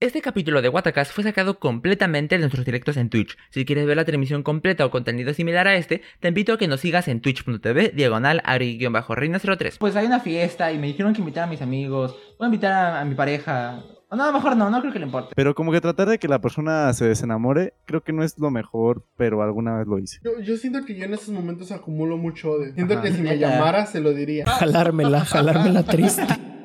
Este 0.00 0.22
capítulo 0.22 0.62
de 0.62 0.70
Watacast 0.70 1.12
fue 1.12 1.24
sacado 1.24 1.58
completamente 1.58 2.36
de 2.36 2.40
nuestros 2.40 2.64
directos 2.64 2.96
en 2.96 3.10
Twitch. 3.10 3.36
Si 3.50 3.66
quieres 3.66 3.84
ver 3.84 3.98
la 3.98 4.06
transmisión 4.06 4.42
completa 4.42 4.86
o 4.86 4.90
contenido 4.90 5.34
similar 5.34 5.68
a 5.68 5.74
este, 5.76 6.00
te 6.20 6.28
invito 6.28 6.54
a 6.54 6.58
que 6.58 6.68
nos 6.68 6.80
sigas 6.80 7.06
en 7.06 7.20
twitch.tv 7.20 7.90
diagonal 7.94 8.40
ari-reina03. 8.46 9.76
Pues 9.78 9.96
hay 9.96 10.06
una 10.06 10.20
fiesta 10.20 10.72
y 10.72 10.78
me 10.78 10.86
dijeron 10.86 11.12
que 11.12 11.18
invitar 11.20 11.44
a 11.44 11.48
mis 11.48 11.60
amigos, 11.60 12.16
voy 12.38 12.46
a 12.46 12.48
invitar 12.48 12.72
a, 12.72 13.00
a 13.02 13.04
mi 13.04 13.14
pareja. 13.14 13.82
O 14.08 14.16
no, 14.16 14.32
mejor 14.32 14.56
no, 14.56 14.70
no 14.70 14.80
creo 14.80 14.90
que 14.90 15.00
le 15.00 15.04
importe. 15.04 15.34
Pero 15.36 15.54
como 15.54 15.70
que 15.70 15.82
tratar 15.82 16.08
de 16.08 16.18
que 16.18 16.28
la 16.28 16.40
persona 16.40 16.90
se 16.94 17.04
desenamore, 17.04 17.74
creo 17.84 18.02
que 18.02 18.14
no 18.14 18.24
es 18.24 18.38
lo 18.38 18.50
mejor, 18.50 19.04
pero 19.18 19.42
alguna 19.42 19.76
vez 19.76 19.86
lo 19.86 19.98
hice. 19.98 20.18
Yo, 20.24 20.40
yo 20.40 20.56
siento 20.56 20.82
que 20.86 20.94
yo 20.94 21.04
en 21.04 21.12
esos 21.12 21.28
momentos 21.28 21.72
acumulo 21.72 22.16
mucho 22.16 22.52
odio. 22.52 22.72
Siento 22.72 22.94
Ajá. 22.94 23.02
que 23.02 23.12
si 23.12 23.20
me 23.20 23.36
llamara 23.36 23.84
se 23.84 24.00
lo 24.00 24.14
diría. 24.14 24.46
Jalármela, 24.46 25.26
jalármela 25.26 25.82
triste. 25.82 26.26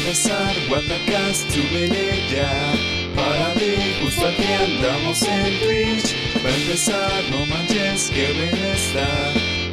Empezar. 0.00 0.54
Watacast, 0.70 1.50
súbele 1.50 2.22
ya 2.32 2.48
Para 3.14 3.52
ver, 3.54 4.00
justo 4.02 4.26
aquí 4.26 4.44
andamos 4.44 5.22
en 5.22 5.58
Twitch. 5.60 6.16
Va 6.42 6.48
a 6.48 6.54
empezar, 6.54 7.22
no 7.30 7.44
manches, 7.46 8.10
que 8.10 8.32
bien 8.32 8.58
está. 8.72 9.08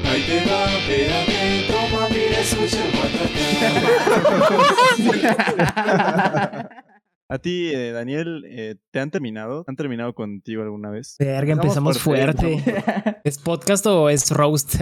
Ahí 0.09 0.21
te 0.27 0.39
va, 0.49 0.65
espérate, 0.79 1.65
toma, 1.67 2.09
mira, 2.09 2.39
escucha 2.41 2.79
el 2.83 2.91
Watacast 4.99 6.77
A 7.29 7.39
ti, 7.39 7.69
eh, 7.73 7.91
Daniel, 7.91 8.45
eh, 8.47 8.75
¿te 8.89 9.01
han 9.01 9.11
terminado? 9.11 9.65
¿Han 9.67 9.75
terminado 9.75 10.13
contigo 10.13 10.61
alguna 10.61 10.91
vez? 10.91 11.17
Verga, 11.19 11.51
empezamos 11.51 11.99
fuerte. 11.99 12.61
fuerte. 12.63 13.17
¿Es 13.25 13.37
podcast 13.37 13.85
o 13.85 14.09
es 14.09 14.31
roast? 14.31 14.75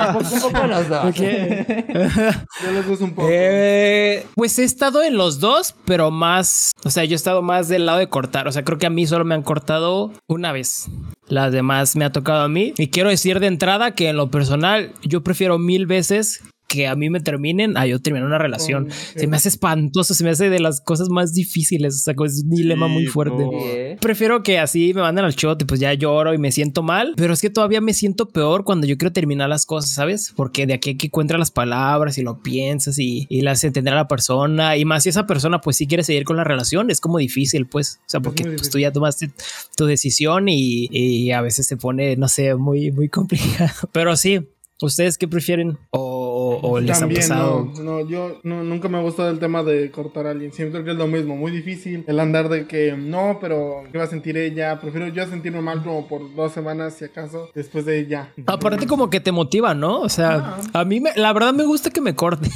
Ah, 0.00 0.10
pues 0.12 0.32
un 0.32 0.40
poco 0.52 0.66
los 0.66 0.88
dos. 0.88 1.14
Yo 1.14 2.72
les 2.72 2.86
gusta 2.86 3.04
un 3.04 3.14
poco. 3.14 3.28
Eh, 3.30 4.26
pues 4.34 4.58
he 4.58 4.64
estado 4.64 5.04
en 5.04 5.16
los 5.16 5.38
dos, 5.38 5.76
pero 5.84 6.10
más, 6.10 6.72
o 6.84 6.90
sea, 6.90 7.04
yo 7.04 7.12
he 7.12 7.16
estado 7.16 7.42
más 7.42 7.68
del 7.68 7.86
lado 7.86 7.98
de 7.98 8.08
cortar. 8.08 8.48
O 8.48 8.52
sea, 8.52 8.64
creo 8.64 8.78
que 8.78 8.86
a 8.86 8.90
mí 8.90 9.06
solo 9.06 9.24
me 9.24 9.34
han 9.34 9.42
cortado 9.42 10.12
una 10.26 10.50
vez. 10.50 10.88
Las 11.28 11.52
demás 11.52 11.94
me 11.94 12.04
ha 12.04 12.10
tocado 12.10 12.42
a 12.42 12.48
mí. 12.48 12.74
Y 12.76 12.88
quiero 12.88 13.08
decir 13.08 13.38
de 13.38 13.46
entrada 13.46 13.94
que 13.94 14.08
en 14.08 14.16
lo 14.16 14.30
personal, 14.30 14.92
yo 15.02 15.22
prefiero 15.22 15.58
mil 15.58 15.86
veces 15.86 16.42
que 16.68 16.86
a 16.86 16.94
mí 16.94 17.08
me 17.08 17.20
terminen 17.20 17.76
a 17.76 17.86
yo 17.86 17.98
terminar 17.98 18.26
una 18.28 18.38
relación. 18.38 18.88
Se 19.16 19.26
me 19.26 19.36
hace 19.38 19.48
espantoso, 19.48 20.12
se 20.14 20.22
me 20.22 20.30
hace 20.30 20.50
de 20.50 20.60
las 20.60 20.82
cosas 20.82 21.08
más 21.08 21.32
difíciles. 21.32 21.94
O 21.96 21.98
sea, 21.98 22.14
es 22.26 22.42
un 22.44 22.50
dilema 22.50 22.86
Sí, 22.86 22.92
muy 22.92 23.06
fuerte. 23.06 23.42
no. 23.42 23.50
¿eh? 23.54 23.96
Prefiero 24.00 24.42
que 24.42 24.58
así 24.58 24.92
me 24.94 25.00
manden 25.00 25.24
al 25.24 25.32
shot 25.34 25.62
y 25.62 25.64
pues 25.64 25.80
ya 25.80 25.94
lloro 25.94 26.34
y 26.34 26.38
me 26.38 26.52
siento 26.52 26.82
mal, 26.82 27.14
pero 27.16 27.32
es 27.32 27.40
que 27.40 27.48
todavía 27.48 27.80
me 27.80 27.94
siento 27.94 28.28
peor 28.28 28.64
cuando 28.64 28.86
yo 28.86 28.98
quiero 28.98 29.12
terminar 29.12 29.48
las 29.48 29.64
cosas, 29.64 29.92
¿sabes? 29.92 30.32
Porque 30.36 30.66
de 30.66 30.74
aquí 30.74 30.90
a 30.90 30.96
que 30.98 31.06
encuentras 31.06 31.38
las 31.38 31.50
palabras 31.50 32.18
y 32.18 32.22
lo 32.22 32.42
piensas 32.42 32.98
y, 32.98 33.26
y 33.30 33.40
las 33.40 33.64
entender 33.64 33.94
a 33.94 33.96
la 33.96 34.08
persona 34.08 34.76
y 34.76 34.84
más 34.84 35.04
si 35.04 35.08
esa 35.08 35.26
persona 35.26 35.60
pues 35.62 35.76
sí 35.76 35.86
quiere 35.86 36.04
seguir 36.04 36.24
con 36.24 36.36
la 36.36 36.44
relación, 36.44 36.90
es 36.90 37.00
como 37.00 37.16
difícil 37.18 37.66
pues, 37.66 37.98
o 38.06 38.10
sea, 38.10 38.20
porque 38.20 38.44
pues, 38.44 38.68
tú 38.68 38.78
ya 38.78 38.92
tomaste 38.92 39.30
tu 39.74 39.86
decisión 39.86 40.48
y, 40.48 40.88
y 40.90 41.32
a 41.32 41.40
veces 41.40 41.66
se 41.66 41.78
pone, 41.78 42.16
no 42.16 42.28
sé, 42.28 42.54
muy, 42.56 42.92
muy 42.92 43.08
complicado, 43.08 43.72
pero 43.92 44.14
sí. 44.16 44.46
¿Ustedes 44.80 45.18
qué 45.18 45.26
prefieren? 45.26 45.76
¿O, 45.90 46.60
o 46.62 46.80
les 46.80 46.96
ha 46.96 47.00
También, 47.00 47.20
pasado? 47.22 47.68
no, 47.76 47.82
no, 47.82 48.08
yo 48.08 48.38
no, 48.44 48.62
nunca 48.62 48.88
me 48.88 48.98
ha 48.98 49.00
gustado 49.02 49.28
el 49.30 49.38
tema 49.40 49.62
de 49.64 49.90
cortar 49.90 50.26
a 50.26 50.30
alguien. 50.30 50.52
Siempre 50.52 50.84
que 50.84 50.92
es 50.92 50.96
lo 50.96 51.06
mismo, 51.08 51.34
muy 51.36 51.50
difícil. 51.50 52.04
El 52.06 52.20
andar 52.20 52.48
de 52.48 52.66
que 52.68 52.92
no, 52.96 53.38
pero 53.40 53.82
¿qué 53.90 53.98
va 53.98 54.04
a 54.04 54.08
sentir 54.08 54.36
ella? 54.36 54.80
Prefiero 54.80 55.08
yo 55.08 55.26
sentirme 55.26 55.60
mal 55.60 55.82
como 55.82 56.06
por 56.06 56.32
dos 56.36 56.52
semanas, 56.52 56.94
si 56.94 57.04
acaso, 57.06 57.48
después 57.54 57.84
de 57.86 58.06
ya. 58.06 58.32
Aparte 58.46 58.86
como 58.86 59.10
que 59.10 59.18
te 59.20 59.32
motiva, 59.32 59.74
¿no? 59.74 60.00
O 60.00 60.08
sea, 60.08 60.58
a 60.72 60.84
mí 60.84 61.00
me, 61.00 61.10
la 61.16 61.32
verdad 61.32 61.52
me 61.52 61.64
gusta 61.64 61.90
que 61.90 62.00
me 62.00 62.14
corten. 62.14 62.50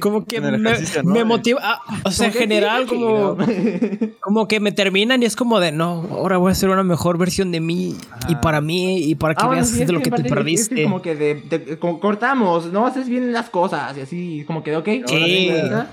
como 0.00 0.24
que 0.24 0.40
me, 0.40 1.24
motiva. 1.24 1.60
ah, 1.62 1.80
o 2.04 2.10
sea, 2.10 2.28
en 2.28 2.32
general, 2.32 2.86
como, 2.86 3.36
como 4.20 4.48
que 4.48 4.60
me 4.60 4.72
terminan 4.72 5.22
y 5.22 5.26
es 5.26 5.36
como 5.36 5.60
de 5.60 5.72
no, 5.72 6.06
ahora 6.10 6.38
voy 6.38 6.48
a 6.48 6.52
hacer 6.52 6.70
una 6.70 6.82
mejor 6.82 7.18
versión 7.18 7.52
de 7.52 7.60
mí 7.60 7.94
y 8.28 8.34
para 8.36 8.60
mí 8.60 8.98
y 9.04 9.14
para 9.14 9.34
que 9.34 9.42
Ah, 9.42 9.46
bueno, 9.46 9.62
veas 9.62 9.70
sí, 9.70 9.84
de 9.84 9.92
lo 9.92 9.98
que 10.00 10.04
te 10.04 10.10
parte 10.10 10.22
es- 10.22 10.26
es 10.30 10.34
perdiste. 10.34 10.74
que 10.76 10.82
como 10.84 11.02
que 11.02 11.09
de, 11.14 11.34
de- 11.34 11.78
como 11.78 12.00
cortamos, 12.00 12.72
no 12.72 12.86
haces 12.86 13.08
bien 13.08 13.32
las 13.32 13.50
cosas 13.50 13.96
y 13.96 14.00
así, 14.00 14.44
como 14.46 14.62
que, 14.62 14.76
ok. 14.76 14.88
Sí. 15.06 15.50
ahora 15.50 15.90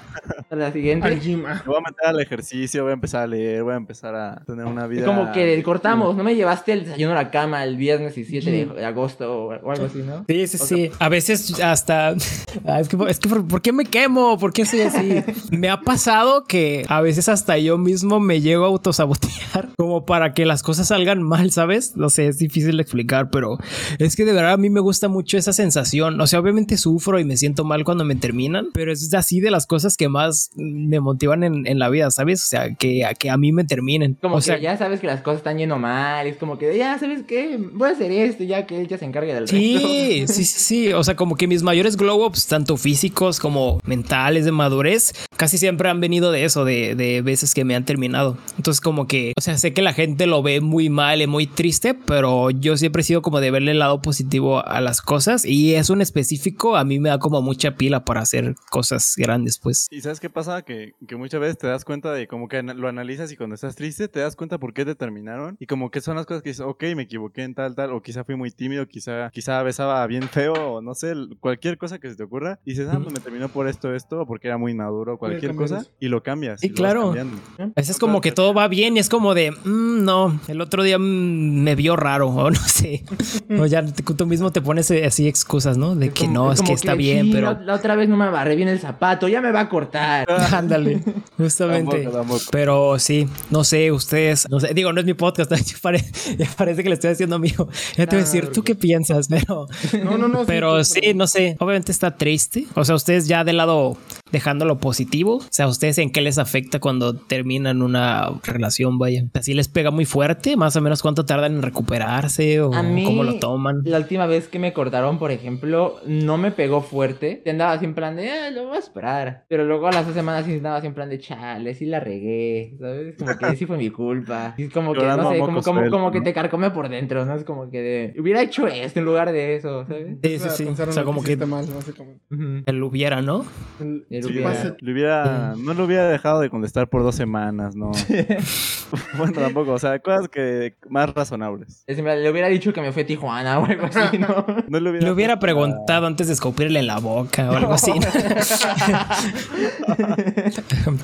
A 0.50 0.56
la 0.56 0.68
Al 0.68 0.74
siguiente. 0.74 1.20
gym. 1.20 1.46
ah. 1.46 1.62
Me 1.66 1.72
voy 1.72 1.78
a 1.78 1.90
meter 1.90 2.06
al 2.08 2.20
ejercicio, 2.20 2.84
voy 2.84 2.92
a 2.92 2.94
empezar 2.94 3.24
a 3.24 3.28
leer, 3.28 3.64
voy 3.64 3.74
a 3.74 3.78
empezar 3.78 4.16
a 4.16 4.42
tener 4.46 4.66
una 4.66 4.88
vida... 4.88 5.02
Es 5.02 5.06
como 5.08 5.32
que 5.32 5.62
cortamos, 5.64 6.16
no 6.16 6.24
me 6.24 6.36
llevaste 6.36 6.74
el 6.74 6.86
desayuno 6.86 7.12
a 7.14 7.16
la 7.16 7.32
cama 7.32 7.64
el 7.64 7.78
viernes 7.78 8.16
17 8.16 8.52
de, 8.52 8.66
de 8.66 8.86
agosto 8.86 9.46
o, 9.48 9.52
algo 9.52 9.86
así, 9.86 10.00
¿no? 10.00 10.26
Sí, 10.28 10.48
sí, 10.48 10.58
sí. 10.58 10.92
A 11.00 11.10
veces 11.10 11.60
hasta. 11.62 12.16
Ah, 12.66 12.80
es 12.80 12.88
que, 12.90 12.98
es 13.08 13.20
que 13.20 13.30
¿por, 13.30 13.48
por 13.48 13.62
qué 13.62 13.72
me 13.72 13.86
quemo? 13.86 14.38
¿Por 14.40 14.52
qué 14.52 14.66
soy 14.66 14.82
así? 14.82 15.24
me 15.52 15.70
ha 15.70 15.82
pasado 15.82 16.46
que 16.46 16.86
a 16.90 17.02
veces 17.02 17.30
hasta 17.30 17.58
yo 17.60 17.78
mismo 17.78 18.20
me 18.20 18.42
llego 18.42 18.64
a 18.66 18.68
autosabotear 18.68 19.70
como 19.78 20.06
para 20.06 20.34
que 20.34 20.46
las 20.46 20.64
cosas 20.64 20.88
salgan 20.88 21.22
mal, 21.22 21.52
¿sabes? 21.52 21.96
No 21.96 22.10
sé, 22.10 22.28
es 22.28 22.38
difícil 22.40 22.78
de 22.78 22.82
explicar, 22.84 23.30
pero 23.30 23.58
es 24.00 24.16
que 24.16 24.26
de 24.26 24.34
verdad 24.34 24.54
a 24.54 24.58
mí 24.58 24.70
me 24.70 24.80
gusta 24.80 25.07
mucho 25.08 25.38
esa 25.38 25.54
sensación. 25.54 26.20
O 26.20 26.28
sea, 26.28 26.40
obviamente 26.40 26.78
sufro 26.78 27.20
y 27.20 27.26
me 27.26 27.38
siento 27.38 27.64
mal 27.64 27.84
cuando 27.84 28.06
me 28.06 28.16
terminan, 28.16 28.68
pero 28.74 28.92
es 28.92 29.14
así 29.14 29.40
de 29.40 29.52
las 29.52 29.66
cosas 29.66 29.98
que 29.98 30.10
más 30.10 30.52
me 30.56 31.00
motivan 31.00 31.44
en, 31.44 31.68
en 31.68 31.80
la 31.80 31.90
vida, 31.90 32.10
¿sabes? 32.12 32.44
O 32.44 32.48
sea, 32.48 32.76
que, 32.76 33.04
que 33.20 33.30
a 33.30 33.38
mí 33.38 33.52
me 33.52 33.64
terminen. 33.64 34.18
Como 34.22 34.36
o 34.36 34.38
que 34.40 34.46
sea, 34.46 34.60
ya 34.60 34.78
sabes 34.78 35.00
que 35.00 35.08
las 35.08 35.22
cosas 35.22 35.40
están 35.40 35.58
yendo 35.58 35.78
mal, 35.78 36.28
es 36.28 36.38
como 36.38 36.58
que 36.58 36.78
ya, 36.78 36.98
¿sabes 37.00 37.24
qué? 37.28 37.58
Voy 37.58 37.90
a 37.90 37.92
hacer 37.92 38.12
esto 38.12 38.44
ya 38.44 38.66
que 38.66 38.82
él 38.82 38.88
ya 38.88 38.98
se 38.98 39.06
encargue 39.06 39.34
del 39.34 39.48
resto. 39.48 39.56
Sí, 39.56 40.26
sí, 40.28 40.44
sí, 40.44 40.60
sí. 40.60 40.94
O 40.94 41.04
sea, 41.04 41.16
como 41.16 41.36
que 41.36 41.48
mis 41.48 41.64
mayores 41.64 41.98
glow 41.98 42.26
ups, 42.26 42.48
tanto 42.48 42.78
físicos 42.78 43.40
como 43.40 43.80
mentales, 43.86 44.46
de 44.46 44.52
madurez, 44.52 45.14
casi 45.36 45.58
siempre 45.58 45.90
han 45.90 46.00
venido 46.00 46.32
de 46.32 46.46
eso, 46.46 46.66
de, 46.66 46.96
de 46.96 47.22
veces 47.22 47.54
que 47.54 47.66
me 47.66 47.76
han 47.76 47.86
terminado. 47.86 48.38
Entonces, 48.58 48.82
como 48.82 49.08
que, 49.08 49.34
o 49.38 49.42
sea, 49.42 49.58
sé 49.58 49.74
que 49.74 49.82
la 49.82 49.94
gente 49.94 50.28
lo 50.28 50.42
ve 50.42 50.62
muy 50.62 50.90
mal 50.90 51.22
y 51.22 51.28
muy 51.28 51.48
triste, 51.48 51.94
pero 51.94 52.52
yo 52.52 52.78
siempre 52.78 53.02
he 53.02 53.06
sido 53.06 53.22
como 53.22 53.40
de 53.40 53.52
verle 53.52 53.72
el 53.72 53.80
lado 53.80 54.02
positivo 54.02 54.66
a 54.66 54.82
las 54.82 54.97
cosas 55.02 55.46
y 55.46 55.76
eso 55.76 55.94
en 55.94 56.02
específico 56.02 56.76
a 56.78 56.84
mí 56.84 57.00
me 57.00 57.10
da 57.10 57.20
como 57.20 57.42
mucha 57.42 57.76
pila 57.76 58.04
para 58.06 58.22
hacer 58.22 58.56
cosas 58.70 59.14
grandes, 59.18 59.58
pues. 59.60 59.88
¿Y 59.92 60.02
sabes 60.02 60.20
qué 60.20 60.30
pasa? 60.30 60.62
Que, 60.64 60.94
que 61.08 61.16
muchas 61.16 61.40
veces 61.42 61.58
te 61.58 61.68
das 61.68 61.86
cuenta 61.86 62.12
de 62.14 62.28
como 62.28 62.48
que 62.48 62.62
lo 62.64 62.88
analizas 62.88 63.32
y 63.32 63.38
cuando 63.38 63.56
estás 63.56 63.76
triste 63.76 64.08
te 64.08 64.20
das 64.20 64.36
cuenta 64.36 64.58
por 64.58 64.74
qué 64.74 64.86
te 64.86 64.96
terminaron 64.96 65.58
y 65.60 65.66
como 65.66 65.92
que 65.92 66.02
son 66.02 66.16
las 66.16 66.26
cosas 66.26 66.44
que 66.44 66.50
dices, 66.50 66.66
ok, 66.66 66.84
me 66.96 67.04
equivoqué 67.04 67.44
en 67.44 67.54
tal, 67.56 67.76
tal, 67.76 67.92
o 67.92 68.02
quizá 68.02 68.24
fui 68.24 68.36
muy 68.36 68.52
tímido, 68.52 68.88
quizá, 68.88 69.30
quizá 69.32 69.62
besaba 69.64 70.06
bien 70.08 70.24
feo, 70.30 70.54
o 70.54 70.82
no 70.82 70.94
sé, 70.96 71.14
cualquier 71.40 71.78
cosa 71.78 72.00
que 72.00 72.10
se 72.10 72.16
te 72.16 72.24
ocurra. 72.24 72.60
Y 72.66 72.72
dices, 72.72 72.88
ah, 72.92 73.00
pues 73.02 73.14
me 73.14 73.20
terminó 73.20 73.50
por 73.50 73.68
esto, 73.68 73.94
esto, 73.94 74.22
o 74.22 74.26
porque 74.28 74.48
era 74.48 74.58
muy 74.58 74.74
maduro, 74.74 75.18
cualquier 75.18 75.56
cosa, 75.56 75.86
y 76.00 76.08
lo 76.08 76.24
cambias. 76.24 76.64
Y 76.64 76.70
claro. 76.72 77.14
A 77.60 77.66
veces 77.76 77.92
es 77.96 78.00
como 78.00 78.22
que 78.22 78.32
todo 78.32 78.54
va 78.54 78.68
bien 78.68 78.98
y 78.98 79.00
es 79.00 79.10
como 79.10 79.34
de, 79.34 79.52
"Mm, 79.52 80.04
no, 80.04 80.40
el 80.48 80.62
otro 80.62 80.84
día 80.84 80.98
mm, 81.00 81.64
me 81.64 81.76
vio 81.76 81.96
raro 81.96 82.30
o 82.30 82.50
no 82.52 82.60
sé. 82.60 83.04
o 83.62 83.66
ya 83.66 83.86
te- 83.86 84.04
tú 84.04 84.26
mismo 84.26 84.52
te 84.52 84.62
pones 84.62 84.87
así 84.92 85.28
excusas, 85.28 85.78
¿no? 85.78 85.96
De 85.96 86.10
que 86.12 86.22
Como- 86.26 86.34
no, 86.34 86.52
es 86.52 86.62
que 86.62 86.74
está 86.74 86.94
bien, 86.96 87.28
"Sí, 87.28 87.32
pero... 87.34 87.54
La, 87.54 87.60
la 87.62 87.74
otra 87.76 87.96
vez 87.96 88.10
no 88.10 88.18
me 88.18 88.26
amarré 88.26 88.56
bien 88.56 88.68
el 88.70 88.80
zapato, 88.80 89.28
ya 89.28 89.42
me 89.42 89.52
va 89.52 89.62
a 89.62 89.70
cortar. 89.70 90.28
Ándale, 90.54 91.02
justamente. 91.38 92.08
Pero 92.52 93.00
sí, 93.00 93.28
no 93.50 93.64
sé, 93.64 93.92
ustedes, 93.92 94.50
no 94.50 94.60
sé, 94.60 94.74
digo, 94.74 94.94
no 94.94 95.00
es 95.00 95.06
mi 95.06 95.14
podcast, 95.14 95.52
ya, 95.56 95.78
pare- 95.82 96.04
ya 96.38 96.48
parece 96.58 96.84
que 96.84 96.90
le 96.90 96.96
estoy 96.96 97.12
haciendo 97.12 97.40
mío. 97.40 97.68
Ya 97.96 98.06
te 98.08 98.16
voy 98.16 98.22
a 98.22 98.26
decir, 98.26 98.52
¿tú 98.52 98.64
qué 98.64 98.76
piensas? 98.76 99.28
Pero, 99.30 99.68
No, 100.04 100.18
no, 100.18 100.28
no. 100.28 100.46
pero 100.46 100.84
sí, 100.84 101.00
sí, 101.04 101.14
no 101.14 101.28
sé, 101.28 101.56
obviamente 101.60 101.92
está 101.92 102.16
triste. 102.16 102.66
O 102.76 102.84
sea, 102.86 102.96
ustedes 102.96 103.28
ya 103.28 103.44
del 103.44 103.58
lado 103.58 103.98
dejando 104.32 104.66
lo 104.66 104.78
positivo, 104.80 105.38
o 105.38 105.44
sea, 105.50 105.68
¿ustedes 105.68 105.98
en 105.98 106.12
qué 106.12 106.22
les 106.22 106.38
afecta 106.38 106.80
cuando 106.80 107.14
terminan 107.14 107.82
una 107.82 108.30
relación? 108.44 108.98
Vaya, 109.00 109.24
así 109.34 109.54
les 109.54 109.68
pega 109.68 109.92
muy 109.92 110.06
fuerte, 110.06 110.56
más 110.58 110.76
o 110.76 110.82
menos 110.82 111.02
cuánto 111.02 111.26
tardan 111.26 111.56
en 111.56 111.62
recuperarse 111.62 112.62
o 112.62 112.74
A 112.74 112.84
mí, 112.84 113.04
cómo 113.04 113.24
lo 113.24 113.40
toman. 113.40 113.82
La 113.86 113.98
última 113.98 114.26
vez 114.26 114.48
que 114.48 114.60
me 114.60 114.74
cortaron, 114.74 115.20
por 115.20 115.32
ejemplo, 115.32 115.98
no 116.06 116.38
me 116.38 116.52
pegó 116.52 116.82
fuerte. 116.82 117.42
Te 117.44 117.52
andaba 117.52 117.74
así 117.74 117.86
en 117.86 117.94
plan 117.96 118.16
de, 118.16 118.30
ah, 118.30 118.52
lo 118.52 118.68
voy 118.68 118.76
a 118.76 118.80
esperar. 118.80 119.46
Pero 119.48 119.66
luego 119.66 119.88
a 119.88 119.92
las 119.92 120.06
dos 120.06 120.16
semanas 120.16 120.46
sí 120.46 120.54
andaba 120.54 120.78
así 120.78 120.88
en 120.88 120.94
plan 120.94 121.10
de, 121.10 121.20
chale, 121.20 121.74
sí 121.74 121.86
la 121.86 122.00
regué. 122.00 122.76
¿Sabes? 122.80 123.16
Como 123.18 123.38
que 123.38 123.56
sí 123.56 123.66
fue 123.66 123.78
mi 123.78 123.90
culpa. 123.90 124.56
Y 124.58 124.64
es 124.64 124.74
como 124.74 124.94
que, 124.94 125.00
no 125.06 125.32
sé, 125.32 125.40
como, 125.40 125.62
como, 125.62 125.90
como 125.90 126.12
que 126.12 126.22
te 126.22 126.34
carcome 126.34 126.72
por 126.72 126.90
dentro, 126.90 127.26
¿no? 127.26 127.36
Es 127.36 127.44
como 127.44 127.70
que 127.70 127.82
de, 127.82 128.14
hubiera 128.20 128.42
hecho 128.42 128.68
esto 128.68 129.00
en 129.00 129.06
lugar 129.06 129.32
de 129.32 129.56
eso, 129.56 129.86
¿sabes? 129.86 130.18
Sí, 130.24 130.40
sí, 130.40 130.50
sí. 130.56 130.64
O 130.66 130.92
sea, 130.92 131.04
como 131.04 131.24
que 131.24 131.36
mal, 131.38 131.66
básicamente. 131.74 132.22
Ujú. 132.32 132.64
él 132.66 132.84
hubiera, 132.84 133.22
¿no? 133.22 133.46
El- 133.80 134.06
Sí, 134.22 134.34
hubiera- 134.34 134.50
pasa- 134.50 134.76
le 134.80 134.92
hubiera, 134.94 135.54
no 135.58 135.74
lo 135.74 135.86
hubiera 135.86 136.08
dejado 136.10 136.42
de 136.42 136.50
contestar 136.50 136.88
por 136.90 137.04
dos 137.04 137.16
semanas, 137.16 137.76
no. 137.76 137.92
bueno, 139.18 139.34
tampoco, 139.34 139.74
o 139.74 139.80
sea, 139.80 140.00
cosas 140.00 140.28
que 140.30 140.76
más 140.90 141.14
razonables. 141.14 141.84
Es 141.88 142.00
plan, 142.02 142.22
Le 142.22 142.30
hubiera 142.30 142.48
dicho 142.48 142.74
que 142.74 142.82
me 142.82 142.92
fue 142.92 143.04
a 143.04 143.06
Tijuana 143.06 143.60
o 143.60 143.66
algo 143.66 143.86
así, 143.86 144.18
¿no? 144.18 144.46
No 144.68 144.80
le 144.80 144.90
hubiera, 144.92 145.14
Le 145.14 145.38
preguntado 145.38 146.08
antes 146.08 146.28
de 146.28 146.34
escupirle 146.34 146.80
en 146.80 146.88
la 146.88 147.00
boca 147.00 147.50
o 147.52 147.56
algo 147.56 147.74
así. 147.74 147.92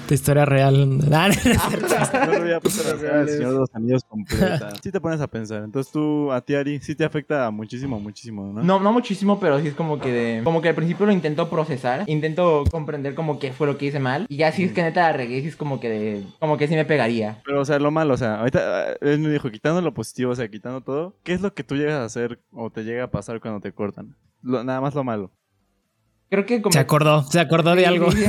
de 0.07 0.15
historia 0.15 0.45
real. 0.45 0.97
No, 0.97 1.05
no. 1.07 1.27
No 2.25 2.31
le 2.31 2.41
hubiera 2.41 2.59
puesto. 2.59 2.83
Señor 2.83 3.53
de 3.53 3.59
los 3.59 3.75
Anillos 3.75 4.03
completa. 4.03 4.69
Sí 4.81 4.91
te 4.91 4.99
pones 5.01 5.21
a 5.21 5.27
pensar. 5.27 5.63
Entonces 5.63 5.91
tú, 5.91 6.31
a 6.31 6.41
ti, 6.41 6.55
Ari, 6.55 6.79
sí 6.79 6.95
te 6.95 7.03
afecta 7.05 7.49
muchísimo, 7.51 7.99
muchísimo, 7.99 8.51
¿no? 8.53 8.63
No, 8.63 8.79
no 8.79 8.93
muchísimo, 8.93 9.39
pero 9.39 9.59
sí 9.59 9.67
es 9.67 9.73
como 9.73 9.99
que 9.99 10.11
de, 10.11 10.41
como 10.43 10.61
que 10.61 10.69
al 10.69 10.75
principio 10.75 11.05
lo 11.05 11.11
intento 11.11 11.49
procesar, 11.49 12.03
intento 12.07 12.63
comprender 12.71 13.02
entender 13.03 13.15
como 13.15 13.39
que 13.39 13.51
fue 13.51 13.67
lo 13.67 13.77
que 13.77 13.87
hice 13.87 13.99
mal. 13.99 14.25
Y 14.29 14.37
ya 14.37 14.51
si 14.51 14.63
es 14.63 14.71
que 14.71 14.81
neta 14.81 15.01
la 15.01 15.13
regué, 15.13 15.41
sí 15.41 15.47
es 15.49 15.55
como 15.55 15.79
que, 15.79 15.89
de- 15.89 16.23
como 16.39 16.57
que 16.57 16.67
sí 16.67 16.75
me 16.75 16.85
pegaría. 16.85 17.41
Pero, 17.45 17.61
o 17.61 17.65
sea, 17.65 17.79
lo 17.79 17.91
malo, 17.91 18.13
o 18.13 18.17
sea, 18.17 18.39
ahorita 18.39 18.93
eh, 18.93 18.97
él 19.01 19.19
me 19.19 19.29
dijo, 19.29 19.51
quitando 19.51 19.81
lo 19.81 19.93
positivo, 19.93 20.31
o 20.31 20.35
sea, 20.35 20.47
quitando 20.47 20.81
todo, 20.81 21.15
¿qué 21.23 21.33
es 21.33 21.41
lo 21.41 21.53
que 21.53 21.63
tú 21.63 21.75
llegas 21.75 21.95
a 21.95 22.05
hacer 22.05 22.39
o 22.51 22.69
te 22.69 22.83
llega 22.83 23.03
a 23.03 23.11
pasar 23.11 23.39
cuando 23.41 23.59
te 23.59 23.71
cortan? 23.73 24.15
Lo- 24.41 24.63
nada 24.63 24.79
más 24.81 24.95
lo 24.95 25.03
malo. 25.03 25.31
Creo 26.29 26.45
que 26.47 26.61
como... 26.63 26.73
Se 26.73 26.79
acordó, 26.79 27.21
se 27.23 27.39
acordó 27.39 27.75
de 27.75 27.85
algo. 27.85 28.11
sí, 28.11 28.23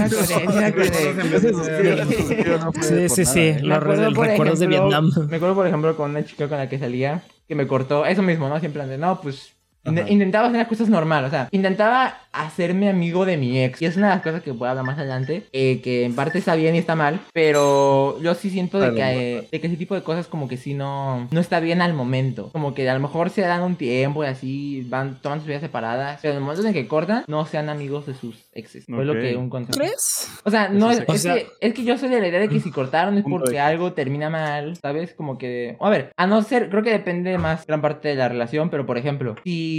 sí 3.09 3.25
sí 3.25 3.55
Los 3.63 3.79
acuerdo, 3.79 4.09
re- 4.11 4.15
por 4.15 4.27
recuerdos 4.27 4.59
de 4.59 4.67
ejemplo- 4.67 4.89
Vietnam. 4.89 5.11
Me 5.31 5.37
acuerdo, 5.37 5.55
por 5.55 5.67
ejemplo, 5.67 5.97
con 5.97 6.11
una 6.11 6.25
chica 6.25 6.49
con 6.49 6.59
la 6.59 6.69
que 6.69 6.79
salía 6.79 7.23
que 7.49 7.55
me 7.55 7.67
cortó 7.67 8.07
eso 8.07 8.23
mismo, 8.23 8.49
¿no? 8.49 8.59
Siempre 8.61 8.87
de, 8.87 8.99
no, 8.99 9.21
pues. 9.21 9.54
Ajá. 9.85 10.09
Intentaba 10.11 10.47
hacer 10.49 10.59
las 10.59 10.69
cosas 10.69 10.89
normal, 10.89 11.25
o 11.25 11.31
sea, 11.31 11.49
intentaba 11.51 12.19
hacerme 12.33 12.89
amigo 12.89 13.25
de 13.25 13.37
mi 13.37 13.63
ex. 13.63 13.81
Y 13.83 13.87
es 13.87 13.97
una 13.97 14.09
de 14.09 14.15
las 14.17 14.23
cosas 14.23 14.43
que 14.43 14.51
voy 14.51 14.67
a 14.67 14.71
hablar 14.71 14.85
más 14.85 14.99
adelante, 14.99 15.45
eh, 15.53 15.81
que 15.83 16.05
en 16.05 16.15
parte 16.15 16.39
está 16.39 16.55
bien 16.57 16.75
y 16.75 16.79
está 16.79 16.97
mal, 16.97 17.21
pero 17.33 18.21
yo 18.21 18.35
sí 18.35 18.51
siento 18.51 18.81
de 18.81 18.95
que, 18.95 19.37
eh, 19.39 19.49
de 19.53 19.61
que 19.61 19.67
ese 19.69 19.77
tipo 19.77 19.95
de 19.95 20.03
cosas 20.03 20.27
como 20.27 20.49
que 20.49 20.57
sí 20.57 20.75
no, 20.75 21.29
no 21.31 21.41
está 21.41 21.61
bien 21.61 21.81
al 21.83 21.95
momento. 21.95 22.51
Como 22.53 22.75
que 22.75 22.89
a 22.89 22.95
lo 22.95 23.01
mejor 23.01 23.31
se 23.31 23.43
dan 23.43 23.63
un 23.63 23.77
tiempo 23.77 24.25
y 24.25 24.27
así 24.27 24.83
van, 24.89 25.21
toman 25.21 25.39
sus 25.41 25.47
vidas 25.49 25.61
separadas, 25.63 26.19
pero 26.23 26.33
en 26.33 26.39
el 26.39 26.43
momento 26.43 26.63
en 26.63 26.69
el 26.69 26.75
que 26.75 26.89
cortan, 26.89 27.25
no 27.29 27.47
sean 27.47 27.69
amigos 27.69 28.07
de 28.07 28.15
sus 28.15 28.37
exes. 28.53 28.85
Fue 28.87 29.05
lo 29.05 29.13
que 29.15 29.37
un 29.37 29.51
consejo. 29.51 29.79
¿Crees? 29.79 30.29
O 30.45 30.51
sea, 30.51 30.69
no 30.69 30.91
es, 30.91 30.99
sí. 30.99 31.05
es 31.07 31.15
O 31.15 31.19
sea- 31.19 31.35
que, 31.35 31.47
es 31.61 31.75
que 31.75 31.85
yo 31.85 31.99
soy 31.99 32.09
de 32.09 32.21
la 32.21 32.29
idea 32.29 32.41
de 32.41 32.49
que 32.49 32.61
si 32.61 32.71
cortaron 32.71 33.17
es 33.19 33.25
porque 33.25 33.61
algo 33.61 33.93
termina 33.93 34.31
mal, 34.31 34.77
¿sabes? 34.77 35.15
Como 35.15 35.39
que... 35.39 35.77
A 35.81 35.91
ver, 35.91 36.13
a 36.17 36.27
no 36.27 36.43
ser, 36.43 36.69
creo 36.71 36.83
que 36.83 36.91
depende 36.91 37.37
más 37.39 37.67
gran 37.67 37.81
parte 37.81 38.09
de 38.09 38.15
la 38.17 38.29
relación, 38.29 38.71
pero 38.71 38.87
por 38.87 38.99
ejemplo, 38.99 39.37
si 39.45 39.74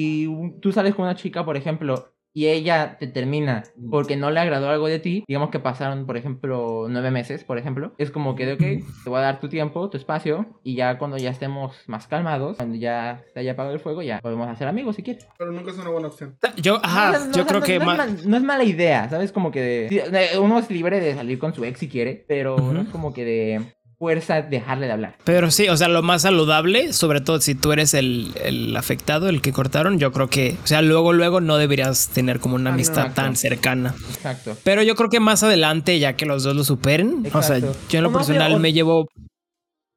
tú 0.62 0.72
sales 0.72 0.96
con 0.96 1.06
una 1.06 1.16
chica, 1.16 1.44
por 1.46 1.58
ejemplo, 1.58 2.12
y 2.38 2.48
ella 2.48 2.98
te 3.00 3.08
termina 3.08 3.64
porque 3.90 4.18
no 4.18 4.30
le 4.30 4.42
agradó 4.42 4.70
algo 4.70 4.88
de 4.88 5.00
ti, 5.00 5.24
digamos 5.26 5.52
que 5.52 5.60
pasaron, 5.62 6.06
por 6.06 6.18
ejemplo, 6.18 6.88
nueve 6.90 7.10
meses, 7.10 7.46
por 7.46 7.58
ejemplo, 7.58 7.94
es 7.98 8.12
como 8.12 8.36
que 8.36 8.46
de, 8.46 8.54
ok, 8.56 8.60
te 9.06 9.10
voy 9.10 9.20
a 9.20 9.22
dar 9.22 9.40
tu 9.40 9.48
tiempo, 9.48 9.90
tu 9.90 9.96
espacio, 9.96 10.46
y 10.62 10.76
ya 10.76 10.98
cuando 10.98 11.16
ya 11.18 11.30
estemos 11.30 11.78
más 11.88 12.08
calmados, 12.08 12.58
cuando 12.58 12.76
ya 12.76 13.24
se 13.34 13.40
haya 13.40 13.54
apagado 13.54 13.74
el 13.74 13.80
fuego, 13.80 14.02
ya 14.02 14.20
podemos 14.20 14.50
hacer 14.50 14.68
amigos 14.68 14.98
si 14.98 15.04
quieres. 15.04 15.26
Pero 15.38 15.54
nunca 15.54 15.72
es 15.72 15.78
una 15.78 15.92
buena 15.92 16.10
opción. 16.10 16.38
Yo, 16.58 16.78
ajá, 16.84 17.14
No, 17.14 17.26
no, 17.28 17.32
yo 17.32 17.42
no, 17.44 17.48
creo 17.48 17.60
no, 17.62 17.66
que 17.66 17.80
no, 17.80 17.86
ma- 17.86 17.94
es 17.94 17.98
mal- 18.00 18.30
no 18.30 18.36
es 18.38 18.44
mala 18.44 18.64
idea, 18.66 19.08
¿sabes? 19.10 19.32
Como 19.32 19.50
que 19.52 19.62
de- 19.62 20.38
uno 20.38 20.60
es 20.60 20.70
libre 20.70 21.00
de 21.00 21.16
salir 21.16 21.40
con 21.40 21.54
su 21.54 21.64
ex 21.64 21.80
si 21.80 21.88
quiere, 21.88 22.26
pero 22.28 22.58
no 22.74 22.82
es 22.82 22.90
como 22.90 23.14
que 23.14 23.24
de 23.24 23.62
fuerza 23.98 24.42
dejarle 24.42 24.88
de 24.88 24.92
hablar. 24.92 25.16
Pero 25.24 25.52
sí, 25.52 25.70
o 25.70 25.78
sea, 25.78 25.88
lo 25.88 26.02
más 26.04 26.24
saludable, 26.24 26.94
sobre 26.94 27.22
todo 27.22 27.40
si 27.42 27.56
tú 27.56 27.72
eres 27.72 27.94
el, 27.94 28.34
el 28.44 28.76
afectado, 28.76 29.30
el 29.30 29.42
que 29.42 29.52
cortaron, 29.54 30.00
yo 30.00 30.12
creo 30.12 30.30
que, 30.30 30.58
o 30.64 30.68
sea, 30.68 30.82
luego, 30.82 31.14
luego 31.14 31.42
no 31.42 31.58
deberías 31.58 32.10
tener 32.10 32.40
como 32.40 32.56
una 32.56 32.72
Ah, 32.72 32.74
amistad 32.74 32.98
exacto. 33.08 33.22
tan 33.22 33.36
cercana. 33.36 33.96
Exacto. 34.14 34.58
Pero 34.64 34.84
yo 34.84 34.96
creo 34.96 35.10
que 35.10 35.20
más 35.20 35.44
adelante, 35.44 35.98
ya 36.00 36.14
que 36.16 36.26
los 36.26 36.44
dos 36.44 36.56
lo 36.56 36.64
superen, 36.64 37.26
o 37.34 37.42
sea, 37.42 37.60
yo 37.60 37.74
en 37.92 38.04
lo 38.04 38.12
personal 38.12 38.60
me 38.60 38.74
llevo, 38.74 39.08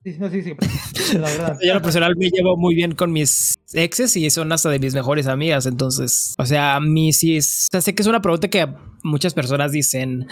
Sí, 0.04 0.14
no, 0.18 0.30
sí, 0.30 0.42
sí. 0.42 0.54
La 1.18 1.28
verdad. 1.28 1.58
yo 1.62 1.70
en 1.70 1.74
lo 1.74 1.82
personal 1.82 2.14
me 2.16 2.30
llevo 2.30 2.56
muy 2.56 2.74
bien 2.76 2.94
con 2.94 3.10
mis 3.12 3.57
exes 3.74 4.16
y 4.16 4.28
son 4.30 4.50
hasta 4.52 4.70
de 4.70 4.78
mis 4.78 4.94
mejores 4.94 5.26
amigas, 5.26 5.66
entonces, 5.66 6.34
o 6.38 6.46
sea, 6.46 6.76
a 6.76 6.80
mí 6.80 7.12
sí, 7.12 7.36
es- 7.36 7.66
o 7.70 7.72
sea, 7.72 7.80
sé 7.80 7.94
que 7.94 8.02
es 8.02 8.08
una 8.08 8.22
pregunta 8.22 8.48
que 8.48 8.66
muchas 9.04 9.32
personas 9.32 9.70
dicen, 9.72 10.26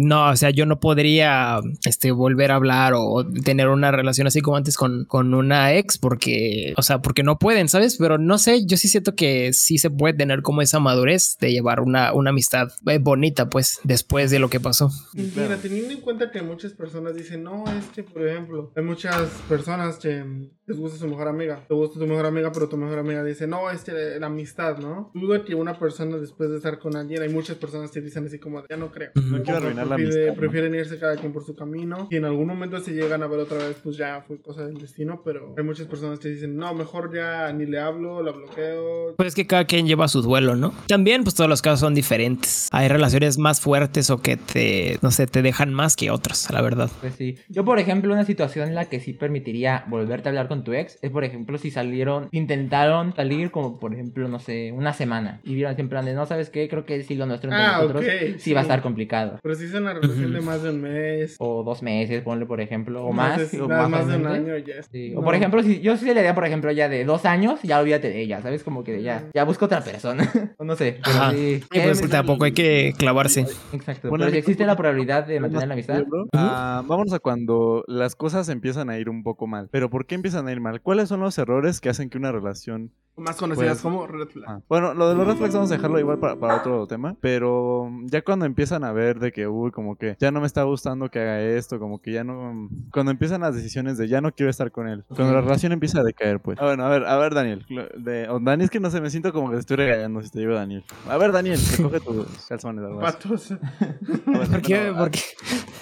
no, 0.00 0.30
o 0.30 0.36
sea, 0.36 0.50
yo 0.50 0.64
no 0.64 0.78
podría, 0.78 1.58
este, 1.84 2.12
volver 2.12 2.52
a 2.52 2.54
hablar 2.54 2.92
o 2.94 3.26
tener 3.44 3.68
una 3.68 3.90
relación 3.90 4.26
así 4.28 4.40
como 4.40 4.56
antes 4.56 4.76
con, 4.76 5.04
con 5.06 5.34
una 5.34 5.74
ex 5.74 5.98
porque, 5.98 6.72
o 6.76 6.82
sea, 6.82 7.02
porque 7.02 7.22
no 7.24 7.38
pueden, 7.38 7.68
¿sabes? 7.68 7.96
Pero 7.98 8.18
no 8.18 8.38
sé, 8.38 8.64
yo 8.64 8.76
sí 8.76 8.86
siento 8.88 9.16
que 9.16 9.52
sí 9.52 9.76
se 9.78 9.90
puede 9.90 10.14
tener 10.14 10.42
como 10.42 10.62
esa 10.62 10.78
madurez 10.78 11.36
de 11.40 11.50
llevar 11.52 11.80
una, 11.80 12.12
una 12.12 12.30
amistad 12.30 12.68
eh, 12.86 12.98
bonita, 12.98 13.48
pues, 13.50 13.80
después 13.82 14.30
de 14.30 14.38
lo 14.38 14.48
que 14.48 14.60
pasó. 14.60 14.90
Y 15.14 15.22
Mira, 15.36 15.56
teniendo 15.56 15.92
en 15.92 16.00
cuenta 16.00 16.30
que 16.30 16.42
muchas 16.42 16.72
personas 16.72 17.16
dicen, 17.16 17.42
no, 17.42 17.64
es 17.66 17.86
que, 17.86 18.04
por 18.04 18.26
ejemplo, 18.26 18.72
hay 18.76 18.84
muchas 18.84 19.16
personas 19.48 19.96
que 19.96 20.24
les 20.66 20.78
gusta 20.78 20.98
su 20.98 21.08
mejor 21.08 21.28
amiga, 21.28 21.64
te 21.66 21.74
gusta 21.74 21.98
tu 21.98 22.06
mejor 22.06 22.26
amiga, 22.26 22.52
pero 22.52 22.68
tu 22.68 22.76
mejor 22.76 22.98
amiga 22.98 23.24
dice, 23.24 23.46
no, 23.46 23.70
es 23.70 23.82
que 23.82 23.92
la 23.92 24.26
amistad, 24.26 24.78
¿no? 24.78 25.10
Dudo 25.14 25.44
que 25.44 25.54
una 25.54 25.78
persona 25.78 26.16
después 26.18 26.50
de 26.50 26.56
estar 26.56 26.78
con 26.78 26.96
alguien, 26.96 27.22
hay 27.22 27.28
muchas 27.28 27.56
personas 27.56 27.90
que 27.90 28.00
dicen 28.00 28.26
así 28.26 28.38
como, 28.38 28.62
ya 28.68 28.76
no 28.76 28.92
creo. 28.92 29.10
No 29.14 29.42
quiero 29.42 29.58
arruinar 29.58 29.86
la 29.86 29.96
amistad. 29.96 30.26
¿no? 30.28 30.34
Prefieren 30.34 30.74
irse 30.74 30.98
cada 30.98 31.16
quien 31.16 31.32
por 31.32 31.44
su 31.44 31.56
camino. 31.56 32.08
Y 32.10 32.16
en 32.16 32.24
algún 32.24 32.46
momento 32.46 32.78
se 32.78 32.92
llegan 32.92 33.22
a 33.22 33.26
ver 33.26 33.40
otra 33.40 33.58
vez, 33.58 33.76
pues 33.82 33.96
ya 33.96 34.22
fue 34.26 34.40
cosa 34.40 34.64
del 34.64 34.78
destino. 34.78 35.22
Pero 35.24 35.54
hay 35.56 35.64
muchas 35.64 35.86
personas 35.86 36.18
que 36.20 36.28
dicen, 36.28 36.56
no, 36.56 36.72
mejor 36.74 37.12
ya 37.14 37.52
ni 37.52 37.66
le 37.66 37.80
hablo, 37.80 38.22
la 38.22 38.32
bloqueo. 38.32 39.16
Pues 39.16 39.28
es 39.28 39.34
que 39.34 39.46
cada 39.46 39.64
quien 39.64 39.86
lleva 39.86 40.06
su 40.08 40.22
duelo, 40.22 40.54
¿no? 40.54 40.72
También, 40.86 41.24
pues 41.24 41.34
todos 41.34 41.50
los 41.50 41.60
casos 41.60 41.80
son 41.80 41.94
diferentes. 41.94 42.68
Hay 42.70 42.88
relaciones 42.88 43.38
más 43.38 43.60
fuertes 43.60 44.10
o 44.10 44.18
que 44.18 44.36
te, 44.36 44.98
no 45.02 45.10
sé, 45.10 45.26
te 45.26 45.42
dejan 45.42 45.74
más 45.74 45.96
que 45.96 46.10
otras, 46.10 46.50
la 46.52 46.62
verdad. 46.62 46.90
Pues 47.00 47.14
sí. 47.14 47.36
Yo, 47.48 47.64
por 47.64 47.78
ejemplo, 47.78 48.12
una 48.12 48.24
situación 48.24 48.68
en 48.68 48.74
la 48.74 48.84
que 48.86 49.00
sí 49.00 49.12
permitiría 49.12 49.84
volverte 49.88 50.28
a 50.28 50.30
hablar 50.30 50.48
con 50.52 50.64
tu 50.64 50.74
ex 50.74 50.98
es, 51.00 51.10
por 51.10 51.24
ejemplo, 51.24 51.56
si 51.56 51.70
salieron, 51.70 52.28
intentaron 52.30 53.14
salir 53.16 53.50
como, 53.50 53.80
por 53.80 53.94
ejemplo, 53.94 54.28
no 54.28 54.38
sé, 54.38 54.70
una 54.72 54.92
semana 54.92 55.40
y 55.44 55.54
vieron 55.54 55.74
en 55.78 55.88
plan 55.88 56.04
de, 56.04 56.12
no, 56.12 56.26
¿sabes 56.26 56.50
qué? 56.50 56.68
Creo 56.68 56.84
que 56.84 57.02
sí 57.04 57.14
lo 57.14 57.24
nuestro 57.24 57.50
entre 57.50 57.64
Ah, 57.64 57.78
nosotros 57.78 58.04
sí, 58.36 58.52
va 58.52 58.60
a 58.60 58.62
estar 58.64 58.82
complicado. 58.82 59.38
Pero 59.42 59.54
si 59.54 59.64
es 59.64 59.72
una 59.72 59.94
relación 59.94 60.30
de 60.30 60.40
más 60.42 60.62
de 60.62 60.68
un 60.68 60.82
mes. 60.82 61.36
O 61.38 61.62
dos 61.62 61.82
meses, 61.82 62.22
ponle, 62.22 62.44
por 62.44 62.60
ejemplo, 62.60 63.02
o 63.02 63.12
más 63.12 63.54
o 63.54 63.66
más, 63.66 63.88
más 63.88 64.06
de 64.06 64.16
un 64.16 64.26
año 64.26 64.58
ya. 64.58 64.74
O 65.16 65.22
por 65.22 65.34
ejemplo, 65.34 65.62
si 65.62 65.80
yo 65.80 65.96
sí 65.96 66.04
le 66.04 66.12
daría, 66.12 66.34
por 66.34 66.44
ejemplo, 66.44 66.70
ya 66.70 66.90
de 66.90 67.06
dos 67.06 67.24
años, 67.24 67.60
ya 67.62 67.80
olvídate 67.80 68.10
de 68.10 68.20
ella, 68.20 68.42
¿sabes? 68.42 68.62
Como 68.62 68.84
que 68.84 69.02
ya, 69.02 69.24
ya 69.32 69.44
busco 69.44 69.64
otra 69.64 69.80
persona. 69.82 70.30
o 70.58 70.64
no 70.64 70.76
sé. 70.76 70.98
Pero 71.02 71.16
Ajá. 71.16 71.32
sí. 71.32 71.62
Sí, 71.72 71.80
pues 71.82 72.10
tampoco 72.10 72.44
hay 72.44 72.52
que 72.52 72.92
clavarse. 72.98 73.46
Exacto. 73.72 74.10
Bueno, 74.10 74.26
pero 74.26 74.32
si 74.32 74.38
existe 74.38 74.66
la 74.66 74.76
probabilidad 74.76 75.26
de 75.26 75.40
mantener 75.40 75.68
la 75.68 75.74
amistad. 75.74 76.02
Ah, 76.34 76.82
vámonos 76.86 77.14
a 77.14 77.20
cuando 77.20 77.84
las 77.86 78.14
cosas 78.16 78.50
empiezan 78.50 78.90
a 78.90 78.98
ir 78.98 79.08
un 79.08 79.22
poco 79.22 79.46
mal. 79.46 79.68
Pero 79.70 79.88
¿por 79.88 80.04
qué 80.04 80.14
empiezan 80.14 80.41
a 80.46 80.52
ir 80.52 80.60
mal? 80.60 80.80
¿Cuáles 80.80 81.08
son 81.08 81.20
los 81.20 81.36
errores 81.38 81.80
que 81.80 81.88
hacen 81.88 82.10
que 82.10 82.18
una 82.18 82.32
relación... 82.32 82.90
Más 83.14 83.36
conocidas 83.36 83.72
Pues- 83.72 83.82
como 83.82 84.06
red 84.06 84.26
flag. 84.28 84.48
Ah, 84.48 84.60
Bueno, 84.70 84.94
lo 84.94 85.06
de 85.10 85.14
los 85.14 85.26
red 85.26 85.36
flags 85.36 85.52
vamos 85.52 85.70
a 85.70 85.74
dejarlo 85.74 85.98
igual 86.00 86.18
para, 86.18 86.36
para 86.36 86.56
otro 86.56 86.86
tema. 86.86 87.14
Pero 87.20 87.90
ya 88.06 88.22
cuando 88.22 88.46
empiezan 88.46 88.84
a 88.84 88.92
ver 88.92 89.20
de 89.20 89.32
que, 89.32 89.46
uy, 89.46 89.70
como 89.70 89.96
que 89.96 90.16
ya 90.18 90.30
no 90.30 90.40
me 90.40 90.46
está 90.46 90.62
gustando 90.62 91.10
que 91.10 91.18
haga 91.20 91.38
esto, 91.42 91.78
como 91.78 92.00
que 92.00 92.10
ya 92.12 92.24
no... 92.24 92.70
Cuando 92.90 93.12
empiezan 93.12 93.42
las 93.42 93.54
decisiones 93.54 93.98
de 93.98 94.08
ya 94.08 94.22
no 94.22 94.32
quiero 94.32 94.48
estar 94.48 94.70
con 94.72 94.88
él. 94.88 95.04
Cuando 95.14 95.34
la 95.34 95.42
relación 95.42 95.72
empieza 95.72 96.00
a 96.00 96.04
decaer, 96.04 96.40
pues. 96.40 96.56
Ah, 96.58 96.64
bueno, 96.64 96.86
a 96.86 96.88
ver, 96.88 97.04
a 97.04 97.18
ver, 97.18 97.34
Daniel. 97.34 97.66
De, 97.98 98.30
o 98.30 98.40
Dani, 98.40 98.64
es 98.64 98.70
que 98.70 98.80
no 98.80 98.90
sé, 98.90 99.02
me 99.02 99.10
siento 99.10 99.30
como 99.34 99.48
que 99.50 99.56
te 99.56 99.60
estoy 99.60 99.76
regañando 99.76 100.22
si 100.22 100.30
te 100.30 100.38
digo 100.38 100.54
Daniel. 100.54 100.82
A 101.06 101.18
ver, 101.18 101.32
Daniel, 101.32 101.60
recoge 101.76 102.00
tus 102.00 102.46
calzones. 102.48 102.82
Patos. 102.98 103.52
¿Por 104.24 104.62
qué? 104.62 104.84
bueno, 104.84 104.96
¿Por 104.98 105.10
qué? 105.10 105.20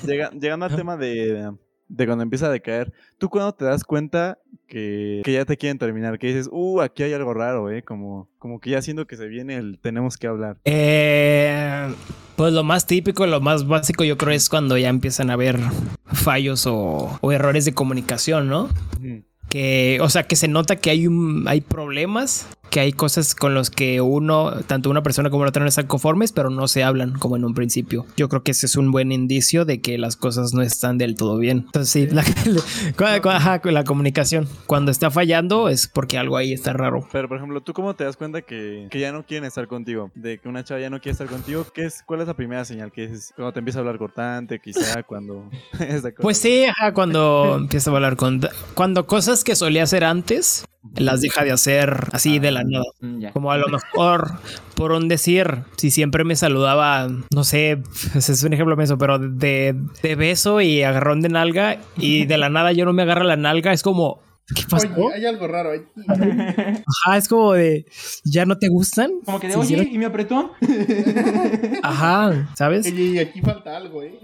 Llega- 0.04 0.30
llegando 0.30 0.66
al 0.66 0.74
tema 0.74 0.96
de, 0.96 1.14
de 1.32 1.52
cuando 1.96 2.22
empieza 2.22 2.46
a 2.46 2.50
decaer, 2.50 2.92
¿tú 3.18 3.28
cuando 3.28 3.52
te 3.52 3.64
das 3.64 3.84
cuenta 3.84 4.38
que, 4.66 5.22
que 5.24 5.32
ya 5.32 5.44
te 5.44 5.56
quieren 5.56 5.78
terminar? 5.78 6.18
Que 6.18 6.28
dices, 6.28 6.48
uh, 6.50 6.80
aquí 6.80 7.02
hay 7.02 7.12
algo 7.12 7.34
raro, 7.34 7.70
¿eh? 7.70 7.82
Como, 7.82 8.28
como 8.38 8.60
que 8.60 8.70
ya 8.70 8.82
siento 8.82 9.06
que 9.06 9.16
se 9.16 9.26
viene 9.26 9.56
el 9.56 9.78
tenemos 9.80 10.16
que 10.16 10.26
hablar. 10.26 10.56
Eh, 10.64 11.92
pues 12.36 12.52
lo 12.52 12.64
más 12.64 12.86
típico, 12.86 13.26
lo 13.26 13.40
más 13.40 13.66
básico, 13.66 14.04
yo 14.04 14.16
creo 14.16 14.32
es 14.32 14.48
cuando 14.48 14.78
ya 14.78 14.88
empiezan 14.88 15.30
a 15.30 15.34
haber 15.34 15.58
fallos 16.04 16.66
o, 16.66 17.18
o 17.20 17.32
errores 17.32 17.64
de 17.64 17.74
comunicación, 17.74 18.48
¿no? 18.48 18.68
Que, 19.48 19.98
o 20.00 20.08
sea, 20.08 20.22
que 20.22 20.36
se 20.36 20.46
nota 20.46 20.76
que 20.76 20.90
hay 20.90 21.06
un, 21.08 21.46
hay 21.48 21.60
problemas, 21.60 22.46
que 22.70 22.80
hay 22.80 22.92
cosas 22.92 23.34
con 23.34 23.54
los 23.54 23.70
que 23.70 24.00
uno, 24.00 24.52
tanto 24.66 24.90
una 24.90 25.02
persona 25.02 25.30
como 25.30 25.44
la 25.44 25.50
otra 25.50 25.62
no 25.62 25.68
están 25.68 25.86
conformes, 25.86 26.32
pero 26.32 26.50
no 26.50 26.68
se 26.68 26.82
hablan 26.84 27.12
como 27.18 27.36
en 27.36 27.44
un 27.44 27.54
principio. 27.54 28.06
Yo 28.16 28.28
creo 28.28 28.42
que 28.42 28.52
ese 28.52 28.66
es 28.66 28.76
un 28.76 28.92
buen 28.92 29.12
indicio 29.12 29.64
de 29.64 29.80
que 29.80 29.98
las 29.98 30.16
cosas 30.16 30.54
no 30.54 30.62
están 30.62 30.98
del 30.98 31.14
todo 31.14 31.36
bien. 31.38 31.64
Entonces, 31.66 31.90
sí, 31.90 32.06
la, 32.06 32.22
la 33.72 33.84
comunicación. 33.84 34.48
Cuando 34.66 34.90
está 34.90 35.10
fallando 35.10 35.68
es 35.68 35.88
porque 35.88 36.18
algo 36.18 36.36
ahí 36.36 36.52
está 36.52 36.72
raro. 36.72 37.06
Pero, 37.12 37.28
por 37.28 37.36
ejemplo, 37.38 37.60
¿tú 37.60 37.72
cómo 37.72 37.94
te 37.94 38.04
das 38.04 38.16
cuenta 38.16 38.42
que, 38.42 38.86
que 38.90 39.00
ya 39.00 39.12
no 39.12 39.24
quieren 39.24 39.44
estar 39.44 39.66
contigo? 39.66 40.10
De 40.14 40.38
que 40.38 40.48
una 40.48 40.64
chava 40.64 40.80
ya 40.80 40.90
no 40.90 41.00
quiere 41.00 41.12
estar 41.12 41.26
contigo. 41.26 41.66
¿Qué 41.74 41.86
es, 41.86 42.02
¿Cuál 42.06 42.20
es 42.20 42.28
la 42.28 42.34
primera 42.34 42.64
señal? 42.64 42.92
que 42.92 43.04
es 43.04 43.32
cuando 43.34 43.52
te 43.52 43.58
empieza 43.58 43.78
a 43.78 43.80
hablar 43.80 43.98
cortante? 43.98 44.60
Quizá 44.60 45.02
cuando... 45.06 45.48
esa 45.80 46.10
cosa. 46.10 46.22
Pues 46.22 46.38
sí, 46.38 46.64
ajá, 46.64 46.92
cuando 46.94 47.56
empieza 47.58 47.90
a 47.90 47.94
hablar 47.94 48.16
con... 48.16 48.40
Cuando 48.74 49.06
cosas 49.06 49.44
que 49.44 49.56
solía 49.56 49.82
hacer 49.82 50.04
antes, 50.04 50.64
las 50.96 51.20
deja 51.20 51.44
de 51.44 51.52
hacer 51.52 52.08
así 52.12 52.38
de 52.38 52.50
la 52.50 52.64
nada. 52.64 52.84
Mm. 53.00 53.26
Como 53.32 53.52
a 53.52 53.58
lo 53.58 53.68
mejor, 53.68 54.32
por 54.74 54.92
un 54.92 55.08
decir, 55.08 55.58
si 55.76 55.90
siempre 55.90 56.24
me 56.24 56.36
saludaba, 56.36 57.08
no 57.32 57.44
sé, 57.44 57.82
ese 58.14 58.32
es 58.32 58.42
un 58.42 58.52
ejemplo 58.52 58.76
de 58.76 58.84
eso, 58.84 58.98
pero 58.98 59.18
de, 59.18 59.76
de 60.02 60.14
beso 60.14 60.60
y 60.60 60.82
agarrón 60.82 61.20
de 61.20 61.28
nalga 61.28 61.78
y 61.96 62.26
de 62.26 62.38
la 62.38 62.48
nada 62.48 62.72
yo 62.72 62.84
no 62.84 62.92
me 62.92 63.02
agarra 63.02 63.24
la 63.24 63.36
nalga, 63.36 63.72
es 63.72 63.82
como, 63.82 64.20
¿Qué 64.54 64.62
pasó? 64.68 64.88
Oye, 64.96 65.14
hay 65.14 65.26
algo 65.26 65.46
raro 65.46 65.70
ahí. 65.72 65.80
Ajá, 66.08 67.16
es 67.16 67.28
como 67.28 67.52
de, 67.52 67.86
¿ya 68.24 68.44
no 68.46 68.58
te 68.58 68.68
gustan? 68.68 69.10
Como 69.24 69.38
que 69.40 69.46
de, 69.48 69.52
¿Se 69.52 69.58
oye, 69.58 69.66
hicieron? 69.74 69.94
¿y 69.94 69.98
mi 69.98 70.04
apretón? 70.04 70.50
Ajá, 71.82 72.50
¿sabes? 72.56 72.86
Oye, 72.86 73.02
y 73.02 73.18
aquí 73.18 73.40
falta 73.40 73.76
algo, 73.76 74.02
¿eh? 74.02 74.18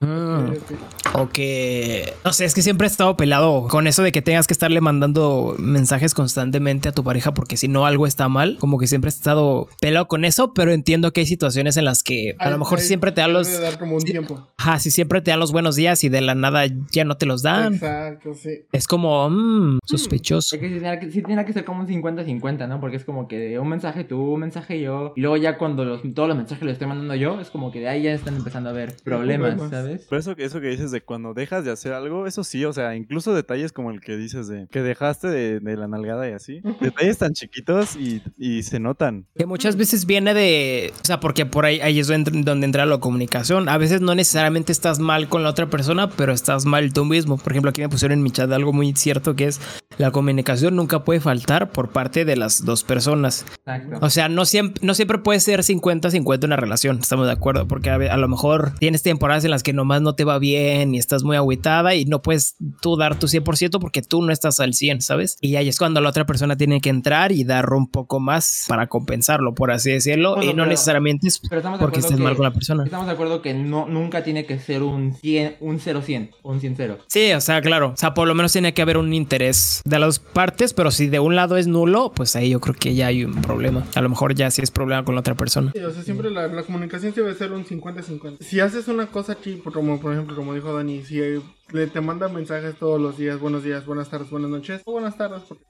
Mm. 0.00 0.54
Sí. 0.68 0.74
O 1.14 1.28
que, 1.28 2.12
no 2.24 2.32
sé, 2.32 2.44
es 2.44 2.54
que 2.54 2.62
siempre 2.62 2.86
he 2.86 2.90
estado 2.90 3.16
pelado 3.16 3.68
con 3.68 3.86
eso 3.86 4.02
de 4.02 4.12
que 4.12 4.22
tengas 4.22 4.46
que 4.46 4.52
estarle 4.52 4.80
mandando 4.80 5.54
mensajes 5.58 6.14
constantemente 6.14 6.88
a 6.88 6.92
tu 6.92 7.04
pareja 7.04 7.34
porque 7.34 7.56
si 7.56 7.68
no 7.68 7.86
algo 7.86 8.06
está 8.06 8.28
mal, 8.28 8.56
como 8.58 8.78
que 8.78 8.86
siempre 8.86 9.08
he 9.08 9.12
estado 9.14 9.68
pelado 9.80 10.08
con 10.08 10.24
eso, 10.24 10.52
pero 10.54 10.72
entiendo 10.72 11.12
que 11.12 11.20
hay 11.20 11.26
situaciones 11.26 11.76
en 11.76 11.84
las 11.84 12.02
que 12.02 12.36
a 12.38 12.46
Ay, 12.46 12.52
lo 12.52 12.58
mejor 12.58 12.78
ay, 12.78 12.84
siempre 12.86 13.12
te 13.12 13.20
dan 13.20 13.32
los... 13.32 13.60
dar 13.60 13.78
como 13.78 13.94
un 13.94 14.00
sí. 14.00 14.10
tiempo. 14.10 14.48
Ajá, 14.56 14.78
si 14.78 14.90
siempre 14.90 15.20
te 15.20 15.30
dan 15.30 15.40
los 15.40 15.52
buenos 15.52 15.76
días 15.76 16.02
y 16.04 16.08
de 16.08 16.20
la 16.20 16.34
nada 16.34 16.64
ya 16.90 17.04
no 17.04 17.16
te 17.16 17.26
los 17.26 17.42
dan. 17.42 17.74
Exacto, 17.74 18.34
sí. 18.34 18.62
Es 18.72 18.86
como, 18.86 19.27
mmm, 19.30 19.78
sospechoso. 19.84 20.56
Es 20.56 20.60
que 20.62 20.68
sí 20.68 20.78
tiene 20.80 20.98
que, 21.00 21.10
sí 21.10 21.22
tiene 21.22 21.44
que 21.44 21.52
ser 21.52 21.64
como 21.64 21.80
un 21.80 21.86
50-50, 21.86 22.68
¿no? 22.68 22.80
Porque 22.80 22.96
es 22.96 23.04
como 23.04 23.28
que 23.28 23.38
de 23.38 23.58
un 23.58 23.68
mensaje 23.68 24.04
tú, 24.04 24.20
un 24.20 24.40
mensaje 24.40 24.80
yo. 24.80 25.12
Y 25.16 25.20
luego 25.20 25.36
ya 25.36 25.58
cuando 25.58 25.84
los- 25.84 26.02
todos 26.14 26.28
los 26.28 26.36
mensajes 26.36 26.62
los 26.64 26.72
estoy 26.72 26.88
mandando 26.88 27.14
yo, 27.14 27.40
es 27.40 27.50
como 27.50 27.70
que 27.72 27.80
de 27.80 27.88
ahí 27.88 28.02
ya 28.02 28.12
están 28.12 28.36
empezando 28.36 28.68
a 28.70 28.72
haber 28.72 28.94
problemas, 29.04 29.54
problemas. 29.56 29.70
¿sabes? 29.70 30.06
Pero 30.08 30.20
eso, 30.20 30.34
eso 30.36 30.60
que 30.60 30.68
dices 30.68 30.90
de 30.90 31.00
cuando 31.02 31.34
dejas 31.34 31.64
de 31.64 31.70
hacer 31.70 31.92
algo, 31.92 32.26
eso 32.26 32.44
sí, 32.44 32.64
o 32.64 32.72
sea, 32.72 32.96
incluso 32.96 33.34
detalles 33.34 33.72
como 33.72 33.90
el 33.90 34.00
que 34.00 34.16
dices 34.16 34.48
de 34.48 34.66
que 34.70 34.82
dejaste 34.82 35.28
de, 35.28 35.60
de 35.60 35.76
la 35.76 35.88
nalgada 35.88 36.28
y 36.28 36.32
así. 36.32 36.60
Detalles 36.80 37.18
tan 37.18 37.32
chiquitos 37.32 37.96
y, 37.96 38.22
y 38.36 38.62
se 38.62 38.80
notan. 38.80 39.26
Que 39.36 39.46
muchas 39.46 39.76
veces 39.76 40.06
viene 40.06 40.34
de, 40.34 40.92
o 41.02 41.04
sea, 41.04 41.20
porque 41.20 41.46
por 41.46 41.64
ahí, 41.64 41.80
ahí 41.80 41.98
es 42.00 42.06
donde, 42.08 42.30
donde 42.42 42.66
entra 42.66 42.86
la 42.86 42.98
comunicación. 42.98 43.68
A 43.68 43.78
veces 43.78 44.00
no 44.00 44.14
necesariamente 44.14 44.72
estás 44.72 44.98
mal 44.98 45.28
con 45.28 45.42
la 45.42 45.50
otra 45.50 45.68
persona, 45.70 46.08
pero 46.10 46.32
estás 46.32 46.64
mal 46.64 46.92
tú 46.92 47.04
mismo. 47.04 47.36
Por 47.38 47.52
ejemplo, 47.52 47.70
aquí 47.70 47.80
me 47.80 47.88
pusieron 47.88 48.18
en 48.18 48.22
mi 48.22 48.30
chat 48.30 48.50
algo 48.52 48.72
muy 48.72 48.92
cierto 48.94 49.17
que 49.36 49.46
es 49.46 49.60
la 49.98 50.10
comunicación 50.10 50.76
nunca 50.76 51.04
puede 51.04 51.20
faltar 51.20 51.70
por 51.72 51.90
parte 51.90 52.24
de 52.24 52.36
las 52.36 52.64
dos 52.64 52.84
personas. 52.84 53.44
Exacto. 53.66 53.98
O 54.00 54.10
sea, 54.10 54.28
no 54.28 54.44
siempre, 54.44 54.80
no 54.84 54.94
siempre 54.94 55.18
puede 55.18 55.40
ser 55.40 55.60
50-50 55.60 56.44
una 56.44 56.56
relación, 56.56 56.98
estamos 57.00 57.26
de 57.26 57.32
acuerdo, 57.32 57.66
porque 57.66 57.90
a, 57.90 57.94
a 57.96 58.16
lo 58.16 58.28
mejor 58.28 58.74
tienes 58.78 59.02
temporadas 59.02 59.44
en 59.44 59.50
las 59.50 59.62
que 59.62 59.72
nomás 59.72 60.00
no 60.02 60.14
te 60.14 60.24
va 60.24 60.38
bien 60.38 60.94
y 60.94 60.98
estás 60.98 61.24
muy 61.24 61.36
agüitada 61.36 61.94
y 61.94 62.04
no 62.04 62.22
puedes 62.22 62.56
tú 62.80 62.96
dar 62.96 63.18
tu 63.18 63.26
100% 63.26 63.78
porque 63.80 64.02
tú 64.02 64.22
no 64.22 64.32
estás 64.32 64.60
al 64.60 64.74
100, 64.74 65.00
¿sabes? 65.02 65.36
Y 65.40 65.56
ahí 65.56 65.68
es 65.68 65.78
cuando 65.78 66.00
la 66.00 66.08
otra 66.10 66.26
persona 66.26 66.56
tiene 66.56 66.80
que 66.80 66.90
entrar 66.90 67.32
y 67.32 67.44
dar 67.44 67.72
un 67.72 67.88
poco 67.90 68.20
más 68.20 68.64
para 68.68 68.86
compensarlo, 68.86 69.54
por 69.54 69.70
así 69.72 69.90
decirlo, 69.90 70.36
Bueno, 70.36 70.44
y 70.50 70.54
no 70.54 70.62
pero- 70.62 70.70
necesariamente 70.70 71.26
es 71.28 71.40
porque 71.80 71.98
estés 72.00 72.18
mal 72.18 72.32
que- 72.32 72.36
con 72.36 72.44
la 72.44 72.52
persona. 72.52 72.84
Estamos 72.84 73.06
de 73.06 73.12
acuerdo 73.12 73.42
que 73.42 73.54
no, 73.54 73.86
nunca 73.88 74.22
tiene 74.22 74.46
que 74.46 74.58
ser 74.58 74.82
un 74.82 75.14
100, 75.14 75.56
un 75.60 75.78
0-100, 75.80 76.30
o 76.42 76.52
un 76.52 76.60
100-0. 76.60 76.98
Sí, 77.08 77.32
o 77.32 77.40
sea, 77.40 77.60
claro. 77.60 77.88
O 77.90 77.96
sea, 77.96 78.14
por 78.14 78.28
lo 78.28 78.34
menos 78.34 78.52
tiene 78.52 78.74
que 78.74 78.82
haber 78.82 78.96
un 78.96 79.07
interés 79.14 79.82
de 79.84 79.98
las 79.98 80.18
partes, 80.18 80.72
pero 80.74 80.90
si 80.90 81.08
de 81.08 81.20
un 81.20 81.36
lado 81.36 81.56
es 81.56 81.66
nulo, 81.66 82.12
pues 82.14 82.36
ahí 82.36 82.50
yo 82.50 82.60
creo 82.60 82.74
que 82.74 82.94
ya 82.94 83.06
hay 83.08 83.24
un 83.24 83.40
problema. 83.42 83.84
A 83.94 84.00
lo 84.00 84.08
mejor 84.08 84.34
ya 84.34 84.50
sí 84.50 84.62
es 84.62 84.70
problema 84.70 85.04
con 85.04 85.14
la 85.14 85.20
otra 85.20 85.34
persona. 85.34 85.72
Sí, 85.74 85.80
o 85.82 85.90
sea, 85.90 86.02
siempre 86.02 86.30
la, 86.30 86.46
la 86.48 86.62
comunicación 86.62 87.12
debe 87.14 87.34
ser 87.34 87.52
un 87.52 87.64
50-50. 87.64 88.38
Si 88.40 88.60
haces 88.60 88.88
una 88.88 89.06
cosa 89.06 89.32
aquí, 89.32 89.60
como 89.72 90.00
por 90.00 90.12
ejemplo, 90.12 90.34
como 90.36 90.54
dijo 90.54 90.72
Dani, 90.74 91.04
si 91.04 91.20
eh, 91.20 91.40
le 91.72 91.86
te 91.86 92.00
manda 92.00 92.28
mensajes 92.28 92.76
todos 92.76 93.00
los 93.00 93.16
días, 93.18 93.38
buenos 93.40 93.62
días, 93.64 93.84
buenas 93.86 94.08
tardes, 94.10 94.30
buenas 94.30 94.50
noches, 94.50 94.82
o 94.84 94.92
buenas 94.92 95.16
tardes, 95.16 95.42
porque 95.48 95.64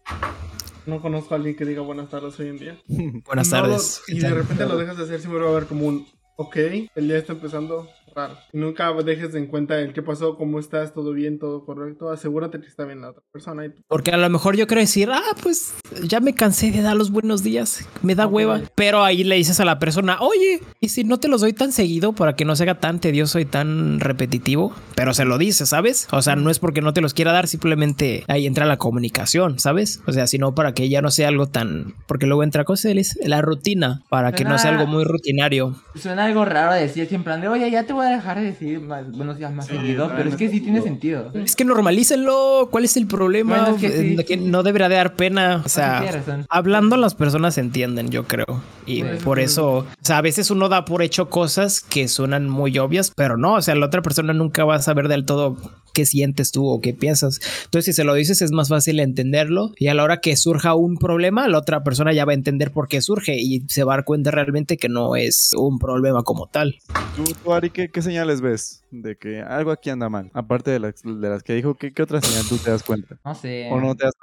no 0.87 1.01
conozco 1.03 1.35
a 1.35 1.37
alguien 1.37 1.55
que 1.57 1.65
diga 1.65 1.83
buenas 1.83 2.09
tardes 2.09 2.39
hoy 2.41 2.49
en 2.49 2.59
día. 2.59 2.79
Buenas 3.27 3.51
No 3.51 3.57
tardes. 3.63 4.03
y 4.09 4.19
de 4.21 4.31
repente 4.31 4.67
lo 4.67 4.77
dejas 4.79 4.97
de 4.97 5.05
hacer, 5.05 5.21
siempre 5.21 5.41
va 5.43 5.49
a 5.49 5.53
haber 5.53 5.67
como 5.67 5.87
un, 5.87 6.07
ok, 6.37 6.57
el 6.95 7.09
día 7.09 7.19
está 7.19 7.33
empezando 7.35 7.89
raro. 8.19 8.39
Nunca 8.53 8.93
dejes 9.05 9.35
en 9.35 9.47
cuenta 9.47 9.79
el 9.79 9.93
qué 9.93 10.03
pasó, 10.03 10.37
cómo 10.37 10.59
estás, 10.59 10.93
todo 10.93 11.13
bien, 11.13 11.39
todo 11.39 11.65
correcto. 11.65 12.11
Asegúrate 12.11 12.61
que 12.61 12.67
está 12.67 12.85
bien 12.85 13.01
la 13.01 13.11
otra 13.11 13.23
persona. 13.33 13.65
Y 13.67 13.71
Porque 13.87 14.11
a 14.11 14.17
lo 14.17 14.29
mejor 14.29 14.57
yo 14.57 14.67
quiero 14.67 14.81
decir, 14.81 15.11
ah, 15.11 15.37
pues 15.43 15.75
ya 16.03 16.21
me 16.21 16.35
cansé 16.35 16.71
de 16.71 16.83
dar 16.83 16.97
los 16.97 17.11
buenos 17.11 17.43
días, 17.43 17.89
me 18.03 18.15
da 18.15 18.27
hueva. 18.27 18.61
Pero 18.75 19.05
ahí 19.05 19.25
le 19.25 19.37
dices 19.37 19.61
a 19.61 19.65
la 19.65 19.79
persona, 19.79 20.19
oye, 20.21 20.61
y 20.81 20.89
si 20.89 21.05
no 21.05 21.19
te 21.19 21.29
los 21.29 21.41
doy 21.41 21.53
tan 21.53 21.73
seguido 21.73 22.13
para 22.13 22.35
que 22.35 22.45
no 22.45 22.57
se 22.57 22.65
haga 22.65 22.81
tan 22.81 23.01
tedioso 23.01 23.39
y 23.39 23.45
tan 23.45 24.01
repetitivo, 24.01 24.75
pero 24.95 25.15
se 25.15 25.25
lo 25.25 25.39
dices, 25.39 25.69
¿sabes? 25.69 26.09
O 26.11 26.23
sea, 26.23 26.37
no 26.37 26.51
es 26.51 26.59
porque 26.59 26.83
no 26.83 26.93
te 26.93 27.01
los 27.01 27.15
quiera 27.15 27.33
dar, 27.33 27.47
simplemente 27.47 28.25
ahí 28.29 28.47
entra 28.47 28.67
la 28.67 28.79
comunicación, 28.79 29.59
¿sabes? 29.59 30.03
O 30.07 30.13
sea, 30.13 30.27
sino 30.27 30.55
para 30.55 30.73
que 30.73 30.89
ya 30.89 31.03
no 31.03 31.11
sea 31.11 31.29
algo 31.29 31.47
tan, 31.47 31.95
porque 32.07 32.27
luego 32.27 32.43
entra 32.43 32.65
cosa, 32.65 32.89
la 33.25 33.43
rutina, 33.43 34.03
para 34.09 34.33
que 34.33 34.45
no 34.45 34.59
sea 34.59 34.71
algo 34.71 34.87
muy 34.87 35.05
rutinario. 35.05 35.77
Suena 35.95 36.25
algo 36.25 36.45
raro 36.45 36.75
decir 36.75 37.07
siempre 37.07 37.29
oye, 37.49 37.71
ya 37.71 37.85
te 37.85 37.93
voy 37.93 38.07
a 38.07 38.08
dejar 38.11 38.39
de 38.39 38.45
decir 38.45 38.81
más, 38.81 39.11
buenos 39.11 39.39
días 39.39 39.53
más 39.53 39.67
Sí, 39.67 39.75
seguido, 39.77 40.09
no, 40.09 40.17
pero 40.17 40.29
es 40.29 40.37
que 40.37 40.49
sí 40.49 40.61
tiene 40.61 40.83
sentido. 40.83 41.31
Es 41.35 41.57
que 41.57 41.65
normalícenlo. 41.65 42.69
¿Cuál 42.71 42.85
es 42.85 42.97
el 42.97 43.07
problema? 43.07 43.59
Bueno, 43.59 43.77
es 43.77 43.81
que 43.81 43.91
sí. 43.91 44.17
Eh, 44.19 44.25
que 44.25 44.37
no 44.37 44.63
debería 44.63 44.89
dar 44.89 45.15
pena. 45.15 45.63
O 45.65 45.69
sea, 45.69 46.01
tienes 46.01 46.15
razón. 46.27 46.47
hablando 46.49 46.97
las 46.97 47.15
personas 47.15 47.59
entienden, 47.59 48.11
yo 48.11 48.25
creo. 48.25 48.63
Y 48.87 49.03
por 49.03 49.39
eso, 49.39 49.79
o 49.79 49.87
sea, 50.03 50.19
a 50.19 50.23
veces 50.23 50.51
uno 50.51 50.69
da 50.69 50.85
por 50.85 51.03
hecho 51.03 51.29
cosas 51.29 51.81
que 51.81 52.09
suenan 52.09 52.49
muy 52.49 52.79
obvias, 52.79 53.13
pero 53.15 53.37
no, 53.37 53.55
o 53.55 53.63
sea, 53.63 53.75
la 53.75 53.87
otra 53.87 54.03
persona 54.03 54.33
nunca 54.33 54.65
va 54.65 54.77
a 54.77 54.83
saber 54.83 55.09
del 55.09 55.25
todo 55.25 55.57
qué 55.93 56.07
sientes 56.07 56.53
tú 56.53 56.69
o 56.69 56.81
qué 56.81 56.95
piensas. 56.95 57.41
Entonces, 57.65 57.87
si 57.87 57.93
se 57.93 58.05
lo 58.05 58.15
dices, 58.15 58.43
es 58.43 58.53
más 58.53 58.69
fácil 58.69 59.01
entenderlo. 59.01 59.73
Y 59.77 59.89
a 59.89 59.95
la 59.95 60.05
hora 60.05 60.19
que 60.21 60.37
surja 60.37 60.75
un 60.75 60.97
problema, 60.97 61.49
la 61.49 61.59
otra 61.59 61.83
persona 61.83 62.13
ya 62.13 62.25
va 62.25 62.33
a 62.33 62.35
entender 62.35 62.73
por 62.73 62.89
qué 62.89 63.01
surge 63.01 63.37
y 63.39 63.61
se 63.69 63.85
va 63.85 63.95
a 63.95 63.97
dar 63.97 64.05
cuenta 64.05 64.31
realmente 64.31 64.77
que 64.77 64.89
no 64.89 65.17
es 65.17 65.53
un 65.57 65.79
problema 65.79 66.23
como 66.23 66.47
tal. 66.47 66.77
¿Tú, 67.17 67.53
Ari, 67.53 67.71
¿qué, 67.71 67.91
qué 67.91 68.03
señales 68.03 68.41
ves 68.41 68.83
de 68.91 69.17
que 69.17 69.41
algo 69.43 69.71
aquí 69.71 69.91
anda 69.91 70.09
mal? 70.09 70.31
Aparte 70.35 70.71
de 70.71 70.79
las, 70.81 71.03
de 71.03 71.29
las 71.29 71.43
que 71.43 71.55
dijo, 71.55 71.75
¿qué, 71.75 71.93
qué 71.93 72.03
otra 72.03 72.21
señal 72.21 72.45
tú 72.49 72.57
te 72.59 72.71
das 72.71 72.83
cuenta? 72.83 73.17
No 73.25 73.35
sé. 73.35 73.69
O 73.71 73.81
no 73.81 73.95
te 73.95 74.05
das 74.05 74.15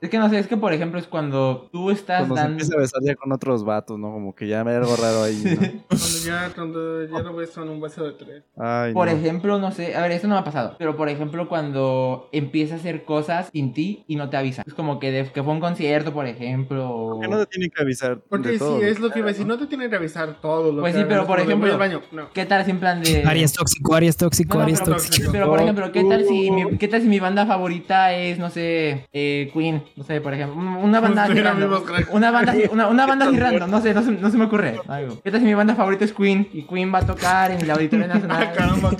Es 0.00 0.08
que 0.08 0.18
no 0.18 0.30
sé, 0.30 0.38
es 0.38 0.46
que 0.46 0.56
por 0.56 0.72
ejemplo 0.72 0.98
es 0.98 1.06
cuando 1.06 1.68
tú 1.70 1.90
estás 1.90 2.20
cuando 2.20 2.36
se 2.36 2.40
dando... 2.40 2.52
empieza 2.54 2.74
a 2.74 2.78
besar 2.80 3.02
ya 3.04 3.14
con 3.16 3.30
otros 3.32 3.64
vatos, 3.64 3.98
¿no? 3.98 4.10
Como 4.10 4.34
que 4.34 4.48
ya 4.48 4.64
me 4.64 4.70
hay 4.70 4.78
algo 4.78 4.96
raro 4.96 5.22
ahí, 5.24 5.42
¿no? 5.44 5.82
Cuando 5.88 6.06
ya, 6.24 6.50
cuando 6.54 7.04
ya 7.04 7.18
lo 7.22 7.36
ves 7.36 7.54
en 7.58 7.68
un 7.68 7.78
vaso 7.80 8.02
de 8.04 8.12
tres. 8.12 8.44
Ay, 8.56 8.94
Por 8.94 9.08
no. 9.08 9.12
ejemplo, 9.12 9.58
no 9.58 9.70
sé, 9.70 9.94
a 9.94 10.00
ver, 10.02 10.12
esto 10.12 10.26
no 10.26 10.34
me 10.36 10.40
ha 10.40 10.44
pasado, 10.44 10.76
pero 10.78 10.96
por 10.96 11.08
ejemplo 11.10 11.48
cuando 11.48 12.30
empieza 12.32 12.74
a 12.76 12.78
hacer 12.78 13.04
cosas 13.04 13.50
sin 13.52 13.74
ti 13.74 14.04
y 14.08 14.16
no 14.16 14.30
te 14.30 14.38
avisa. 14.38 14.62
Es 14.66 14.72
como 14.72 14.98
que, 14.98 15.10
de- 15.10 15.30
que 15.30 15.42
fue 15.42 15.52
un 15.52 15.60
concierto, 15.60 16.14
por 16.14 16.26
ejemplo. 16.26 16.90
o- 16.90 17.10
¿Por 17.12 17.20
qué 17.20 17.28
no 17.28 17.38
te 17.38 17.46
tienen 17.46 17.70
que 17.70 17.82
avisar 17.82 18.20
Porque 18.28 18.48
de 18.52 18.58
todo? 18.58 18.78
sí, 18.80 18.86
es 18.86 18.98
lo 19.00 19.10
que 19.10 19.18
iba 19.18 19.28
a 19.28 19.32
decir. 19.32 19.46
No 19.46 19.58
te 19.58 19.66
tienen 19.66 19.90
que 19.90 19.96
avisar 19.96 20.40
todo 20.40 20.72
lo 20.72 20.80
Pues 20.80 20.94
que 20.94 21.00
sí, 21.02 21.06
pero 21.06 21.26
por 21.26 21.40
ejemplo- 21.40 21.76
baño. 21.76 22.00
No. 22.10 22.30
¿Qué 22.32 22.46
tal 22.46 22.64
si 22.64 22.70
en 22.70 22.80
plan 22.80 23.02
de... 23.02 23.22
Aries 23.26 23.52
tóxico, 23.52 23.94
Aries 23.94 24.07
tóxico, 24.16 24.54
No, 24.54 24.60
no, 24.60 24.64
Aries 24.64 24.80
pero, 24.80 24.96
tóxico. 24.96 25.32
pero, 25.32 25.46
por 25.50 25.60
ejemplo, 25.60 25.92
¿qué 25.92 26.04
tal 26.04 26.24
si 26.26 26.50
mi, 26.50 26.76
qué 26.78 26.88
tal 26.88 27.02
si 27.02 27.08
mi 27.08 27.20
banda 27.20 27.46
favorita 27.46 28.12
es, 28.14 28.38
no 28.38 28.50
sé, 28.50 29.06
eh, 29.12 29.50
Queen? 29.52 29.82
No 29.96 30.04
sé, 30.04 30.20
por 30.20 30.34
ejemplo, 30.34 30.56
un- 30.58 30.66
una 30.76 31.00
banda 31.00 31.24
así 31.24 31.34
random. 31.40 31.82
Una 32.12 32.30
banda 32.30 32.52
así, 32.52 32.62
una, 32.70 32.88
una 32.88 33.06
banda 33.06 33.26
así 33.26 33.36
random, 33.38 33.70
no 33.70 33.80
sé, 33.80 33.94
no 33.94 34.02
se, 34.02 34.10
no 34.12 34.30
se 34.30 34.36
me 34.38 34.44
ocurre 34.44 34.80
algo. 34.88 35.20
¿Qué 35.22 35.30
tal 35.30 35.40
si 35.40 35.46
mi 35.46 35.54
banda 35.54 35.74
favorita 35.74 36.04
es 36.04 36.12
Queen 36.12 36.48
y 36.52 36.62
Queen 36.62 36.92
va 36.94 36.98
a 36.98 37.06
tocar 37.06 37.50
en 37.50 37.60
el 37.60 37.70
Auditorio 37.70 38.04
Ah, 38.10 38.14
Nacional? 38.14 38.52
caramba, 38.54 38.90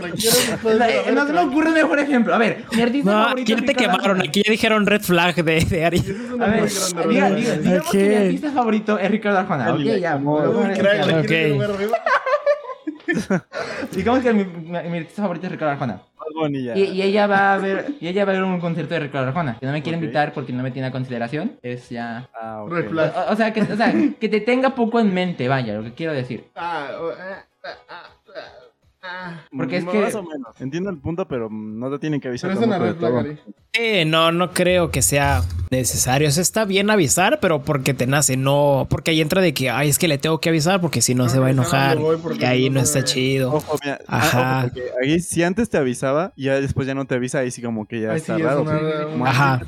ver, 0.87 1.13
no 1.15 1.27
se 1.27 1.33
me 1.33 1.41
ocurre 1.41 1.71
mejor 1.71 1.99
ejemplo. 1.99 2.35
A 2.35 2.39
ver, 2.39 2.65
mi 2.73 2.83
artista 2.83 3.11
No, 3.11 3.23
favorito 3.25 3.47
¿quién 3.47 3.59
es 3.61 3.65
te 3.67 3.75
quemaron? 3.75 4.21
Aquí 4.21 4.43
ya 4.45 4.51
dijeron 4.51 4.87
red 4.87 5.01
flag 5.03 5.35
de, 5.37 5.65
de 5.65 5.85
es 5.85 6.05
A 6.41 6.47
ver, 6.47 6.69
diga, 7.09 7.31
diga, 7.31 7.55
digamos 7.59 7.91
que 7.91 8.09
mi 8.09 8.15
artista 8.15 8.51
favorito 8.53 8.99
es 8.99 9.11
Ricardo 9.11 9.39
Arjona. 9.39 9.73
Ok, 9.75 9.81
ya. 10.01 10.17
no, 10.19 10.31
voy 10.53 10.67
Digamos 13.95 14.21
que 14.23 14.33
mi, 14.33 14.45
mi- 14.45 14.71
mi 14.91 14.99
artista 14.99 15.23
favorito 15.23 15.47
es 15.47 15.53
Ricardo 15.53 15.73
Arjona. 15.73 16.03
Y, 16.77 16.83
y 16.85 17.03
ella 17.03 17.27
va 17.27 17.55
a 17.55 17.59
ver 17.59 17.87
y 18.01 18.07
ella 18.09 18.25
va 18.25 18.33
a 18.33 18.35
ver 18.35 18.45
un 18.45 18.61
concierto 18.61 18.95
de 18.95 19.01
Ricardo 19.01 19.29
Arjona. 19.29 19.59
Que 19.59 19.67
no 19.67 19.73
me 19.73 19.83
quiere 19.83 19.99
invitar 19.99 20.33
porque 20.33 20.53
no 20.53 20.63
me 20.63 20.71
tiene 20.71 20.89
a 20.89 20.93
consideración. 20.93 21.59
Es 21.63 21.89
ya. 21.89 22.29
Ah. 22.35 22.63
O, 22.63 23.33
o 23.33 23.37
sea, 23.37 23.53
que, 23.53 23.63
o 23.63 23.77
sea, 23.77 23.93
que 24.21 24.29
te 24.29 24.41
tenga 24.41 24.75
poco 24.75 25.01
en 25.01 25.13
mente, 25.15 25.49
vaya, 25.49 25.75
lo 25.75 25.83
que 25.85 25.95
quiero 25.95 26.13
decir. 26.13 26.45
Ah, 26.55 26.91
oh, 27.01 27.11
ah, 27.19 27.45
ah, 27.89 28.03
ah, 29.09 29.31
ah, 29.31 29.41
ah. 29.43 29.49
Porque 29.57 29.77
es 29.79 29.85
Más 29.85 29.93
que- 29.95 30.17
o 30.17 30.23
menos. 30.23 30.61
Entiendo 30.61 30.91
el 30.91 30.99
punto, 30.99 31.27
pero 31.29 31.49
no 31.51 31.91
te 31.91 31.99
tienen 31.99 32.21
que 32.21 32.29
avisar. 32.29 32.51
Pero 32.51 32.61
es 32.61 32.67
una 32.67 32.79
red 32.79 32.97
flag. 32.97 33.39
Eh, 33.75 34.05
no, 34.07 34.33
no 34.33 34.51
creo 34.53 34.91
que 34.91 35.03
sea 35.03 35.43
necesario. 35.71 36.29
O 36.29 36.31
sea, 36.31 36.43
está 36.43 36.65
bien 36.65 36.91
avisar, 36.91 37.39
pero 37.41 37.63
porque 37.63 37.95
te 37.95 38.07
nace, 38.07 38.37
no 38.37 38.87
porque 38.91 39.11
ahí 39.13 39.21
entra 39.21 39.41
de 39.43 39.53
que, 39.55 39.71
ay, 39.71 39.89
es 39.91 39.99
que 39.99 40.09
le 40.09 40.19
tengo 40.19 40.41
que 40.41 40.49
avisar 40.49 40.81
porque 40.81 41.01
si 41.03 41.15
no, 41.15 41.25
No, 41.25 41.29
se 41.31 41.39
va 41.39 41.49
a 41.49 41.51
enojar. 41.51 41.99
Y 42.39 42.45
ahí 42.45 42.71
no 42.71 42.81
está 42.81 43.05
chido. 43.05 43.53
Ojo, 43.53 43.79
mira, 43.85 43.99
ah, 44.09 44.17
Ajá. 44.19 44.59
ojo, 44.61 44.69
porque 44.75 44.91
ahí 45.03 45.21
si 45.21 45.43
antes 45.43 45.69
te 45.69 45.77
avisaba 45.77 46.33
y 46.35 46.45
ya 46.45 46.61
después 46.61 46.87
ya 46.87 46.95
no 46.95 47.05
te 47.07 47.15
avisa, 47.15 47.41
ahí 47.41 47.51
sí 47.51 47.61
como 47.63 47.87
que 47.87 48.01
ya 48.01 48.15
está 48.17 48.37
sí 48.37 48.41
es 48.43 48.47
raro. 48.47 48.65
Como 49.11 49.27
Ajá. 49.27 49.61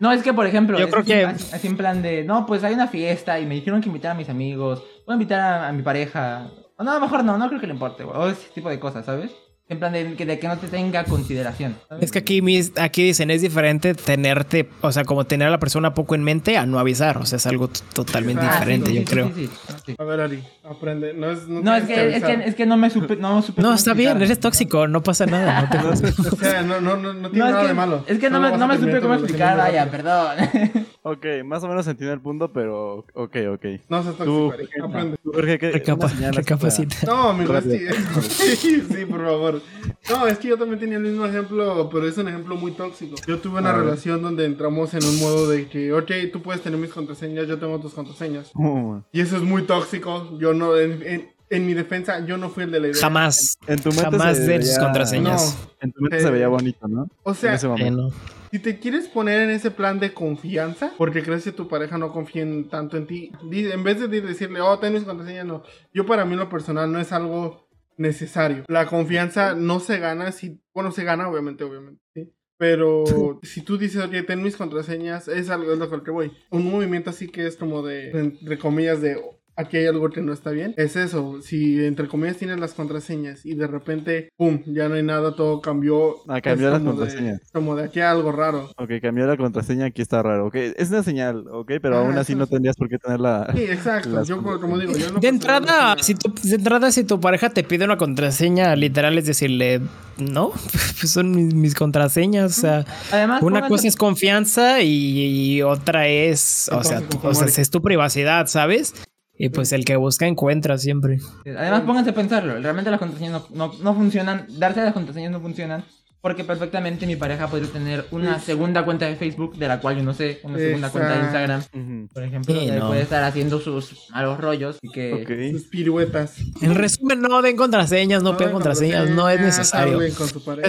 No, 0.00 0.10
es 0.12 0.22
que 0.22 0.32
por 0.32 0.46
ejemplo, 0.46 0.78
Yo 0.78 0.88
creo 0.88 1.00
así- 1.02 1.10
que- 1.12 1.24
así, 1.24 1.54
así 1.54 1.66
en 1.68 1.76
plan 1.76 2.02
de, 2.02 2.24
no, 2.24 2.46
pues 2.46 2.64
hay 2.64 2.74
una 2.74 2.88
fiesta 2.88 3.38
y 3.38 3.46
me 3.46 3.54
dijeron 3.54 3.80
que 3.80 3.88
invitar 3.88 4.12
a 4.12 4.14
mis 4.14 4.28
amigos, 4.28 4.82
voy 5.06 5.12
a 5.12 5.16
invitar 5.16 5.40
a, 5.40 5.68
a 5.68 5.72
mi 5.72 5.82
pareja. 5.82 6.48
O 6.78 6.84
no, 6.84 6.90
a 6.92 6.94
lo 6.96 7.00
mejor 7.00 7.24
no, 7.24 7.38
no 7.38 7.48
creo 7.48 7.60
que 7.60 7.66
le 7.66 7.72
importe, 7.72 8.04
güey. 8.04 8.16
O 8.16 8.28
ese 8.28 8.48
tipo 8.54 8.68
de 8.68 8.78
cosas, 8.78 9.04
¿sabes? 9.06 9.30
En 9.68 9.80
plan 9.80 9.92
de 9.92 10.14
que, 10.14 10.24
de 10.24 10.38
que 10.38 10.46
no 10.46 10.56
te 10.58 10.68
tenga 10.68 11.02
consideración. 11.04 11.74
¿sabes? 11.88 12.04
Es 12.04 12.12
que 12.12 12.20
aquí, 12.20 12.40
mis- 12.40 12.72
aquí 12.78 13.02
dicen, 13.02 13.32
es 13.32 13.42
diferente 13.42 13.94
tenerte, 13.94 14.68
o 14.80 14.92
sea, 14.92 15.04
como 15.04 15.24
tener 15.26 15.48
a 15.48 15.50
la 15.50 15.58
persona 15.58 15.92
poco 15.92 16.14
en 16.14 16.22
mente 16.22 16.56
a 16.56 16.66
no 16.66 16.78
avisar. 16.78 17.18
O 17.18 17.26
sea, 17.26 17.38
es 17.38 17.46
algo 17.48 17.68
totalmente 17.92 18.44
Ah, 18.46 18.52
diferente, 18.52 18.90
sí, 18.90 18.94
yo 18.94 19.00
sí, 19.00 19.06
creo. 19.06 19.32
sí, 19.34 19.46
sí, 19.48 19.74
sí. 19.86 19.94
A 19.98 20.04
ver, 20.04 20.20
Ari, 20.20 20.44
aprende. 20.62 21.14
No, 21.14 21.30
es, 21.32 21.48
no, 21.48 21.62
No, 21.62 21.74
es 21.74 21.82
que, 21.84 22.14
es, 22.16 22.22
que, 22.22 22.32
es 22.44 22.54
que 22.54 22.64
no 22.64 22.76
me 22.76 22.90
supe. 22.90 23.16
No, 23.16 23.42
supe 23.42 23.60
No, 23.60 23.74
está 23.74 23.92
bien, 23.94 24.22
eres 24.22 24.38
tóxico, 24.38 24.86
no 24.86 25.02
pasa 25.02 25.26
nada. 25.26 25.62
No 25.62 25.68
te 25.68 25.78
O 26.32 26.36
sea, 26.36 26.62
no, 26.62 26.80
no, 26.80 26.96
no, 26.96 27.12
no 27.14 27.30
tiene 27.30 27.44
No, 27.44 27.50
nada 27.50 27.62
que, 27.62 27.68
de 27.68 27.74
malo. 27.74 28.04
es 28.06 28.18
que 28.20 28.30
no 28.30 28.38
me, 28.38 28.56
no 28.56 28.68
me 28.68 28.78
supe 28.78 29.00
cómo 29.00 29.14
explicar, 29.14 29.56
vaya, 29.56 29.90
perdón. 29.90 30.36
Ok, 31.08 31.24
más 31.44 31.62
o 31.62 31.68
menos 31.68 31.86
entiendo 31.86 32.12
el 32.14 32.20
punto, 32.20 32.52
pero 32.52 33.04
ok, 33.14 33.36
ok. 33.54 33.64
No 33.88 34.02
seas 34.02 34.16
tóxico, 34.16 34.52
Aprende. 34.82 35.16
Jorge, 35.24 35.58
¿qué- 35.60 35.70
Recapa- 35.72 36.08
recapacita. 36.32 36.96
No, 37.06 37.40
es 37.40 37.48
Rápido. 37.48 37.78
que... 37.78 38.20
sí, 38.22 38.80
sí, 38.80 39.04
por 39.06 39.24
favor. 39.24 39.62
No, 40.10 40.26
es 40.26 40.36
que 40.38 40.48
yo 40.48 40.58
también 40.58 40.80
tenía 40.80 40.96
el 40.96 41.04
mismo 41.04 41.24
ejemplo, 41.24 41.88
pero 41.92 42.08
es 42.08 42.18
un 42.18 42.26
ejemplo 42.26 42.56
muy 42.56 42.72
tóxico. 42.72 43.14
Yo 43.24 43.38
tuve 43.38 43.60
una 43.60 43.72
relación 43.72 44.20
donde 44.20 44.46
entramos 44.46 44.94
en 44.94 45.04
un 45.04 45.20
modo 45.20 45.48
de 45.48 45.68
que, 45.68 45.92
ok, 45.92 46.10
tú 46.32 46.42
puedes 46.42 46.60
tener 46.62 46.76
mis 46.80 46.90
contraseñas, 46.92 47.46
yo 47.46 47.56
tengo 47.56 47.78
tus 47.78 47.94
contraseñas. 47.94 48.50
Uh, 48.56 49.00
Y 49.12 49.20
eso 49.20 49.36
es 49.36 49.42
muy 49.42 49.62
tóxico. 49.62 50.36
Yo 50.40 50.54
no, 50.54 50.76
en, 50.76 51.02
en- 51.06 51.35
en 51.50 51.66
mi 51.66 51.74
defensa, 51.74 52.24
yo 52.26 52.36
no 52.36 52.50
fui 52.50 52.64
el 52.64 52.70
de 52.70 52.80
la 52.80 52.88
idea. 52.88 53.00
Jamás, 53.00 53.56
en 53.66 53.78
tu 53.78 53.88
mente 53.90 54.02
jamás 54.04 54.36
se 54.36 54.42
den 54.46 54.62
sus 54.62 54.70
veía- 54.76 54.84
contraseñas. 54.84 55.58
No, 55.60 55.70
En 55.80 55.92
tu 55.92 56.00
mente 56.02 56.16
Eh, 56.16 56.20
se 56.20 56.30
veía 56.30 56.48
bonito, 56.48 56.88
¿no? 56.88 57.08
o 57.22 57.30
en 57.30 57.34
sea, 57.36 57.54
ese 57.54 57.66
Eh, 57.78 57.90
no. 57.90 58.10
Si 58.52 58.58
te 58.60 58.78
quieres 58.78 59.08
poner 59.08 59.40
en 59.42 59.50
ese 59.50 59.70
plan 59.70 59.98
de 60.00 60.14
confianza, 60.14 60.92
porque 60.96 61.22
crees 61.22 61.44
que 61.44 61.52
tu 61.52 61.68
pareja 61.68 61.98
no 61.98 62.12
confía 62.12 62.42
en- 62.42 62.68
tanto 62.68 62.96
en 62.96 63.06
ti, 63.06 63.30
en 63.52 63.82
vez 63.84 64.00
de 64.00 64.20
decirle, 64.20 64.60
oh, 64.60 64.78
ten 64.78 64.94
mis 64.94 65.02
contraseñas, 65.04 65.44
no. 65.46 65.62
Yo 65.92 66.06
para 66.06 66.24
mí 66.24 66.32
en 66.34 66.38
lo 66.40 66.48
personal 66.48 66.90
no 66.90 66.98
es 67.00 67.12
algo 67.12 67.68
necesario. 67.96 68.64
La 68.68 68.86
confianza 68.86 69.54
no 69.54 69.80
se 69.80 69.98
gana 69.98 70.32
si, 70.32 70.60
bueno, 70.74 70.92
se 70.92 71.04
gana 71.04 71.28
obviamente, 71.28 71.64
obviamente, 71.64 72.02
¿sí? 72.14 72.32
Pero 72.58 73.04
si 73.42 73.62
tú 73.62 73.76
dices, 73.78 74.02
oye, 74.02 74.22
ten 74.22 74.42
mis 74.42 74.56
contraseñas, 74.56 75.28
es 75.28 75.50
algo 75.50 75.72
es 75.72 75.78
lo 75.78 76.02
que 76.02 76.10
voy. 76.10 76.32
Un 76.50 76.70
movimiento 76.70 77.10
así 77.10 77.28
que 77.28 77.46
es 77.46 77.56
como 77.56 77.82
de, 77.82 78.10
entre 78.10 78.58
comillas, 78.58 79.00
de 79.02 79.20
aquí 79.56 79.78
hay 79.78 79.86
algo 79.86 80.08
que 80.10 80.20
no 80.22 80.32
está 80.32 80.50
bien. 80.50 80.74
Es 80.76 80.96
eso, 80.96 81.40
si 81.42 81.84
entre 81.84 82.08
comillas 82.08 82.36
tienes 82.36 82.60
las 82.60 82.74
contraseñas 82.74 83.44
y 83.44 83.54
de 83.54 83.66
repente, 83.66 84.28
pum, 84.36 84.60
ya 84.66 84.88
no 84.88 84.94
hay 84.94 85.02
nada, 85.02 85.34
todo 85.34 85.60
cambió. 85.60 86.16
Ah, 86.28 86.40
cambió 86.40 86.70
las 86.70 86.78
como 86.80 86.92
de- 86.92 86.98
contraseñas. 86.98 87.40
como 87.52 87.76
de 87.76 87.84
aquí 87.84 88.00
hay 88.00 88.06
algo 88.06 88.32
raro. 88.32 88.70
Ok, 88.78 88.90
cambió 89.02 89.26
la 89.26 89.36
contraseña, 89.36 89.86
aquí 89.86 90.02
está 90.02 90.22
raro. 90.22 90.46
Ok, 90.46 90.54
es 90.56 90.90
una 90.90 91.02
señal, 91.02 91.44
ok, 91.50 91.72
pero 91.82 91.96
Ah, 91.96 92.00
aún 92.00 92.18
así 92.18 92.34
no 92.34 92.44
es- 92.44 92.50
tendrías 92.50 92.76
por 92.76 92.88
qué 92.88 92.98
tenerla. 92.98 93.50
Sí, 93.54 93.62
exacto. 93.64 94.10
Las 94.10 94.28
Yo, 94.28 94.36
como 94.42 94.60
como 94.60 94.78
digo, 94.78 94.92
yo 94.96 95.10
no 95.12 95.20
De 95.20 95.28
entrada, 95.28 95.96
si 96.00 96.14
tu, 96.14 96.32
de 96.48 96.54
entrada, 96.56 96.90
si 96.92 97.04
tu 97.04 97.20
pareja 97.20 97.50
te 97.50 97.64
pide 97.64 97.84
una 97.84 97.96
contraseña, 97.96 98.74
literal 98.76 99.16
es 99.18 99.26
decirle, 99.26 99.80
no, 100.18 100.50
pues 101.00 101.10
son 101.10 101.30
mis, 101.32 101.54
mis 101.54 101.74
contraseñas. 101.74 102.58
O 102.58 102.60
sea, 102.60 102.84
Además, 103.12 103.42
una 103.42 103.68
cosa 103.68 103.88
es 103.88 103.96
confianza 103.96 104.82
y, 104.82 105.56
y 105.56 105.62
otra 105.62 106.08
es, 106.08 106.68
o 106.72 106.82
sea, 106.84 107.02
o 107.22 107.34
sea, 107.34 107.46
es 107.62 107.70
tu 107.70 107.80
privacidad, 107.82 108.46
¿sabes? 108.46 108.94
Y 109.38 109.50
pues 109.50 109.72
el 109.72 109.84
que 109.84 109.96
busca 109.96 110.26
encuentra 110.26 110.78
siempre. 110.78 111.18
Además, 111.44 111.82
pónganse 111.82 112.10
a 112.10 112.14
pensarlo. 112.14 112.58
Realmente 112.60 112.90
las 112.90 112.98
contraseñas 113.00 113.42
no, 113.50 113.68
no, 113.68 113.72
no 113.82 113.94
funcionan. 113.94 114.46
Darse 114.58 114.80
las 114.82 114.94
contraseñas 114.94 115.30
no 115.32 115.40
funcionan. 115.40 115.84
Porque 116.22 116.42
perfectamente 116.42 117.06
mi 117.06 117.14
pareja 117.14 117.46
podría 117.46 117.70
tener 117.70 118.04
una 118.10 118.40
segunda 118.40 118.84
cuenta 118.84 119.06
de 119.06 119.14
Facebook 119.14 119.56
de 119.58 119.68
la 119.68 119.78
cual 119.80 119.98
yo 119.98 120.02
no 120.02 120.12
sé, 120.12 120.40
una 120.42 120.58
segunda 120.58 120.90
cuenta 120.90 121.12
de. 121.14 121.20
Instagram, 121.20 121.60
Ujú. 121.72 122.08
por 122.12 122.22
ejemplo, 122.24 122.52
Sí, 122.54 122.60
donde 122.66 122.80
no. 122.80 122.88
puede 122.88 123.02
estar 123.02 123.22
haciendo 123.22 123.60
sus 123.60 124.08
malos 124.10 124.40
rollos 124.40 124.78
y 124.82 124.90
que 124.90 125.12
Ok. 125.12 125.52
Sus 125.56 125.68
piruetas. 125.68 126.34
En 126.62 126.74
resumen, 126.74 127.20
no 127.20 127.42
den 127.42 127.56
contraseñas, 127.56 128.24
no, 128.24 128.36
piden 128.36 128.52
contraseñas, 128.54 129.08
no 129.10 129.28
es 129.28 129.40
necesario. 129.40 130.00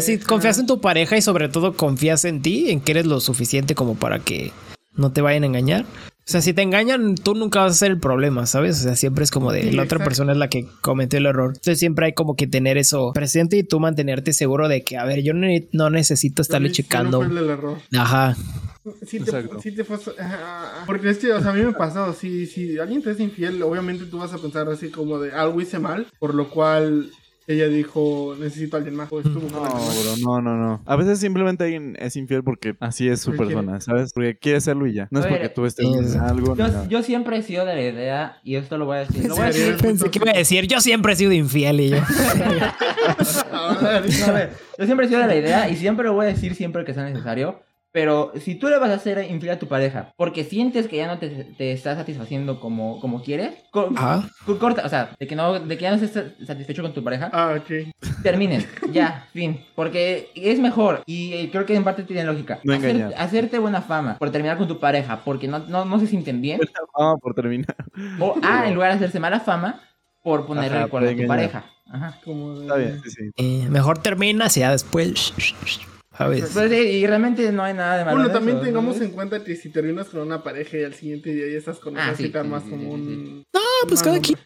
si 0.02 0.20
confías 0.20 0.60
en 0.60 0.68
tu 0.68 0.80
pareja 0.80 1.18
y 1.18 1.22
sobre 1.24 1.50
todo 1.50 1.74
confías 1.74 2.24
en 2.26 2.44
ti, 2.44 2.70
en 2.70 2.80
que 2.80 2.92
eres 2.92 3.08
lo 3.08 3.20
suficiente 3.20 3.74
como 3.74 3.96
para 3.96 4.20
que 4.20 4.52
no 4.94 5.12
te 5.12 5.22
vayan 5.22 5.42
a 5.44 5.48
engañar. 5.48 5.86
O 6.28 6.30
sea, 6.30 6.42
si 6.42 6.52
te 6.52 6.62
engañan, 6.62 7.16
tú 7.16 7.36
nunca 7.36 7.62
vas 7.62 7.72
a 7.72 7.76
ser 7.76 7.92
el 7.92 8.02
problema, 8.02 8.46
¿sabes? 8.46 8.82
O 8.82 8.84
sea, 8.84 8.98
siempre 8.98 9.24
es 9.24 9.32
como 9.32 9.54
de 9.54 9.64
Sí, 9.64 9.72
la 9.72 9.84
otra 9.84 10.04
persona 10.04 10.34
es 10.34 10.38
la 10.38 10.50
que 10.50 10.68
cometió 10.82 11.20
el 11.20 11.26
error. 11.26 11.52
Entonces 11.52 11.80
siempre 11.80 12.08
hay 12.08 12.14
como 12.14 12.36
que 12.36 12.48
tener 12.48 12.78
eso 12.78 13.14
presente 13.14 13.56
y 13.56 13.64
tú 13.64 13.80
mantenerte 13.80 14.34
seguro 14.34 14.68
de 14.68 14.84
que, 14.84 14.98
a 14.98 15.06
ver, 15.06 15.24
yo 15.24 15.32
no 15.34 15.90
necesito 15.90 16.42
estarle 16.42 16.68
no 16.68 16.74
checando. 16.74 17.24
fue 17.24 17.28
el 17.40 17.50
error. 17.50 17.78
Ajá. 17.96 18.36
Sí 19.06 19.22
te, 19.22 19.32
sí 19.62 19.72
te 19.74 19.86
Porque 20.86 21.10
es 21.12 21.18
que, 21.18 21.32
o 21.32 21.42
sea, 21.42 21.52
a 21.52 21.54
mí 21.54 21.62
me 21.62 21.70
ha 21.70 21.78
pasado. 21.78 22.14
Si, 22.14 22.46
si 22.46 22.78
alguien 22.78 23.02
te 23.02 23.12
es 23.12 23.22
infiel, 23.22 23.64
obviamente 23.64 24.06
tú 24.06 24.18
vas 24.18 24.34
a 24.34 24.38
pensar 24.38 24.68
así 24.68 24.90
como 24.90 25.20
de 25.20 25.32
algo 25.32 25.62
hice 25.62 25.80
mal, 25.80 26.08
por 26.20 26.36
lo 26.36 26.50
cual 26.50 27.10
ella 27.48 27.70
dijo, 27.70 28.36
necesito 28.38 28.76
a 28.76 28.80
alguien 28.80 28.96
más. 28.96 29.10
O 29.10 29.22
estuvo 29.22 29.48
con 29.48 29.54
No, 29.54 29.62
bro, 29.62 30.18
no, 30.22 30.42
no, 30.42 30.58
no. 30.58 30.82
A 30.86 30.96
veces 30.98 31.20
simplemente 31.20 31.64
alguien 31.64 31.96
es 31.98 32.18
infiel 32.18 32.44
porque 32.44 32.76
así 32.82 33.08
es 33.08 33.22
su 33.22 33.32
Porque 33.32 33.56
persona, 33.56 33.80
¿sabes? 33.80 34.12
Porque 34.14 34.38
quiere 34.38 34.60
serlo 34.60 34.86
y 34.86 34.94
ya. 34.94 35.08
No 35.12 35.22
es 35.22 35.26
A 35.26 35.30
ver, 35.30 35.38
porque 35.38 35.54
tú 35.54 35.66
estés 35.66 35.88
sí, 35.88 36.18
en 36.18 36.22
algo. 36.22 36.58
Yo, 36.58 36.90
yo 36.90 37.02
siempre 37.04 37.38
he 37.38 37.42
sido 37.42 37.66
de 37.66 37.74
la 37.74 37.82
idea, 37.82 38.40
y 38.44 38.56
esto 38.56 38.78
lo 38.78 38.86
voy 38.86 38.98
a 38.98 39.00
decir. 39.02 39.26
Lo 39.26 39.36
voy 39.36 39.44
a 39.44 39.48
decir. 39.48 39.78
Pensé 39.78 40.10
que 40.10 40.20
iba 40.20 40.32
a 40.32 40.38
decir, 40.38 40.68
yo 40.68 40.82
siempre 40.82 41.14
he 41.14 41.16
sido 41.16 41.32
infiel 41.32 41.80
y 41.80 41.90
yo. 41.92 41.98
Ahora, 43.54 44.02
No, 44.02 44.26
a 44.26 44.32
ver, 44.32 44.52
yo 44.78 44.86
siempre 44.86 45.06
he 45.06 45.10
sido 45.10 45.22
de 45.22 45.28
la 45.28 45.36
idea 45.36 45.70
y 45.70 45.78
siempre 45.78 46.06
lo 46.06 46.14
voy 46.14 46.26
a 46.26 46.30
decir 46.30 46.54
siempre 46.54 46.84
que 46.84 46.94
sea 46.94 47.06
necesario. 47.06 47.62
Pero 47.98 48.32
si 48.40 48.54
tú 48.54 48.68
le 48.68 48.78
vas 48.78 48.92
a 48.92 48.94
hacer 48.94 49.26
infiel 49.32 49.54
a 49.54 49.58
tu 49.58 49.66
pareja 49.68 50.14
porque 50.18 50.44
sientes 50.44 50.88
que 50.88 50.98
ya 50.98 51.08
no 51.08 51.18
te, 51.18 51.30
te 51.30 51.72
está 51.72 51.96
satisfaciendo 51.96 52.60
como, 52.60 53.00
como 53.00 53.24
quieres, 53.24 53.56
co- 53.72 53.90
Ajá. 53.96 54.30
co- 54.46 54.60
corta, 54.60 54.84
o 54.86 54.90
sea, 54.90 55.16
de 55.20 55.26
que, 55.26 55.36
no, 55.36 55.60
de 55.60 55.78
que 55.78 55.82
ya 55.82 55.96
no 55.96 56.04
estés 56.04 56.34
satisfecho 56.46 56.84
con 56.84 56.94
tu 56.94 57.04
pareja, 57.04 57.32
Ah, 57.34 57.58
ok. 57.60 57.88
terminen, 58.22 58.64
ya, 58.92 59.26
fin. 59.34 59.66
Porque 59.74 60.30
es 60.36 60.60
mejor 60.60 61.02
y 61.08 61.34
eh, 61.34 61.50
creo 61.52 61.66
que 61.66 61.74
en 61.74 61.84
parte 61.84 62.04
tiene 62.04 62.24
lógica. 62.24 62.60
No 62.64 62.74
Hacer- 62.74 62.92
engañar. 62.98 63.14
hacerte 63.20 63.58
buena 63.58 63.82
fama 63.82 64.20
por 64.20 64.30
terminar 64.30 64.60
con 64.60 64.68
tu 64.68 64.78
pareja 64.80 65.22
porque 65.26 65.48
no, 65.48 65.58
no, 65.58 65.84
no 65.84 66.00
se 66.00 66.06
sienten 66.06 66.40
bien. 66.40 66.62
Ah, 66.96 67.16
por 67.20 67.34
terminar. 67.34 67.76
O 68.20 68.36
A, 68.44 68.68
en 68.68 68.76
lugar 68.76 68.92
de 68.92 68.98
hacerse 68.98 69.20
mala 69.20 69.40
fama 69.40 69.82
por 70.22 70.46
ponerle 70.46 70.76
Ajá, 70.78 70.84
el 70.86 70.92
cuerno 70.92 71.10
a 71.10 71.16
tu 71.16 71.26
pareja. 71.28 71.66
Ajá. 71.92 72.20
Como 72.24 72.54
de- 72.60 72.62
Está 72.62 72.76
bien, 72.76 73.02
sí, 73.04 73.10
sí. 73.10 73.24
Eh, 73.38 73.68
mejor 73.72 73.98
terminas 74.04 74.56
y 74.56 74.60
ya 74.60 74.70
después. 74.72 75.34
¿Sabes? 76.18 76.50
Pues, 76.54 76.70
sí, 76.72 76.76
y 76.78 77.06
realmente 77.08 77.52
no 77.52 77.64
hay 77.64 77.74
nada 77.74 77.98
de 77.98 78.06
malo. 78.06 78.18
Bueno, 78.18 78.30
en 78.30 78.34
también 78.34 78.58
eso, 78.58 78.66
tengamos 78.66 79.00
en 79.02 79.12
cuenta 79.12 79.44
que 79.44 79.56
si 79.56 79.70
terminas 79.70 80.08
con 80.08 80.22
una 80.22 80.42
pareja 80.44 80.78
y 80.78 80.84
al 80.84 80.94
siguiente 80.94 81.32
día 81.34 81.46
ya 81.52 81.58
estás 81.58 81.78
con 81.80 81.96
Ah, 81.98 82.02
otra, 82.06 82.16
sí, 82.18 82.24
sí 82.26 82.32
sí, 82.32 82.38
armas 82.38 82.64
sí, 82.64 82.70
como 82.72 82.84
sí, 82.84 82.90
un. 82.90 83.44
Ah, 83.56 83.86
pues 83.88 84.02
cada 84.02 84.20
quien. 84.20 84.38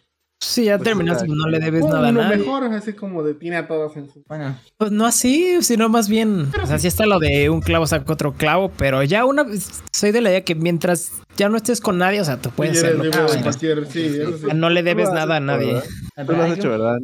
Si 0.44 0.66
ya 0.66 0.78
Pues 0.80 0.86
terminaste, 0.86 1.28
no 1.28 1.48
le 1.48 1.60
debes 1.60 1.84
Uno 1.84 1.94
nada 1.94 2.08
a 2.08 2.12
nadie. 2.12 2.38
mejor, 2.38 2.64
así 2.64 2.94
como 2.94 3.22
de 3.22 3.36
tiene 3.36 3.58
a 3.58 3.68
todas 3.68 3.96
en 3.96 4.10
su. 4.10 4.24
Bueno, 4.28 4.58
Pues 4.76 4.92
no 4.92 5.06
así, 5.06 5.62
sino 5.62 5.88
más 5.88 6.10
bien. 6.10 6.48
O 6.62 6.66
sea, 6.66 6.80
sí 6.80 6.88
está 6.88 7.06
lo 7.06 7.20
de 7.20 7.50
un 7.52 7.62
clavo 7.62 7.86
saca 7.86 8.12
otro 8.12 8.34
clavo, 8.34 8.72
pero 8.76 9.04
ya 9.04 9.24
una 9.26 9.44
vez. 9.44 9.84
Soy 9.94 10.12
de 10.12 10.20
la 10.20 10.32
idea 10.32 10.44
que 10.44 10.56
mientras 10.56 11.12
ya 11.38 11.50
no 11.50 11.58
estés 11.58 11.82
con 11.82 11.98
nadie, 11.98 12.22
o 12.22 12.26
sea, 12.26 12.38
tú 12.38 12.50
puedes 12.52 12.76
Y 12.76 12.78
hacerlo. 12.80 13.04
Ah, 13.14 13.26
cualquier- 13.42 13.86
sí, 13.88 14.10
sí. 14.10 14.48
No 14.54 14.70
le 14.70 14.84
debes 14.84 15.12
nada 15.12 15.38
a 15.38 15.40
nadie. 15.40 15.82
Tú 16.26 16.34
lo 16.34 16.44
has 16.44 16.58
hecho, 16.58 16.70
¿verdad? 16.70 16.98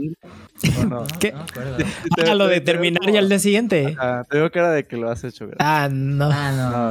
¿Qué? 1.19 1.31
No, 1.31 1.37
me 1.37 1.43
acuerdo. 1.43 1.77
Ah, 2.25 2.33
lo 2.35 2.47
de 2.47 2.61
terminar 2.61 3.11
ya 3.11 3.19
al 3.19 3.29
día 3.29 3.37
siguiente. 3.39 3.95
Ah, 3.99 4.23
te 4.29 4.37
veo 4.39 4.51
cara 4.51 4.71
de 4.71 4.85
que 4.85 4.97
lo 4.97 5.09
has 5.09 5.23
hecho, 5.23 5.47
¿verdad? 5.47 5.57
Ah, 5.59 5.87
no. 5.91 6.29
Ah, 6.31 6.89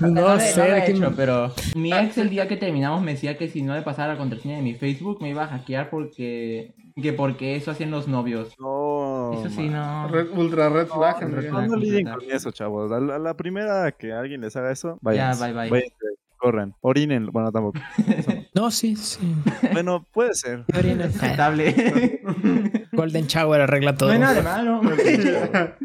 no. 0.00 0.08
No, 0.10 0.38
sé 0.40 0.56
lo 0.56 0.64
he 0.76 0.90
hecho, 0.90 1.12
pero 1.16 1.54
mi 1.74 1.92
ex 1.92 2.18
el 2.18 2.28
día 2.30 2.48
que 2.48 2.56
terminamos 2.56 3.02
me 3.02 3.12
decía 3.12 3.36
que 3.38 3.48
si 3.48 3.62
no 3.62 3.74
le 3.74 3.82
pasara 3.82 4.12
la 4.12 4.18
contraseña 4.18 4.56
de 4.56 4.62
mi 4.62 4.74
Facebook 4.74 5.20
me 5.22 5.30
iba 5.30 5.44
a 5.44 5.48
hackear 5.48 5.88
porque 5.90 6.74
que 7.00 7.12
porque 7.12 7.56
eso 7.56 7.70
hacían 7.70 7.90
los 7.90 8.08
novios. 8.08 8.54
No. 8.58 9.32
Eso 9.34 9.48
sí, 9.50 9.68
no. 9.68 10.08
Red- 10.08 10.30
ultra 10.36 10.68
red 10.68 10.86
flag, 10.86 11.22
no. 11.28 11.28
No, 11.28 11.42
no 11.42 11.68
Completar. 11.68 11.78
lidien 11.78 12.08
con 12.14 12.30
eso, 12.30 12.50
chavos. 12.50 12.90
A 12.92 13.00
la, 13.00 13.16
a 13.16 13.18
la 13.18 13.34
primera 13.34 13.90
que 13.92 14.12
alguien 14.12 14.40
les 14.40 14.56
haga 14.56 14.70
eso, 14.72 14.98
vayan. 15.02 15.38
bye, 15.38 15.52
bye. 15.52 15.70
Váyanse, 15.70 15.94
corran. 16.40 16.74
Orinen. 16.80 17.26
Bueno, 17.26 17.52
tampoco. 17.52 17.78
No, 18.52 18.72
sí, 18.72 18.96
sí. 18.96 19.20
bueno, 19.72 20.04
puede 20.12 20.34
ser. 20.34 20.64
Aceptable. 20.74 22.20
Golden 22.92 23.26
Shower 23.28 23.60
arregla 23.60 23.94
todo. 23.94 24.08
no 24.08 24.14
hay 24.14 24.18
nada 24.18 24.34
de 24.34 24.42
malo. 24.42 24.80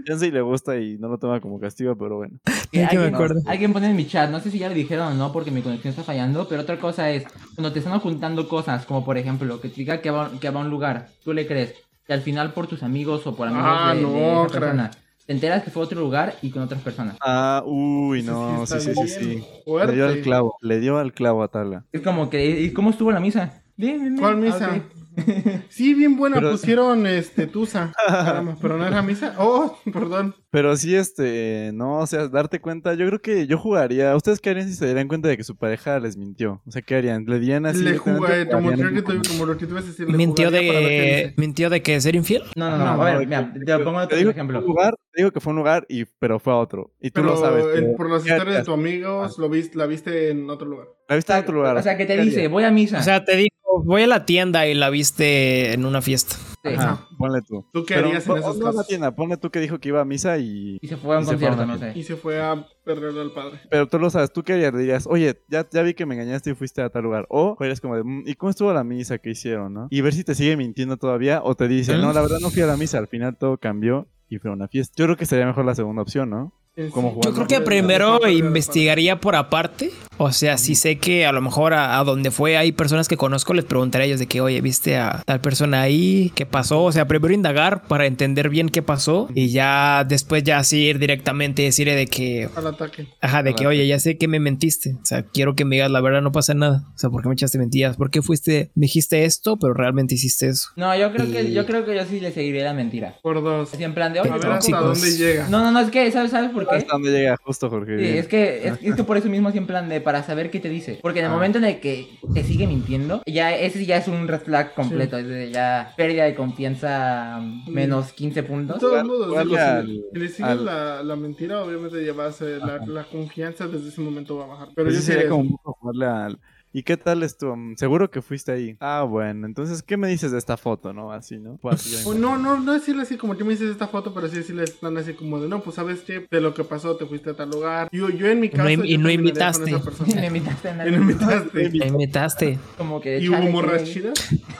Yo 0.06 0.18
sí 0.18 0.32
le 0.32 0.42
gusta 0.42 0.76
y 0.78 0.98
no 0.98 1.08
lo 1.08 1.18
toma 1.20 1.40
como 1.40 1.60
castigo, 1.60 1.96
pero 1.96 2.18
bueno. 2.18 2.40
Que 2.72 2.80
Ya 2.80 2.88
que 2.90 2.98
me 2.98 3.04
alguien, 3.04 3.16
acuerdo. 3.16 3.42
alguien 3.46 3.72
pone 3.72 3.90
en 3.90 3.96
mi 3.96 4.08
chat, 4.08 4.30
no 4.32 4.40
sé 4.40 4.50
si 4.50 4.58
ya 4.58 4.68
le 4.68 4.76
dijeron 4.76 5.08
o 5.14 5.16
no 5.16 5.32
porque 5.32 5.52
mi 5.52 5.62
conexión 5.62 5.92
está 5.92 6.04
fallando, 6.04 6.48
pero 6.48 6.64
otra 6.64 6.80
cosa 6.80 7.10
es, 7.12 7.26
cuando 7.54 7.72
te 7.72 7.80
están 7.80 7.94
ocultando 7.94 8.48
cosas, 8.50 8.86
como 8.86 9.06
por 9.06 9.18
ejemplo, 9.20 9.62
que 9.62 9.70
te 9.70 9.76
diga 9.76 10.02
que 10.02 10.10
va, 10.10 10.32
que 10.40 10.50
va 10.50 10.62
a 10.62 10.64
un 10.64 10.70
lugar, 10.72 11.10
tú 11.24 11.34
le 11.34 11.46
crees, 11.46 11.76
y 12.08 12.14
al 12.14 12.22
final 12.22 12.52
por 12.54 12.66
tus 12.68 12.82
amigos 12.84 13.26
o 13.28 13.36
por 13.36 13.48
amigos 13.48 13.66
Ah, 13.70 13.94
de, 13.94 14.00
de 14.02 14.08
no, 14.08 14.46
esa 14.48 14.60
persona, 14.60 14.92
te 15.26 15.34
enteras 15.34 15.64
que 15.64 15.72
fue 15.72 15.82
a 15.84 15.86
otro 15.86 16.00
lugar 16.00 16.36
y 16.42 16.50
con 16.52 16.62
otras 16.62 16.82
personas. 16.82 17.18
Ah, 17.22 17.64
uy, 17.66 18.22
no, 18.24 18.66
sí, 18.68 18.80
sí, 18.80 18.96
sí, 18.96 19.08
sí. 19.08 19.44
Le 19.82 19.94
dio 19.94 20.06
al 20.06 20.22
clavo, 20.22 20.58
le 20.62 20.80
dio 20.80 20.98
al 20.98 21.14
clavo 21.14 21.44
a 21.44 21.48
Tala. 21.48 21.86
Es 21.92 22.02
como 22.02 22.30
que, 22.30 22.62
¿y 22.62 22.74
cómo 22.74 22.92
estuvo 22.92 23.12
la 23.12 23.20
misa? 23.20 23.64
Bien, 23.78 24.00
bien, 24.00 24.16
bien. 24.16 24.20
¿Cuál 24.20 24.34
Ah, 24.36 24.56
misa? 24.58 24.76
ok. 24.76 25.05
Sí, 25.70 25.94
bien 25.94 26.16
buena. 26.18 26.36
Pero- 26.38 26.52
Pusieron 26.52 27.06
este 27.08 27.48
Tusa. 27.48 27.92
Caramba, 28.08 28.58
pero 28.62 28.78
no 28.78 28.86
era 28.86 29.02
misa. 29.02 29.36
Oh, 29.38 29.78
perdón. 29.94 30.36
Pero 30.52 30.78
sí, 30.78 30.96
este, 30.96 31.72
no, 31.74 32.00
o 32.00 32.08
sea, 32.08 32.30
darte 32.30 32.62
cuenta, 32.62 32.94
yo 32.94 33.06
creo 33.08 33.22
que 33.22 33.46
yo 33.46 33.58
jugaría. 33.58 34.16
¿Ustedes 34.16 34.40
qué 34.40 34.52
harían 34.52 34.70
si 34.70 34.76
se 34.76 34.86
dieran 34.86 35.08
cuenta 35.10 35.28
de 35.28 35.36
que 35.36 35.44
su 35.44 35.58
pareja 35.58 36.00
les 36.00 36.16
mintió? 36.16 36.62
O 36.66 36.72
sea, 36.72 36.82
¿qué 36.82 36.96
harían? 36.96 37.26
¿Le 37.26 37.40
dirían 37.40 37.66
así? 37.66 37.84
Le 37.84 37.98
o 37.98 38.04
como, 38.04 38.24
harían 38.26 38.48
creo 38.48 38.60
que 38.92 39.00
algo 39.00 39.22
tú- 39.22 39.30
como 39.30 39.46
lo 39.48 39.58
que 39.58 39.66
tú 39.66 39.72
ibas 39.74 39.84
a 39.84 39.88
decir. 39.88 40.10
le 40.10 40.16
Mintió 40.18 40.48
jugaría 40.48 40.72
de. 40.80 41.16
dice. 41.26 41.34
Mintió 41.38 41.70
de 41.70 41.82
que 41.82 42.00
ser 42.00 42.16
infiel. 42.16 42.44
No, 42.56 42.70
no, 42.70 42.78
no. 42.78 42.86
No, 42.96 43.02
a 43.04 43.06
ver, 43.18 43.28
mira, 43.28 43.54
te- 43.54 43.84
pongo 43.84 43.98
otro 44.00 44.18
fue 44.18 44.30
ejemplo. 44.32 44.60
un 44.60 44.66
lugar, 44.66 44.96
te 45.12 45.22
digo 45.22 45.32
que 45.32 45.40
fue 45.42 45.52
un 45.52 45.58
lugar, 45.58 45.86
y, 45.90 46.06
pero 46.06 46.40
fue 46.40 46.54
a 46.54 46.58
otro. 46.58 46.94
Y 47.02 47.10
tú 47.12 47.16
Pero 47.22 47.32
lo 47.32 47.38
sabes. 47.38 47.66
pero- 47.74 47.96
por 47.98 48.10
las 48.10 48.24
¿qué 48.24 48.30
historias 48.32 48.58
de 48.60 48.64
tu 48.64 48.72
amigos, 48.72 49.38
lo 49.38 49.50
viste, 49.50 49.78
la 49.78 49.86
viste 49.88 50.30
en 50.32 50.50
otro 50.50 50.68
lugar. 50.68 50.88
La 51.10 51.16
viste 51.18 51.34
en 51.34 51.40
otro 51.40 51.56
lugar. 51.56 51.76
O 51.78 51.84
sea, 51.84 51.98
que 51.98 52.06
te 52.06 52.16
¿Qué 52.16 52.22
dice, 52.22 52.48
voy 52.48 52.64
a 52.64 52.72
misa. 52.72 53.00
O 53.00 53.04
sea, 53.04 53.24
te 53.26 53.36
dijo, 53.36 53.55
voy 53.84 54.04
a 54.04 54.08
la 54.08 54.26
tienda 54.26 54.68
y 54.68 54.74
la 54.74 54.90
viste 54.90 55.74
en 55.74 55.86
una 55.86 56.02
fiesta. 56.02 56.36
Sí. 56.64 56.74
Ajá, 56.76 57.08
ponle 57.18 57.42
tú. 57.48 57.64
¿Tú 57.72 57.86
qué 57.86 57.94
Pero, 57.96 58.08
harías 58.08 58.26
en 58.26 58.34
no, 58.34 58.38
esos 58.40 58.58
no 58.58 58.68
a 58.68 58.72
la 58.74 58.84
tienda, 58.84 59.16
ponle 59.16 59.38
tú 59.38 59.52
que 59.52 59.60
dijo 59.60 59.80
que 59.80 59.90
iba 59.90 60.02
a 60.02 60.06
misa 60.06 60.38
y... 60.40 60.80
Y 60.82 60.88
se 60.88 60.98
fue 60.98 61.16
a 61.16 61.20
un 61.20 61.24
Y 61.24 61.28
se 61.28 61.38
fue 61.38 61.48
a 61.48 61.50
concierto, 61.52 61.64
una 61.64 61.74
no 61.74 61.80
sé. 61.94 62.00
Y 62.00 62.04
se 62.04 62.16
fue 62.16 62.42
a 62.42 62.68
perderle 62.84 63.22
al 63.22 63.32
padre. 63.32 63.60
Pero 63.70 63.88
tú 63.88 64.00
lo 64.00 64.10
sabes, 64.10 64.34
¿tú 64.34 64.42
qué 64.44 64.54
harías? 64.54 64.76
Dirías, 64.76 65.06
oye, 65.08 65.40
ya, 65.48 65.68
ya 65.70 65.82
vi 65.84 65.94
que 65.94 66.06
me 66.08 66.16
engañaste 66.16 66.50
y 66.52 66.56
fuiste 66.56 66.82
a 66.82 66.90
tal 66.90 67.04
lugar. 67.04 67.28
O 67.30 67.56
eres 67.60 67.82
como 67.82 67.96
de, 67.96 68.04
"Mm, 68.04 68.24
¿y 68.26 68.34
cómo 68.34 68.50
estuvo 68.50 68.74
la 68.74 68.84
misa 68.84 69.20
que 69.20 69.30
hicieron, 69.30 69.74
no? 69.74 69.88
Y 69.92 70.02
ver 70.02 70.14
si 70.14 70.24
te 70.24 70.34
sigue 70.34 70.58
mintiendo 70.58 70.98
todavía 70.98 71.42
o 71.44 71.54
te 71.56 71.68
dice, 71.68 71.94
¿Eh? 71.94 71.98
no, 72.00 72.12
la 72.14 72.22
verdad 72.22 72.40
no 72.42 72.50
fui 72.50 72.64
a 72.64 72.68
la 72.68 72.78
misa, 72.78 72.98
al 72.98 73.08
final 73.08 73.38
todo 73.38 73.58
cambió 73.58 74.08
y 74.28 74.40
fue 74.40 74.50
una 74.50 74.68
fiesta. 74.68 74.94
Yo 74.98 75.06
creo 75.06 75.18
que 75.18 75.28
sería 75.28 75.46
mejor 75.46 75.66
la 75.66 75.76
segunda 75.76 76.02
opción, 76.02 76.32
¿no? 76.32 76.52
En 76.78 76.90
¿Cómo 76.90 77.08
sí, 77.10 77.14
jugar? 77.16 77.30
Yo 77.30 77.36
creo 77.36 77.48
que 77.48 77.62
primero 77.66 78.28
investigaría 78.28 79.22
por 79.22 79.36
aparte. 79.36 79.92
O 80.18 80.32
sea, 80.32 80.58
si 80.58 80.76
sé 80.76 80.98
que 80.98 81.26
a 81.26 81.32
lo 81.32 81.42
mejor 81.42 81.74
a, 81.74 82.00
a 82.00 82.04
donde 82.04 82.32
fue 82.32 82.58
hay 82.58 82.72
personas 82.72 83.08
que 83.08 83.18
conozco, 83.18 83.54
les 83.54 83.66
preguntaré 83.66 84.06
a 84.06 84.08
ellos 84.08 84.20
de 84.20 84.28
que, 84.28 84.42
oye, 84.42 84.62
¿viste 84.62 84.98
a 84.98 85.22
tal 85.26 85.42
persona 85.42 85.82
ahí? 85.82 86.32
¿Qué 86.36 86.46
pasó? 86.46 86.84
O 86.84 86.92
sea, 86.92 87.08
primero 87.08 87.34
indagar 87.34 87.84
para 87.88 88.06
entender 88.06 88.50
bien 88.50 88.70
qué 88.70 88.82
pasó 88.82 89.28
y 89.36 89.50
ya 89.50 90.06
después 90.08 90.44
ya 90.44 90.60
así 90.60 90.78
ir 90.86 91.00
directamente 91.00 91.62
y 91.62 91.66
decirle 91.66 91.96
de 91.96 92.08
que, 92.08 92.50
Al 92.56 92.68
ataque. 92.68 93.08
ajá, 93.22 93.44
de 93.44 93.54
que, 93.54 93.68
oye, 93.68 93.86
ya 93.88 94.00
sé 94.00 94.18
que 94.18 94.28
me 94.28 94.40
mentiste. 94.40 94.96
O 95.02 95.06
sea, 95.06 95.24
quiero 95.24 95.56
que 95.56 95.66
me 95.66 95.76
digas 95.76 95.92
la 95.92 96.02
verdad, 96.02 96.22
no 96.22 96.32
pasa 96.32 96.54
nada. 96.54 96.84
O 96.96 96.98
sea, 96.98 97.10
¿por 97.10 97.22
qué 97.22 97.28
me 97.28 97.34
echaste 97.34 97.58
mentiras? 97.58 97.98
¿Por 97.98 98.10
qué 98.10 98.22
fuiste, 98.22 98.72
me 98.76 98.84
dijiste 98.86 99.26
esto, 99.26 99.58
pero 99.58 99.74
realmente 99.74 100.16
hiciste 100.16 100.48
eso? 100.48 100.70
No, 100.76 100.96
yo 100.98 101.12
creo 101.12 101.30
que 101.32 101.52
yo 101.52 101.66
creo 101.66 101.86
que 101.86 101.96
yo 101.96 102.06
sí 102.06 102.20
le 102.20 102.32
seguiría 102.32 102.64
la 102.64 102.74
mentira. 102.74 103.16
Por 103.22 103.44
dos. 103.44 103.74
Así 103.74 103.84
en 103.84 103.94
plan 103.94 104.14
de, 104.14 104.20
A 104.20 104.22
oye, 104.24 104.32
ver 104.32 104.42
¿cómo- 104.42 104.54
hasta 104.54 104.72
tóxicos. 104.80 105.02
dónde 105.02 105.18
llega. 105.18 105.50
No, 105.50 105.62
no, 105.64 105.72
no, 105.72 105.80
es 105.82 105.90
que, 105.92 106.10
¿sabes, 106.12 106.32
¿sabes 106.32 106.52
por 106.52 106.68
qué? 106.68 106.76
Hasta 106.76 106.94
dónde 106.94 107.12
llega 107.12 107.36
justo, 107.44 107.70
Jorge. 107.70 107.98
Sí, 108.00 108.18
es 108.18 108.28
que, 108.28 108.68
es, 108.68 108.74
es 108.82 108.96
que 108.96 109.04
por 109.04 109.18
eso 109.18 109.28
mismo 109.30 109.50
así 109.50 109.58
en 109.58 109.68
plan 109.68 109.90
de 109.90 110.02
para 110.06 110.24
saber 110.24 110.50
qué 110.50 110.62
te 110.62 110.70
dice. 110.70 111.00
Porque 111.02 111.20
en 111.20 111.26
el 111.26 111.32
Ah. 111.32 111.36
momento 111.36 111.58
en 111.58 111.66
el 111.66 111.82
que 111.82 112.18
te 112.34 112.44
sigue 112.44 112.66
mintiendo, 112.68 113.22
ya 113.26 113.54
ese 113.54 113.86
ya 113.86 113.98
es 113.98 114.08
un 114.08 114.30
red 114.30 114.40
flag 114.40 114.74
completo. 114.74 115.18
Es 115.18 115.28
de 115.28 115.52
ya 115.52 115.94
pérdida 115.98 116.24
de 116.24 116.36
confianza 116.36 117.40
mm, 117.42 117.70
menos 117.70 118.14
15 118.14 118.42
De 118.42 118.48
puntos. 118.48 118.80
todos 118.80 119.02
Jugar- 119.02 119.06
modos, 119.06 119.44
digo, 119.44 119.56
si, 119.56 119.62
al- 119.62 119.88
le- 119.88 120.02
si 120.14 120.20
le 120.20 120.28
sigues 120.30 120.52
al- 120.52 120.66
la, 120.66 121.04
la 121.04 121.16
mentira, 121.18 121.62
obviamente 121.62 122.06
ya 122.06 122.14
vas 122.14 122.42
a, 122.42 122.46
la, 122.46 122.78
la 122.86 123.04
confianza 123.04 123.68
desde 123.68 123.90
ese 123.90 124.00
momento 124.00 124.38
va 124.38 124.46
a 124.46 124.48
bajar. 124.48 124.68
Pero 124.76 124.90
yo 124.90 124.96
sí 124.96 125.02
sería 125.02 125.22
sería 125.24 125.30
como 125.32 125.44
mucho 125.44 125.74
jugarle 125.80 126.06
al... 126.06 126.40
¿Y 126.76 126.84
qué 126.84 126.98
tal 126.98 127.24
esto? 127.24 127.56
Mm, 127.56 127.78
Seguro 127.78 128.12
que 128.12 128.22
fuiste 128.22 128.52
ahí. 128.52 128.76
Ah, 128.82 129.04
bueno, 129.10 129.48
entonces, 129.48 129.82
¿qué 129.82 129.96
me 129.96 130.10
dices 130.10 130.34
de 130.34 130.38
esta 130.38 130.58
foto, 130.58 130.92
no? 130.92 131.10
Así, 131.10 131.38
¿no? 131.38 131.56
Pues 131.56 132.06
me 132.06 132.20
no, 132.20 132.38
no, 132.38 132.60
no 132.60 132.74
decirle 132.74 133.04
así 133.04 133.16
como 133.16 133.38
tú 133.38 133.46
me 133.46 133.52
dices 133.52 133.70
esta 133.70 133.88
foto, 133.88 134.14
pero 134.14 134.28
sí 134.28 134.36
decirle 134.36 134.66
plan 134.82 134.98
así 134.98 135.14
como 135.14 135.40
de 135.40 135.48
no, 135.48 135.64
pues 135.64 135.78
sabes 135.78 136.02
que 136.02 136.28
de 136.30 136.42
lo 136.42 136.54
que 136.54 136.66
pasó 136.66 136.98
te 136.98 137.06
fuiste 137.06 137.30
a 137.30 137.34
tal 137.34 137.50
lugar. 137.52 137.88
Yo, 137.94 138.10
yo 138.10 138.28
en 138.28 138.42
mi 138.42 138.50
no 138.50 138.66
caso. 138.66 138.84
y 138.84 138.98
no 138.98 139.10
invitaste. 139.10 139.78
persona. 139.80 140.16
Me 140.20 140.28
invitaste 140.28 140.68
a 140.68 140.88
Y 140.90 141.80
no 141.80 141.86
invitaste. 141.86 142.60
Como 142.78 143.00
que 143.00 143.20
¿Y 143.20 143.30
hubo 143.30 143.50
morras 143.52 143.86
chidas? 143.86 144.16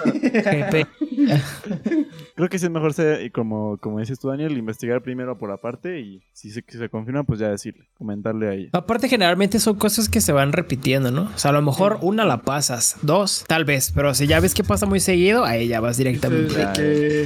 Creo 2.36 2.50
que 2.50 2.60
sí 2.60 2.66
es 2.66 2.72
mejor 2.72 2.94
ser, 2.94 3.24
y 3.24 3.30
como, 3.30 3.78
como 3.78 4.00
dices 4.00 4.20
tú, 4.20 4.30
Daniel, 4.30 4.58
investigar 4.58 5.02
primero 5.02 5.38
por 5.38 5.52
aparte 5.52 6.00
y 6.00 6.22
si 6.34 6.52
se, 6.52 6.64
si 6.68 6.78
se 6.78 6.90
confirma, 6.90 7.24
pues 7.24 7.40
ya 7.40 7.50
decirle, 7.50 7.88
comentarle 7.98 8.50
ahí. 8.50 8.70
Aparte, 8.74 9.08
generalmente 9.10 9.60
son 9.60 9.76
cosas 9.78 10.10
que 10.10 10.22
se 10.22 10.32
van 10.32 10.52
repitiendo, 10.54 11.12
¿no? 11.12 11.24
O 11.34 11.38
sea, 11.38 11.52
a 11.52 11.54
lo 11.54 11.62
mejor 11.62 12.00
una 12.02 12.26
la 12.26 12.42
pasas, 12.42 12.98
dos, 13.02 13.46
tal 13.48 13.66
vez, 13.66 13.92
pero 13.96 14.14
si 14.14 14.28
ya 14.28 14.40
ves 14.40 14.54
que 14.54 14.64
pasa 14.64 14.86
muy 14.86 15.00
seguido, 15.00 15.46
ahí 15.46 15.68
ya 15.68 15.80
vas 15.80 15.98
directamente. 15.98 16.56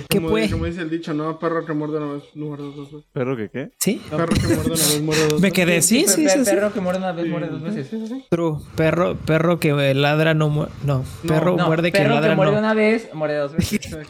¿Qué 0.09 0.17
como, 0.17 0.29
fue? 0.29 0.49
como 0.49 0.65
dice 0.65 0.81
el 0.81 0.89
dicho, 0.89 1.13
¿no? 1.13 1.39
Perro 1.39 1.65
que 1.65 1.73
muerde 1.73 1.97
una 1.97 2.13
vez, 2.13 2.23
muerde 2.35 2.63
dos 2.65 2.91
veces. 2.91 3.05
¿Perro 3.11 3.35
que 3.37 3.49
qué? 3.49 3.71
¿Sí? 3.79 4.01
Perro 4.09 4.27
que 4.27 4.41
muerde 4.47 4.65
una 4.65 4.69
vez, 4.75 5.01
muerde 5.01 5.23
dos 5.29 5.41
Me 5.41 5.49
veces. 5.49 5.53
quedé, 5.53 5.81
sí, 5.81 6.05
sí, 6.07 6.27
sí. 6.29 6.45
sí. 6.45 6.51
Perro 6.51 6.71
que 6.73 6.81
muerde 6.81 6.99
una 6.99 7.11
vez, 7.11 7.27
muerde 7.27 7.47
dos 7.49 7.61
veces. 7.61 7.89
True. 8.29 8.57
Perro, 8.75 9.15
perro 9.17 9.59
que 9.59 9.93
ladra 9.93 10.33
no 10.33 10.49
muerde. 10.49 10.73
No, 10.85 11.03
perro 11.27 11.55
No, 11.57 11.67
muerde 11.67 11.91
que 11.91 11.97
perro 11.99 12.15
ladra 12.15 12.29
que 12.31 12.35
muerde 12.35 12.53
no. 12.53 12.59
una 12.59 12.73
vez, 12.73 13.09
muerde 13.13 13.37
dos 13.37 13.53
veces. 13.53 13.79
check. 13.89 14.07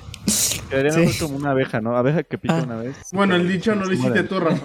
Quedaría 0.70 0.92
Sí. 0.92 1.00
mejor 1.02 1.18
como 1.20 1.38
una 1.38 1.52
abeja, 1.52 1.82
¿no? 1.82 1.98
Abeja 1.98 2.24
que 2.24 2.38
pica 2.38 2.58
Ah. 2.60 2.63
una 2.63 2.78
vez. 2.78 2.96
Bueno, 3.12 3.36
el 3.36 3.48
dicho 3.48 3.76
no 3.76 3.86
lo 3.86 3.94
hiciste 3.94 4.24
tú, 4.24 4.39
Rafa. 4.39 4.62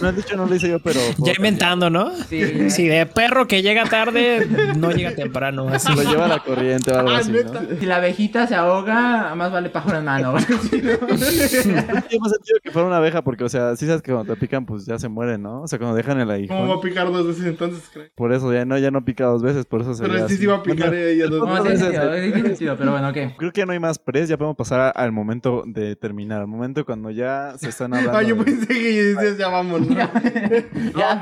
No, 0.00 0.08
el 0.08 0.16
dicho 0.16 0.36
no 0.36 0.46
lo 0.46 0.54
hice 0.54 0.68
yo, 0.68 0.78
pero... 0.80 1.00
Ya 1.18 1.32
inventando, 1.36 1.90
¿no? 1.90 2.10
Sí. 2.28 2.70
Sí, 2.70 2.86
de 2.88 3.06
perro 3.06 3.46
que 3.48 3.62
llega 3.62 3.84
tarde, 3.86 4.46
no 4.76 4.90
llega 4.92 5.14
temprano. 5.14 5.68
Así. 5.68 5.92
Lo 5.94 6.02
lleva 6.02 6.26
a 6.26 6.28
la 6.28 6.38
corriente 6.40 6.92
o 6.92 6.98
algo 6.98 7.10
Ah, 7.10 7.18
así, 7.18 7.32
neta. 7.32 7.60
¿no? 7.60 7.76
Si 7.78 7.86
la 7.86 7.96
abejita 7.96 8.46
se 8.46 8.54
ahoga, 8.54 9.34
más 9.34 9.50
vale 9.52 9.70
pájaro 9.70 9.98
en 9.98 10.04
mano. 10.04 10.34
Tiene 10.70 10.98
más 10.98 12.30
sentido 12.32 12.58
que 12.62 12.70
fuera 12.70 12.86
una 12.86 12.96
abeja 12.98 13.22
porque, 13.22 13.44
o 13.44 13.48
sea, 13.48 13.76
si 13.76 13.86
sabes 13.86 14.02
que 14.02 14.12
cuando 14.12 14.32
te 14.34 14.40
pican, 14.40 14.66
pues 14.66 14.86
ya 14.86 14.98
se 14.98 15.08
mueren, 15.08 15.42
¿no? 15.42 15.62
O 15.62 15.68
sea, 15.68 15.78
cuando 15.78 15.96
dejan 15.96 16.20
el 16.20 16.26
¿Cómo 16.48 16.60
va 16.60 16.64
aguijón. 16.66 16.78
a 16.78 16.80
picar 16.80 17.12
dos 17.12 17.26
veces 17.26 17.44
entonces, 17.46 17.82
cree? 17.92 18.10
Por 18.14 18.32
eso 18.32 18.52
ya 18.52 18.64
no, 18.64 18.78
ya 18.78 18.90
no 18.90 19.04
pica 19.04 19.24
dos 19.26 19.42
veces, 19.42 19.64
por 19.66 19.80
eso 19.82 19.94
se 19.94 20.02
Pero 20.02 20.28
sí 20.28 20.36
se 20.36 20.44
iba 20.44 20.56
a 20.56 20.62
picar 20.62 20.94
ella 20.94 21.26
dos 21.26 21.46
No, 21.46 21.62
veces. 21.62 22.58
sí 22.58 22.66
pero 22.78 22.92
bueno, 22.92 23.12
¿qué? 23.12 23.34
Creo 23.36 23.52
que 23.52 23.66
no 23.66 23.72
hay 23.72 23.80
más 23.80 23.98
pres, 23.98 24.28
ya 24.28 24.36
podemos 24.40 24.56
pasar 24.56 24.92
al 24.96 25.12
momento 25.12 25.62
de 25.66 25.94
terminar, 25.96 26.40
al 26.40 26.46
momento 26.48 26.84
cuando 26.84 27.10
ya 27.10 27.54
se 27.58 27.68
están 27.68 27.94
hablando. 27.94 28.18
Ah, 28.18 28.22
yo 28.22 28.34
de- 28.36 28.44
pensé 28.44 28.66
que 28.66 29.14
ya 29.38 29.48
vamos, 29.48 29.80
¿no? 29.88 29.94
Ya, 29.94 30.10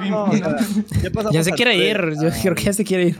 No, 0.08 0.26
no, 0.28 1.30
ya 1.32 1.42
se 1.44 1.52
quiere 1.52 1.72
pre, 1.76 1.88
ir. 1.90 2.14
Yo 2.22 2.30
creo 2.42 2.54
que 2.54 2.62
ya 2.62 2.72
se 2.72 2.84
quiere 2.84 3.08
ir. 3.08 3.16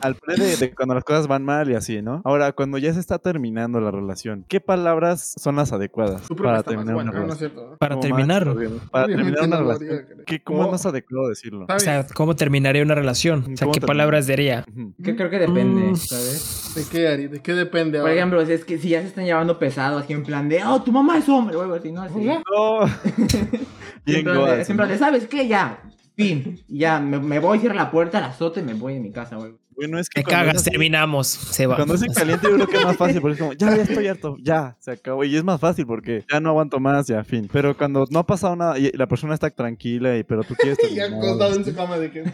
al 0.00 0.14
pre 0.16 0.36
de, 0.36 0.56
de 0.56 0.74
cuando 0.74 0.94
las 0.94 1.04
cosas 1.04 1.26
van 1.26 1.44
mal 1.44 1.70
y 1.70 1.74
así, 1.74 2.02
¿no? 2.02 2.20
Ahora, 2.24 2.52
cuando 2.52 2.78
ya 2.78 2.92
se 2.92 3.00
está 3.00 3.18
terminando 3.18 3.80
la 3.80 3.90
relación, 3.90 4.44
¿qué 4.48 4.60
palabras 4.60 5.34
son 5.38 5.56
las 5.56 5.72
adecuadas 5.72 6.22
para 6.36 6.58
está 6.58 6.70
terminar 6.72 6.96
una 6.96 7.34
cierto. 7.36 7.76
Para 7.78 7.98
terminar. 8.00 8.46
Para 8.90 9.06
terminar 9.06 9.44
una 9.44 9.56
relación. 9.58 10.00
¿qué- 10.26 10.42
¿Cómo 10.42 10.64
es 10.64 10.70
más 10.72 10.86
adecuado 10.86 11.28
decirlo? 11.28 11.62
Está 11.62 11.76
O 11.76 11.78
sea, 11.80 12.06
¿cómo 12.14 12.34
terminaría 12.36 12.82
una 12.82 12.94
relación? 12.94 13.40
O 13.40 13.44
sea, 13.56 13.66
¿Cómo 13.66 13.72
¿qué 13.72 13.80
termina? 13.80 13.86
palabras 13.86 14.26
diría? 14.26 14.64
Que 15.02 15.16
creo 15.16 15.30
que 15.30 15.38
depende, 15.38 15.90
Mm. 15.92 15.96
¿sabes? 15.96 16.72
¿De 16.74 16.84
qué, 16.90 17.08
Ari? 17.08 17.26
¿De 17.28 17.40
qué 17.40 17.54
depende 17.54 18.00
Por 18.00 18.10
ejemplo, 18.10 18.44
si 18.44 18.52
es 18.52 18.64
que 18.64 18.78
si 18.78 18.90
ya 18.90 19.02
se 19.02 19.19
están 19.20 19.26
llevando 19.26 19.58
pesado, 19.58 19.98
así 19.98 20.12
en 20.12 20.22
plan 20.22 20.48
de, 20.48 20.64
oh, 20.64 20.82
tu 20.82 20.92
mamá 20.92 21.18
es 21.18 21.28
hombre, 21.28 21.56
o 21.56 21.62
algo 21.62 21.74
así, 21.74 21.92
¿no? 21.92 22.02
Así. 22.02 22.14
No. 22.18 22.80
Bien 24.04 24.18
en 24.18 24.24
plan 24.24 24.34
de, 24.34 24.40
goas, 24.40 24.70
en 24.70 24.76
plan 24.76 24.88
¿no? 24.88 24.92
de, 24.92 24.98
¿sabes 24.98 25.26
qué? 25.26 25.46
Ya, 25.46 25.82
fin. 26.16 26.58
Ya, 26.68 27.00
me, 27.00 27.18
me 27.18 27.38
voy, 27.38 27.58
cierro 27.58 27.74
la 27.74 27.90
puerta, 27.90 28.20
la 28.20 28.28
azoto 28.28 28.60
y 28.60 28.62
me 28.62 28.74
voy 28.74 28.94
de 28.94 29.00
mi 29.00 29.12
casa, 29.12 29.36
güey. 29.36 29.52
Bueno, 29.76 29.98
es 29.98 30.10
que 30.10 30.22
Te 30.22 30.30
cagas, 30.30 30.56
es 30.56 30.60
así- 30.62 30.70
terminamos. 30.70 31.26
Se 31.26 31.66
va. 31.66 31.76
Cuando 31.76 31.94
es 31.94 32.02
en 32.02 32.12
caliente 32.14 32.46
yo 32.48 32.54
creo 32.54 32.66
que 32.66 32.76
es 32.76 32.84
más 32.84 32.96
fácil 32.96 33.20
porque 33.20 33.34
es 33.34 33.38
como, 33.40 33.52
ya, 33.54 33.76
ya 33.76 33.82
estoy 33.82 34.06
harto, 34.08 34.36
ya, 34.42 34.76
se 34.78 34.90
acabó. 34.92 35.24
Y 35.24 35.36
es 35.36 35.44
más 35.44 35.60
fácil 35.60 35.86
porque 35.86 36.24
ya 36.30 36.40
no 36.40 36.50
aguanto 36.50 36.80
más, 36.80 37.06
ya, 37.06 37.24
fin. 37.24 37.48
Pero 37.50 37.76
cuando 37.76 38.06
no 38.10 38.18
ha 38.18 38.26
pasado 38.26 38.56
nada 38.56 38.78
y 38.78 38.90
la 38.92 39.06
persona 39.06 39.34
está 39.34 39.48
tranquila 39.50 40.16
y 40.16 40.22
pero 40.22 40.44
tú 40.44 40.54
quieres 40.54 40.78
ya 40.94 41.04
terminar, 41.04 41.24
acostado 41.24 41.54
en 41.56 41.64
su 41.64 41.74
cama 41.74 41.98
de 41.98 42.10
que... 42.10 42.24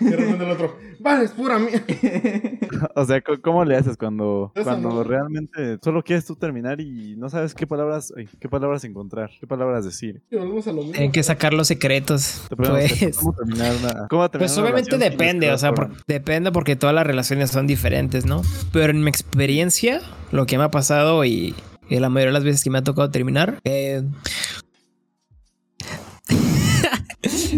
De 0.00 0.16
repente 0.16 0.44
el 0.44 0.50
otro, 0.50 0.76
vale, 1.00 1.24
es 1.24 1.30
pura 1.32 1.58
mía. 1.58 1.82
O 2.94 3.04
sea, 3.04 3.20
¿cómo 3.42 3.64
le 3.64 3.76
haces 3.76 3.96
cuando, 3.96 4.52
Eso 4.54 4.62
cuando 4.64 4.90
no. 4.90 5.02
realmente 5.02 5.78
solo 5.82 6.02
quieres 6.04 6.26
tú 6.26 6.36
terminar 6.36 6.80
y 6.80 7.16
no 7.16 7.28
sabes 7.28 7.54
qué 7.54 7.66
palabras, 7.66 8.12
ay, 8.16 8.28
qué 8.38 8.48
palabras 8.48 8.84
encontrar, 8.84 9.30
qué 9.40 9.46
palabras 9.46 9.84
decir? 9.84 10.22
Y. 10.30 10.92
Tienen 10.92 11.10
que 11.12 11.22
sacar 11.22 11.54
los 11.54 11.66
secretos. 11.68 12.46
Pues, 12.56 13.16
¿cómo 13.18 13.32
terminar 13.34 13.74
una, 13.80 14.06
cómo 14.08 14.28
terminar 14.30 14.48
pues 14.54 14.58
obviamente 14.58 14.98
depende, 14.98 15.50
o 15.50 15.58
sea, 15.58 15.72
por- 15.72 15.90
depende 16.06 16.52
porque 16.52 16.76
todas 16.76 16.94
las 16.94 17.06
relaciones 17.06 17.50
son 17.50 17.66
diferentes, 17.66 18.26
¿no? 18.26 18.42
Pero 18.72 18.90
en 18.90 19.02
mi 19.02 19.08
experiencia, 19.08 20.00
lo 20.30 20.46
que 20.46 20.58
me 20.58 20.64
ha 20.64 20.70
pasado 20.70 21.24
y, 21.24 21.54
y 21.88 21.98
la 21.98 22.10
mayoría 22.10 22.28
de 22.28 22.34
las 22.34 22.44
veces 22.44 22.62
que 22.62 22.70
me 22.70 22.78
ha 22.78 22.84
tocado 22.84 23.10
terminar, 23.10 23.58
eh, 23.64 24.02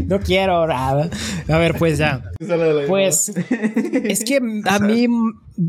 no 0.06 0.20
quiero 0.20 0.66
nada. 0.66 1.10
A 1.48 1.58
ver, 1.58 1.74
pues 1.76 1.98
ya. 1.98 2.22
Pues 2.88 3.32
es 4.04 4.24
que 4.24 4.40
a 4.66 4.78
mí 4.80 5.06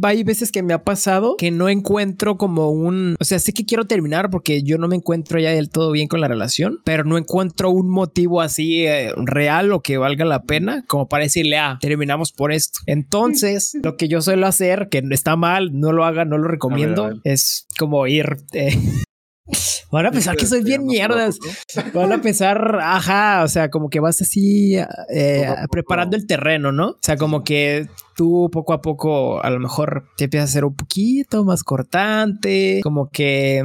hay 0.03 0.23
veces 0.23 0.51
que 0.51 0.63
me 0.63 0.73
ha 0.73 0.83
pasado 0.83 1.35
que 1.37 1.51
no 1.51 1.69
encuentro 1.69 2.37
como 2.37 2.71
un, 2.71 3.15
o 3.19 3.23
sea, 3.23 3.39
sé 3.39 3.53
que 3.53 3.65
quiero 3.65 3.85
terminar 3.85 4.29
porque 4.29 4.63
yo 4.63 4.77
no 4.77 4.87
me 4.87 4.95
encuentro 4.95 5.39
ya 5.39 5.51
del 5.51 5.69
todo 5.69 5.91
bien 5.91 6.07
con 6.07 6.21
la 6.21 6.27
relación, 6.27 6.79
pero 6.83 7.03
no 7.03 7.17
encuentro 7.17 7.69
un 7.69 7.89
motivo 7.89 8.41
así 8.41 8.85
eh, 8.85 9.13
real 9.17 9.71
o 9.71 9.81
que 9.81 9.97
valga 9.97 10.25
la 10.25 10.43
pena 10.43 10.83
como 10.87 11.07
para 11.07 11.23
decirle, 11.23 11.57
ah, 11.57 11.77
terminamos 11.81 12.31
por 12.31 12.51
esto. 12.51 12.79
Entonces, 12.87 13.77
lo 13.83 13.97
que 13.97 14.07
yo 14.07 14.21
suelo 14.21 14.47
hacer, 14.47 14.87
que 14.89 15.03
está 15.11 15.35
mal, 15.35 15.71
no 15.73 15.91
lo 15.91 16.05
haga, 16.05 16.25
no 16.25 16.37
lo 16.37 16.47
recomiendo, 16.47 17.05
a 17.05 17.07
ver. 17.09 17.17
es 17.23 17.67
como 17.77 18.07
ir... 18.07 18.37
eh, 18.53 18.77
Van 19.91 20.05
a 20.05 20.11
pensar 20.11 20.37
que 20.37 20.45
soy 20.45 20.63
bien 20.63 20.85
mierdas. 20.85 21.37
Van 21.93 22.11
a 22.11 22.21
pensar, 22.21 22.79
ajá, 22.81 23.43
o 23.43 23.47
sea, 23.47 23.69
como 23.69 23.89
que 23.89 23.99
vas 23.99 24.21
así 24.21 24.77
eh, 25.13 25.55
preparando 25.69 26.15
el 26.15 26.25
terreno, 26.25 26.71
¿no? 26.71 26.91
O 26.91 26.99
sea, 27.01 27.17
como 27.17 27.43
que 27.43 27.87
tú 28.15 28.49
poco 28.51 28.73
a 28.73 28.81
poco 28.81 29.43
a 29.43 29.49
lo 29.49 29.59
mejor 29.59 30.05
te 30.17 30.25
empiezas 30.25 30.49
a 30.49 30.53
ser 30.53 30.65
un 30.65 30.75
poquito 30.75 31.43
más 31.43 31.63
cortante, 31.63 32.79
como 32.83 33.09
que... 33.09 33.63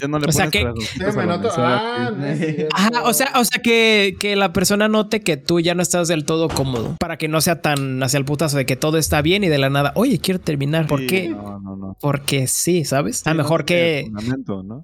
Ya 0.00 0.08
no 0.08 0.18
le 0.18 0.26
O 0.28 0.32
sea, 0.32 0.48
que-. 0.50 0.66
Ajá, 2.72 3.02
o 3.04 3.12
sea, 3.12 3.32
o 3.36 3.44
sea 3.44 3.62
que, 3.62 4.16
que 4.18 4.36
la 4.36 4.52
persona 4.52 4.88
note 4.88 5.20
que 5.20 5.36
tú 5.36 5.60
ya 5.60 5.74
no 5.74 5.82
estás 5.82 6.08
del 6.08 6.24
todo 6.24 6.48
cómodo 6.48 6.96
para 6.98 7.16
que 7.16 7.28
no 7.28 7.40
sea 7.40 7.60
tan 7.60 8.02
hacia 8.02 8.18
el 8.18 8.24
putazo 8.24 8.56
de 8.56 8.66
que 8.66 8.76
todo 8.76 8.98
está 8.98 9.22
bien 9.22 9.44
y 9.44 9.48
de 9.48 9.58
la 9.58 9.70
nada, 9.70 9.92
oye, 9.94 10.18
quiero 10.18 10.40
terminar. 10.40 10.86
¿Por 10.86 11.00
Sí, 11.00 11.06
qué? 11.06 11.28
No, 11.28 11.60
no, 11.60 11.76
no. 11.76 11.96
Porque 12.00 12.46
sí, 12.46 12.84
¿sabes? 12.84 13.26
a 13.26 13.30
lo 13.30 13.36
mejor 13.36 13.64
que, 13.64 14.10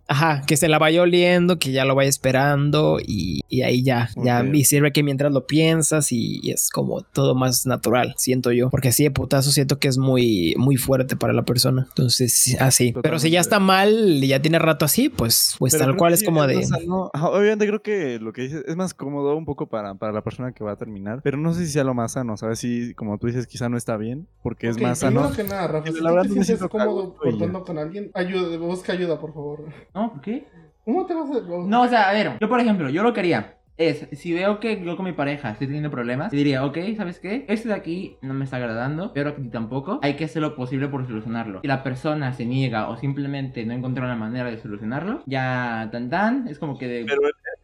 ajá, 0.08 0.42
que 0.46 0.56
se 0.56 0.68
la 0.68 0.78
vaya 0.78 1.02
oliendo, 1.02 1.58
que 1.58 1.72
ya 1.72 1.84
lo 1.84 1.94
vaya 1.94 2.08
esperando 2.08 2.98
y, 3.04 3.40
y 3.48 3.62
ahí 3.62 3.82
ya, 3.82 4.10
ya, 4.16 4.44
y 4.44 4.64
sirve 4.64 4.92
que 4.92 5.02
mientras 5.02 5.32
lo 5.32 5.46
piensas 5.46 6.12
y, 6.12 6.40
y 6.42 6.50
es 6.50 6.70
como 6.70 7.02
todo 7.02 7.34
más 7.34 7.66
natural, 7.66 8.14
siento 8.16 8.52
yo. 8.52 8.70
Porque 8.70 8.92
así 8.94 9.02
de 9.02 9.10
putazo 9.10 9.50
siento 9.50 9.78
que 9.78 9.88
es 9.88 9.98
muy, 9.98 10.54
muy 10.56 10.76
fuerte 10.76 11.16
para 11.16 11.32
la 11.32 11.42
persona. 11.44 11.84
Entonces, 11.88 12.32
sí, 12.34 12.56
así. 12.58 12.94
Pero 13.02 13.18
si 13.18 13.30
ya 13.30 13.40
está 13.40 13.58
mal 13.58 13.90
y 14.22 14.28
ya 14.28 14.40
tiene 14.40 14.58
rato 14.58 14.84
así, 14.84 15.08
pues, 15.08 15.56
pues 15.58 15.72
Pero 15.74 15.84
tal 15.86 15.96
cual 15.96 16.12
es 16.14 16.22
como 16.22 16.46
de... 16.46 16.64
no- 16.86 17.10
obviamente 17.14 17.66
creo 17.66 17.82
que 17.82 18.18
lo 18.20 18.32
que 18.32 18.42
dices 18.42 18.64
es 18.66 18.76
más 18.76 18.94
cómodo 18.94 19.36
un 19.36 19.44
poco 19.44 19.68
para, 19.68 19.94
para 19.96 20.12
la 20.12 20.22
persona 20.22 20.52
que 20.52 20.62
va 20.64 20.72
a 20.72 20.76
terminar, 20.76 21.20
pero 21.22 21.36
no 21.36 21.52
sé 21.52 21.66
si 21.66 21.72
sea 21.72 21.84
lo 21.84 21.94
más 21.94 22.12
sano, 22.12 22.36
¿sabes? 22.36 22.60
Si, 22.60 22.94
como 22.94 23.18
tú 23.18 23.26
dices, 23.26 23.46
quizá 23.46 23.68
no 23.68 23.76
está 23.76 23.96
bien, 23.96 24.26
porque 24.42 24.68
es 24.68 24.80
más 24.80 25.00
sano. 25.00 25.30
que 25.32 25.44
nada, 25.44 25.66
Rafa, 25.66 25.86
La 25.90 25.92
si 25.92 26.02
verdad 26.02 26.22
tú 26.28 26.34
te 26.34 26.44
sientes 26.44 26.68
cómodo 26.68 27.14
cortando 27.14 27.64
con 27.64 27.78
alguien, 27.78 28.10
ayuda, 28.14 28.56
busca 28.58 28.92
ayuda, 28.92 29.18
por 29.20 29.34
favor. 29.34 29.64
¿No? 29.94 30.12
¿Por 30.12 30.20
qué? 30.20 30.46
¿Cómo 30.84 31.04
te 31.06 31.14
vas 31.14 31.30
a...? 31.30 31.40
No, 31.66 31.82
o 31.82 31.88
sea, 31.88 32.10
a 32.10 32.12
ver, 32.12 32.36
yo 32.40 32.48
por 32.48 32.60
ejemplo, 32.60 32.88
yo 32.90 33.02
lo 33.02 33.12
que 33.12 33.20
haría 33.20 33.58
es, 33.76 34.06
si 34.12 34.32
veo 34.32 34.60
que 34.60 34.82
yo 34.84 34.96
con 34.96 35.04
mi 35.04 35.12
pareja 35.12 35.50
estoy 35.50 35.66
teniendo 35.66 35.90
problemas, 35.90 36.32
le 36.32 36.38
diría, 36.38 36.64
ok, 36.64 36.78
¿sabes 36.96 37.18
qué? 37.18 37.44
Este 37.48 37.68
de 37.68 37.74
aquí 37.74 38.16
no 38.22 38.34
me 38.34 38.44
está 38.44 38.56
agradando, 38.56 39.12
pero 39.12 39.30
a 39.30 39.34
ti 39.34 39.42
tampoco. 39.48 39.98
Hay 40.02 40.14
que 40.14 40.24
hacer 40.24 40.42
lo 40.42 40.54
posible 40.54 40.88
por 40.88 41.06
solucionarlo. 41.06 41.60
Si 41.62 41.68
la 41.68 41.82
persona 41.82 42.32
se 42.32 42.44
niega 42.46 42.88
o 42.88 42.96
simplemente 42.96 43.64
no 43.64 43.72
encontró 43.72 44.06
la 44.06 44.16
manera 44.16 44.50
de 44.50 44.58
solucionarlo, 44.58 45.22
ya 45.26 45.88
tan 45.90 46.08
tan, 46.10 46.48
es 46.48 46.58
como 46.58 46.78
que 46.78 46.88
de... 46.88 47.06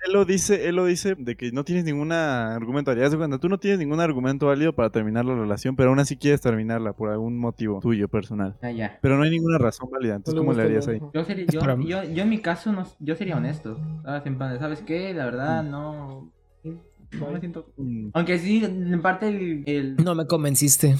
él, 0.07 0.13
lo 0.13 0.25
dice, 0.25 0.69
él 0.69 0.77
lo 0.77 0.85
dice 0.87 1.15
de 1.17 1.37
que 1.37 1.53
no 1.53 1.65
tienes 1.65 1.85
ningún 1.85 2.13
argumento 2.13 2.91
válido. 2.91 3.19
Cuenta, 3.19 3.39
tú 3.39 3.49
no 3.49 3.59
tienes 3.59 3.79
ningún 3.79 4.01
argumento 4.01 4.47
válido 4.47 4.75
para 4.75 4.91
terminar 4.91 5.25
la 5.25 5.35
relación, 5.35 5.77
pero 5.77 5.91
aún 5.91 5.99
así 5.99 6.17
quieres 6.17 6.41
terminarla 6.41 6.93
por 6.93 7.11
algún 7.11 7.39
motivo 7.39 7.81
tuyo 7.81 8.09
personal. 8.09 8.57
Ah, 8.63 8.71
ya. 8.71 8.99
Pero 9.03 9.17
no 9.17 9.23
hay 9.23 9.31
ninguna 9.31 9.59
razón 9.59 9.91
válida. 9.91 10.17
Entonces, 10.17 10.35
No 10.35 10.41
¿cómo 10.41 10.53
le 10.53 10.65
gusta 10.65 10.91
harías 10.91 11.03
ahí? 11.03 11.11
Yo, 11.13 11.25
sería, 11.25 11.47
yo, 11.47 11.81
yo, 11.81 12.05
yo 12.05 12.23
en 12.23 12.29
mi 12.29 12.39
caso, 12.39 12.73
no, 12.73 12.87
yo 12.99 13.15
sería 13.15 13.37
honesto. 13.37 13.79
¿Sabes? 14.05 14.27
En 14.27 14.39
plan 14.39 14.53
de, 14.53 14.59
¿sabes 14.59 14.83
qué? 14.83 15.13
La 15.15 15.25
verdad, 15.25 15.63
no... 15.63 16.33
No 17.18 17.31
me 17.33 17.40
siento... 17.40 17.73
Mm. 17.77 18.11
Aunque 18.14 18.38
sí, 18.38 18.62
en 18.64 19.03
parte 19.03 19.29
el... 19.29 19.62
el... 19.66 19.96
No 19.96 20.14
me 20.14 20.27
convenciste. 20.27 20.96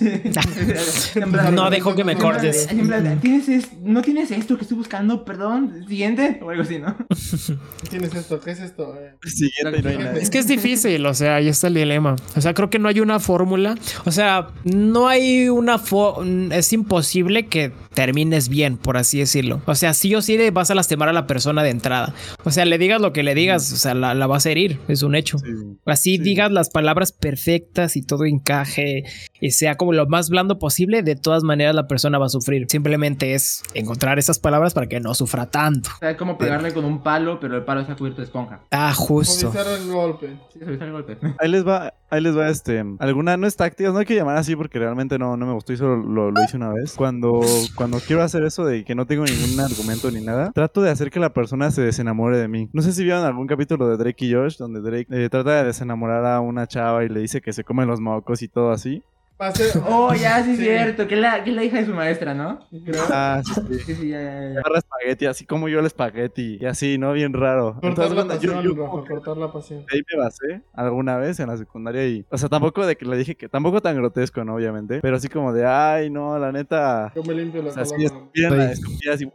No 1.52 1.70
dejo 1.70 1.94
que 1.94 2.04
me 2.04 2.16
cortes. 2.16 2.68
en 2.70 2.86
plan 2.86 3.02
de, 3.04 3.16
¿Tienes 3.16 3.48
es- 3.48 3.72
no 3.82 4.02
tienes 4.02 4.30
esto 4.30 4.56
que 4.56 4.62
estoy 4.62 4.76
buscando, 4.76 5.24
perdón, 5.24 5.84
siguiente 5.88 6.38
o 6.42 6.50
algo 6.50 6.62
así, 6.62 6.78
¿no? 6.78 6.96
¿Qué 6.98 7.88
tienes 7.90 8.14
esto? 8.14 8.40
¿Qué 8.40 8.50
es 8.50 8.60
esto? 8.60 8.94
Eh, 9.00 9.14
Siguiente 9.24 9.78
y 9.78 9.82
no 9.82 9.88
hay 9.88 9.98
nadie. 9.98 10.22
Es 10.22 10.30
que 10.30 10.38
es 10.38 10.46
difícil, 10.48 11.04
o 11.06 11.14
sea, 11.14 11.36
ahí 11.36 11.48
está 11.48 11.68
el 11.68 11.74
dilema. 11.74 12.16
O 12.36 12.40
sea, 12.40 12.52
creo 12.54 12.68
que 12.70 12.78
no 12.78 12.88
hay 12.88 13.00
una 13.00 13.20
fórmula. 13.20 13.76
O 14.04 14.10
sea, 14.12 14.48
no 14.64 15.08
hay 15.08 15.48
una 15.48 15.78
fo- 15.78 16.22
Es 16.52 16.72
imposible 16.72 17.46
que 17.46 17.72
termines 17.94 18.48
bien, 18.48 18.76
por 18.76 18.96
así 18.96 19.18
decirlo. 19.18 19.62
O 19.66 19.74
sea, 19.74 19.94
sí 19.94 20.14
o 20.14 20.20
sí 20.22 20.36
le 20.36 20.50
vas 20.50 20.70
a 20.70 20.74
lastimar 20.74 21.08
a 21.08 21.12
la 21.12 21.26
persona 21.26 21.62
de 21.62 21.70
entrada. 21.70 22.12
O 22.44 22.50
sea, 22.50 22.64
le 22.66 22.76
digas 22.78 23.00
lo 23.00 23.12
que 23.12 23.22
le 23.22 23.34
digas, 23.34 23.72
o 23.72 23.76
sea, 23.76 23.94
la, 23.94 24.14
la 24.14 24.26
vas 24.26 24.44
a 24.46 24.50
herir, 24.50 24.78
es 24.88 25.02
un 25.02 25.14
hecho. 25.14 25.38
Sí. 25.46 25.78
Así 25.84 26.16
Sí. 26.16 26.22
digas 26.22 26.50
las 26.52 26.70
palabras 26.70 27.12
perfectas 27.12 27.96
y 27.96 28.02
todo 28.02 28.24
encaje 28.24 29.04
y 29.40 29.50
sea 29.50 29.76
como 29.76 29.92
lo 29.92 30.06
más 30.06 30.30
blando 30.30 30.58
posible, 30.58 31.02
de 31.02 31.16
todas 31.16 31.42
maneras 31.42 31.74
la 31.74 31.86
persona 31.86 32.18
va 32.18 32.26
a 32.26 32.30
sufrir. 32.30 32.66
Simplemente 32.68 33.34
es 33.34 33.62
encontrar 33.74 34.18
esas 34.18 34.38
palabras 34.38 34.74
para 34.74 34.86
que 34.86 35.00
no 35.00 35.14
sufra 35.14 35.46
tanto. 35.50 35.90
O 35.94 35.98
sea, 35.98 36.10
es 36.10 36.16
como 36.16 36.38
pegarle 36.38 36.72
con 36.72 36.84
un 36.84 37.02
palo, 37.02 37.38
pero 37.40 37.56
el 37.56 37.64
palo 37.64 37.80
está 37.82 37.96
cubierto 37.96 38.20
de 38.20 38.26
esponja. 38.26 38.60
Ah, 38.70 38.92
justo. 38.94 39.52
El 39.56 39.92
golpe. 39.92 40.36
Sí, 40.52 40.60
se 40.60 40.64
el 40.72 40.92
golpe. 40.92 41.18
Ahí 41.38 41.50
les 41.50 41.66
va, 41.66 41.92
ahí 42.08 42.20
les 42.20 42.36
va 42.36 42.48
este, 42.48 42.82
alguna, 42.98 43.36
no 43.36 43.46
es 43.46 43.56
táctica, 43.56 43.90
no 43.90 43.98
hay 43.98 44.06
que 44.06 44.14
llamar 44.14 44.36
así 44.36 44.56
porque 44.56 44.78
realmente 44.78 45.18
no, 45.18 45.36
no 45.36 45.46
me 45.46 45.52
gustó 45.52 45.72
y 45.72 45.76
solo 45.76 45.96
lo, 45.96 46.30
lo 46.30 46.42
hice 46.44 46.56
una 46.56 46.72
vez. 46.72 46.94
Cuando, 46.94 47.40
cuando 47.74 47.98
quiero 48.00 48.22
hacer 48.22 48.44
eso 48.44 48.64
de 48.64 48.84
que 48.84 48.94
no 48.94 49.06
tengo 49.06 49.24
ningún 49.24 49.58
argumento 49.60 50.10
ni 50.10 50.20
nada, 50.20 50.52
trato 50.52 50.82
de 50.82 50.90
hacer 50.90 51.10
que 51.10 51.20
la 51.20 51.32
persona 51.32 51.70
se 51.70 51.82
desenamore 51.82 52.38
de 52.38 52.48
mí. 52.48 52.68
No 52.72 52.82
sé 52.82 52.92
si 52.92 53.04
vieron 53.04 53.24
algún 53.24 53.46
capítulo 53.46 53.88
de 53.88 53.96
Drake 53.96 54.24
y 54.26 54.32
Josh 54.32 54.56
donde 54.56 54.80
Drake 54.80 55.06
eh, 55.10 55.28
trata 55.42 55.58
de 55.58 55.64
desenamorar 55.64 56.24
a 56.26 56.40
una 56.40 56.66
chava 56.66 57.04
y 57.04 57.08
le 57.08 57.20
dice 57.20 57.40
que 57.40 57.52
se 57.52 57.64
come 57.64 57.86
los 57.86 58.00
mocos 58.00 58.42
y 58.42 58.48
todo 58.48 58.72
así. 58.72 59.02
Va 59.38 59.48
a 59.48 59.52
ser... 59.52 59.82
Oh, 59.86 60.14
ya, 60.14 60.42
sí, 60.42 60.52
es 60.52 60.56
Sí. 60.58 60.64
cierto. 60.64 61.06
Que 61.06 61.14
es 61.14 61.20
la, 61.20 61.44
que 61.44 61.52
la 61.52 61.62
hija 61.62 61.76
de 61.78 61.84
su 61.84 61.92
maestra, 61.92 62.32
¿no? 62.32 62.60
Creo. 62.86 63.02
Ah, 63.10 63.42
sí, 63.44 63.52
sí. 63.54 63.78
Sí, 63.84 63.94
sí, 63.94 64.08
ya, 64.08 64.22
ya, 64.22 64.40
ya. 64.54 64.60
Agarra 64.60 64.78
espagueti, 64.78 65.26
así 65.26 65.44
como 65.44 65.68
yo 65.68 65.78
el 65.80 65.84
espagueti 65.86 66.56
y 66.58 66.64
así, 66.64 66.96
¿no? 66.96 67.12
Bien 67.12 67.34
raro. 67.34 67.74
Cortar 67.74 68.06
Entonces, 68.06 68.16
la 68.16 68.22
yo- 68.22 68.28
pasión, 68.28 68.62
yo 68.64 68.70
Rafa, 68.70 68.90
como 68.90 69.04
que- 69.04 69.10
cortar 69.10 69.36
la 69.36 69.52
pasión. 69.52 69.84
Ahí 69.92 70.00
me 70.10 70.18
basé 70.22 70.62
alguna 70.72 71.18
vez 71.18 71.38
en 71.40 71.48
la 71.48 71.56
secundaria 71.58 72.06
y... 72.08 72.24
O 72.30 72.38
sea, 72.38 72.48
tampoco 72.48 72.86
de 72.86 72.96
que 72.96 73.04
le 73.04 73.16
dije 73.18 73.34
que... 73.34 73.50
Tampoco 73.50 73.82
tan 73.82 73.94
grotesco, 73.96 74.42
¿no? 74.42 74.54
Obviamente. 74.54 75.00
Pero 75.02 75.16
así 75.16 75.28
como 75.28 75.52
de, 75.52 75.66
ay, 75.66 76.08
no, 76.08 76.38
la 76.38 76.50
neta... 76.50 77.12
Yo 77.14 77.22
me 77.22 77.34
limpio 77.34 77.60
la 77.62 77.68
O 77.68 77.72
sea, 77.72 77.82
así 77.82 77.92
cola 77.94 78.04
es, 78.06 78.12
con- 78.12 78.30
bien, 78.32 78.52
Oye. 78.54 78.72
escupida 78.72 79.12
así, 79.12 79.30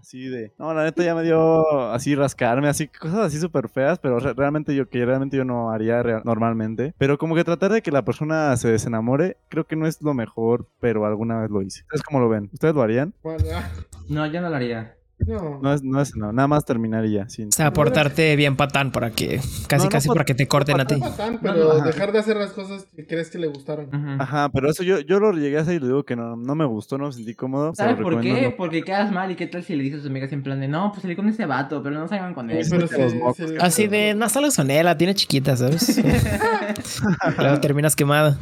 así 0.00 0.28
de... 0.28 0.52
No, 0.58 0.72
la 0.72 0.84
neta 0.84 1.02
ya 1.02 1.14
me 1.16 1.24
dio 1.24 1.90
así 1.90 2.14
rascarme, 2.14 2.68
así 2.68 2.86
cosas 2.86 3.18
así 3.18 3.40
súper 3.40 3.68
feas, 3.68 3.98
pero 3.98 4.20
re- 4.20 4.32
realmente 4.34 4.76
yo 4.76 4.88
que 4.88 5.04
realmente 5.04 5.36
yo 5.36 5.44
no 5.44 5.72
haría 5.72 6.02
normalmente. 6.24 6.94
Pero 6.98 7.18
como 7.18 7.34
que 7.34 7.42
tratar 7.42 7.72
de 7.72 7.82
que 7.82 7.90
la 7.90 8.04
persona 8.04 8.56
se 8.56 8.68
desenamore, 8.70 9.36
creo 9.50 9.66
que 9.66 9.76
no 9.76 9.86
es 9.86 10.00
lo 10.00 10.14
mejor, 10.14 10.66
pero 10.80 11.04
alguna 11.04 11.40
vez 11.42 11.50
lo 11.50 11.60
hice. 11.60 11.82
¿Ustedes 11.82 12.02
cómo 12.02 12.20
lo 12.20 12.28
ven? 12.30 12.48
¿Ustedes 12.52 12.74
lo 12.74 12.80
harían? 12.82 13.12
Ah, 13.54 13.68
No, 14.08 14.24
yo 14.26 14.40
no 14.40 14.48
lo 14.48 14.56
haría. 14.56 14.96
No. 15.30 15.60
No 15.62 15.72
es, 15.72 15.82
no 15.82 16.00
es, 16.00 16.16
no, 16.16 16.32
nada 16.32 16.48
más 16.48 16.64
terminar 16.64 17.04
y 17.04 17.12
ya, 17.12 17.28
sin... 17.28 17.48
O 17.48 17.52
sea, 17.52 17.72
portarte 17.72 18.34
bien 18.34 18.56
patán 18.56 18.90
para 18.90 19.10
que 19.10 19.40
casi 19.68 19.84
No, 19.84 19.84
no 19.84 19.90
casi 19.90 20.08
para 20.08 20.24
que 20.24 20.34
te 20.34 20.48
corten 20.48 20.80
a 20.80 20.86
ti. 20.86 20.94
No 20.94 21.00
patán, 21.08 21.34
No, 21.34 21.40
pero 21.40 21.80
dejar 21.82 22.10
de 22.12 22.18
hacer 22.18 22.36
las 22.36 22.50
cosas 22.50 22.86
que 22.94 23.06
crees 23.06 23.30
que 23.30 23.38
le 23.38 23.46
gustaron. 23.46 23.88
Ajá, 24.20 24.48
pero 24.52 24.68
eso 24.70 24.82
yo, 24.82 24.98
yo 25.00 25.20
lo 25.20 25.32
llegué 25.32 25.58
a 25.58 25.60
hacer 25.60 25.74
y 25.74 25.78
le 25.78 25.86
digo 25.86 26.04
que 26.04 26.16
no, 26.16 26.34
no 26.36 26.54
me 26.54 26.64
gustó, 26.64 26.98
no 26.98 27.06
me 27.06 27.12
sentí 27.12 27.34
cómodo. 27.34 27.72
¿Sabes 27.74 27.96
por 27.96 28.20
qué? 28.20 28.42
no. 28.42 28.56
Porque 28.56 28.82
quedas 28.82 29.12
mal 29.12 29.30
y 29.30 29.36
qué 29.36 29.46
tal 29.46 29.62
si 29.62 29.76
le 29.76 29.82
dices 29.84 30.00
a 30.00 30.02
tus 30.02 30.10
amigas 30.10 30.32
en 30.32 30.42
plan 30.42 30.60
de 30.60 30.68
no, 30.68 30.90
pues 30.90 31.02
salí 31.02 31.14
con 31.14 31.28
ese 31.28 31.46
vato, 31.46 31.82
pero 31.82 31.98
no 31.98 32.08
salgan 32.08 32.34
con 32.34 32.50
él. 32.50 32.64
Sí, 32.64 32.70
Pero 32.70 32.82
mete 32.82 32.98
los 33.02 33.12
sí, 33.12 33.18
mocos. 33.18 33.36
sí, 33.36 33.44
Así 33.60 33.86
de, 33.86 34.14
no 34.14 34.28
salgas 34.28 34.56
con 34.56 34.70
ella, 34.70 34.82
la 34.82 34.98
tiene 34.98 35.14
chiquita, 35.14 35.56
¿sabes? 35.56 36.02
Luego 37.38 37.60
terminas 37.60 37.94
quemada. 37.94 38.38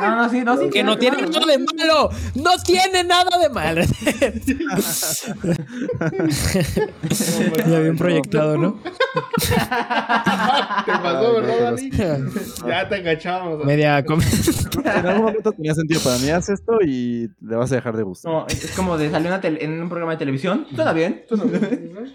No, 0.00 0.16
no, 0.16 0.28
sí, 0.28 0.40
no, 0.42 0.56
sí. 0.56 0.70
Que 0.70 0.82
no 0.82 0.96
tiene 0.96 1.18
nada 1.22 1.46
de 1.46 1.58
malo. 1.58 2.10
No 2.34 2.50
tiene 2.64 3.04
nada 3.04 3.38
de 3.38 3.48
malo. 3.50 3.82
ya 7.68 7.78
bien 7.80 7.96
proyectado, 7.96 8.56
¿no? 8.58 8.78
Te 10.84 10.92
pasó, 10.92 11.34
¿verdad, 11.34 11.72
Dani? 11.72 11.90
Ya 12.68 12.88
te 12.88 12.94
agachamos. 12.96 13.64
Media 13.64 13.98
En 14.84 15.06
algún 15.06 15.24
momento 15.24 15.52
tenía 15.52 15.74
sentido 15.74 16.00
para 16.00 16.18
mí, 16.18 16.28
haz 16.30 16.48
esto 16.48 16.78
y 16.84 17.30
le 17.40 17.56
vas 17.56 17.70
a 17.72 17.76
dejar 17.76 17.96
de 17.96 18.02
gustar. 18.02 18.32
No, 18.32 18.46
es 18.48 18.72
como 18.76 18.96
de 18.96 19.10
salir 19.10 19.28
una 19.28 19.40
tele- 19.40 19.62
en 19.64 19.80
un 19.82 19.88
programa 19.88 20.12
de 20.12 20.18
televisión. 20.18 20.66
Suena 20.74 20.92
bien. 20.92 21.24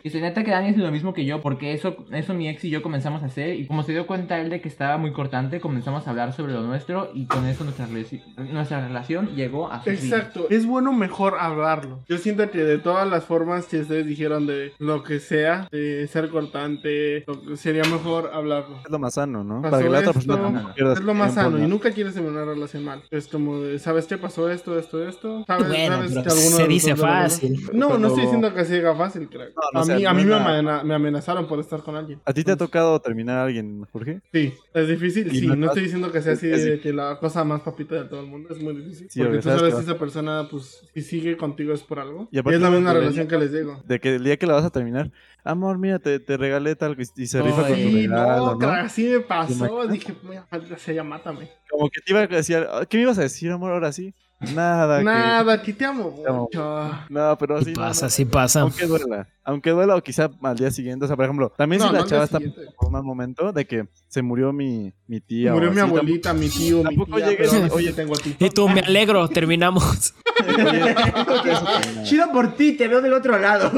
Y 0.03 0.09
se 0.09 0.19
neta 0.21 0.43
que 0.43 0.51
Dani 0.51 0.69
es 0.69 0.77
lo 0.77 0.91
mismo 0.91 1.13
que 1.13 1.25
yo, 1.25 1.41
porque 1.41 1.73
eso, 1.73 1.95
eso 2.11 2.33
mi 2.33 2.49
ex 2.49 2.63
y 2.65 2.69
yo 2.69 2.81
comenzamos 2.81 3.23
a 3.23 3.27
hacer. 3.27 3.55
Y 3.55 3.67
como 3.67 3.83
se 3.83 3.91
dio 3.91 4.07
cuenta 4.07 4.39
él 4.39 4.49
de 4.49 4.61
que 4.61 4.67
estaba 4.67 4.97
muy 4.97 5.13
cortante, 5.13 5.59
comenzamos 5.59 6.07
a 6.07 6.09
hablar 6.09 6.33
sobre 6.33 6.53
lo 6.53 6.61
nuestro. 6.61 7.11
Y 7.13 7.25
con 7.25 7.45
eso 7.45 7.63
nuestra, 7.63 7.87
nuestra 7.87 8.87
relación 8.87 9.35
llegó 9.35 9.71
a 9.71 9.83
su 9.83 9.91
fin. 9.91 10.13
Exacto, 10.13 10.47
es 10.49 10.65
bueno 10.65 10.91
mejor 10.93 11.35
hablarlo. 11.39 12.03
Yo 12.07 12.17
siento 12.17 12.49
que 12.51 12.59
de 12.59 12.77
todas 12.77 13.07
las 13.07 13.23
formas 13.25 13.65
que 13.65 13.83
ustedes 13.95 14.07
dijeron 14.07 14.45
de 14.45 14.73
lo 14.79 15.03
que 15.03 15.19
sea, 15.19 15.67
de 15.71 16.07
ser 16.07 16.29
cortante, 16.29 17.25
sería 17.55 17.83
mejor 17.83 18.29
hablarlo. 18.33 18.77
Es 18.83 18.91
lo 18.91 18.99
más 18.99 19.13
sano, 19.13 19.43
¿no? 19.43 19.61
Pasó 19.61 19.71
Para 19.71 19.83
que 19.83 19.89
la 19.89 19.99
otra 19.99 20.13
persona 20.13 20.73
pierda 20.75 20.93
Es 20.93 21.01
lo 21.01 21.13
más 21.13 21.33
tiempo, 21.33 21.41
sano 21.49 21.57
¿no? 21.57 21.63
y 21.65 21.67
nunca 21.69 21.91
quieres 21.91 22.13
terminar 22.13 22.43
una 22.43 22.53
relación 22.53 22.83
mal. 22.83 23.03
Es 23.09 23.27
como 23.27 23.59
de, 23.61 23.79
¿sabes 23.79 24.05
qué 24.07 24.17
pasó 24.17 24.49
esto, 24.49 24.77
esto, 24.77 25.07
esto? 25.07 25.43
¿Sabes, 25.47 25.67
Bueno, 25.67 25.95
sabes 25.95 26.11
pero 26.11 26.23
que 26.23 26.29
alguno 26.29 26.57
se 26.57 26.67
dice 26.67 26.95
fácil. 26.95 27.59
No, 27.73 27.97
no 27.97 28.07
estoy 28.07 28.23
diciendo 28.23 28.53
que 28.53 28.65
se 28.65 28.75
diga 28.75 28.95
fácil, 28.95 29.29
crack. 29.29 29.49
No, 29.55 29.61
no, 29.73 29.79
a 29.79 29.83
sea, 29.85 29.95
mí, 29.95 30.05
a 30.05 30.13
no 30.13 30.19
mí 30.19 30.25
me, 30.25 30.33
amena- 30.35 30.83
me 30.83 30.93
amenazaron 30.95 31.47
por 31.47 31.59
estar 31.59 31.81
con 31.83 31.95
alguien. 31.95 32.19
¿A 32.25 32.33
ti 32.33 32.43
te 32.43 32.51
ha 32.51 32.57
tocado 32.57 32.99
terminar 32.99 33.37
a 33.37 33.43
alguien, 33.45 33.85
Jorge? 33.93 34.21
Sí, 34.33 34.53
es 34.73 34.87
difícil, 34.87 35.31
sí. 35.31 35.47
no 35.47 35.55
No 35.55 35.67
estoy 35.67 35.83
diciendo 35.83 36.11
que 36.11 36.21
sea 36.21 36.33
así 36.33 36.49
es 36.51 36.65
de 36.65 36.79
que 36.79 36.91
la 36.91 37.17
cosa 37.19 37.43
más 37.43 37.61
papita 37.61 37.95
de 37.95 38.05
todo 38.05 38.19
el 38.19 38.27
mundo 38.27 38.49
es 38.53 38.61
muy 38.61 38.75
difícil. 38.75 39.07
Sí, 39.09 39.21
porque 39.21 39.37
tú 39.37 39.43
sabes 39.49 39.73
que 39.73 39.81
esa 39.81 39.97
persona, 39.97 40.47
pues, 40.49 40.81
si 40.93 41.01
sigue 41.01 41.37
contigo 41.37 41.73
es 41.73 41.81
por 41.83 41.99
algo. 41.99 42.27
Y 42.31 42.37
Y, 42.37 42.39
es 42.39 42.61
la 42.61 42.69
no 42.69 42.75
misma 42.75 42.93
relación 42.93 43.27
que 43.27 43.37
les 43.37 43.51
digo. 43.53 43.81
De 43.87 43.99
que 43.99 44.15
el 44.15 44.23
día 44.23 44.37
que 44.37 44.47
la 44.47 44.53
vas 44.53 44.65
a 44.65 44.69
terminar, 44.71 45.11
amor, 45.43 45.77
mira, 45.77 45.99
te, 45.99 46.19
te 46.19 46.37
regalé 46.37 46.75
tal 46.75 46.97
y 46.99 47.27
se 47.27 47.41
rifa 47.41 47.67
con 47.67 47.81
tu 47.81 47.89
regalo, 47.91 48.55
no, 48.55 48.55
¿no? 48.55 48.71
así 48.71 49.03
me 49.03 49.19
pasó. 49.19 49.87
Dije, 49.87 50.15
mira, 50.23 50.47
maldita 50.51 50.77
sea, 50.77 51.03
mátame. 51.03 51.49
Como 51.69 51.89
que 51.89 52.01
te 52.01 52.11
iba 52.11 52.21
a 52.21 52.27
decir, 52.27 52.65
"Ah, 52.71 52.85
¿qué 52.89 52.97
me 52.97 53.03
ibas 53.03 53.17
a 53.17 53.21
decir, 53.21 53.51
amor, 53.51 53.71
ahora 53.71 53.91
sí? 53.91 54.13
Nada, 54.39 55.01
Nada, 55.01 55.61
que 55.61 55.73
te 55.73 55.85
amo 55.85 56.13
Te 56.23 56.29
amo. 56.29 56.41
mucho. 56.41 56.99
No, 57.09 57.37
pero 57.37 57.59
Sí 57.59 57.65
sí, 57.65 57.73
no, 57.73 57.81
pasa, 57.81 58.05
no, 58.05 58.09
sí 58.09 58.25
pasa. 58.25 58.61
Aunque 58.61 58.85
duela. 58.85 59.27
Aunque 59.45 59.69
duela 59.69 59.95
o 59.95 60.01
quizá 60.01 60.29
al 60.41 60.57
día 60.57 60.71
siguiente, 60.71 61.05
o 61.05 61.07
sea, 61.07 61.15
por 61.15 61.25
ejemplo, 61.25 61.53
también 61.55 61.79
No, 61.79 61.85
si 61.87 61.91
no 61.93 61.97
la 61.97 62.03
al 62.03 62.09
chava 62.09 62.23
está 62.25 62.39
por 62.39 62.87
un 62.87 62.91
mal 62.91 63.03
momento 63.03 63.51
de 63.53 63.65
que 63.65 63.87
se 64.07 64.21
murió 64.21 64.51
mi, 64.51 64.91
mi 65.07 65.21
tía. 65.21 65.53
Murió 65.53 65.69
o 65.69 65.73
mi 65.73 65.79
así, 65.79 65.89
abuelita, 65.89 66.33
mi 66.33 66.49
tío, 66.49 66.77
mi 66.79 66.83
tampoco 66.83 67.15
tía, 67.17 67.27
llegues- 67.29 67.37
pero 67.37 67.51
ahora 67.53 67.67
sí 67.69 67.75
oye, 67.75 67.87
te 67.89 67.93
tengo 67.93 68.13
a 68.15 68.17
ti. 68.17 68.35
Y 68.39 68.49
tú, 68.49 68.67
me 68.67 68.79
alegro, 68.81 69.27
terminamos. 69.29 70.13
Chido 72.03 72.31
por 72.31 72.55
ti, 72.55 72.73
te 72.73 72.87
veo 72.87 73.01
del 73.01 73.13
otro 73.13 73.37
lado. 73.37 73.71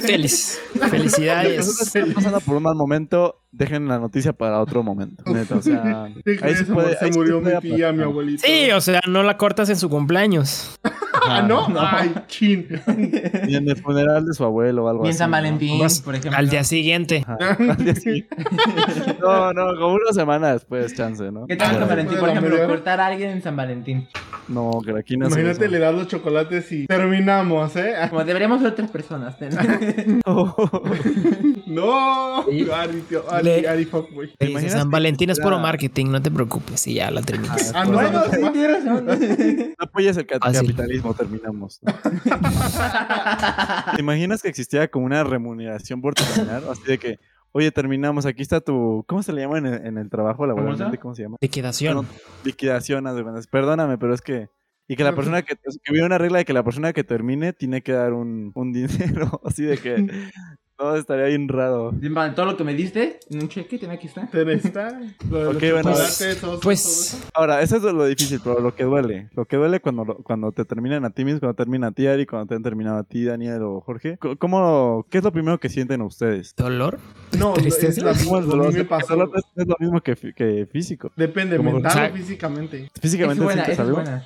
Feliz. 0.00 0.60
Felicidades. 0.90 1.66
están 1.82 2.12
pasando 2.12 2.40
por 2.40 2.56
un 2.56 2.62
mal 2.62 2.74
momento, 2.74 3.42
dejen 3.52 3.88
la 3.88 3.98
noticia 3.98 4.32
para 4.32 4.60
otro 4.60 4.82
momento. 4.82 5.22
Neta, 5.32 5.56
o 5.56 5.62
sea, 5.62 6.08
¿Qué 6.24 6.38
ahí 6.42 6.54
se 6.56 6.64
puede. 6.64 6.96
Se 6.98 7.06
ahí 7.06 7.10
murió 7.12 7.38
se 7.38 7.42
puede 7.42 7.60
mi 7.70 7.76
tía, 7.76 7.92
mi 7.92 8.02
abuelita. 8.02 8.46
Sí, 8.46 8.70
o 8.70 8.80
sea, 8.80 9.00
no 9.08 9.22
la 9.22 9.36
cortas 9.36 9.68
en 9.70 9.76
su 9.76 9.88
cumpleaños. 9.88 10.78
Ah, 11.26 11.42
¿no? 11.42 11.66
Ay, 11.78 12.12
chin. 12.28 12.66
Ni 13.46 13.54
en 13.56 13.68
el 13.68 13.76
funeral 13.76 14.24
de 14.26 14.32
su 14.34 14.44
abuelo 14.44 14.84
o 14.84 14.88
algo 14.88 15.02
Ni 15.02 15.08
en 15.08 15.10
así. 15.10 15.18
San 15.18 15.30
¿no? 15.30 15.36
Valentín, 15.36 15.80
por 16.04 16.14
ejemplo. 16.14 16.38
Al 16.38 16.48
día 16.48 16.64
siguiente. 16.64 17.24
Ajá, 17.26 17.56
al 17.58 17.76
día 17.76 17.94
siguiente. 17.94 18.36
No, 19.20 19.52
no, 19.52 19.62
como 19.78 19.94
una 19.94 20.12
semana 20.12 20.52
después, 20.52 20.94
chance, 20.94 21.30
¿no? 21.30 21.46
¿Qué 21.46 21.56
tal 21.56 21.72
San 21.74 21.82
Ah, 21.82 21.86
Valentín? 21.86 22.14
¿de 22.14 22.20
Por 22.20 22.28
ejemplo, 22.30 22.66
cortar 22.66 23.00
a 23.00 23.06
alguien 23.06 23.30
en 23.30 23.42
San 23.42 23.56
Valentín. 23.56 24.08
No, 24.48 24.80
que 24.84 24.92
aquí 24.98 25.16
no 25.16 25.26
Imagínate, 25.28 25.68
le 25.68 25.78
das 25.78 25.94
los 25.94 26.08
chocolates 26.08 26.72
y 26.72 26.86
terminamos, 26.86 27.76
¿eh? 27.76 27.94
Como 28.10 28.24
deberíamos 28.24 28.60
ser 28.60 28.74
tres 28.74 28.90
personas. 28.90 29.36
No. 31.66 32.44
Sí. 32.50 32.66
Ari, 32.72 33.00
tío, 33.08 33.22
Ari, 33.30 33.44
Le- 33.44 33.68
Ari, 33.68 33.84
fuckboy. 33.84 34.32
Te 34.36 34.46
dice, 34.46 34.70
San 34.70 34.90
Valentín 34.90 35.30
es 35.30 35.38
puro 35.38 35.58
marketing, 35.58 36.06
no 36.06 36.20
te 36.20 36.30
preocupes. 36.30 36.86
Y 36.88 36.94
ya 36.94 37.10
la 37.12 37.22
terminas. 37.22 37.72
Ah, 37.74 37.84
no, 37.84 37.92
bueno, 37.92 38.10
no, 38.26 38.32
sí, 38.32 38.40
no. 38.40 38.52
tienes 38.52 38.84
razón. 38.84 39.06
No 39.80 39.84
apoyes 39.84 40.16
el 40.16 40.26
ca- 40.26 40.38
Terminamos. 41.14 41.80
¿Te 43.94 44.00
imaginas 44.00 44.42
que 44.42 44.48
existiera 44.48 44.88
como 44.88 45.06
una 45.06 45.24
remuneración 45.24 46.00
por 46.00 46.14
terminar? 46.14 46.62
Así 46.70 46.82
de 46.84 46.98
que, 46.98 47.18
oye, 47.52 47.70
terminamos, 47.70 48.26
aquí 48.26 48.42
está 48.42 48.60
tu... 48.60 49.04
¿Cómo 49.06 49.22
se 49.22 49.32
le 49.32 49.42
llama 49.42 49.58
en 49.58 49.66
el, 49.66 49.86
en 49.86 49.98
el 49.98 50.10
trabajo 50.10 50.46
laboralmente? 50.46 50.84
¿Famosa? 50.84 51.00
¿Cómo 51.00 51.14
se 51.14 51.22
llama? 51.22 51.36
Liquidación. 51.40 51.94
Bueno, 51.94 52.10
liquidación. 52.44 53.04
Perdóname, 53.50 53.98
pero 53.98 54.14
es 54.14 54.22
que... 54.22 54.48
Y 54.88 54.96
que 54.96 55.04
la 55.04 55.14
persona 55.14 55.42
que... 55.42 55.54
Que 55.54 55.92
hubiera 55.92 56.06
una 56.06 56.18
regla 56.18 56.38
de 56.38 56.44
que 56.44 56.52
la 56.52 56.64
persona 56.64 56.92
que 56.92 57.04
termine 57.04 57.52
tiene 57.52 57.82
que 57.82 57.92
dar 57.92 58.12
un, 58.12 58.50
un 58.54 58.72
dinero. 58.72 59.40
Así 59.44 59.64
de 59.64 59.78
que... 59.78 60.30
No, 60.80 60.96
estaría 60.96 61.26
bien 61.26 61.46
raro. 61.48 61.92
Todo 62.34 62.46
lo 62.46 62.56
que 62.56 62.64
me 62.64 62.74
diste 62.74 63.20
en 63.30 63.42
un 63.42 63.48
cheque, 63.48 63.78
tiene 63.78 63.94
aquí 63.94 64.06
está. 64.06 64.26
Ten 64.28 64.48
está. 64.48 64.98
Lo 65.30 65.50
Ok, 65.50 65.58
bueno, 65.60 65.82
todo 65.92 66.02
eso, 66.02 66.60
Pues 66.62 67.20
Ahora, 67.34 67.60
eso 67.60 67.76
es 67.76 67.82
lo 67.82 68.06
difícil, 68.06 68.40
pero 68.42 68.60
lo 68.60 68.74
que 68.74 68.84
duele. 68.84 69.28
Lo 69.34 69.44
que 69.44 69.56
duele 69.56 69.80
cuando, 69.80 70.04
lo- 70.04 70.16
cuando 70.18 70.52
te 70.52 70.64
terminan 70.64 71.04
a 71.04 71.10
ti 71.10 71.24
mismo, 71.24 71.40
cuando 71.40 71.54
termina 71.54 71.88
a 71.88 71.92
ti, 71.92 72.06
Ari, 72.06 72.24
cuando 72.24 72.46
te 72.46 72.54
han 72.54 72.62
terminado 72.62 72.96
a 72.98 73.04
ti, 73.04 73.24
Daniel 73.24 73.62
o 73.62 73.80
Jorge. 73.82 74.18
¿Cómo, 74.38 75.04
¿Qué 75.10 75.18
es 75.18 75.24
lo 75.24 75.32
primero 75.32 75.58
que 75.60 75.68
sienten 75.68 76.00
ustedes? 76.00 76.54
dolor. 76.56 76.98
todo. 77.30 77.38
No, 77.40 77.56
es 77.56 77.62
Tristeza. 77.62 78.02
la 78.04 78.12
¿Cómo 78.14 78.38
es 78.38 78.46
mí 78.68 78.74
me 78.74 78.80
El 78.80 78.86
pasó. 78.86 79.16
dolor 79.16 79.30
es, 79.56 79.66
lo 79.66 79.76
mismo 79.78 80.00
que, 80.00 80.16
fí- 80.16 80.34
que 80.34 80.66
físico. 80.72 81.12
Depende, 81.16 81.56
Como- 81.58 81.72
mental 81.72 81.90
o 81.92 81.94
sea, 81.94 82.10
o 82.10 82.12
físicamente. 82.16 82.90
Es 82.94 83.00
Físicamente 83.00 83.42
buena, 83.44 83.64
es 83.64 83.90
buena. 83.90 84.24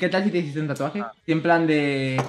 ¿Qué 0.00 0.08
tal 0.08 0.24
si 0.24 0.30
te 0.30 0.38
hiciste 0.38 0.60
un 0.60 0.66
tatuaje? 0.68 1.02
En 1.26 1.42
plan 1.42 1.66
de. 1.66 2.20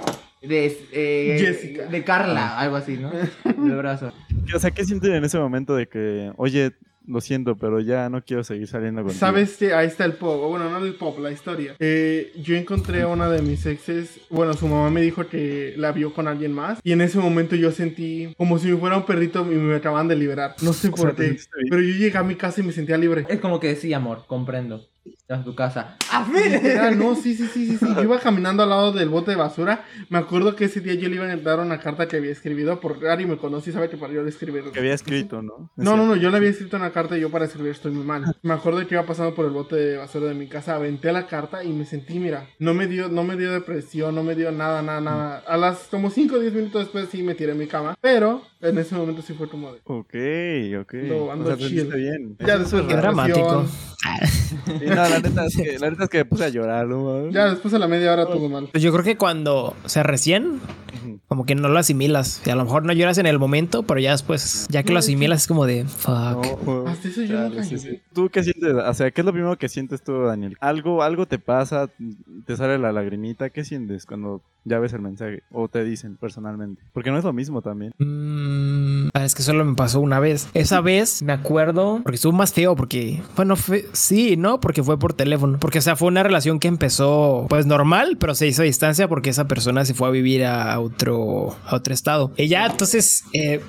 De. 0.41 0.77
eh, 0.91 1.37
Jessica. 1.39 1.85
De 1.87 2.03
Carla, 2.03 2.59
algo 2.59 2.75
así, 2.75 2.97
¿no? 2.97 3.11
El 3.45 3.75
brazo. 3.75 4.13
O 4.55 4.59
sea, 4.59 4.71
¿qué 4.71 4.85
sienten 4.85 5.11
en 5.13 5.25
ese 5.25 5.37
momento 5.37 5.75
de 5.75 5.89
que, 5.89 6.31
oye, 6.37 6.71
lo 7.05 7.19
siento, 7.19 7.57
pero 7.57 7.81
ya 7.81 8.07
no 8.09 8.23
quiero 8.23 8.45
seguir 8.45 8.65
saliendo 8.67 9.01
contigo? 9.01 9.19
¿Sabes 9.19 9.57
que 9.57 9.73
Ahí 9.73 9.87
está 9.87 10.05
el 10.05 10.13
pop. 10.13 10.41
o 10.41 10.47
Bueno, 10.49 10.69
no 10.69 10.85
el 10.85 10.93
pop, 10.95 11.19
la 11.19 11.31
historia. 11.31 11.75
Eh, 11.79 12.31
yo 12.37 12.55
encontré 12.55 13.01
a 13.01 13.07
una 13.07 13.29
de 13.29 13.41
mis 13.41 13.65
exes. 13.65 14.21
Bueno, 14.29 14.53
su 14.53 14.67
mamá 14.69 14.89
me 14.89 15.01
dijo 15.01 15.27
que 15.27 15.73
la 15.75 15.91
vio 15.91 16.13
con 16.13 16.29
alguien 16.29 16.53
más. 16.53 16.79
Y 16.81 16.93
en 16.93 17.01
ese 17.01 17.19
momento 17.19 17.57
yo 17.57 17.71
sentí 17.71 18.33
como 18.37 18.57
si 18.57 18.69
me 18.71 18.77
fuera 18.77 18.95
un 18.95 19.05
perrito 19.05 19.41
y 19.51 19.55
me 19.55 19.75
acaban 19.75 20.07
de 20.07 20.15
liberar. 20.15 20.55
No 20.61 20.71
sé 20.71 20.87
O 20.87 20.91
por 20.91 21.13
sea, 21.13 21.25
qué. 21.25 21.37
Pero 21.69 21.81
yo 21.81 21.93
llegué 21.93 22.17
a 22.17 22.23
mi 22.23 22.35
casa 22.35 22.61
y 22.61 22.63
me 22.63 22.71
sentía 22.71 22.97
libre. 22.97 23.25
Es 23.27 23.39
como 23.41 23.59
que 23.59 23.75
sí, 23.75 23.93
amor, 23.93 24.23
comprendo. 24.27 24.87
En 25.29 25.43
tu 25.43 25.53
casa. 25.55 25.97
¡Ah, 26.09 26.25
Literal, 26.33 26.97
no, 26.97 27.13
sí, 27.15 27.35
sí, 27.35 27.47
sí, 27.47 27.67
sí, 27.67 27.77
sí. 27.77 27.85
Yo 27.95 28.03
iba 28.03 28.19
caminando 28.19 28.63
al 28.63 28.69
lado 28.69 28.91
del 28.93 29.09
bote 29.09 29.31
de 29.31 29.37
basura. 29.37 29.83
Me 30.09 30.17
acuerdo 30.19 30.55
que 30.55 30.65
ese 30.65 30.79
día 30.79 30.93
yo 30.93 31.09
le 31.09 31.15
iba 31.15 31.25
a 31.25 31.35
dar 31.35 31.59
una 31.59 31.79
carta 31.79 32.07
que 32.07 32.17
había 32.17 32.31
escrito. 32.31 32.79
Porque 32.79 33.09
Ari 33.09 33.25
me 33.25 33.37
conoce 33.37 33.69
y 33.69 33.73
sabe 33.73 33.89
que 33.89 33.97
para 33.97 34.13
yo 34.13 34.23
le 34.23 34.29
escribir. 34.29 34.63
Que 34.71 34.79
había 34.79 34.93
escrito, 34.93 35.41
¿no? 35.41 35.69
No, 35.75 35.97
no, 35.97 36.05
no, 36.05 36.15
yo 36.15 36.29
le 36.29 36.37
había 36.37 36.49
escrito 36.49 36.77
una 36.77 36.91
carta 36.91 37.17
y 37.17 37.21
yo 37.21 37.29
para 37.29 37.45
escribir 37.45 37.71
estoy 37.71 37.91
muy 37.91 38.05
mal. 38.05 38.35
Me 38.41 38.53
acuerdo 38.53 38.85
que 38.87 38.95
iba 38.95 39.05
pasando 39.05 39.35
por 39.35 39.45
el 39.45 39.51
bote 39.51 39.75
de 39.75 39.97
basura 39.97 40.27
de 40.27 40.33
mi 40.33 40.47
casa, 40.47 40.75
aventé 40.75 41.11
la 41.11 41.27
carta 41.27 41.63
y 41.63 41.73
me 41.73 41.85
sentí, 41.85 42.19
mira, 42.19 42.47
no 42.59 42.73
me 42.73 42.87
dio, 42.87 43.09
no 43.09 43.23
me 43.23 43.35
dio 43.35 43.51
depresión, 43.51 44.15
no 44.15 44.23
me 44.23 44.33
dio 44.33 44.51
nada, 44.51 44.81
nada, 44.81 45.01
nada. 45.01 45.43
A 45.45 45.57
las 45.57 45.87
como 45.89 46.09
5 46.09 46.35
o 46.35 46.39
10 46.39 46.53
minutos 46.53 46.83
después 46.83 47.09
sí 47.11 47.21
me 47.21 47.35
tiré 47.35 47.51
en 47.51 47.57
mi 47.57 47.67
cama, 47.67 47.95
pero 47.99 48.43
en 48.61 48.77
ese 48.77 48.95
momento 48.95 49.21
sí 49.21 49.33
fue 49.33 49.49
como 49.49 49.73
de... 49.73 49.81
Ok, 49.83 50.15
ok. 50.81 50.93
No, 50.93 51.15
o 51.17 51.31
ando 51.31 51.47
sea, 51.47 51.57
te 51.57 51.63
chill. 51.63 51.79
sentiste 51.79 51.97
bien. 51.97 52.37
Ya 52.39 52.57
después 52.57 52.83
Qué 52.87 52.95
dramático. 52.95 53.65
Sí, 53.67 54.85
no, 54.85 55.16
la 55.19 55.29
neta 55.29 55.45
es 55.45 55.55
que, 55.55 55.79
la 55.79 55.89
neta 55.89 56.03
es 56.03 56.09
que 56.09 56.17
me 56.19 56.25
puse 56.25 56.45
a 56.45 56.49
llorar, 56.49 56.87
¿no? 56.87 57.29
Ya 57.29 57.49
después 57.49 57.73
a 57.73 57.79
la 57.79 57.87
media 57.87 58.13
hora 58.13 58.25
todo 58.25 58.49
mal. 58.49 58.69
Pues 58.71 58.83
yo 58.83 58.91
creo 58.91 59.03
que 59.03 59.17
cuando, 59.17 59.75
o 59.83 59.89
sea, 59.89 60.03
recién, 60.03 60.59
como 61.27 61.45
que 61.45 61.55
no 61.55 61.69
lo 61.69 61.79
asimilas. 61.79 62.41
Y 62.45 62.49
a 62.49 62.55
lo 62.55 62.63
mejor 62.63 62.83
no 62.83 62.93
lloras 62.93 63.17
en 63.17 63.25
el 63.25 63.39
momento, 63.39 63.83
pero 63.83 63.99
ya 63.99 64.11
después, 64.11 64.67
ya 64.69 64.83
que 64.83 64.93
lo 64.93 64.99
asimilas, 64.99 65.41
es 65.41 65.47
como 65.47 65.65
de 65.65 65.85
fuck. 65.85 66.65
No, 66.65 66.95
sí, 67.01 67.11
sí. 67.11 68.01
¿Tú 68.13 68.29
qué 68.29 68.43
sientes? 68.43 68.73
O 68.73 68.93
sea, 68.93 69.11
¿qué 69.11 69.21
es 69.21 69.25
lo 69.25 69.33
primero 69.33 69.57
que 69.57 69.69
sientes 69.69 70.03
tú, 70.03 70.23
Daniel? 70.23 70.57
¿Algo, 70.59 71.03
algo 71.03 71.25
te 71.25 71.39
pasa? 71.39 71.89
¿Te 72.45 72.55
sale 72.55 72.77
la 72.77 72.91
lagrimita? 72.91 73.49
¿Qué 73.49 73.63
sientes 73.65 74.05
cuando 74.05 74.41
ya 74.67 74.79
ves 74.79 74.93
el 74.93 75.01
mensaje? 75.01 75.43
¿O 75.51 75.67
te 75.67 75.83
dicen 75.83 76.17
personalmente? 76.17 76.83
Porque 76.93 77.11
no 77.11 77.17
es 77.17 77.23
lo 77.23 77.33
mismo 77.33 77.61
también. 77.61 77.93
Mm, 77.97 79.09
ah, 79.13 79.25
es 79.25 79.35
que 79.35 79.43
solo 79.43 79.63
me 79.65 79.75
pasó 79.75 79.99
una 79.99 80.19
vez. 80.19 80.49
Esa 80.53 80.81
vez 80.81 81.21
me 81.23 81.33
acuerdo 81.33 82.01
porque 82.03 82.15
estuvo 82.15 82.33
más 82.33 82.53
feo 82.53 82.75
porque, 82.75 83.21
bueno, 83.35 83.55
fue, 83.55 83.85
sí, 83.93 84.37
¿no? 84.37 84.59
Porque 84.59 84.83
fue 84.83 84.99
por 84.99 85.13
teléfono. 85.13 85.57
Porque, 85.59 85.79
o 85.79 85.81
sea, 85.81 85.95
fue 85.95 86.07
una 86.07 86.23
relación 86.23 86.59
que 86.59 86.67
empezó 86.67 87.45
pues 87.49 87.65
normal, 87.65 88.17
pero 88.19 88.35
se 88.35 88.47
hizo 88.47 88.61
a 88.61 88.65
distancia 88.65 89.07
porque 89.07 89.29
esa 89.29 89.47
persona 89.47 89.85
se 89.85 89.93
fue 89.93 90.07
a 90.07 90.11
vivir 90.11 90.45
a 90.45 90.79
otro, 90.79 91.55
a 91.65 91.75
otro 91.75 91.93
estado. 91.93 92.31
Ya, 92.37 92.65
entonces, 92.65 93.23
eh, 93.33 93.61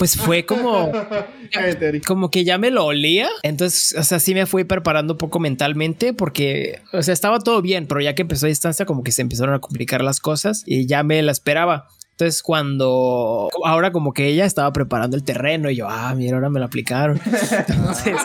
pues 0.00 0.16
fue 0.16 0.46
como... 0.46 0.90
Como 2.06 2.30
que 2.30 2.44
ya 2.44 2.56
me 2.56 2.70
lo 2.70 2.86
olía. 2.86 3.28
Entonces, 3.42 3.94
o 3.98 4.02
sea, 4.02 4.18
sí 4.18 4.32
me 4.32 4.46
fui 4.46 4.64
preparando 4.64 5.12
un 5.14 5.18
poco 5.18 5.40
mentalmente 5.40 6.14
porque, 6.14 6.80
o 6.92 7.02
sea, 7.02 7.12
estaba 7.12 7.40
todo 7.40 7.60
bien, 7.60 7.86
pero 7.86 8.00
ya 8.00 8.14
que 8.14 8.22
empezó 8.22 8.46
a 8.46 8.48
distancia, 8.48 8.86
como 8.86 9.02
que 9.02 9.12
se 9.12 9.20
empezaron 9.20 9.54
a 9.54 9.58
complicar 9.58 10.02
las 10.02 10.20
cosas 10.20 10.62
y 10.64 10.86
ya 10.86 11.02
me 11.02 11.20
la 11.20 11.32
esperaba. 11.32 11.88
Entonces, 12.20 12.42
cuando 12.42 13.48
ahora 13.64 13.92
como 13.92 14.12
que 14.12 14.26
ella 14.26 14.44
estaba 14.44 14.70
preparando 14.74 15.16
el 15.16 15.24
terreno 15.24 15.70
y 15.70 15.76
yo, 15.76 15.88
ah, 15.88 16.14
mira, 16.14 16.36
ahora 16.36 16.50
me 16.50 16.60
lo 16.60 16.66
aplicaron. 16.66 17.18
Entonces, 17.24 18.16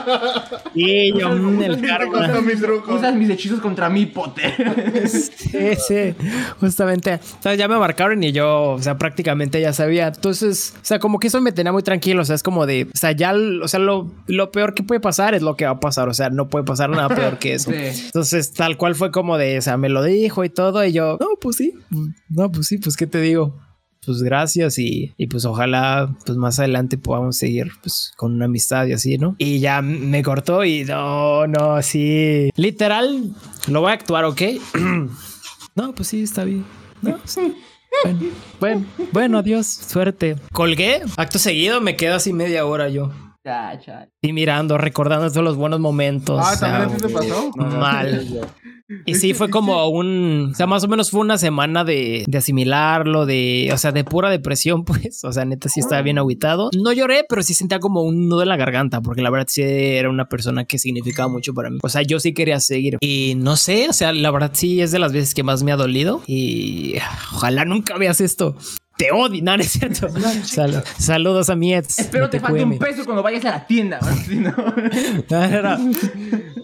y 0.74 1.12
yo, 1.18 1.28
mm, 1.28 1.62
el 1.62 1.80
Te 1.82 1.86
karma. 1.86 2.10
cuento 2.10 2.40
mi 2.40 2.56
truco. 2.56 2.94
Usas 2.94 3.14
mis 3.14 3.28
hechizos 3.28 3.60
contra 3.60 3.90
mí, 3.90 4.06
Potter. 4.06 4.54
Sí, 5.44 5.76
sí, 5.86 6.14
justamente. 6.58 7.14
O 7.14 7.42
sea, 7.42 7.54
ya 7.54 7.68
me 7.68 7.76
marcaron 7.76 8.22
y 8.24 8.32
yo, 8.32 8.70
o 8.72 8.82
sea, 8.82 8.96
prácticamente 8.96 9.60
ya 9.60 9.72
sabía. 9.72 10.08
Entonces, 10.08 10.74
o 10.76 10.84
sea, 10.84 10.98
como 10.98 11.18
que 11.18 11.26
eso 11.28 11.40
me 11.40 11.52
tenía 11.52 11.70
muy 11.70 11.82
tranquilo. 11.82 12.22
O 12.22 12.24
sea, 12.24 12.34
es 12.34 12.42
como 12.42 12.66
de, 12.66 12.88
o 12.92 12.96
sea, 12.96 13.12
ya, 13.12 13.34
o 13.34 13.68
sea, 13.68 13.78
lo, 13.78 14.10
lo 14.26 14.50
peor 14.50 14.74
que 14.74 14.82
puede 14.82 15.00
pasar 15.00 15.34
es 15.34 15.42
lo 15.42 15.54
que 15.56 15.66
va 15.66 15.72
a 15.72 15.80
pasar. 15.80 16.08
O 16.08 16.14
sea, 16.14 16.30
no 16.30 16.48
puede 16.48 16.64
pasar 16.64 16.90
nada 16.90 17.08
peor 17.08 17.38
que 17.38 17.54
eso. 17.54 17.70
Sí. 17.70 18.06
Entonces, 18.06 18.52
tal 18.52 18.76
cual 18.78 18.94
fue 18.94 19.10
como 19.10 19.36
de, 19.36 19.58
o 19.58 19.62
sea, 19.62 19.76
me 19.76 19.88
lo 19.90 20.02
dijo 20.02 20.44
y 20.44 20.48
todo. 20.48 20.84
Y 20.84 20.92
yo, 20.92 21.18
no, 21.20 21.28
pues 21.40 21.56
sí, 21.56 21.74
no, 22.30 22.50
pues 22.50 22.66
sí, 22.66 22.78
pues 22.78 22.96
qué 22.96 23.06
te 23.06 23.20
digo. 23.20 23.33
Pues 24.04 24.22
gracias 24.22 24.78
y, 24.78 25.14
y 25.16 25.26
pues 25.28 25.46
ojalá 25.46 26.14
pues 26.26 26.36
más 26.36 26.58
adelante 26.58 26.98
podamos 26.98 27.38
seguir 27.38 27.72
pues 27.82 28.12
con 28.16 28.34
una 28.34 28.44
amistad 28.44 28.86
y 28.86 28.92
así, 28.92 29.16
¿no? 29.16 29.34
Y 29.38 29.60
ya 29.60 29.80
me 29.80 30.22
cortó 30.22 30.62
y 30.64 30.84
no, 30.84 31.46
no, 31.46 31.80
sí. 31.80 32.50
Literal, 32.56 33.34
lo 33.68 33.80
voy 33.80 33.92
a 33.92 33.94
actuar, 33.94 34.26
¿ok? 34.26 34.42
no, 35.74 35.94
pues 35.94 36.08
sí, 36.08 36.22
está 36.22 36.44
bien. 36.44 36.64
No, 37.00 37.18
sí. 37.24 37.54
Bueno, 38.02 38.20
bueno, 38.60 38.86
bueno, 39.12 39.38
adiós, 39.38 39.66
suerte. 39.66 40.36
Colgué, 40.52 41.00
acto 41.16 41.38
seguido, 41.38 41.80
me 41.80 41.96
quedo 41.96 42.16
así 42.16 42.32
media 42.32 42.66
hora 42.66 42.88
yo. 42.88 43.10
Y 44.22 44.32
mirando, 44.32 44.78
recordando 44.78 45.30
todos 45.30 45.44
los 45.44 45.56
buenos 45.56 45.78
momentos. 45.78 46.40
Ah, 46.42 46.56
¿también 46.58 46.82
a 46.90 46.96
ti 46.96 47.02
te 47.02 47.08
pasó? 47.10 47.50
Mal. 47.56 48.40
Y 49.06 49.14
sí, 49.14 49.32
fue 49.32 49.48
como 49.48 49.88
un, 49.88 50.50
o 50.52 50.54
sea, 50.54 50.66
más 50.66 50.84
o 50.84 50.88
menos 50.88 51.10
fue 51.10 51.20
una 51.20 51.38
semana 51.38 51.84
de, 51.84 52.24
de 52.26 52.38
asimilarlo, 52.38 53.24
de, 53.24 53.70
o 53.72 53.78
sea, 53.78 53.92
de 53.92 54.04
pura 54.04 54.28
depresión, 54.28 54.84
pues, 54.84 55.24
o 55.24 55.32
sea, 55.32 55.44
neta 55.44 55.68
sí 55.68 55.80
estaba 55.80 56.02
bien 56.02 56.18
aguitado. 56.18 56.70
No 56.76 56.92
lloré, 56.92 57.24
pero 57.28 57.42
sí 57.42 57.54
sentía 57.54 57.80
como 57.80 58.02
un 58.02 58.28
nudo 58.28 58.42
en 58.42 58.48
la 58.48 58.56
garganta, 58.56 59.00
porque 59.00 59.22
la 59.22 59.30
verdad 59.30 59.46
sí 59.48 59.62
era 59.62 60.10
una 60.10 60.28
persona 60.28 60.64
que 60.64 60.78
significaba 60.78 61.28
mucho 61.28 61.54
para 61.54 61.70
mí. 61.70 61.78
O 61.82 61.88
sea, 61.88 62.02
yo 62.02 62.20
sí 62.20 62.34
quería 62.34 62.60
seguir. 62.60 62.98
Y 63.00 63.34
no 63.36 63.56
sé, 63.56 63.88
o 63.88 63.92
sea, 63.92 64.12
la 64.12 64.30
verdad 64.30 64.50
sí 64.52 64.80
es 64.80 64.90
de 64.90 64.98
las 64.98 65.12
veces 65.12 65.34
que 65.34 65.42
más 65.42 65.62
me 65.62 65.72
ha 65.72 65.76
dolido 65.76 66.22
y 66.26 66.96
ojalá 67.32 67.64
nunca 67.64 67.96
veas 67.96 68.20
esto. 68.20 68.56
Te 68.96 69.10
odio. 69.12 69.42
No, 69.42 69.56
no 69.56 69.62
es 69.62 69.70
cierto. 69.72 70.08
Sal- 70.44 70.84
saludos 70.98 71.50
a 71.50 71.56
mi 71.56 71.74
ex. 71.74 71.98
Espero 71.98 72.30
te 72.30 72.38
falte 72.40 72.62
un 72.64 72.78
peso 72.78 73.04
cuando 73.04 73.22
vayas 73.22 73.44
a 73.44 73.50
la 73.50 73.66
tienda. 73.66 73.98
¿no? 74.00 74.14
Si 74.24 74.36
no- 74.36 74.54
No, 75.30 75.48
no, 75.48 75.62
no. 75.62 75.92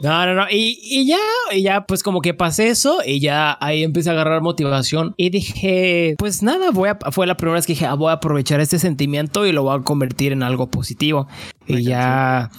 No, 0.03 0.27
no, 0.27 0.35
no. 0.35 0.47
Y, 0.51 0.79
y 0.83 1.07
ya, 1.07 1.19
y 1.53 1.63
ya, 1.63 1.85
pues 1.87 2.03
como 2.03 2.21
que 2.23 2.33
pasé 2.33 2.69
eso 2.69 3.01
y 3.05 3.21
ya 3.21 3.57
ahí 3.61 3.83
empecé 3.83 4.09
a 4.11 4.13
agarrar 4.13 4.41
motivación 4.41 5.13
y 5.19 5.31
dije, 5.31 6.15
pues 6.19 6.43
nada, 6.43 6.71
voy 6.71 6.89
a, 6.91 6.99
fue 7.11 7.27
la 7.27 7.37
primera 7.37 7.57
vez 7.57 7.67
que 7.67 7.75
dije, 7.75 7.85
ah, 7.87 7.95
voy 7.95 8.11
a 8.11 8.15
aprovechar 8.15 8.61
este 8.61 8.79
sentimiento 8.79 9.45
y 9.47 9.53
lo 9.53 9.63
voy 9.65 9.79
a 9.79 9.83
convertir 9.83 10.33
en 10.33 10.43
algo 10.43 10.71
positivo. 10.71 11.27
Y 11.71 11.85
ya, 11.85 12.51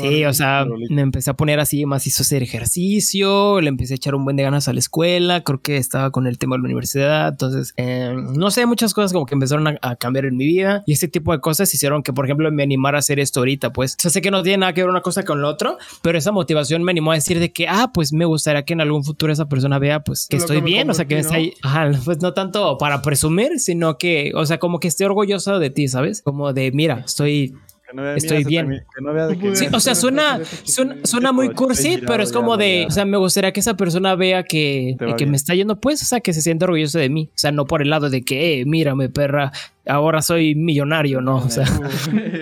sí, 0.00 0.24
o 0.24 0.32
sea, 0.32 0.66
me 0.90 1.02
empecé 1.02 1.30
a 1.30 1.34
poner 1.34 1.60
así 1.60 1.86
más 1.86 2.06
hizo 2.06 2.22
hacer 2.22 2.42
ejercicio, 2.42 3.60
le 3.60 3.68
empecé 3.68 3.94
a 3.94 3.96
echar 3.96 4.14
un 4.14 4.24
buen 4.24 4.36
de 4.36 4.42
ganas 4.42 4.68
a 4.68 4.72
la 4.72 4.78
escuela, 4.78 5.42
creo 5.42 5.60
que 5.60 5.76
estaba 5.76 6.10
con 6.10 6.26
el 6.26 6.38
tema 6.38 6.56
de 6.56 6.60
la 6.60 6.64
universidad, 6.66 7.28
entonces, 7.28 7.74
eh, 7.76 8.14
no 8.14 8.50
sé, 8.50 8.66
muchas 8.66 8.94
cosas 8.94 9.12
como 9.12 9.26
que 9.26 9.34
empezaron 9.34 9.66
a, 9.68 9.78
a 9.82 9.96
cambiar 9.96 10.26
en 10.26 10.36
mi 10.36 10.46
vida 10.46 10.82
y 10.86 10.92
este 10.92 11.08
tipo 11.08 11.32
de 11.32 11.40
cosas 11.40 11.72
hicieron 11.72 12.02
que, 12.02 12.12
por 12.12 12.24
ejemplo, 12.24 12.50
me 12.50 12.62
animara 12.62 12.98
a 12.98 13.00
hacer 13.00 13.20
esto 13.20 13.40
ahorita, 13.40 13.72
pues, 13.72 13.94
o 13.94 14.02
sea, 14.02 14.10
sé 14.10 14.20
que 14.20 14.30
no 14.30 14.42
tiene 14.42 14.58
nada 14.58 14.72
que 14.72 14.82
ver 14.82 14.90
una 14.90 15.00
cosa 15.00 15.24
con 15.24 15.40
lo 15.40 15.48
otro, 15.48 15.78
pero 16.02 16.18
esa 16.18 16.32
motivación 16.32 16.82
me 16.82 16.90
animó 16.90 17.12
a 17.12 17.14
decir 17.14 17.38
de 17.38 17.52
que, 17.52 17.68
ah, 17.68 17.90
pues 17.92 18.12
me 18.12 18.24
gustaría 18.24 18.64
que 18.64 18.72
en 18.72 18.80
algún 18.80 19.04
futuro 19.04 19.32
esa 19.32 19.48
persona 19.48 19.78
vea, 19.78 20.00
pues, 20.00 20.26
que 20.28 20.36
Lo 20.36 20.42
estoy 20.42 20.58
que 20.58 20.64
bien, 20.64 20.90
o 20.90 20.94
sea, 20.94 21.06
que 21.06 21.14
me 21.14 21.20
está 21.20 21.36
ahí, 21.36 21.54
ajá, 21.62 21.90
pues 22.04 22.20
no 22.20 22.32
tanto 22.32 22.78
para 22.78 23.02
presumir, 23.02 23.58
sino 23.58 23.98
que, 23.98 24.32
o 24.34 24.44
sea, 24.46 24.58
como 24.58 24.80
que 24.80 24.88
esté 24.88 25.04
orgulloso 25.04 25.58
de 25.58 25.70
ti, 25.70 25.88
¿sabes? 25.88 26.22
Como 26.22 26.52
de, 26.52 26.72
mira, 26.72 27.02
estoy 27.06 27.54
no 27.94 28.02
vea 28.02 28.16
Estoy 28.16 28.44
bien. 28.44 28.64
también, 28.66 28.84
Que 28.94 29.02
no 29.02 29.12
vea 29.12 29.26
de 29.26 29.38
que... 29.38 29.56
Sí, 29.56 29.66
o 29.72 29.80
sea, 29.80 29.94
suena, 29.94 30.40
suena, 30.64 30.96
suena 31.04 31.32
muy 31.32 31.50
cursi, 31.50 32.00
pero 32.06 32.22
es 32.22 32.32
como 32.32 32.56
de, 32.56 32.86
o 32.86 32.90
sea, 32.90 33.04
me 33.04 33.16
gustaría 33.16 33.52
que 33.52 33.60
esa 33.60 33.76
persona 33.76 34.14
vea 34.14 34.42
que, 34.42 34.96
va 35.00 35.16
que 35.16 35.26
me 35.26 35.36
está 35.36 35.54
yendo, 35.54 35.80
pues, 35.80 36.02
o 36.02 36.04
sea, 36.04 36.20
que 36.20 36.32
se 36.32 36.42
siente 36.42 36.64
orgulloso 36.64 36.98
de 36.98 37.08
mí. 37.08 37.30
O 37.30 37.38
sea, 37.38 37.52
no 37.52 37.66
por 37.66 37.82
el 37.82 37.90
lado 37.90 38.10
de 38.10 38.22
que, 38.22 38.60
eh, 38.60 38.64
mírame, 38.66 39.08
perra, 39.08 39.52
ahora 39.88 40.22
soy 40.22 40.54
millonario, 40.54 41.20
no. 41.20 41.36
O 41.36 41.48
sea, 41.50 41.64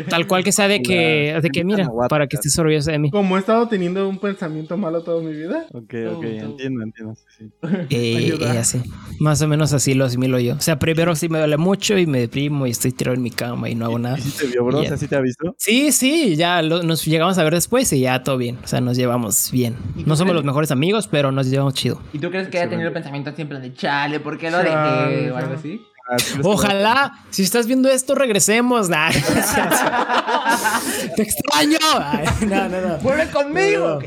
tal 0.09 0.27
cual 0.27 0.45
que 0.45 0.53
sea 0.53 0.69
de 0.69 0.83
que, 0.83 1.39
de 1.43 1.51
que, 1.51 1.65
mira, 1.65 1.89
para 2.09 2.27
que 2.27 2.37
estés 2.37 2.59
orgulloso 2.59 2.91
de 2.91 2.99
mí. 2.99 3.11
Como 3.11 3.37
he 3.37 3.41
estado 3.41 3.69
teniendo 3.69 4.09
un 4.09 4.19
pensamiento 4.19 4.77
malo 4.77 5.03
toda 5.03 5.23
mi 5.23 5.33
vida. 5.35 5.67
Ok, 5.73 5.95
ok, 6.17 6.25
entiendo, 6.25 6.83
entiendo. 6.83 7.15
Sí, 7.37 7.45
sí. 7.47 7.69
Eh, 7.91 8.37
y 8.41 8.45
así. 8.57 8.83
Más 9.21 9.41
o 9.43 9.49
menos 9.49 9.73
así 9.73 9.95
lo 9.95 10.05
asimilo 10.05 10.39
yo. 10.39 10.55
O 10.55 10.61
sea, 10.61 10.79
primero 10.79 11.15
sí 11.17 11.29
me 11.29 11.39
duele 11.39 11.57
mucho 11.57 11.97
y 11.97 12.07
me 12.07 12.21
deprimo 12.21 12.67
y 12.67 12.71
estoy 12.71 12.93
tirado 12.93 13.15
en 13.17 13.23
mi 13.23 13.31
cama 13.31 13.69
y 13.71 13.75
no 13.75 13.87
hago 13.87 13.99
nada. 13.99 14.19
¿Y 14.19 14.23
si 14.23 14.31
te 14.37 14.47
vio, 14.47 14.65
bro? 14.65 14.79
O 14.79 14.83
Ya. 14.83 14.89
sea, 14.91 14.97
¿sí 14.99 15.09
te 15.09 15.17
ha 15.17 15.21
visto? 15.21 15.55
Sí, 15.59 15.93
sí, 15.93 16.37
ya 16.37 16.63
lo- 16.63 16.83
nos 16.83 17.05
llegamos 17.05 17.39
a 17.39 17.45
ver 17.45 17.55
después 17.55 17.93
y 17.93 18.01
ya 18.01 18.23
todo 18.23 18.37
bien. 18.37 18.59
O 18.63 18.67
sea, 18.67 18.81
nos 18.81 18.97
llevamos 18.97 19.51
bien. 19.53 19.77
No 20.05 20.17
somos 20.17 20.35
los 20.35 20.45
mejores 20.45 20.71
amigos, 20.71 21.09
pero 21.09 21.33
nos 21.33 21.47
llevamos 21.49 21.75
chido. 21.75 22.01
¿Y 22.13 22.19
tú 22.19 22.31
crees 22.31 22.49
que 22.49 22.59
haya 22.59 22.69
tenido 22.69 22.93
pensamientos 22.93 23.35
siempre 23.35 23.61
de 23.61 23.73
chale, 23.73 24.21
¿por 24.21 24.39
qué 24.39 24.51
lo 24.51 24.59
dejé? 24.59 25.31
O 25.31 25.37
algo 25.37 25.55
así. 25.55 25.81
Ah, 26.09 26.17
¿tú 26.19 26.25
crees 26.25 26.37
que- 26.43 26.47
Ojalá, 26.49 27.13
si 27.31 27.43
estás 27.43 27.67
viendo 27.67 27.89
esto, 27.89 28.15
regresemos. 28.15 28.89
Nah. 28.97 29.11
Te 31.17 31.23
extraño. 31.23 31.79
No, 32.47 32.69
no, 32.69 32.81
no. 32.81 32.99
¡Vuelve 32.99 33.31
conmigo! 33.31 33.99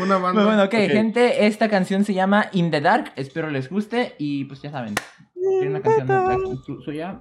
Una 0.00 0.18
banda. 0.18 0.32
Pues 0.42 0.46
bueno, 0.46 0.62
ok, 0.64 0.74
Ok. 0.74 0.92
gente, 0.92 1.46
esta 1.46 1.68
canción 1.68 2.04
se 2.04 2.14
llama 2.14 2.48
In 2.52 2.70
the 2.70 2.80
Dark. 2.80 3.12
Espero 3.16 3.50
les 3.50 3.68
guste 3.68 4.14
y 4.18 4.44
pues 4.44 4.62
ya 4.62 4.70
saben. 4.70 4.94
Tiene 5.34 5.68
una 5.70 5.82
canción 5.82 6.62
suya. 6.84 7.20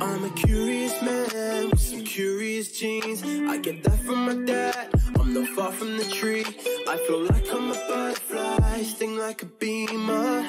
I'm 0.00 0.24
a 0.24 0.30
curious 0.30 1.02
man 1.02 1.70
with 1.70 1.80
some 1.80 2.04
curious 2.04 2.70
genes. 2.72 3.22
I 3.22 3.58
get 3.58 3.82
that 3.82 3.98
from 3.98 4.26
my 4.26 4.34
dad. 4.46 4.90
I'm 5.18 5.34
not 5.34 5.48
far 5.48 5.72
from 5.72 5.96
the 5.96 6.04
tree. 6.04 6.44
I 6.88 6.96
feel 7.06 7.22
like 7.24 7.46
I'm 7.52 7.70
a 7.70 7.74
butterfly, 7.74 8.82
sting 8.82 9.16
like 9.16 9.42
a 9.42 9.46
beamer. 9.46 10.46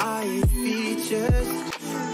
I 0.00 0.22
hate 0.22 0.48
features. 0.48 1.48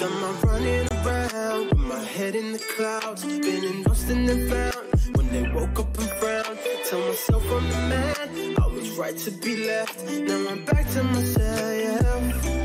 Done 0.00 0.20
my 0.20 0.32
running 0.42 0.88
around 1.04 1.68
with 1.70 1.78
my 1.78 2.02
head 2.02 2.34
in 2.34 2.52
the 2.52 2.62
clouds. 2.76 3.24
Been 3.24 3.84
lost 3.84 4.10
and 4.10 4.28
then 4.28 4.48
found. 4.50 5.16
When 5.16 5.28
they 5.30 5.48
woke 5.52 5.78
up 5.78 5.96
and 5.96 6.10
frowned, 6.18 6.58
tell 6.88 7.00
myself 7.00 7.44
I'm 7.52 7.68
the 7.68 7.76
man. 7.88 8.54
I 8.58 8.66
was 8.66 8.90
right 8.98 9.16
to 9.16 9.30
be 9.30 9.64
left. 9.64 10.10
Now 10.10 10.50
I'm 10.50 10.64
back 10.64 10.90
to 10.90 11.02
myself. 11.04 12.55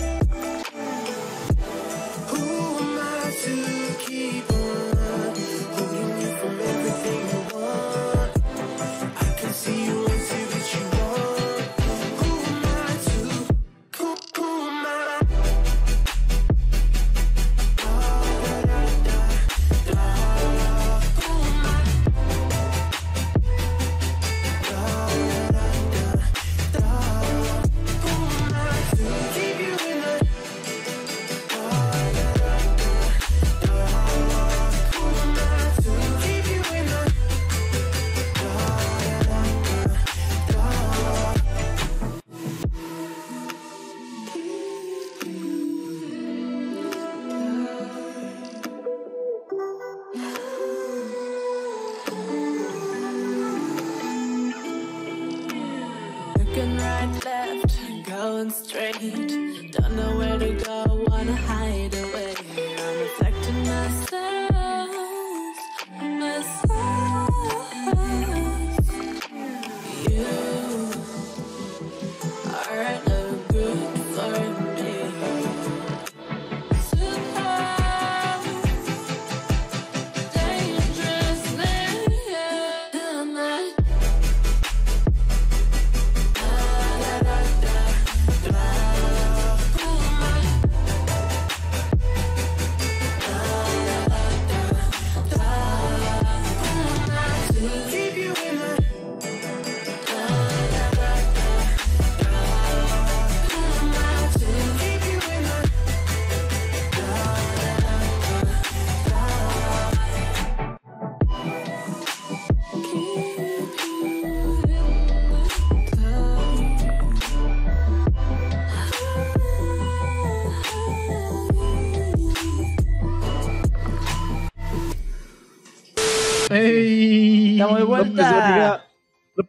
¡Ey! 127.82 128.81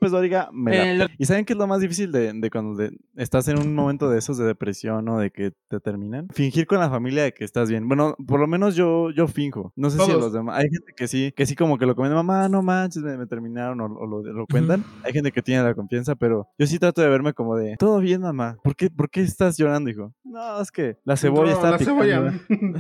López 0.03 0.11
Dóriga 0.13 0.49
me 0.53 0.71
la 0.77 0.91
Eh, 0.91 0.95
lo- 0.97 1.07
¿Y 1.17 1.25
saben 1.27 1.45
qué 1.45 1.53
es 1.53 1.59
lo 1.59 1.67
más 1.69 1.81
difícil 1.81 2.11
de, 2.11 2.33
de 2.33 2.51
cuando 2.51 2.75
de- 2.77 2.93
estás 3.17 3.47
en 3.49 3.59
un 3.59 3.73
momento 3.75 4.11
de 4.11 4.19
esos 4.19 4.37
de 4.37 4.45
depresión 4.45 5.09
o 5.09 5.19
de 5.19 5.31
que 5.31 5.53
te 5.69 5.79
terminan? 5.81 6.29
Fingir 6.33 6.67
con 6.67 6.81
la 6.81 6.91
familia 6.91 7.23
de 7.23 7.33
que 7.33 7.45
estás 7.45 7.69
bien. 7.71 7.87
Bueno, 7.87 8.17
por 8.27 8.41
lo 8.41 8.47
menos 8.49 8.75
yo, 8.75 9.11
yo 9.11 9.29
finjo. 9.29 9.73
No 9.77 9.91
sé 9.91 9.99
si 9.99 10.11
a 10.11 10.15
los 10.15 10.33
demás. 10.33 10.59
Hay 10.59 10.65
gente 10.65 10.93
que 10.97 11.07
sí, 11.07 11.33
que 11.37 11.47
sí 11.47 11.55
como 11.55 11.79
que 11.79 11.87
lo 11.87 11.95
comenta, 11.95 12.17
mamá, 12.17 12.49
no 12.49 12.63
manches, 12.63 13.03
me, 13.03 13.17
me 13.17 13.27
terminaron 13.27 13.81
o, 13.81 13.85
o 13.87 14.07
lo, 14.07 14.23
lo 14.23 14.47
cuentan. 14.47 14.85
Hay 15.05 15.13
gente 15.13 15.31
que 15.31 15.43
tiene 15.43 15.63
la 15.63 15.75
confianza, 15.75 16.15
pero 16.17 16.49
yo 16.59 16.67
sí 16.67 16.79
trato 16.79 17.01
de 17.01 17.09
verme 17.09 17.33
como 17.33 17.57
de, 17.57 17.77
todo 17.79 18.01
bien, 18.01 18.23
mamá. 18.23 18.57
¿Por 18.65 18.75
qué, 18.75 18.91
por 18.91 19.09
qué 19.09 19.21
estás 19.23 19.57
llorando, 19.57 19.89
hijo? 19.91 20.13
No, 20.25 20.61
es 20.61 20.73
que 20.73 20.97
la 21.05 21.17
cebolla 21.17 21.51
No, 21.53 21.57
está 21.57 21.71
la 21.71 21.79
picando. 21.79 22.03
cebolla. 22.03 22.35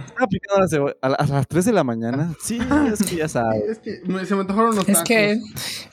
Estaba 0.06 0.26
picando 0.26 0.60
la 0.60 0.68
cebolla 0.68 0.94
a, 1.02 1.08
la- 1.10 1.14
a 1.16 1.26
las 1.26 1.46
3 1.48 1.64
de 1.66 1.72
la 1.72 1.84
mañana. 1.84 2.32
Sí, 2.40 2.58
es 2.92 3.02
que 3.08 3.16
ya 3.16 3.28
sabes. 3.28 3.62
es 3.68 3.78
que 3.78 4.00
se 4.26 4.34
me 4.34 4.40
antojaron 4.40 4.76
Es 4.78 4.86
tacos. 4.86 5.02
que, 5.04 5.38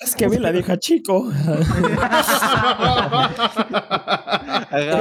es 0.01 0.15
que 0.15 0.27
vi 0.27 0.38
la 0.38 0.51
vieja 0.51 0.77
chico. 0.77 1.18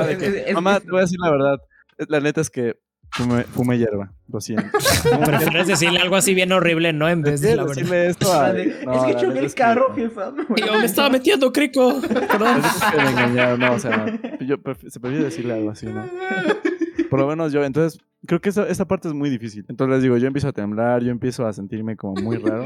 De 0.08 0.18
que, 0.18 0.26
Es- 0.26 0.46
es- 0.48 0.54
mamá, 0.54 0.76
es- 0.76 0.82
te 0.84 0.90
voy 0.90 0.98
a 0.98 1.02
decir 1.02 1.18
la 1.20 1.30
verdad. 1.30 1.56
La 2.08 2.20
neta 2.20 2.40
es 2.40 2.50
que 2.50 2.76
fumé, 3.10 3.44
fumé 3.44 3.78
hierba. 3.78 4.12
Lo 4.28 4.40
siento. 4.40 4.64
Prefieres 5.24 5.66
decirle 5.66 5.98
algo 6.00 6.16
así 6.16 6.34
bien 6.34 6.52
horrible, 6.52 6.92
¿no? 6.92 7.08
En 7.08 7.22
vez 7.22 7.40
de 7.40 7.56
la 7.56 7.62
verdad. 7.64 7.74
decirle 7.76 8.06
esto 8.08 8.32
a... 8.32 8.50
es 8.58 8.84
no, 8.84 9.04
que 9.06 9.12
la 9.14 9.20
choqué 9.20 9.38
el 9.38 9.44
es 9.44 9.54
que- 9.54 9.62
carro, 9.62 9.94
jefa. 9.94 10.32
Yo 10.56 10.78
me 10.78 10.84
estaba 10.84 11.10
metiendo, 11.10 11.52
crico. 11.52 12.00
Perdón. 12.08 12.60
es 12.64 12.84
que 12.92 12.96
me 13.02 13.10
engañaron, 13.10 13.60
no, 13.60 13.72
o 13.72 13.78
sea, 13.78 13.96
no. 13.96 14.06
Yo 14.46 14.58
pref- 14.58 14.88
se 14.88 15.00
prefiere 15.00 15.24
decirle 15.24 15.54
algo 15.54 15.70
así, 15.70 15.86
¿no? 15.86 16.04
Por 17.10 17.18
lo 17.20 17.26
menos 17.26 17.52
yo, 17.52 17.64
entonces, 17.64 17.98
creo 18.26 18.40
que 18.40 18.48
esa, 18.50 18.66
esa 18.68 18.86
parte 18.86 19.08
es 19.08 19.14
muy 19.14 19.30
difícil. 19.30 19.64
Entonces 19.68 19.94
les 19.96 20.02
digo, 20.02 20.16
yo 20.16 20.26
empiezo 20.26 20.48
a 20.48 20.52
temblar, 20.52 21.02
yo 21.02 21.10
empiezo 21.10 21.46
a 21.46 21.52
sentirme 21.52 21.96
como 21.96 22.20
muy 22.20 22.36
raro. 22.38 22.64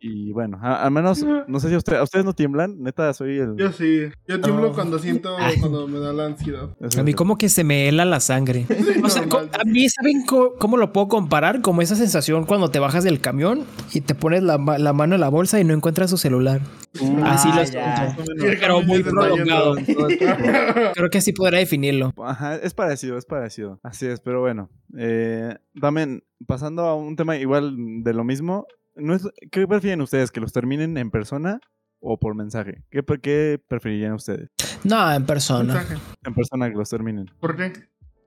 Y 0.00 0.30
bueno, 0.32 0.58
a- 0.62 0.84
al 0.84 0.90
menos, 0.90 1.24
no 1.48 1.58
sé 1.60 1.68
si 1.68 1.74
a 1.74 1.78
ustedes, 1.78 1.98
¿a 2.00 2.02
ustedes 2.02 2.24
no 2.24 2.34
tiemblan, 2.34 2.80
neta, 2.82 3.12
soy 3.14 3.38
el... 3.38 3.56
Yo 3.56 3.72
sí. 3.72 4.02
Yo 4.28 4.40
tiemblo 4.40 4.70
Oh. 4.70 4.74
cuando 4.74 4.98
siento, 4.98 5.34
cuando 5.60 5.86
me 5.88 5.98
da 5.98 6.12
la 6.12 6.26
ansiedad. 6.26 6.68
A 6.98 7.02
mí 7.02 7.14
como 7.14 7.38
que 7.38 7.48
se 7.48 7.64
me 7.64 7.88
hela 7.88 8.04
la 8.04 8.20
sangre. 8.20 8.66
O 9.06 9.08
sea, 9.08 9.28
co- 9.28 9.38
a 9.38 9.64
mí, 9.64 9.88
¿saben 9.88 10.24
co- 10.26 10.54
cómo 10.58 10.76
lo 10.76 10.92
puedo 10.92 11.06
comparar? 11.08 11.62
Como 11.62 11.80
esa 11.80 11.94
sensación 11.94 12.44
cuando 12.44 12.70
te 12.70 12.78
bajas 12.80 13.04
del 13.04 13.20
camión 13.20 13.64
y 13.92 14.00
te 14.00 14.14
pones 14.16 14.42
la, 14.42 14.58
ma- 14.58 14.78
la 14.78 14.92
mano 14.92 15.14
en 15.14 15.20
la 15.20 15.28
bolsa 15.28 15.60
y 15.60 15.64
no 15.64 15.74
encuentras 15.74 16.10
tu 16.10 16.16
celular. 16.16 16.60
Uh, 17.00 17.22
Así 17.24 17.48
Ah, 17.52 17.56
lo 17.56 17.62
ya. 17.64 18.14
siento. 18.16 18.32
Pero 18.60 18.82
muy 18.82 19.02
prolongado. 19.04 19.76
Creo 20.94 21.08
que 21.10 21.18
así 21.18 21.32
podrá 21.32 21.58
definirlo. 21.58 22.12
Ajá, 22.22 22.56
es 22.56 22.74
parecido, 22.74 23.16
es 23.16 23.24
parecido. 23.24 23.45
Así 23.82 24.06
es, 24.06 24.20
pero 24.20 24.40
bueno. 24.40 24.70
Eh, 24.96 25.56
también, 25.80 26.24
pasando 26.46 26.82
a 26.82 26.94
un 26.94 27.16
tema 27.16 27.36
igual 27.36 28.02
de 28.02 28.14
lo 28.14 28.24
mismo, 28.24 28.66
¿no 28.94 29.14
es, 29.14 29.28
¿qué 29.50 29.66
prefieren 29.66 30.00
ustedes? 30.00 30.30
¿Que 30.30 30.40
los 30.40 30.52
terminen 30.52 30.96
en 30.96 31.10
persona 31.10 31.60
o 32.00 32.18
por 32.18 32.34
mensaje? 32.34 32.84
¿Qué, 32.90 33.04
qué 33.22 33.60
preferirían 33.68 34.12
ustedes? 34.12 34.50
No, 34.84 35.12
en 35.12 35.26
persona. 35.26 35.74
Mensaje. 35.74 35.96
En 36.24 36.34
persona 36.34 36.70
que 36.70 36.76
los 36.76 36.90
terminen. 36.90 37.26
¿Por 37.40 37.56
qué? 37.56 37.72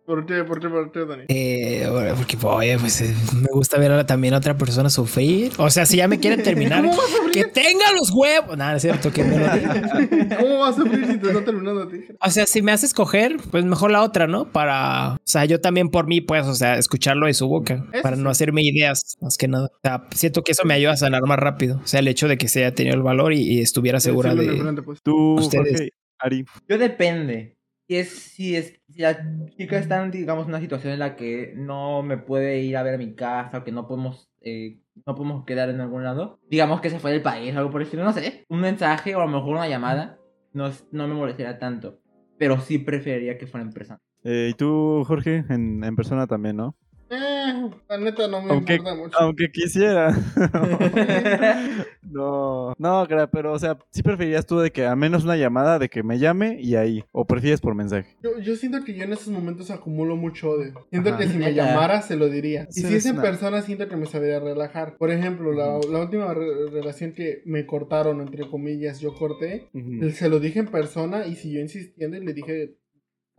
¿Por 0.09 0.25
qué? 0.25 0.43
¿Por 0.43 0.59
qué? 0.59 0.67
¿Por 0.67 0.91
qué, 0.91 1.05
Dani? 1.05 1.23
Eh, 1.27 1.87
bueno, 1.91 2.15
porque, 2.15 2.35
oye, 2.41 2.79
pues 2.79 2.99
eh, 3.01 3.13
me 3.35 3.47
gusta 3.53 3.77
ver 3.77 3.91
a, 3.91 4.07
también 4.07 4.33
a 4.33 4.37
otra 4.37 4.57
persona 4.57 4.89
sufrir. 4.89 5.51
O 5.59 5.69
sea, 5.69 5.85
si 5.85 5.97
ya 5.97 6.07
me 6.07 6.19
quieren 6.19 6.41
terminar, 6.43 6.81
¿Cómo 6.81 6.97
vas 6.97 7.05
a 7.13 7.17
sufrir? 7.17 7.31
que 7.31 7.43
tenga 7.45 7.85
los 7.93 8.09
huevos. 8.11 8.57
Nada, 8.57 8.77
es 8.77 8.81
cierto 8.81 9.11
que 9.11 9.23
me 9.23 9.37
lo 9.37 9.47
diga. 9.53 10.37
¿Cómo 10.39 10.57
vas 10.61 10.79
a 10.79 10.81
sufrir 10.81 11.05
si 11.05 11.19
te 11.19 11.27
está 11.27 11.45
terminando 11.45 11.83
a 11.83 11.87
ti? 11.87 11.97
O 12.19 12.31
sea, 12.31 12.47
si 12.47 12.63
me 12.63 12.71
haces 12.71 12.95
coger, 12.95 13.37
pues 13.51 13.63
mejor 13.65 13.91
la 13.91 14.01
otra, 14.01 14.25
¿no? 14.25 14.51
Para, 14.51 15.13
o 15.13 15.19
sea, 15.25 15.45
yo 15.45 15.61
también 15.61 15.89
por 15.89 16.07
mí, 16.07 16.21
pues, 16.21 16.47
o 16.47 16.55
sea, 16.55 16.79
escucharlo 16.79 17.27
de 17.27 17.35
su 17.35 17.47
boca, 17.47 17.85
Eso 17.93 18.01
para 18.01 18.15
no 18.15 18.31
hacerme 18.31 18.63
ideas, 18.63 19.15
más 19.21 19.37
que 19.37 19.47
nada. 19.47 19.67
O 19.67 19.79
sea, 19.83 20.07
siento 20.15 20.41
que 20.41 20.53
eso 20.53 20.63
me 20.65 20.73
ayuda 20.73 20.93
a 20.93 20.97
sanar 20.97 21.21
más 21.27 21.37
rápido. 21.37 21.81
O 21.83 21.87
sea, 21.87 21.99
el 21.99 22.07
hecho 22.07 22.27
de 22.27 22.39
que 22.39 22.47
se 22.47 22.65
haya 22.65 22.73
tenido 22.73 22.95
el 22.95 23.03
valor 23.03 23.31
y, 23.31 23.43
y 23.43 23.61
estuviera 23.61 23.99
segura 23.99 24.33
de... 24.33 24.57
frente, 24.57 24.81
pues. 24.81 25.03
Tú, 25.03 25.35
Ustedes. 25.35 25.69
Jorge, 25.69 25.89
Ari. 26.17 26.45
Yo 26.67 26.79
depende. 26.79 27.58
Si 27.89 27.97
es, 27.97 28.09
si 28.09 28.55
es, 28.55 28.79
si 28.87 29.01
la 29.01 29.17
chica 29.57 29.79
está 29.79 30.03
en, 30.03 30.11
digamos, 30.11 30.45
una 30.45 30.59
situación 30.59 30.93
en 30.93 30.99
la 30.99 31.15
que 31.15 31.53
no 31.57 32.03
me 32.03 32.19
puede 32.19 32.59
ir 32.61 32.77
a 32.77 32.83
ver 32.83 32.93
a 32.93 32.97
mi 32.99 33.15
casa 33.15 33.57
o 33.57 33.63
que 33.63 33.71
no 33.71 33.87
podemos, 33.87 34.29
eh, 34.41 34.77
no 35.07 35.15
podemos 35.15 35.43
quedar 35.43 35.69
en 35.71 35.81
algún 35.81 36.03
lado, 36.03 36.39
digamos 36.51 36.81
que 36.81 36.91
se 36.91 36.99
fue 36.99 37.11
del 37.11 37.23
país 37.23 37.55
o 37.55 37.57
algo 37.57 37.71
por 37.71 37.81
el 37.81 37.85
estilo, 37.87 38.03
no 38.03 38.13
sé, 38.13 38.45
un 38.47 38.59
mensaje 38.61 39.15
o 39.15 39.21
a 39.21 39.25
lo 39.25 39.31
mejor 39.31 39.55
una 39.55 39.67
llamada, 39.67 40.19
no, 40.53 40.67
es- 40.67 40.87
no 40.91 41.07
me 41.07 41.15
molestaría 41.15 41.57
tanto, 41.57 41.99
pero 42.37 42.59
sí 42.59 42.77
preferiría 42.77 43.39
que 43.39 43.47
fuera 43.47 43.65
en 43.65 43.73
persona. 43.73 43.99
Eh, 44.23 44.49
y 44.51 44.53
tú, 44.53 45.03
Jorge, 45.07 45.43
en, 45.49 45.83
en 45.83 45.95
persona 45.95 46.27
también, 46.27 46.57
¿no? 46.57 46.75
Eh, 47.11 47.69
la 47.89 47.97
neta 47.97 48.27
no 48.27 48.41
me 48.41 48.51
Aunque, 48.51 48.75
importa 48.75 48.95
mucho. 48.95 49.17
aunque 49.19 49.51
quisiera. 49.51 50.15
no, 52.03 52.73
no, 52.77 53.07
pero, 53.31 53.53
o 53.53 53.59
sea, 53.59 53.77
sí 53.91 54.01
preferirías 54.03 54.45
tú 54.45 54.59
de 54.59 54.71
que 54.71 54.85
al 54.85 54.97
menos 54.97 55.23
una 55.23 55.37
llamada 55.37 55.79
de 55.79 55.89
que 55.89 56.03
me 56.03 56.19
llame 56.19 56.57
y 56.61 56.75
ahí. 56.75 57.03
O 57.11 57.25
prefieres 57.25 57.61
por 57.61 57.75
mensaje. 57.75 58.15
Yo, 58.23 58.39
yo 58.39 58.55
siento 58.55 58.83
que 58.83 58.93
yo 58.93 59.03
en 59.03 59.13
esos 59.13 59.29
momentos 59.29 59.71
acumulo 59.71 60.15
mucho 60.15 60.51
odio. 60.51 60.85
Siento 60.89 61.09
Ajá. 61.09 61.17
que 61.19 61.27
si 61.27 61.37
me 61.37 61.53
llamara 61.53 62.01
se 62.01 62.15
lo 62.15 62.29
diría. 62.29 62.67
Y 62.69 62.81
si 62.81 62.93
es 62.95 63.05
en 63.05 63.13
una- 63.13 63.21
persona, 63.23 63.61
siento 63.61 63.87
que 63.87 63.95
me 63.95 64.05
sabría 64.05 64.39
relajar. 64.39 64.95
Por 64.97 65.11
ejemplo, 65.11 65.51
la, 65.53 65.79
la 65.89 65.99
última 66.01 66.33
re- 66.33 66.69
relación 66.71 67.13
que 67.13 67.41
me 67.45 67.65
cortaron, 67.65 68.21
entre 68.21 68.47
comillas, 68.49 68.99
yo 68.99 69.13
corté, 69.15 69.69
se 70.13 70.29
lo 70.29 70.39
dije 70.39 70.59
en 70.59 70.67
persona 70.67 71.25
y 71.25 71.35
siguió 71.35 71.61
insistiendo 71.61 72.17
y 72.17 72.25
le 72.25 72.33
dije, 72.33 72.75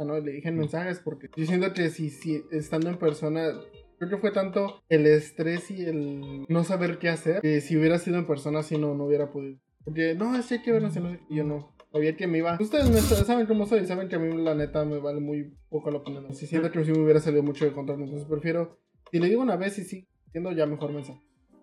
no, 0.04 0.18
le 0.18 0.32
dije 0.32 0.48
en 0.48 0.58
mensajes 0.58 1.00
porque 1.00 1.28
yo 1.36 1.46
siento 1.46 1.72
que 1.72 1.90
si, 1.90 2.10
si 2.10 2.42
estando 2.50 2.88
en 2.88 2.96
persona, 2.98 3.52
creo 3.98 4.10
que 4.10 4.16
fue 4.18 4.30
tanto 4.32 4.82
el 4.88 5.06
estrés 5.06 5.70
y 5.70 5.84
el 5.84 6.44
no 6.48 6.64
saber 6.64 6.98
qué 6.98 7.08
hacer, 7.08 7.40
que 7.40 7.60
si 7.60 7.76
hubiera 7.76 7.98
sido 7.98 8.18
en 8.18 8.26
persona, 8.26 8.62
si 8.62 8.78
no, 8.78 8.94
no 8.94 9.04
hubiera 9.06 9.30
podido. 9.32 9.58
Porque, 9.84 10.14
no, 10.14 10.36
es 10.36 10.46
que 10.46 10.54
hay 10.54 10.62
que 10.62 10.72
vernos, 10.72 10.94
y 10.96 11.00
no 11.00 11.10
sé 11.10 11.18
qué", 11.18 11.24
y 11.34 11.36
yo 11.38 11.44
no. 11.44 11.74
Sabía 11.92 12.16
que 12.16 12.26
me 12.28 12.38
iba. 12.38 12.56
Ustedes 12.60 12.88
me 12.88 13.00
sa- 13.00 13.24
saben 13.24 13.46
cómo 13.46 13.66
soy, 13.66 13.84
saben 13.86 14.08
que 14.08 14.14
a 14.16 14.18
mí 14.20 14.42
la 14.42 14.54
neta 14.54 14.84
me 14.84 14.98
vale 14.98 15.20
muy 15.20 15.56
poco 15.68 15.90
la 15.90 15.98
opinión. 15.98 16.32
Si 16.34 16.46
siento 16.46 16.70
que 16.70 16.84
sí 16.84 16.92
me 16.92 17.00
hubiera 17.02 17.18
salido 17.18 17.42
mucho 17.42 17.64
de 17.64 17.72
control, 17.72 18.02
entonces 18.02 18.28
prefiero, 18.28 18.78
si 19.10 19.18
le 19.18 19.26
digo 19.28 19.42
una 19.42 19.56
vez 19.56 19.76
y 19.78 19.84
sí, 19.84 20.06
siendo 20.30 20.52
ya 20.52 20.66
mejor 20.66 20.92
mensaje. 20.92 21.20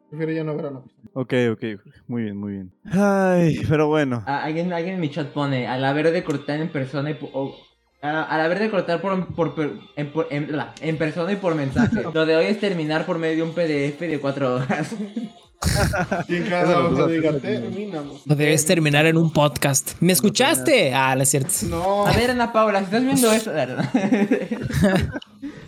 Prefiero 0.10 0.32
ya 0.34 0.44
no 0.44 0.56
ver 0.58 0.66
a 0.66 0.72
la 0.72 0.82
persona. 0.82 1.10
Ok, 1.14 1.34
ok. 1.54 1.64
Muy 2.08 2.24
bien, 2.24 2.38
muy 2.38 2.52
bien. 2.54 2.72
Ay, 2.92 3.60
pero 3.70 3.88
bueno. 3.88 4.24
Ah, 4.26 4.44
alguien, 4.44 4.74
alguien 4.74 4.96
en 4.96 5.02
mi 5.02 5.10
chat 5.10 5.32
pone, 5.32 5.68
al 5.68 5.84
haber 5.86 6.12
de 6.12 6.24
cortar 6.24 6.60
en 6.60 6.72
persona 6.72 7.12
y 7.12 7.18
o- 7.34 7.56
a- 8.02 8.24
al 8.24 8.42
haber 8.42 8.60
de 8.60 8.70
cortar 8.70 9.02
por, 9.02 9.28
por, 9.34 9.56
per- 9.56 9.74
en, 9.96 10.12
por- 10.12 10.28
en- 10.30 10.56
la- 10.56 10.74
en 10.82 10.98
persona 10.98 11.32
y 11.32 11.36
por 11.38 11.56
mensaje. 11.56 12.04
Lo 12.14 12.26
de 12.26 12.36
hoy 12.36 12.46
es 12.46 12.60
terminar 12.60 13.06
por 13.06 13.18
medio 13.18 13.38
de 13.38 13.44
un 13.44 13.54
PDF 13.56 14.00
de 14.02 14.20
cuatro 14.20 14.56
horas. 14.56 14.90
Eso 16.28 16.28
a- 17.28 17.40
terminamos. 17.42 18.22
Lo 18.26 18.36
debes 18.36 18.64
terminar 18.66 19.08
en 19.08 19.18
un 19.18 19.34
podcast. 19.34 19.94
¿Me 20.00 20.14
escuchaste? 20.14 20.94
Ah, 20.94 21.16
no 21.16 21.24
es 21.24 21.30
cierto. 21.30 21.50
No. 21.64 22.06
A 22.06 22.12
ver, 22.14 22.30
Ana 22.32 22.54
Paula, 22.54 22.80
si 22.80 22.86
estás 22.86 23.04
viendo 23.04 23.32
esto, 23.32 23.52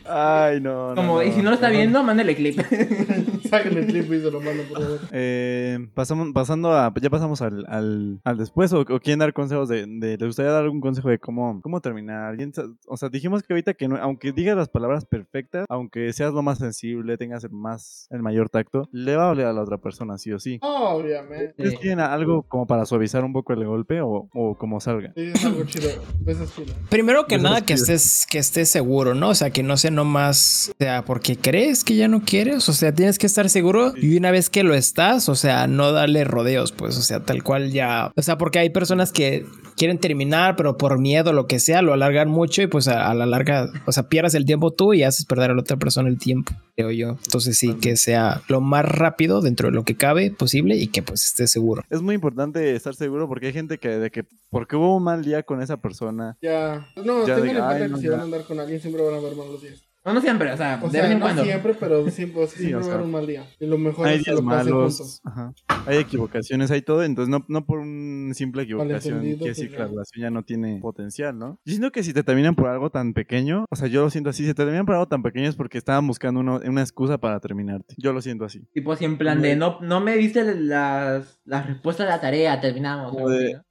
Ay, 0.05 0.59
no. 0.61 0.89
no, 0.89 0.95
como, 0.95 1.21
y 1.23 1.31
si 1.31 1.41
no 1.41 1.49
lo 1.49 1.55
está 1.55 1.69
viendo, 1.69 2.03
mándale 2.03 2.35
clip. 2.35 2.59
El 3.51 3.85
clip 3.87 4.05
y 4.13 4.19
se 4.21 4.31
lo 4.31 4.39
mando, 4.41 4.63
por 4.63 4.81
favor. 4.81 4.99
Eh, 5.11 5.77
pasamos, 5.93 6.29
pasando 6.33 6.71
a. 6.73 6.93
Ya 7.01 7.09
pasamos 7.09 7.41
al, 7.41 7.65
al, 7.67 8.19
al 8.23 8.37
después. 8.37 8.71
O, 8.73 8.81
o 8.81 8.99
quieren 8.99 9.19
dar 9.19 9.33
consejos 9.33 9.69
de, 9.69 9.85
de. 9.87 10.17
¿Les 10.17 10.27
gustaría 10.27 10.51
dar 10.51 10.63
algún 10.63 10.81
consejo 10.81 11.09
de 11.09 11.19
cómo, 11.19 11.61
cómo 11.61 11.81
terminar? 11.81 12.25
¿Alguien 12.25 12.53
sa- 12.53 12.65
o 12.87 12.97
sea, 12.97 13.09
dijimos 13.09 13.43
que 13.43 13.53
ahorita 13.53 13.73
que 13.73 13.87
no, 13.87 13.97
aunque 13.97 14.31
digas 14.31 14.55
las 14.57 14.69
palabras 14.69 15.05
perfectas, 15.05 15.65
aunque 15.69 16.11
seas 16.13 16.33
lo 16.33 16.41
más 16.41 16.57
sensible, 16.59 17.17
tengas 17.17 17.43
el 17.43 17.51
más 17.51 18.07
el 18.09 18.21
mayor 18.21 18.49
tacto, 18.49 18.87
le 18.91 19.15
va 19.15 19.25
a 19.25 19.27
doler 19.27 19.47
a 19.47 19.53
la 19.53 19.61
otra 19.61 19.77
persona, 19.77 20.17
sí 20.17 20.31
o 20.31 20.39
sí. 20.39 20.59
Obviamente. 20.61 21.53
¿Ustedes 21.57 21.79
tienen 21.79 21.99
algo 21.99 22.43
como 22.43 22.67
para 22.67 22.85
suavizar 22.85 23.23
un 23.23 23.33
poco 23.33 23.53
el 23.53 23.65
golpe 23.65 24.01
o, 24.01 24.29
o 24.33 24.55
como 24.57 24.79
salga? 24.79 25.11
Sí, 25.15 25.31
es 25.33 25.45
algo 25.45 25.63
chido. 25.65 25.89
Besos 26.19 26.53
chido. 26.55 26.73
Primero 26.89 27.25
que 27.25 27.37
nada, 27.37 27.61
que 27.61 27.73
estés, 27.73 28.25
que 28.29 28.39
estés 28.39 28.69
seguro, 28.69 29.15
¿no? 29.15 29.29
O 29.29 29.35
sea, 29.35 29.49
que 29.51 29.63
no 29.63 29.77
sea 29.77 29.91
nomás, 29.91 30.71
o 30.73 30.77
sea, 30.79 31.03
porque 31.05 31.35
crees 31.37 31.83
que 31.83 31.95
ya 31.95 32.07
no 32.07 32.21
quieres, 32.21 32.67
o 32.69 32.73
sea, 32.73 32.93
tienes 32.93 33.17
que 33.19 33.25
estar 33.27 33.38
seguro 33.47 33.93
y 33.95 34.17
una 34.17 34.31
vez 34.31 34.49
que 34.49 34.63
lo 34.63 34.73
estás, 34.73 35.29
o 35.29 35.35
sea, 35.35 35.67
no 35.67 35.93
darle 35.93 36.25
rodeos, 36.25 36.73
pues, 36.73 36.97
o 36.97 37.01
sea, 37.01 37.21
tal 37.21 37.43
cual 37.43 37.71
ya, 37.71 38.11
o 38.15 38.21
sea, 38.21 38.37
porque 38.37 38.59
hay 38.59 38.71
personas 38.71 39.13
que 39.13 39.45
quieren 39.77 39.97
terminar, 39.99 40.57
pero 40.57 40.77
por 40.77 40.99
miedo, 40.99 41.31
lo 41.31 41.47
que 41.47 41.59
sea, 41.59 41.81
lo 41.81 41.93
alargan 41.93 42.29
mucho 42.29 42.61
y 42.61 42.67
pues 42.67 42.87
a, 42.87 43.09
a 43.09 43.13
la 43.13 43.25
larga, 43.25 43.69
o 43.85 43.91
sea, 43.91 44.09
pierdas 44.09 44.33
el 44.33 44.45
tiempo 44.45 44.71
tú 44.71 44.93
y 44.93 45.03
haces 45.03 45.25
perder 45.25 45.51
a 45.51 45.53
la 45.53 45.61
otra 45.61 45.77
persona 45.77 46.09
el 46.09 46.17
tiempo, 46.17 46.51
creo 46.75 46.91
yo. 46.91 47.17
Entonces 47.23 47.57
sí, 47.57 47.75
que 47.75 47.95
sea 47.95 48.41
lo 48.47 48.59
más 48.59 48.83
rápido 48.83 49.41
dentro 49.41 49.69
de 49.69 49.75
lo 49.75 49.83
que 49.83 49.95
cabe 49.95 50.31
posible 50.31 50.75
y 50.75 50.87
que 50.87 51.01
pues 51.01 51.25
estés 51.25 51.51
seguro. 51.51 51.83
Es 51.89 52.01
muy 52.01 52.15
importante 52.15 52.75
estar 52.75 52.95
seguro 52.95 53.27
porque 53.27 53.47
hay 53.47 53.53
gente 53.53 53.77
que 53.77 53.89
de 53.89 54.11
que 54.11 54.25
porque 54.49 54.75
hubo 54.75 54.97
un 54.97 55.03
mal 55.03 55.23
día 55.23 55.43
con 55.43 55.61
esa 55.61 55.77
persona. 55.77 56.37
Ya. 56.41 56.87
No, 57.03 57.25
Ya 57.25 57.37
en 57.37 57.45
cuenta 57.45 57.77
que 57.77 57.97
si 57.97 58.07
van 58.07 58.19
a 58.19 58.23
andar 58.23 58.43
con 58.43 58.59
alguien 58.59 58.81
siempre 58.81 59.03
van 59.03 59.13
a 59.13 59.17
haber 59.17 59.35
malos 59.35 59.61
días. 59.61 59.88
No, 60.05 60.13
no 60.13 60.21
siempre, 60.21 60.51
o 60.51 60.57
sea, 60.57 60.79
O 60.81 60.85
de 60.87 60.91
sea, 60.93 61.01
vez 61.03 61.11
en 61.11 61.19
no 61.19 61.25
cuando. 61.25 61.43
siempre, 61.43 61.73
pero 61.79 62.09
siempre, 62.09 62.47
Sí, 62.47 62.57
siempre 62.57 62.75
o 62.75 62.77
va 62.77 62.81
a 62.81 62.83
sea, 62.85 62.93
haber 62.93 63.05
un 63.05 63.11
mal 63.11 63.27
día. 63.27 63.45
Y 63.59 63.65
lo 63.67 63.77
mejor 63.77 64.07
Hay 64.07 64.15
es 64.17 64.23
que 64.23 64.31
días 64.31 64.39
lo 64.41 64.45
malos. 64.45 64.97
juntos. 64.97 65.21
ajá. 65.25 65.53
hay 65.85 65.97
equivocaciones, 65.97 66.71
hay 66.71 66.81
todo, 66.81 67.03
entonces 67.03 67.29
no, 67.29 67.45
no 67.47 67.65
por 67.65 67.79
una 67.79 68.33
simple 68.33 68.63
equivocación 68.63 69.21
decir 69.23 69.39
pues, 69.39 69.57
que 69.71 69.77
la 69.77 69.87
relación 69.87 70.21
ya 70.21 70.29
no 70.29 70.43
tiene 70.43 70.79
potencial, 70.81 71.37
¿no? 71.37 71.59
Yo 71.65 71.71
siento 71.71 71.91
que 71.91 72.03
si 72.03 72.13
te 72.13 72.23
terminan 72.23 72.55
por 72.55 72.67
algo 72.69 72.89
tan 72.89 73.13
pequeño, 73.13 73.65
o 73.69 73.75
sea, 73.75 73.87
yo 73.87 74.01
lo 74.01 74.09
siento 74.09 74.29
así, 74.29 74.43
si 74.43 74.49
te 74.53 74.63
terminan 74.63 74.85
por 74.85 74.95
algo 74.95 75.07
tan 75.07 75.21
pequeño 75.21 75.49
es 75.49 75.55
porque 75.55 75.77
estaban 75.77 76.07
buscando 76.07 76.39
uno- 76.39 76.59
una 76.65 76.81
excusa 76.81 77.17
para 77.17 77.39
terminarte. 77.39 77.95
Yo 77.97 78.13
lo 78.13 78.21
siento 78.21 78.45
así. 78.45 78.61
Tipo 78.73 78.93
así 78.93 79.05
en 79.05 79.17
plan 79.17 79.41
de 79.41 79.55
no, 79.55 79.79
no 79.81 79.99
me 79.99 80.15
diste 80.15 80.43
las, 80.55 81.39
las 81.45 81.67
respuestas 81.67 82.07
de 82.07 82.11
la 82.11 82.21
tarea, 82.21 82.61
terminamos. 82.61 83.15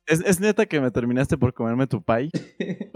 ¿Es, 0.09 0.21
es 0.25 0.41
neta 0.41 0.67
que 0.67 0.81
me 0.81 0.91
terminaste 0.91 1.37
por 1.39 1.53
comerme 1.55 1.87
tu 1.87 2.03
pie? 2.03 2.31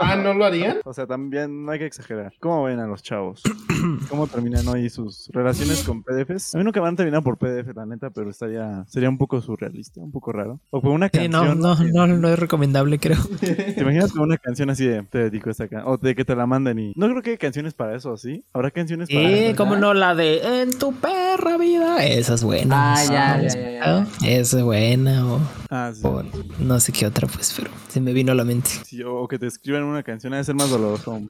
ah, 0.00 0.16
¿no 0.16 0.34
lo 0.34 0.44
harían? 0.44 0.78
O 0.84 0.92
sea, 0.92 1.06
también 1.06 1.64
no 1.64 1.72
hay 1.72 1.78
que 1.78 1.86
exagerar. 1.86 2.32
¿Cómo 2.40 2.64
ven 2.64 2.78
a 2.80 2.86
los 2.86 3.02
chavos? 3.02 3.42
¿Cómo 4.08 4.26
terminan 4.26 4.66
hoy 4.68 4.88
sus 4.90 5.28
relaciones 5.32 5.82
con 5.84 6.02
PDFs? 6.02 6.54
A 6.54 6.58
mí 6.58 6.64
nunca 6.64 6.80
me 6.80 6.88
han 6.88 6.96
terminado 6.96 7.22
por 7.22 7.38
PDF, 7.38 7.74
la 7.74 7.86
neta, 7.86 8.10
pero 8.10 8.30
estaría, 8.30 8.84
sería 8.88 9.08
un 9.08 9.18
poco 9.18 9.40
surrealista, 9.40 10.00
un 10.00 10.12
poco 10.12 10.32
raro. 10.32 10.60
O 10.70 10.80
por 10.80 10.90
una 10.92 11.08
Sí, 11.12 11.28
no, 11.28 11.40
canción. 11.40 11.60
no, 11.60 11.76
que- 11.78 11.84
no, 11.92 12.06
no 12.06 12.28
es 12.28 12.38
recomendable, 12.38 12.98
creo. 12.98 13.18
¿Te 13.40 13.80
imaginas 13.80 14.12
con 14.12 14.22
una 14.22 14.36
canción 14.38 14.70
así 14.70 14.86
de 14.86 15.02
te 15.04 15.18
dedico 15.18 15.50
esta 15.50 15.68
canción? 15.68 15.92
O 15.92 15.96
de 15.98 16.14
que 16.14 16.24
te 16.24 16.34
la 16.36 16.46
manden 16.46 16.78
y. 16.78 16.92
No 16.96 17.08
creo 17.08 17.22
que 17.22 17.30
hay 17.30 17.38
canciones 17.38 17.74
para 17.74 17.94
eso, 17.96 18.16
¿sí? 18.16 18.44
¿Habrá 18.52 18.70
canciones 18.70 19.08
para 19.08 19.20
Eh, 19.30 19.54
como 19.56 19.76
no, 19.76 19.94
la 19.94 20.14
de 20.14 20.62
En 20.62 20.76
tu 20.78 20.92
perra 20.94 21.56
vida. 21.58 22.04
Esa 22.04 22.34
es 22.34 22.44
buena. 22.44 22.94
Ah, 22.94 23.04
ya, 23.04 23.36
¿no? 23.36 23.42
ya, 23.44 23.48
ya, 23.48 24.06
ya. 24.20 24.38
Esa 24.40 24.58
es 24.58 24.64
buena. 24.64 25.26
O, 25.26 25.40
Ah, 25.70 25.92
sí. 25.94 26.00
o 26.04 26.22
no 26.58 26.80
sé 26.80 26.92
qué 26.92 27.06
otra, 27.06 27.26
pues, 27.28 27.54
pero 27.56 27.70
se 27.88 28.00
me 28.00 28.12
vino 28.12 28.32
a 28.32 28.34
la 28.34 28.44
mente. 28.44 28.70
Sí, 28.84 29.02
o 29.02 29.26
que 29.28 29.38
te 29.38 29.46
escriban 29.46 29.84
una 29.84 30.02
canción, 30.02 30.32
debe 30.32 30.44
ser 30.44 30.54
más 30.54 30.70
doloroso. 30.70 31.22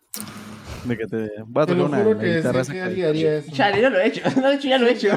De 0.85 0.97
que 0.97 1.07
te. 1.07 1.31
Va 1.45 1.65
a 1.65 1.67
tocar 1.67 1.85
una 1.85 2.03
guitarra 2.03 2.65
que 2.65 3.39
eso. 3.39 3.53
Chale, 3.53 3.83
yo 3.83 3.91
lo 3.91 3.99
he 3.99 4.07
hecho. 4.07 4.23
No, 4.41 4.49
de 4.49 4.55
hecho, 4.55 4.69
ya 4.69 4.79
lo 4.79 4.87
he 4.87 4.93
hecho. 4.93 5.09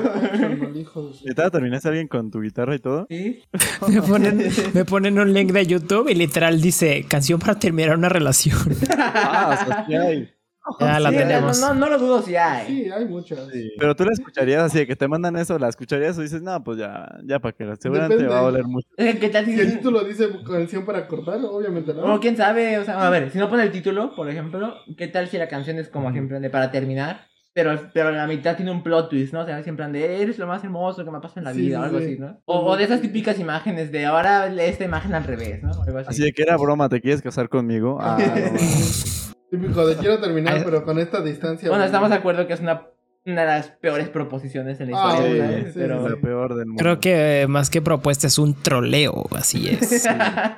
¿Neta 1.23 1.49
terminaste 1.49 1.87
alguien 1.87 2.07
con 2.07 2.31
tu 2.31 2.41
guitarra 2.41 2.75
y 2.75 2.79
todo? 2.79 3.05
Sí. 3.09 3.43
Me 3.87 4.01
ponen, 4.01 4.49
me 4.73 4.85
ponen 4.85 5.19
un 5.19 5.33
link 5.33 5.51
de 5.51 5.65
YouTube 5.65 6.09
y 6.09 6.15
literal 6.15 6.61
dice 6.61 7.05
canción 7.07 7.39
para 7.39 7.57
terminar 7.59 7.97
una 7.97 8.09
relación. 8.09 8.57
Ah, 8.97 9.57
o 9.61 9.65
sea, 9.65 9.85
sí 9.85 9.95
hay. 9.95 10.32
Ya 10.79 10.99
la 10.99 11.09
Sí, 11.09 11.17
tenemos. 11.17 11.59
No, 11.59 11.73
no, 11.73 11.79
no 11.81 11.89
lo 11.89 11.97
dudo 11.99 12.21
si 12.21 12.35
hay. 12.35 12.67
Sí, 12.67 12.89
hay 12.91 13.05
muchas. 13.05 13.47
Sí. 13.51 13.71
Pero 13.77 13.95
tú 13.95 14.05
la 14.05 14.11
escucharías 14.13 14.63
así 14.63 14.79
de 14.79 14.87
que 14.87 14.95
te 14.95 15.07
mandan 15.07 15.35
eso, 15.35 15.59
la 15.59 15.69
escucharías 15.69 16.17
o 16.17 16.21
dices, 16.21 16.41
no, 16.41 16.63
pues 16.63 16.77
ya, 16.77 17.17
ya 17.25 17.39
para 17.39 17.51
que 17.53 17.65
la 17.65 17.75
seguramente 17.75 18.15
Depende. 18.15 18.33
va 18.33 18.39
a 18.39 18.43
doler 18.43 18.63
mucho. 18.65 18.87
¿Qué 18.97 19.29
tal 19.29 19.45
si.? 19.45 19.53
Si 19.55 19.59
el 19.61 19.73
título 19.77 20.03
dice 20.03 20.29
canción 20.45 20.85
para 20.85 21.07
cortar, 21.07 21.39
obviamente 21.43 21.93
no. 21.93 22.15
O 22.15 22.19
quién 22.19 22.37
sabe, 22.37 22.77
o 22.77 22.83
sea, 22.85 23.05
a 23.05 23.09
ver, 23.09 23.29
si 23.31 23.37
no 23.37 23.49
pone 23.49 23.63
el 23.63 23.71
título, 23.71 24.15
por 24.15 24.29
ejemplo, 24.29 24.75
¿qué 24.97 25.07
tal 25.07 25.27
si 25.27 25.37
la 25.37 25.47
canción 25.47 25.77
es 25.79 25.89
como 25.89 26.11
siempre 26.11 26.39
de 26.39 26.49
para 26.49 26.71
terminar? 26.71 27.27
Pero, 27.55 27.79
pero 27.93 28.09
la 28.09 28.25
mitad 28.25 28.55
tiene 28.55 28.71
un 28.71 28.81
plot 28.81 29.11
twist, 29.11 29.31
¿no? 29.31 29.41
O 29.41 29.45
sea, 29.45 29.61
siempre 29.61 29.87
de 29.89 30.23
eres 30.23 30.39
lo 30.39 30.47
más 30.47 30.63
hermoso 30.63 31.05
que 31.05 31.11
me 31.11 31.19
pasa 31.19 31.39
en 31.39 31.43
la 31.43 31.53
Sí, 31.53 31.61
vida, 31.61 31.77
sí, 31.77 31.81
o 31.81 31.85
algo 31.85 31.99
sí. 31.99 32.05
así, 32.05 32.17
¿no? 32.17 32.41
O, 32.45 32.65
o 32.71 32.75
de 32.77 32.83
esas 32.85 32.99
típicas 32.99 33.39
imágenes 33.39 33.91
de 33.91 34.05
ahora 34.07 34.47
lee 34.49 34.63
esta 34.63 34.85
imagen 34.85 35.13
al 35.13 35.23
revés, 35.23 35.61
¿no? 35.61 35.69
Algo 35.85 35.99
así. 35.99 36.07
Así 36.09 36.23
de 36.23 36.31
que 36.33 36.41
era 36.41 36.57
broma, 36.57 36.89
¿te 36.89 36.99
quieres 36.99 37.21
casar 37.21 37.49
conmigo? 37.49 37.99
Ah, 38.01 38.17
no. 38.53 39.32
Típico 39.53 39.85
de 39.85 39.95
quiero 39.97 40.19
terminar, 40.19 40.55
Ay. 40.55 40.61
pero 40.65 40.83
con 40.83 40.97
esta 40.97 41.21
distancia. 41.21 41.69
Bueno, 41.69 41.83
estamos 41.83 42.09
de 42.09 42.15
acuerdo 42.15 42.47
que 42.47 42.53
es 42.53 42.59
una, 42.59 42.87
una 43.23 43.41
de 43.41 43.47
las 43.47 43.67
peores 43.67 44.09
proposiciones 44.09 44.79
en 44.79 44.89
la 44.89 44.97
Ah, 44.99 45.13
historia, 45.13 45.57
sí, 45.59 45.63
sí, 45.65 45.71
pero... 45.75 46.09
lo 46.09 46.19
peor 46.19 46.55
del 46.55 46.65
mundo. 46.65 46.81
Creo 46.81 46.99
que 46.99 47.41
eh, 47.43 47.47
más 47.47 47.69
que 47.69 47.79
propuesta 47.79 48.25
es 48.25 48.39
un 48.39 48.55
troleo, 48.55 49.27
así 49.29 49.69
es. 49.69 50.07
Ah, 50.17 50.57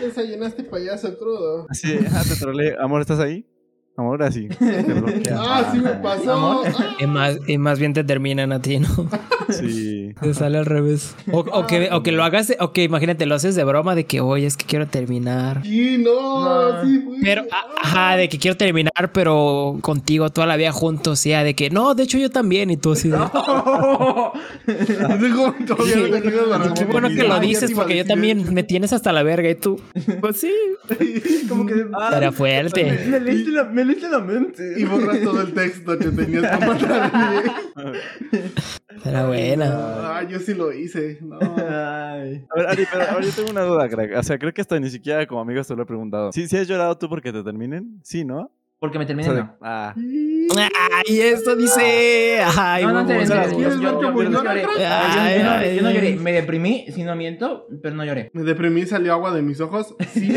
desayunaste 0.00 0.64
payaso 0.64 1.16
crudo. 1.16 1.68
De, 1.84 2.04
ah, 2.12 2.22
te 2.28 2.34
trolé. 2.34 2.74
Amor, 2.80 3.00
¿estás 3.00 3.20
ahí? 3.20 3.46
Amor, 3.96 4.22
así. 4.22 4.48
Te 4.48 4.82
bloquea. 4.94 5.36
Ah, 5.38 5.68
sí 5.72 5.78
me 5.78 5.90
pasó. 5.90 6.32
Amor. 6.32 6.66
Ah. 6.78 6.96
Y 6.98 7.06
más, 7.06 7.36
y 7.46 7.58
más 7.58 7.78
bien 7.78 7.92
te 7.92 8.02
terminan 8.04 8.52
a 8.52 8.62
ti, 8.62 8.78
¿no? 8.78 8.88
Sí. 9.50 10.14
Te 10.20 10.32
sale 10.32 10.56
al 10.58 10.64
revés. 10.66 11.14
O, 11.30 11.40
o 11.40 11.66
que, 11.66 11.90
o 11.92 12.02
que 12.02 12.10
lo 12.12 12.24
hagas, 12.24 12.54
o 12.58 12.72
que 12.72 12.84
imagínate, 12.84 13.26
lo 13.26 13.34
haces 13.34 13.54
de 13.54 13.64
broma 13.64 13.94
de 13.94 14.04
que, 14.04 14.20
oye, 14.20 14.46
es 14.46 14.56
que 14.56 14.64
quiero 14.64 14.86
terminar. 14.88 15.62
Sí, 15.62 15.98
no, 15.98 16.72
No. 16.72 16.84
sí 16.84 17.00
fue. 17.04 17.16
Pero, 17.22 17.44
ajá, 17.82 18.16
de 18.16 18.28
que 18.30 18.38
quiero 18.38 18.56
terminar, 18.56 19.12
pero 19.12 19.76
contigo 19.82 20.30
toda 20.30 20.46
la 20.46 20.56
vida 20.56 20.72
juntos, 20.72 21.18
sea 21.18 21.44
de 21.44 21.54
que, 21.54 21.68
no, 21.68 21.94
de 21.94 22.04
hecho 22.04 22.16
yo 22.18 22.30
también, 22.30 22.70
y 22.70 22.76
tú 22.78 22.92
así 22.92 23.10
de... 23.10 23.18
No 23.18 24.32
Qué 26.74 26.84
bueno 26.84 27.08
que 27.08 27.24
lo 27.24 27.38
dices, 27.40 27.72
porque 27.72 27.96
yo 27.96 28.04
también 28.06 28.52
me 28.54 28.62
tienes 28.62 28.92
hasta 28.92 29.12
la 29.12 29.22
verga 29.22 29.50
y 29.50 29.54
tú. 29.54 29.80
Pues 30.20 30.38
sí, 30.40 30.52
como 31.48 31.66
que... 31.66 31.84
era 32.16 32.32
fuerte. 32.32 32.84
Me 33.12 33.20
leíste 33.20 33.50
la, 33.50 33.64
me 33.84 33.92
leíste 33.92 34.08
la 34.08 34.20
mente. 34.20 34.74
Y 34.80 34.84
borras 34.84 35.20
todo 35.22 35.40
el 35.42 35.52
texto 35.52 35.98
que 35.98 36.10
tenías 36.10 36.42
para 36.42 36.66
mandarme. 36.66 37.52
Era 39.04 39.26
buena. 39.26 40.18
Ah, 40.18 40.22
yo 40.22 40.38
sí 40.38 40.54
lo 40.54 40.72
hice. 40.72 41.18
No. 41.20 41.38
Ay. 41.40 42.46
A 42.50 42.56
ver, 42.56 42.66
Ari, 42.68 42.86
pero 42.90 43.04
ahora 43.04 43.24
yo 43.24 43.30
tengo 43.32 43.50
una 43.50 43.62
duda, 43.62 43.88
crack. 43.88 44.16
O 44.16 44.22
sea, 44.22 44.38
creo 44.38 44.52
que 44.52 44.60
hasta 44.60 44.78
ni 44.78 44.90
siquiera 44.90 45.26
como 45.26 45.40
amigos 45.40 45.66
te 45.66 45.74
lo 45.74 45.82
he 45.82 45.86
preguntado. 45.86 46.32
¿Sí, 46.32 46.46
¿Sí 46.46 46.56
has 46.56 46.68
llorado 46.68 46.96
tú 46.96 47.08
porque 47.08 47.32
te 47.32 47.42
terminen? 47.42 48.00
Sí, 48.02 48.24
¿no? 48.24 48.50
Porque 48.82 48.98
me 48.98 49.06
terminé, 49.06 49.28
no. 49.28 49.56
ah. 49.60 49.94
Ay, 49.94 51.20
esto 51.20 51.54
dice. 51.54 52.40
Ay, 52.58 52.84
No, 52.84 52.92
no, 52.92 53.06
serio, 53.06 53.22
yo- 53.22 53.92
no 54.00 54.12
¿Quieres 54.12 55.82
lloré. 55.94 56.16
Me 56.16 56.32
deprimí, 56.32 56.86
si 56.92 57.04
no 57.04 57.14
miento, 57.14 57.68
pero 57.80 57.94
no 57.94 58.04
lloré. 58.04 58.32
Me 58.34 58.42
deprimí, 58.42 58.84
salió 58.84 59.12
agua 59.12 59.30
de 59.32 59.40
mis 59.42 59.60
ojos. 59.60 59.94
Sí, 60.12 60.32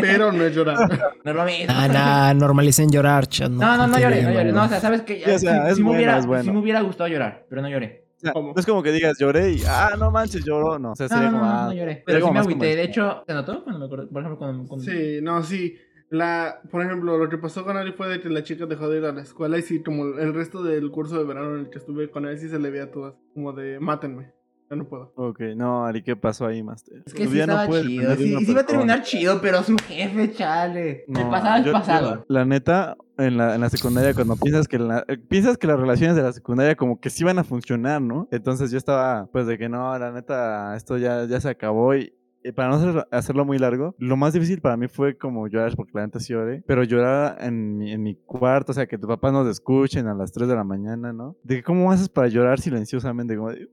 pero 0.00 0.32
no 0.32 0.44
es 0.44 0.54
llorar. 0.56 1.12
No 1.24 1.34
lo 1.34 1.44
mismo. 1.44 1.66
Ah, 1.76 1.86
nah, 1.88 2.32
normalicen 2.32 2.90
llorar, 2.90 3.26
chat. 3.26 3.50
No, 3.50 3.76
no, 3.76 3.86
no 3.86 3.98
lloré, 3.98 4.22
no 4.22 4.32
lloré. 4.32 4.50
No, 4.50 4.64
o 4.64 4.68
sea, 4.68 4.80
sabes 4.80 5.02
que 5.02 5.16
Sí, 5.16 5.30
o 5.30 5.38
sea, 5.38 5.64
sí- 5.66 5.70
es 5.72 5.76
sí 5.76 5.84
me 5.84 5.90
hubiera, 5.90 6.16
es 6.16 6.24
bueno. 6.24 6.44
sí 6.44 6.50
me 6.52 6.58
hubiera 6.60 6.80
gustado 6.80 7.08
llorar, 7.08 7.44
pero 7.50 7.60
no 7.60 7.68
lloré. 7.68 8.06
No 8.22 8.54
es 8.56 8.64
como 8.64 8.82
que 8.82 8.92
digas 8.92 9.18
lloré 9.18 9.50
y, 9.52 9.62
ah, 9.68 9.90
no 9.98 10.10
manches, 10.10 10.42
lloró. 10.42 10.78
No, 10.78 10.92
o 10.92 10.96
sea, 10.96 11.08
No, 11.08 11.14
sería 11.16 11.30
no, 11.30 11.38
como, 11.38 11.50
no, 11.52 11.58
ah, 11.58 11.64
no 11.66 11.72
lloré. 11.74 12.02
Pero 12.06 12.26
sí 12.26 12.32
me 12.32 12.38
agüité. 12.38 12.64
De 12.64 12.72
esto. 12.84 12.84
hecho, 12.90 13.24
¿se 13.26 13.34
notó? 13.34 13.62
Cuando 13.62 13.80
me 13.80 13.84
acordé, 13.84 14.06
por 14.06 14.22
ejemplo, 14.22 14.38
cuando... 14.38 14.66
cuando- 14.66 14.84
Sí, 14.86 15.18
no, 15.20 15.42
sí. 15.42 15.76
La, 16.10 16.60
por 16.70 16.82
ejemplo, 16.82 17.18
lo 17.18 17.28
que 17.28 17.38
pasó 17.38 17.64
con 17.64 17.76
Ari 17.76 17.92
fue 17.92 18.08
de 18.08 18.20
que 18.20 18.28
la 18.28 18.42
chica 18.44 18.66
dejó 18.66 18.88
de 18.88 18.98
ir 18.98 19.04
a 19.04 19.12
la 19.12 19.22
escuela 19.22 19.58
y 19.58 19.62
sí, 19.62 19.82
como 19.82 20.04
el 20.18 20.34
resto 20.34 20.62
del 20.62 20.90
curso 20.90 21.18
de 21.18 21.24
verano 21.24 21.54
en 21.54 21.60
el 21.60 21.70
que 21.70 21.78
estuve 21.78 22.10
con 22.10 22.26
él, 22.26 22.38
sí 22.38 22.48
se 22.48 22.58
le 22.58 22.70
veía 22.70 22.90
todas 22.90 23.14
como 23.32 23.52
de 23.52 23.80
mátenme. 23.80 24.32
Ya 24.70 24.76
no 24.76 24.88
puedo. 24.88 25.12
Ok, 25.16 25.40
no, 25.56 25.84
Ari, 25.84 26.02
¿qué 26.02 26.16
pasó 26.16 26.46
ahí, 26.46 26.62
Master? 26.62 27.02
Es 27.04 27.12
que 27.12 27.24
Tu 27.24 27.32
sí 27.32 27.40
estaba 27.40 27.66
puede 27.66 27.82
chido. 27.82 28.14
Sí, 28.16 28.34
sí 28.38 28.50
iba 28.50 28.60
a 28.62 28.66
terminar 28.66 29.02
chido, 29.02 29.38
pero 29.42 29.62
su 29.62 29.76
jefe, 29.76 30.32
chale. 30.32 31.04
el 31.06 31.12
No, 31.12 31.30
pasado 31.30 31.58
es 31.58 31.66
yo- 31.66 31.72
pasado. 31.72 32.14
yo, 32.16 32.24
la 32.28 32.44
neta, 32.46 32.96
en 33.18 33.36
la, 33.36 33.54
en 33.56 33.60
la 33.60 33.68
secundaria, 33.68 34.14
cuando 34.14 34.36
piensas 34.36 34.66
que, 34.66 34.78
la- 34.78 35.04
eh, 35.06 35.18
piensas 35.18 35.58
que 35.58 35.66
las 35.66 35.78
relaciones 35.78 36.16
de 36.16 36.22
la 36.22 36.32
secundaria 36.32 36.76
como 36.76 36.98
que 36.98 37.10
sí 37.10 37.24
van 37.24 37.38
a 37.38 37.44
funcionar, 37.44 38.00
¿no? 38.00 38.26
Entonces 38.30 38.70
yo 38.70 38.78
estaba, 38.78 39.26
pues, 39.32 39.46
de 39.46 39.58
que 39.58 39.68
no, 39.68 39.98
la 39.98 40.12
neta, 40.12 40.74
esto 40.76 40.96
ya, 40.96 41.24
ya 41.26 41.40
se 41.40 41.50
acabó 41.50 41.94
y... 41.94 42.14
y 42.44 42.52
para 42.52 42.68
no 42.68 42.74
hacer- 42.76 43.06
hacerlo 43.10 43.44
muy 43.44 43.58
largo, 43.58 43.94
lo 43.98 44.16
más 44.16 44.32
difícil 44.34 44.60
para 44.60 44.76
mí 44.76 44.86
fue 44.86 45.16
como 45.16 45.48
llorar, 45.48 45.74
porque 45.76 45.92
la 45.94 46.04
neta 46.06 46.20
sí 46.20 46.32
lloré, 46.34 46.62
pero 46.66 46.84
llorar 46.84 47.38
en 47.40 47.78
mi, 47.78 47.90
en 47.92 48.02
mi 48.02 48.14
cuarto, 48.14 48.72
o 48.72 48.74
sea, 48.74 48.86
que 48.86 48.98
tus 48.98 49.08
papás 49.08 49.32
nos 49.32 49.48
escuchen 49.48 50.06
a 50.06 50.14
las 50.14 50.30
3 50.30 50.46
de 50.48 50.54
la 50.54 50.62
mañana, 50.64 51.12
¿no? 51.12 51.36
De 51.42 51.56
que 51.56 51.62
cómo 51.62 51.90
haces 51.90 52.08
para 52.08 52.28
llorar 52.28 52.60
silenciosamente, 52.60 53.34
como, 53.36 53.50
de- 53.50 53.68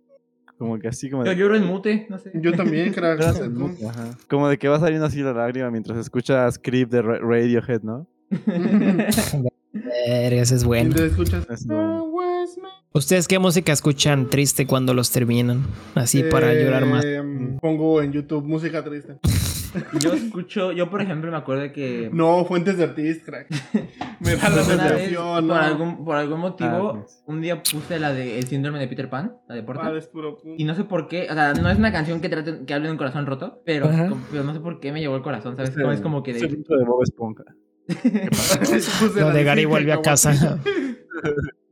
como 0.57 0.79
que 0.79 0.87
así, 0.87 1.09
como 1.09 1.25
Yo 1.25 1.31
de... 1.31 1.37
lloro 1.37 1.55
en 1.55 1.65
mute, 1.65 2.05
no 2.09 2.17
sé. 2.17 2.31
Yo 2.35 2.53
también, 2.53 2.93
crack. 2.93 3.19
Lloras 3.19 3.39
en 3.41 3.57
mute, 3.57 3.87
ajá. 3.87 4.17
Como 4.29 4.47
de 4.47 4.57
que 4.57 4.67
va 4.69 4.79
saliendo 4.79 5.05
así 5.05 5.21
la 5.21 5.33
lágrima 5.33 5.69
mientras 5.69 5.97
escuchas 5.97 6.57
Creep 6.57 6.89
de 6.89 7.01
Ra- 7.01 7.19
Radiohead, 7.19 7.81
¿no? 7.81 8.07
Verga, 9.73 10.41
ese 10.41 10.55
es 10.55 10.63
Y 10.63 10.65
bueno. 10.65 10.95
te 10.95 11.05
escuchas. 11.07 11.45
Es 11.49 11.65
bueno. 11.65 12.05
¿Ustedes 12.93 13.27
qué 13.27 13.39
música 13.39 13.71
escuchan 13.71 14.29
triste 14.29 14.67
cuando 14.67 14.93
los 14.93 15.11
terminan? 15.11 15.65
Así 15.95 16.23
para 16.23 16.53
Eh, 16.53 16.63
llorar 16.65 16.85
más. 16.85 17.05
Pongo 17.61 18.01
en 18.01 18.11
YouTube 18.11 18.43
música 18.45 18.83
triste. 18.83 19.17
Yo 20.01 20.11
escucho, 20.11 20.73
yo 20.73 20.89
por 20.89 21.01
ejemplo 21.01 21.31
me 21.31 21.37
acuerdo 21.37 21.71
que... 21.71 22.09
No, 22.11 22.43
fuentes 22.43 22.75
de 22.77 22.83
artista, 22.83 23.23
crack. 23.25 23.47
Me 24.19 24.35
da 24.35 24.49
la 24.49 24.63
sensación, 24.63 25.23
por, 25.35 25.43
¿no? 25.43 25.55
algún, 25.55 26.03
por 26.03 26.15
algún 26.17 26.39
motivo, 26.41 26.69
Ah, 26.89 26.91
pues. 26.99 27.23
un 27.25 27.39
día 27.39 27.63
puse 27.63 27.97
la 27.97 28.11
de 28.11 28.37
El 28.37 28.47
síndrome 28.49 28.79
de 28.79 28.89
Peter 28.89 29.09
Pan, 29.09 29.37
la 29.47 29.55
de 29.55 29.63
Porta. 29.63 29.87
Ah, 29.87 29.97
es 29.97 30.07
puro. 30.07 30.39
Y 30.57 30.65
no 30.65 30.75
sé 30.75 30.83
por 30.83 31.07
qué, 31.07 31.27
o 31.31 31.33
sea, 31.33 31.53
no 31.53 31.69
es 31.69 31.77
una 31.77 31.93
canción 31.93 32.19
que 32.19 32.27
trate, 32.27 32.65
que 32.65 32.73
hable 32.73 32.87
de 32.87 32.91
un 32.91 32.97
corazón 32.97 33.25
roto, 33.25 33.61
pero, 33.65 33.85
Ajá. 33.87 34.09
como- 34.09 34.21
pero 34.29 34.43
no 34.43 34.53
sé 34.53 34.59
por 34.59 34.81
qué 34.81 34.91
me 34.91 34.99
llevó 34.99 35.15
el 35.15 35.21
corazón, 35.21 35.55
¿sabes? 35.55 35.69
Como 35.71 35.91
es 35.93 36.01
como 36.01 36.21
que 36.21 36.33
de... 36.33 36.39
de 36.49 36.83
Bob 36.85 37.01
Esponja. 37.03 37.45
Lo 39.15 39.31
de 39.31 39.43
Gary 39.45 39.63
vuelve 39.63 39.93
a 39.93 40.01
casa. 40.01 40.59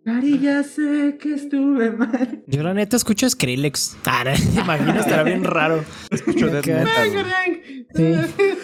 Cari, 0.09 0.39
ya 0.39 0.63
sé 0.63 1.17
que 1.21 1.35
estuve 1.35 1.91
mal. 1.91 2.41
Yo 2.47 2.63
la 2.63 2.73
neta 2.73 2.95
escucho 2.95 3.29
Skrillex. 3.29 3.95
Ah, 4.05 4.23
te 4.23 4.59
imaginas, 4.59 5.05
estará 5.05 5.21
bien 5.21 5.43
raro. 5.43 5.83
Escucho 6.09 6.47
death 6.47 6.65
metal. 6.65 7.27
Sí. 7.93 8.03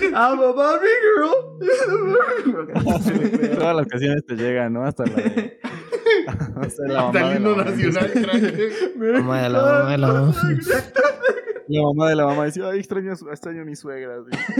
I'm 0.08 0.40
a 0.40 0.52
Barbie 0.54 0.88
girl. 1.06 1.34
Todas 3.60 3.76
las 3.76 3.86
canciones 3.86 4.26
te 4.26 4.36
llegan, 4.36 4.74
¿no? 4.74 4.86
Hasta 4.86 5.06
la 5.06 5.16
de... 5.16 5.60
Hasta 6.56 6.88
la 6.88 6.94
mamá 7.04 7.08
Hasta 7.08 7.32
el 7.32 7.38
himno 7.38 7.56
nacional, 7.58 8.12
crack. 8.12 8.98
Mamá 8.98 9.42
de 9.44 9.50
la 9.50 9.62
mamá 9.62 9.92
de 9.92 9.98
la 10.00 10.08
mamá. 10.08 10.34
La 11.68 11.82
mamá 11.82 12.10
de 12.10 12.16
la 12.16 12.26
mamá 12.26 12.46
decía, 12.46 12.64
ay, 12.72 12.80
extraño 12.80 13.14
extraño 13.14 13.62
a 13.62 13.66
mi 13.66 13.76
suegra. 13.76 14.16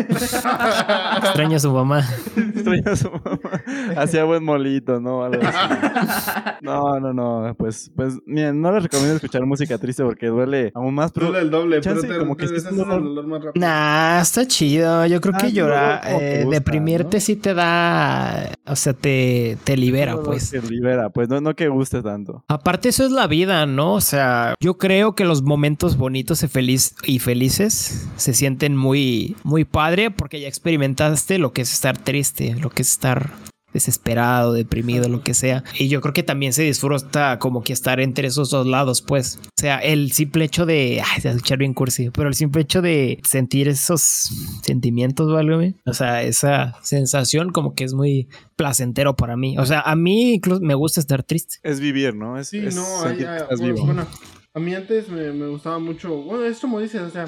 Extraño 1.18 1.58
a 1.58 1.60
su 1.60 1.72
mamá. 1.72 2.04
extraño 2.36 2.84
a 2.92 2.96
su 2.96 3.10
mamá. 3.12 3.62
Hacía 3.98 4.24
buen 4.24 4.44
molito, 4.44 5.00
¿no? 5.00 5.24
Algo 5.24 5.42
así. 5.46 5.58
No, 6.62 7.00
no, 7.00 7.14
no. 7.14 7.54
Pues, 7.58 7.92
pues, 7.96 8.16
miren, 8.26 8.60
no 8.60 8.72
les 8.72 8.82
recomiendo 8.84 9.16
escuchar 9.16 9.46
música 9.46 9.78
triste 9.78 10.04
porque 10.04 10.28
duele 10.28 10.72
aún 10.74 10.96
más. 10.96 11.12
Pero 11.12 11.28
Duele 11.28 11.42
el 11.44 11.52
doble, 11.52 11.80
pero 11.82 11.94
chance 12.02 12.08
te, 12.08 12.18
como 12.18 12.36
que 12.36 12.48
te 12.48 12.56
es 12.56 12.66
un 12.66 12.78
dolor. 12.78 13.04
dolor 13.04 13.28
más 13.28 13.44
rápido. 13.44 13.66
Nah, 13.68 14.20
está 14.22 14.48
chido. 14.48 15.06
Yo 15.06 15.22
creo 15.22 15.36
Ah, 15.36 15.42
que 15.42 15.52
llorar, 15.52 16.02
te 16.02 16.42
eh, 16.42 16.44
gusta, 16.46 16.60
deprimirte 16.60 17.18
¿no? 17.18 17.22
sí 17.22 17.36
te 17.36 17.54
da, 17.54 18.50
o 18.66 18.76
sea, 18.76 18.94
te, 18.94 19.58
te 19.64 19.78
libera, 19.78 20.18
pues. 20.18 20.50
que 20.52 20.62
libera, 20.62 21.10
pues 21.10 21.30
no, 21.30 21.40
no 21.40 21.56
que 21.56 21.68
guste 21.68 22.02
tanto. 22.02 22.44
Aparte 22.48 22.90
eso 22.90 23.06
es 23.06 23.12
la 23.12 23.28
vida, 23.28 23.66
¿no? 23.68 23.94
O 23.94 24.02
sea, 24.02 24.56
yo 24.60 24.78
creo 24.80 25.14
que 25.14 25.26
los 25.26 25.44
momentos 25.44 25.98
bonitos 25.98 26.42
y, 26.42 26.48
feliz 26.48 26.95
y 27.04 27.20
felices 27.20 28.08
se 28.18 28.34
sienten 28.34 28.76
muy, 28.76 29.36
muy 29.44 29.66
padre 29.66 30.12
porque 30.12 30.40
ya 30.40 30.48
experimentaste 30.48 31.38
lo 31.38 31.52
que 31.54 31.62
es 31.62 31.74
estar 31.74 31.98
triste, 31.98 32.56
lo 32.56 32.70
que 32.70 32.82
es 32.84 32.90
estar 32.92 33.32
desesperado, 33.74 34.54
deprimido, 34.54 35.10
lo 35.10 35.22
que 35.22 35.34
sea. 35.34 35.66
Y 35.78 35.90
yo 35.90 36.00
creo 36.00 36.14
que 36.14 36.24
también 36.24 36.54
se 36.54 36.64
disfruta 36.64 37.40
como 37.40 37.62
que 37.62 37.74
estar 37.74 38.00
entre 38.00 38.30
esos 38.30 38.50
dos 38.50 38.66
lados, 38.66 39.02
pues. 39.02 39.38
O 39.44 39.50
sea, 39.60 39.80
el 39.80 40.14
simple 40.14 40.46
hecho 40.46 40.66
de, 40.66 41.02
ay, 41.06 41.20
se 41.22 41.28
escuchar 41.30 41.58
bien 41.58 41.74
cursi, 41.74 42.10
pero 42.10 42.30
el 42.30 42.36
simple 42.36 42.62
hecho 42.62 42.82
de 42.82 43.20
sentir 43.30 43.68
esos 43.68 44.30
sentimientos, 44.64 45.30
¿vale? 45.30 45.76
O 45.86 45.94
sea, 45.94 46.24
esa 46.24 46.76
sensación 46.84 47.52
como 47.52 47.74
que 47.76 47.84
es 47.84 47.94
muy 47.94 48.30
placentero 48.56 49.18
para 49.18 49.36
mí. 49.36 49.58
O 49.58 49.66
sea, 49.66 49.82
a 49.82 49.98
mí 49.98 50.36
incluso 50.36 50.62
me 50.62 50.74
gusta 50.74 51.02
estar 51.02 51.24
triste. 51.24 51.58
Es 51.62 51.82
vivir, 51.82 52.16
¿no? 52.16 52.40
Es, 52.40 52.48
Sí, 52.48 52.60
es 52.66 52.76
no, 52.76 53.04
hay, 53.04 53.24
hay- 53.26 53.42
estás 53.42 53.60
bueno, 53.60 53.74
vivo. 53.74 53.86
bueno, 53.88 54.08
a 54.56 54.60
mí 54.60 54.74
antes 54.74 55.10
me, 55.10 55.34
me 55.34 55.48
gustaba 55.48 55.80
mucho, 55.80 56.16
bueno, 56.16 56.46
es 56.46 56.60
como 56.60 56.80
dices, 56.80 57.02
o 57.02 57.10
sea, 57.10 57.28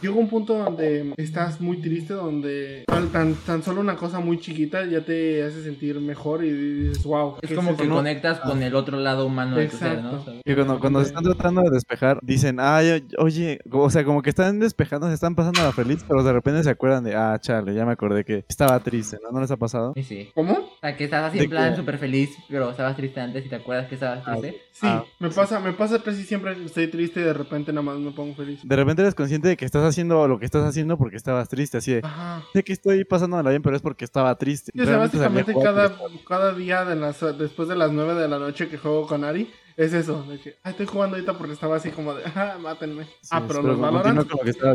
llega 0.00 0.14
un 0.14 0.28
punto 0.28 0.54
donde 0.58 1.14
estás 1.16 1.60
muy 1.60 1.80
triste, 1.80 2.14
donde 2.14 2.84
tan, 3.12 3.34
tan, 3.34 3.62
solo 3.62 3.80
una 3.80 3.96
cosa 3.96 4.20
muy 4.20 4.38
chiquita 4.38 4.84
ya 4.86 5.04
te 5.04 5.42
hace 5.42 5.62
sentir 5.62 6.00
mejor 6.00 6.44
y 6.44 6.50
dices, 6.50 7.04
wow. 7.04 7.36
Es 7.42 7.52
como 7.52 7.76
que 7.76 7.88
conectas 7.88 8.40
con 8.40 8.62
el 8.62 8.74
otro 8.74 8.98
lado 8.98 9.26
humano 9.26 9.56
de 9.56 9.68
tu 9.68 9.76
ser, 9.76 10.02
¿no? 10.02 10.10
Exacto. 10.10 10.40
Que 10.44 10.54
cuando, 10.54 10.80
cuando 10.80 11.00
se 11.00 11.08
están 11.08 11.24
tratando 11.24 11.62
de 11.62 11.70
despejar, 11.70 12.18
dicen, 12.22 12.58
ay, 12.60 13.04
oye, 13.18 13.60
o 13.70 13.90
sea, 13.90 14.04
como 14.04 14.22
que 14.22 14.30
están 14.30 14.58
despejando, 14.58 15.08
se 15.08 15.14
están 15.14 15.34
pasando 15.34 15.60
a 15.60 15.64
la 15.64 15.72
feliz, 15.72 16.04
pero 16.06 16.22
de 16.22 16.32
repente 16.32 16.62
se 16.62 16.70
acuerdan 16.70 17.04
de, 17.04 17.14
ah, 17.14 17.38
chale, 17.40 17.74
ya 17.74 17.84
me 17.84 17.92
acordé 17.92 18.24
que 18.24 18.44
estaba 18.48 18.78
triste, 18.80 19.18
¿no? 19.22 19.30
¿No 19.30 19.40
les 19.40 19.50
ha 19.50 19.56
pasado? 19.56 19.92
Sí, 19.96 20.02
sí. 20.02 20.30
¿Cómo? 20.34 20.52
O 20.52 20.78
sea, 20.80 20.96
que 20.96 21.04
estabas 21.04 21.30
así 21.30 21.38
¿De 21.38 21.44
en 21.44 21.50
plan 21.50 21.76
súper 21.76 21.98
feliz, 21.98 22.30
pero 22.48 22.70
estabas 22.70 22.96
triste 22.96 23.20
antes 23.20 23.46
y 23.46 23.48
te 23.48 23.56
acuerdas 23.56 23.88
que 23.88 23.94
estabas 23.94 24.24
triste. 24.24 24.62
Sí, 24.72 24.86
Ah, 24.86 25.04
me 25.18 25.30
pasa, 25.30 25.60
me 25.60 25.72
pasa 25.72 26.02
casi 26.02 26.24
siempre 26.24 26.54
que 26.54 26.64
estoy 26.64 26.88
triste 26.88 27.20
y 27.20 27.22
de 27.22 27.32
repente 27.32 27.72
nada 27.72 27.82
más 27.82 27.98
me 27.98 28.10
pongo 28.10 28.34
feliz. 28.34 28.60
De 28.62 28.76
repente 28.76 29.02
eres 29.02 29.14
consciente 29.14 29.48
de 29.48 29.56
que 29.56 29.64
estás 29.72 29.88
haciendo 29.88 30.28
lo 30.28 30.38
que 30.38 30.44
estás 30.44 30.64
haciendo 30.64 30.98
porque 30.98 31.16
estabas 31.16 31.48
triste, 31.48 31.78
así 31.78 31.94
de, 31.94 32.00
Ajá. 32.04 32.42
sé 32.52 32.62
que 32.62 32.74
estoy 32.74 33.04
pasándola 33.06 33.48
bien, 33.48 33.62
pero 33.62 33.74
es 33.74 33.80
porque 33.80 34.04
estaba 34.04 34.36
triste. 34.36 34.70
Sí, 34.74 34.80
o 34.80 34.84
sea, 34.84 34.92
Realmente 34.98 35.16
salí 35.16 35.24
a 35.24 35.44
básicamente 35.44 35.64
cada, 35.64 35.96
cada 36.28 36.52
día 36.52 36.84
de 36.84 36.94
las, 36.94 37.20
después 37.38 37.68
de 37.68 37.76
las 37.76 37.90
9 37.90 38.14
de 38.14 38.28
la 38.28 38.38
noche 38.38 38.68
que 38.68 38.76
juego 38.76 39.06
con 39.06 39.24
Ari, 39.24 39.50
es 39.78 39.94
eso, 39.94 40.24
de 40.24 40.38
que, 40.38 40.56
ay, 40.62 40.72
estoy 40.72 40.84
jugando 40.84 41.16
ahorita 41.16 41.38
porque 41.38 41.54
estaba 41.54 41.76
así 41.76 41.88
como 41.88 42.12
de, 42.12 42.22
ajá, 42.26 42.58
mátenme. 42.60 43.04
Sí, 43.04 43.30
ah, 43.30 43.42
pero 43.48 43.62
los 43.62 43.80
Valorant, 43.80 44.30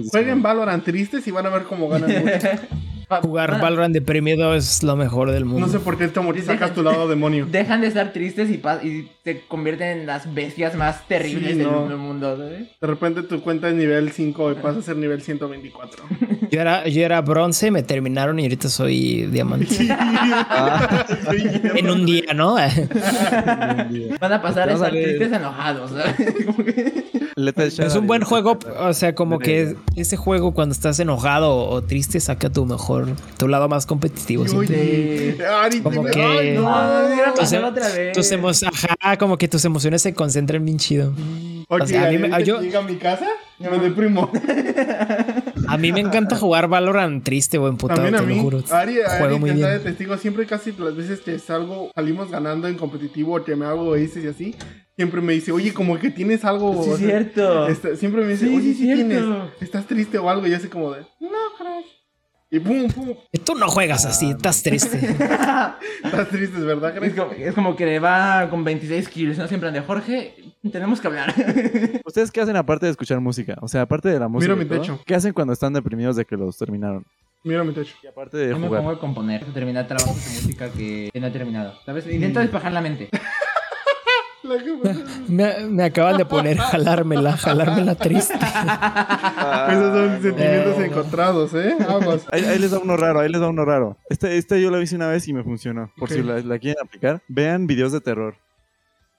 jueguen. 0.10 0.42
Valorant 0.42 0.84
tristes 0.84 1.28
y 1.28 1.32
van 1.32 1.46
a 1.46 1.50
ver 1.50 1.66
cómo 1.66 1.88
ganan 1.90 2.10
mucho. 2.10 2.48
Jugar 3.22 3.52
van 3.52 3.60
a- 3.60 3.64
Valorant 3.64 3.94
deprimido 3.94 4.54
es 4.54 4.84
lo 4.84 4.96
mejor 4.96 5.32
del 5.32 5.46
mundo. 5.46 5.66
No 5.66 5.72
sé 5.72 5.80
por 5.80 5.98
qué 5.98 6.08
te 6.10 6.20
morís, 6.20 6.46
sacas 6.46 6.74
tu 6.74 6.84
lado 6.84 7.08
demonio. 7.08 7.46
Dejan 7.52 7.82
de 7.82 7.88
estar 7.88 8.12
tristes 8.12 8.50
y, 8.50 9.10
se 9.24 9.42
convierten 9.48 10.00
en 10.00 10.06
las 10.06 10.34
bestias 10.34 10.76
más 10.76 11.08
terribles 11.08 11.52
Sí, 11.54 11.58
del 11.58 11.68
no. 11.68 11.88
del 11.88 11.98
mundo, 11.98 12.38
¿sabes? 12.38 12.68
De 12.80 12.88
repente 12.88 13.24
tu 13.24 13.42
cuenta 13.42 13.70
es 13.70 13.76
nivel 13.76 14.12
5 14.12 14.52
y 14.52 14.56
pasas 14.56 14.78
a 14.78 14.82
ser 14.82 14.98
nivel 14.98 15.22
124. 15.22 16.04
Yo 16.50 16.62
era, 16.62 16.88
yo 16.88 17.04
era 17.04 17.20
bronce, 17.20 17.72
me 17.72 17.84
terminaron 17.84 18.40
y 18.40 18.44
ahorita 18.44 18.70
soy 18.70 19.26
diamante. 19.26 19.68
en 21.76 21.90
un 21.90 22.06
día, 22.06 22.34
¿no? 22.34 22.54
Van 22.56 24.32
a 24.34 24.42
pasar 24.42 24.64
a 24.64 24.68
Te 24.68 24.74
estar 24.76 24.92
tristes 24.92 25.32
enojados, 25.34 25.92
es 27.38 27.96
un 27.96 28.08
buen 28.08 28.24
juego, 28.24 28.58
o 28.80 28.94
sea, 28.94 29.14
como 29.14 29.38
que 29.38 29.76
ese 29.96 30.18
juego 30.18 30.54
cuando 30.54 30.74
estás 30.74 31.00
enojado 31.00 31.56
o 31.56 31.84
triste 31.84 32.20
saca 32.20 32.50
tu 32.50 32.66
mejor, 32.66 32.97
tu 33.38 33.48
lado 33.48 33.68
más 33.70 33.86
competitivo. 33.86 34.44
Oye, 34.56 35.38
Ari, 35.46 35.82
Como 35.82 36.04
te- 36.06 36.12
que- 36.12 36.24
Ay, 36.24 36.52
no. 36.56 36.62
No, 36.62 37.10
mira, 37.16 37.34
Tus, 37.34 37.54
otra 37.54 37.88
vez. 37.90 38.14
tus 38.14 38.32
ajá, 38.64 39.18
como 39.18 39.38
que 39.38 39.48
tus 39.48 39.64
emociones 39.66 40.02
se 40.02 40.14
concentran 40.14 40.64
bien 40.66 40.78
chido. 40.78 41.14
Oye, 41.70 41.84
o 41.84 41.88
sea, 41.88 42.08
a 42.08 42.12
mí 42.12 42.18
me- 42.18 42.44
yo- 42.44 42.62
llega 42.62 42.80
a 42.80 42.84
mi 42.84 42.96
casa, 42.96 43.28
me 43.60 43.78
deprimo. 43.80 44.32
A 45.68 45.78
mí 45.78 45.92
me 45.92 46.00
encanta 46.00 46.36
jugar 46.38 46.68
Valorant 46.70 47.24
triste 47.24 47.58
o 47.58 47.68
emputado, 47.68 48.02
te 48.04 48.12
lo 48.12 48.22
mí. 48.24 48.40
juro. 48.40 48.64
Ari, 48.72 48.96
Juego 48.96 49.26
Ari 49.26 49.40
muy 49.40 49.50
está 49.50 49.68
de 49.68 49.74
bien. 49.80 49.84
testigo. 49.84 50.18
Siempre 50.18 50.46
casi 50.46 50.72
las 50.78 50.96
veces 50.96 51.20
que 51.20 51.38
salgo, 51.40 51.92
salimos 51.94 52.32
ganando 52.32 52.68
en 52.68 52.76
competitivo 52.76 53.36
o 53.36 53.44
que 53.44 53.56
me 53.56 53.66
hago 53.66 53.94
aces 53.96 54.24
y 54.24 54.28
así, 54.28 54.56
siempre 54.96 55.20
me 55.22 55.34
dice, 55.34 55.52
oye, 55.52 55.74
como 55.74 56.00
que 56.00 56.10
tienes 56.10 56.46
algo. 56.46 56.74
Sí, 56.84 56.90
o 56.92 56.98
sea, 56.98 57.08
cierto. 57.08 57.68
este, 57.68 57.98
siempre 57.98 58.22
me 58.24 58.30
dice, 58.32 58.48
Sí, 58.48 58.56
oye, 58.56 58.62
sí, 58.64 58.74
si 58.76 58.84
cierto. 58.84 59.06
tienes, 59.08 59.26
estás 59.62 59.86
triste 59.88 60.18
o 60.18 60.30
algo, 60.30 60.48
y 60.48 60.52
yo 60.52 60.58
así 60.58 60.68
como 60.70 60.92
de, 60.94 61.02
no, 61.20 61.30
crash. 61.58 61.86
Y 62.50 62.60
pum, 62.60 62.88
pum, 62.90 63.14
Y 63.32 63.40
Tú 63.40 63.56
no 63.56 63.68
juegas 63.68 64.06
así, 64.06 64.30
estás 64.32 64.64
triste. 64.64 64.98
estás 64.98 66.30
triste, 66.30 66.60
¿verdad, 66.60 67.04
Es 67.04 67.14
como, 67.14 67.32
es 67.34 67.54
como 67.54 67.76
que 67.76 68.00
va 68.00 68.50
con 68.50 68.64
26 68.64 69.10
kills, 69.10 69.38
¿no? 69.38 69.48
Siempre 69.48 69.72
de 69.72 69.82
Jorge, 69.82 70.34
tenemos 70.72 71.02
que 71.02 71.08
hablar. 71.08 71.34
¿Ustedes 72.06 72.32
qué 72.32 72.42
hacen 72.42 72.56
aparte 72.56 72.86
de 72.86 72.92
escuchar 72.92 73.20
música? 73.20 73.56
O 73.62 73.68
sea, 73.68 73.82
aparte 73.82 74.10
de 74.10 74.20
la 74.20 74.28
música. 74.30 74.54
Miro 74.54 74.64
mi 74.64 74.70
todo, 74.70 74.80
techo. 74.82 75.00
¿Qué 75.06 75.16
hacen 75.16 75.34
cuando 75.34 75.54
están 75.54 75.74
deprimidos 75.74 76.16
de 76.16 76.24
que 76.26 76.38
los 76.38 76.58
terminaron? 76.58 77.06
Mira 77.44 77.64
mi 77.64 77.74
techo. 77.74 77.96
Y 78.02 78.08
aparte 78.08 78.38
de 78.38 78.50
Yo 78.50 78.60
me 78.60 78.68
pongo 78.68 78.92
a 78.92 79.00
componer, 79.00 79.46
terminar 79.54 79.88
trabajos 79.88 80.16
de 80.16 80.42
música 80.42 80.70
que, 80.72 81.10
que 81.14 81.20
no 81.20 81.28
he 81.28 81.32
terminado. 81.32 81.74
¿Sabes? 81.86 82.08
Intento 82.08 82.40
despejar 82.40 82.72
la 82.72 82.82
mente. 82.82 83.10
La 84.48 84.94
Me, 85.28 85.68
me 85.70 85.84
acaban 85.84 86.18
de 86.18 86.26
poner 86.26 86.58
jalármela, 86.58 87.36
jalármela 87.38 87.96
triste. 87.96 88.34
Esos 88.36 89.94
son 89.94 90.22
sentimientos 90.22 90.80
Eh. 90.80 90.86
encontrados, 90.86 91.54
¿eh? 91.54 91.76
Aguas. 91.88 92.26
Ahí, 92.32 92.44
ahí 92.46 92.60
les 92.60 92.72
da 92.72 92.80
uno 92.80 92.96
raro, 92.98 93.20
ahí 93.20 93.30
les 93.30 93.42
da 93.42 93.50
uno 93.50 93.66
raro. 93.66 93.98
Este, 94.10 94.38
este 94.38 94.62
yo 94.62 94.72
lo 94.72 94.82
hice 94.82 94.96
una 94.96 95.08
vez 95.08 95.28
y 95.28 95.34
me 95.34 95.44
funcionó. 95.44 95.92
Por 95.98 96.10
si 96.10 96.24
la, 96.24 96.40
la 96.42 96.60
quieren 96.60 96.84
aplicar, 96.84 97.22
vean 97.28 97.68
videos 97.68 97.92
de 97.92 98.02
terror. 98.02 98.36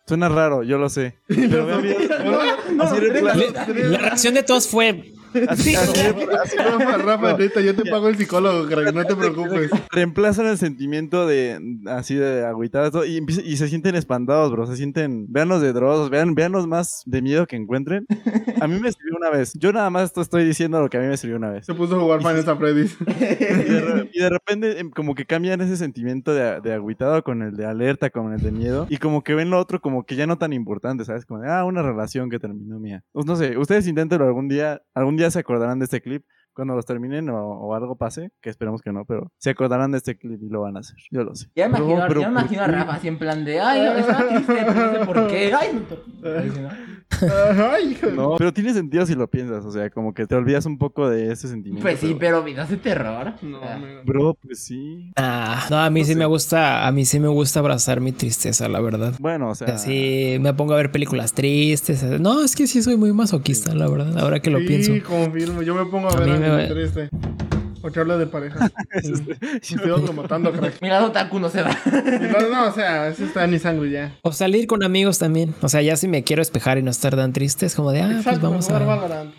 Suena 0.06 0.28
raro, 0.30 0.62
yo 0.62 0.78
lo 0.78 0.88
sé. 0.88 1.18
Pero 1.28 1.66
vean 1.66 1.82
videos 1.82 2.08
de 2.08 3.82
la 3.90 3.98
reacción 3.98 4.34
de 4.34 4.42
todos 4.42 4.66
fue. 4.68 5.12
Así- 5.48 5.74
así 5.76 6.56
Rafa, 6.56 7.36
neta, 7.36 7.60
yo 7.60 7.74
te 7.74 7.88
pago 7.90 8.08
el 8.08 8.16
psicólogo, 8.16 8.66
crack, 8.66 8.94
no 8.94 9.04
te 9.04 9.14
preocupes. 9.16 9.70
reemplazan 9.90 10.46
el 10.46 10.58
sentimiento 10.58 11.26
de 11.26 11.58
así 11.86 12.14
de 12.14 12.44
agüitadas 12.46 12.92
todo, 12.92 13.04
y, 13.04 13.24
y 13.44 13.56
se 13.56 13.68
sienten 13.68 13.94
espantados, 13.94 14.50
bro. 14.52 14.66
Se 14.66 14.76
sienten, 14.76 15.26
vean 15.28 15.48
los 15.48 15.60
de 15.62 15.72
Dross, 15.72 16.10
vean, 16.10 16.34
vean 16.34 16.52
los 16.52 16.66
más 16.66 17.02
de 17.06 17.22
miedo 17.22 17.46
que 17.46 17.56
encuentren. 17.56 18.06
A 18.60 18.66
mí 18.66 18.78
me 18.80 18.90
sirvió 18.92 19.16
una 19.16 19.30
vez. 19.30 19.52
Yo 19.54 19.72
nada 19.72 19.90
más 19.90 20.04
esto 20.04 20.20
estoy 20.20 20.44
diciendo 20.44 20.80
lo 20.80 20.88
que 20.88 20.96
a 20.96 21.00
mí 21.00 21.06
me 21.06 21.16
sirvió 21.16 21.36
una 21.36 21.50
vez. 21.50 21.66
Se 21.66 21.74
puso 21.74 21.96
a 21.96 22.00
jugar 22.00 22.20
Final 22.20 22.42
Fantasy. 22.42 22.96
Y 23.68 23.70
de, 23.72 23.80
re- 23.80 24.10
y 24.12 24.18
de 24.20 24.30
repente 24.30 24.78
em, 24.80 24.90
como 24.90 25.14
que 25.14 25.24
cambian 25.26 25.60
ese 25.60 25.76
sentimiento 25.76 26.32
de, 26.34 26.60
de 26.60 26.72
agüitado 26.74 27.22
con 27.22 27.42
el 27.42 27.56
de 27.56 27.66
alerta, 27.66 28.10
con 28.10 28.32
el 28.32 28.40
de 28.40 28.50
miedo. 28.52 28.86
Y 28.88 28.96
como 28.98 29.22
que 29.22 29.34
ven 29.34 29.50
lo 29.50 29.58
otro 29.58 29.80
como 29.80 30.04
que 30.04 30.16
ya 30.16 30.26
no 30.26 30.38
tan 30.38 30.52
importante, 30.52 31.04
¿sabes? 31.04 31.24
Como 31.26 31.40
de, 31.40 31.50
ah, 31.50 31.64
una 31.64 31.82
relación 31.82 32.30
que 32.30 32.38
terminó 32.38 32.78
mía. 32.78 33.02
Pues 33.12 33.26
no 33.26 33.36
sé, 33.36 33.56
ustedes 33.58 33.86
inténtenlo 33.86 34.26
algún 34.26 34.48
día. 34.48 34.82
Algún 34.94 35.16
día 35.16 35.27
se 35.30 35.38
acordarán 35.38 35.78
de 35.78 35.84
este 35.86 36.00
clip. 36.00 36.24
Cuando 36.58 36.74
los 36.74 36.84
terminen 36.86 37.28
o, 37.28 37.38
o 37.40 37.72
algo 37.76 37.94
pase, 37.94 38.32
que 38.40 38.50
esperemos 38.50 38.82
que 38.82 38.90
no, 38.90 39.04
pero 39.04 39.30
se 39.38 39.50
acordarán 39.50 39.92
de 39.92 39.98
este 39.98 40.18
clip 40.18 40.42
y 40.42 40.48
lo 40.48 40.62
van 40.62 40.76
a 40.76 40.80
hacer. 40.80 40.96
Yo 41.12 41.22
lo 41.22 41.32
sé. 41.36 41.46
Ya 41.54 41.70
Pero- 41.70 41.84
imagino, 41.84 42.04
pero 42.08 42.20
ya 42.22 42.28
me 42.30 42.34
¿por 42.34 42.42
imagino 42.42 42.62
a? 42.62 42.66
Rafa 42.66 42.94
así 42.94 43.06
en 43.06 43.18
plan 43.18 43.44
de, 43.44 43.60
ay, 43.60 44.00
estaba 44.00 44.26
triste, 44.28 44.54
sé 44.98 45.06
por 45.06 45.26
qué. 45.28 45.52
Ay, 45.60 45.68
no, 46.20 46.28
Ahí 46.36 46.50
sí, 46.50 46.60
¿no? 46.60 46.68
Ay, 47.70 47.92
hijo. 47.92 48.06
No, 48.10 48.34
pero 48.36 48.52
tiene 48.52 48.74
sentido 48.74 49.06
si 49.06 49.14
lo 49.14 49.28
piensas, 49.28 49.64
o 49.64 49.70
sea, 49.70 49.88
como 49.90 50.12
que 50.12 50.26
te 50.26 50.34
olvidas 50.34 50.66
un 50.66 50.78
poco 50.78 51.08
de 51.08 51.30
ese 51.32 51.46
sentimiento. 51.48 51.82
Pues 51.82 52.00
sí, 52.00 52.08
pero- 52.18 52.18
pero 52.38 52.42
videos 52.42 52.68
de 52.68 52.76
terror. 52.76 53.34
No, 53.42 53.62
amigo. 53.62 54.00
Bro, 54.04 54.34
pues 54.34 54.64
sí. 54.64 55.12
Ah, 55.16 55.64
no, 55.70 55.78
a 55.78 55.90
mí 55.90 56.04
sí 56.04 56.14
me 56.16 56.26
gusta, 56.26 56.86
a 56.86 56.92
mí 56.92 57.04
sí 57.04 57.18
me 57.20 57.28
gusta 57.28 57.60
abrazar 57.60 58.00
mi 58.00 58.10
tristeza, 58.12 58.68
la 58.68 58.80
verdad. 58.80 59.14
Bueno, 59.20 59.48
o 59.48 59.50
O 59.52 59.54
sea, 59.54 59.78
sí, 59.78 60.36
me 60.40 60.52
pongo 60.54 60.74
a 60.74 60.76
ver 60.76 60.90
películas 60.90 61.32
tristes. 61.32 62.02
No, 62.20 62.42
es 62.44 62.54
que 62.56 62.66
sí 62.66 62.82
soy 62.82 62.96
muy 62.96 63.12
masoquista, 63.12 63.74
la 63.74 63.88
verdad, 63.88 64.18
ahora 64.18 64.40
que 64.40 64.50
lo 64.50 64.58
sí, 64.58 64.66
pienso. 64.66 64.92
confirmo. 65.08 65.62
Yo 65.62 65.74
me 65.74 65.84
pongo 65.86 66.08
a, 66.08 66.12
A 66.12 66.16
ver 66.20 66.28
me- 66.56 66.66
triste. 66.66 67.08
O 67.80 67.90
que 67.92 68.00
habla 68.00 68.16
de 68.18 68.26
pareja. 68.26 68.70
Estoy 68.92 69.90
automatando, 69.90 70.50
crack. 70.52 70.78
Mi 70.82 70.88
lado 70.88 71.06
otaku 71.06 71.38
no 71.38 71.48
se 71.48 71.62
va. 71.62 71.76
No, 71.86 72.48
no, 72.48 72.68
o 72.68 72.72
sea, 72.72 73.08
eso 73.08 73.24
está 73.24 73.44
en 73.44 73.52
mi 73.52 73.58
sangre 73.60 73.88
ya. 73.90 74.12
O 74.22 74.32
salir 74.32 74.66
con 74.66 74.82
amigos 74.82 75.18
también. 75.20 75.54
O 75.62 75.68
sea, 75.68 75.80
ya 75.80 75.96
si 75.96 76.08
me 76.08 76.24
quiero 76.24 76.40
despejar 76.40 76.78
y 76.78 76.82
no 76.82 76.90
estar 76.90 77.14
tan 77.14 77.32
triste, 77.32 77.66
es 77.66 77.76
como 77.76 77.92
de, 77.92 78.00
ah, 78.02 78.06
pues 78.06 78.18
Exacto, 78.18 78.50
vamos 78.50 78.66
jugar 78.66 78.82
a... 78.82 78.86
Valorant. 78.86 79.34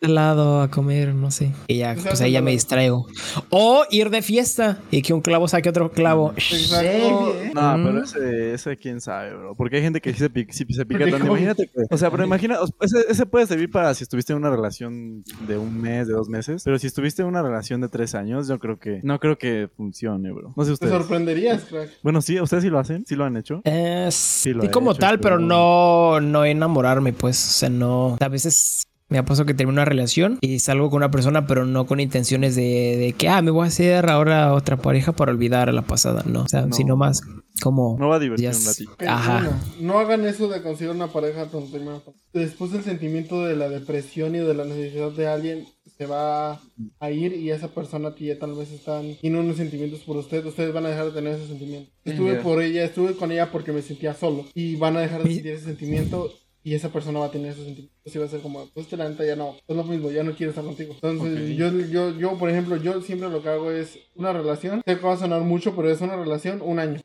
Helado 0.00 0.62
a 0.62 0.70
comer, 0.70 1.14
no 1.14 1.30
sé. 1.30 1.52
Y 1.66 1.78
ya, 1.78 1.92
Pues 1.94 2.06
pues 2.06 2.20
ahí 2.22 2.32
ya 2.32 2.40
me 2.42 2.52
distraigo. 2.52 3.06
O 3.50 3.84
ir 3.90 4.10
de 4.10 4.22
fiesta 4.22 4.78
y 4.90 5.02
que 5.02 5.12
un 5.12 5.20
clavo 5.20 5.46
saque 5.48 5.68
otro 5.68 5.90
clavo. 5.92 6.32
Exacto. 6.36 7.34
No, 7.54 7.78
Mm. 7.78 7.84
pero 7.84 8.04
ese, 8.04 8.54
ese 8.54 8.76
quién 8.76 9.00
sabe, 9.00 9.34
bro. 9.34 9.54
Porque 9.54 9.76
hay 9.76 9.82
gente 9.82 10.00
que 10.00 10.12
sí 10.12 10.18
se, 10.20 10.30
pica, 10.30 10.52
sí 10.52 10.64
se 10.70 10.86
pica 10.86 10.98
Porque 11.00 11.10
tanto. 11.12 11.26
Imagínate 11.26 11.66
que. 11.68 11.82
O 11.90 11.96
sea, 11.98 12.10
pero 12.10 12.24
imagina. 12.24 12.58
Ese, 12.80 12.98
ese 13.08 13.26
puede 13.26 13.46
servir 13.46 13.70
para 13.70 13.92
si 13.94 14.04
estuviste 14.04 14.32
en 14.32 14.38
una 14.38 14.50
relación 14.50 15.22
de 15.46 15.58
un 15.58 15.80
mes, 15.80 16.06
de 16.08 16.14
dos 16.14 16.28
meses. 16.28 16.62
Pero 16.64 16.78
si 16.78 16.86
estuviste 16.86 17.22
en 17.22 17.28
una 17.28 17.42
relación 17.42 17.80
de 17.80 17.88
tres 17.88 18.14
años, 18.14 18.48
yo 18.48 18.58
creo 18.58 18.78
que. 18.78 19.00
No 19.02 19.18
creo 19.18 19.36
que 19.38 19.68
funcione, 19.76 20.32
bro. 20.32 20.52
No 20.56 20.64
sé 20.64 20.68
Te 20.70 20.72
ustedes. 20.74 20.92
sorprenderías, 20.92 21.64
crack. 21.64 21.90
Bueno, 22.02 22.22
sí, 22.22 22.40
¿ustedes 22.40 22.62
sí 22.62 22.70
lo 22.70 22.78
hacen? 22.78 23.04
¿Sí 23.06 23.14
lo 23.16 23.24
han 23.24 23.36
hecho? 23.36 23.60
Eh, 23.64 24.08
sí, 24.10 24.52
lo 24.54 24.64
he 24.64 24.70
como 24.70 24.92
hecho, 24.92 25.00
tal, 25.00 25.20
pero 25.20 25.36
pero- 25.36 25.46
no, 25.46 26.20
no 26.20 26.44
enamorarme, 26.44 27.12
pues. 27.12 27.36
O 27.46 27.50
sea, 27.50 27.68
no. 27.68 28.16
A 28.20 28.28
veces 28.28 28.84
me 29.10 29.18
ha 29.18 29.24
pasado 29.24 29.44
que 29.46 29.54
termino 29.54 29.74
una 29.74 29.84
relación 29.84 30.38
y 30.40 30.58
salgo 30.60 30.88
con 30.88 30.98
una 30.98 31.10
persona, 31.10 31.46
pero 31.46 31.66
no 31.66 31.86
con 31.86 32.00
intenciones 32.00 32.56
de, 32.56 32.96
de 32.96 33.12
que, 33.18 33.28
ah, 33.28 33.42
me 33.42 33.50
voy 33.50 33.64
a 33.64 33.68
hacer 33.68 34.08
ahora 34.08 34.54
otra 34.54 34.76
pareja 34.78 35.12
para 35.12 35.32
olvidar 35.32 35.68
a 35.68 35.72
la 35.72 35.82
pasada. 35.82 36.22
No, 36.26 36.42
o 36.44 36.48
sea, 36.48 36.62
No. 36.66 36.72
sino 36.74 36.96
más 36.96 37.20
como. 37.62 37.96
No 37.98 38.08
va 38.08 38.16
a 38.16 38.18
divertir 38.20 38.48
un 38.48 38.64
ratito. 38.64 38.92
Ajá. 39.06 39.60
No 39.80 39.98
hagan 39.98 40.24
eso 40.24 40.48
de 40.48 40.62
conseguir 40.62 40.94
una 40.94 41.08
pareja 41.08 41.46
cuando 41.46 41.70
terminan. 41.70 42.00
Después 42.32 42.72
el 42.72 42.82
sentimiento 42.84 43.44
de 43.44 43.56
la 43.56 43.68
depresión 43.68 44.34
y 44.34 44.38
de 44.38 44.54
la 44.54 44.64
necesidad 44.64 45.10
de 45.10 45.26
alguien 45.26 45.66
se 45.98 46.06
va 46.06 46.60
a 47.00 47.10
ir 47.10 47.34
y 47.34 47.50
esa 47.50 47.68
persona 47.68 48.14
que 48.14 48.26
ya 48.26 48.38
tal 48.38 48.54
vez 48.54 48.70
están 48.72 49.16
tiene 49.20 49.38
unos 49.40 49.56
sentimientos 49.56 50.00
por 50.00 50.16
usted, 50.16 50.44
ustedes 50.46 50.72
van 50.72 50.86
a 50.86 50.88
dejar 50.90 51.06
de 51.06 51.10
tener 51.12 51.34
ese 51.34 51.48
sentimiento. 51.48 51.90
Estuve 52.04 52.36
por 52.36 52.62
ella, 52.62 52.84
estuve 52.84 53.14
con 53.16 53.32
ella 53.32 53.50
porque 53.52 53.72
me 53.72 53.82
sentía 53.82 54.14
solo 54.14 54.46
y 54.54 54.76
van 54.76 54.96
a 54.96 55.00
dejar 55.00 55.22
de 55.24 55.30
Y- 55.30 55.34
sentir 55.34 55.52
ese 55.52 55.64
sentimiento 55.64 56.32
y 56.62 56.74
esa 56.74 56.90
persona 56.90 57.20
va 57.20 57.26
a 57.26 57.30
tener 57.30 57.52
ese 57.52 57.64
sentimiento. 57.64 57.94
Y 58.04 58.18
va 58.18 58.24
a 58.24 58.28
ser 58.28 58.40
como, 58.40 58.66
pues 58.74 58.86
que 58.86 58.96
la 58.96 59.08
neta 59.08 59.24
ya 59.24 59.36
no, 59.36 59.56
es 59.66 59.76
lo 59.76 59.84
mismo, 59.84 60.10
ya 60.10 60.22
no 60.22 60.34
quiero 60.34 60.50
estar 60.50 60.64
contigo. 60.64 60.94
Entonces, 60.94 61.56
yo, 61.56 61.70
yo, 61.70 62.18
yo, 62.18 62.38
por 62.38 62.50
ejemplo, 62.50 62.76
yo 62.76 63.00
siempre 63.00 63.30
lo 63.30 63.42
que 63.42 63.48
hago 63.48 63.70
es 63.70 63.98
una 64.14 64.32
relación, 64.32 64.82
sé 64.84 64.98
que 64.98 65.06
va 65.06 65.14
a 65.14 65.18
sonar 65.18 65.42
mucho, 65.42 65.74
pero 65.74 65.90
es 65.90 66.00
una 66.00 66.16
relación 66.16 66.60
un 66.62 66.78
año. 66.78 67.00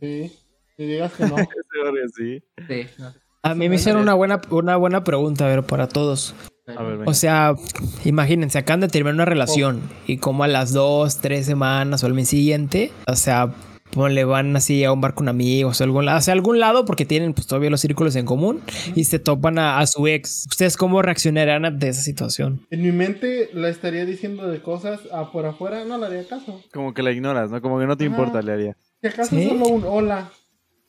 Sí, 0.00 0.32
y 0.78 0.86
digas 0.86 1.12
que 1.12 1.26
no. 1.26 1.36
Sí. 2.14 2.42
Sí, 2.68 2.86
no. 2.98 3.14
A 3.42 3.54
mí 3.54 3.70
me 3.70 3.76
hicieron 3.76 4.02
una 4.02 4.12
buena, 4.12 4.40
una 4.50 4.76
buena 4.76 5.02
pregunta, 5.02 5.46
a 5.46 5.48
ver, 5.48 5.62
para 5.62 5.88
todos. 5.88 6.34
A 6.66 6.82
ver. 6.82 7.00
O 7.06 7.14
sea, 7.14 7.54
imagínense, 8.04 8.58
acaban 8.58 8.80
de 8.80 8.88
terminar 8.88 9.14
una 9.14 9.24
relación 9.24 9.80
y 10.06 10.18
como 10.18 10.44
a 10.44 10.48
las 10.48 10.72
dos, 10.72 11.20
tres 11.20 11.46
semanas 11.46 12.04
o 12.04 12.06
al 12.06 12.14
mes 12.14 12.28
siguiente, 12.28 12.92
o 13.06 13.16
sea, 13.16 13.54
le 14.08 14.24
van 14.24 14.54
así 14.56 14.84
a 14.84 14.92
un 14.92 15.00
bar 15.00 15.14
con 15.14 15.28
amigos 15.28 15.80
o 15.80 15.84
algún, 15.84 16.04
lado- 16.04 16.18
hacia 16.18 16.32
algún 16.32 16.60
lado 16.60 16.84
porque 16.84 17.04
tienen 17.04 17.32
pues 17.34 17.46
todavía 17.46 17.70
los 17.70 17.80
círculos 17.80 18.14
en 18.16 18.24
común 18.26 18.60
y 18.94 19.04
se 19.04 19.18
topan 19.18 19.58
a, 19.58 19.78
a 19.80 19.86
su 19.86 20.06
ex. 20.06 20.46
¿Ustedes 20.48 20.76
cómo 20.76 21.02
reaccionarán 21.02 21.64
ante 21.64 21.88
esa 21.88 22.02
situación? 22.02 22.66
En 22.70 22.82
mi 22.82 22.92
mente 22.92 23.50
la 23.52 23.68
estaría 23.68 24.04
diciendo 24.06 24.48
de 24.48 24.60
cosas 24.62 25.00
a 25.12 25.32
por 25.32 25.46
afuera, 25.46 25.84
no 25.84 25.98
le 25.98 26.06
haría 26.06 26.26
caso. 26.28 26.62
Como 26.72 26.94
que 26.94 27.02
la 27.02 27.10
ignoras, 27.12 27.50
¿no? 27.50 27.60
Como 27.60 27.78
que 27.78 27.86
no 27.86 27.96
te 27.96 28.04
Ajá. 28.06 28.12
importa, 28.12 28.42
le 28.42 28.52
haría. 28.52 28.76
Si 29.00 29.06
acaso 29.08 29.34
¿Sí? 29.36 29.48
solo 29.48 29.66
un 29.66 29.84
hola, 29.86 30.30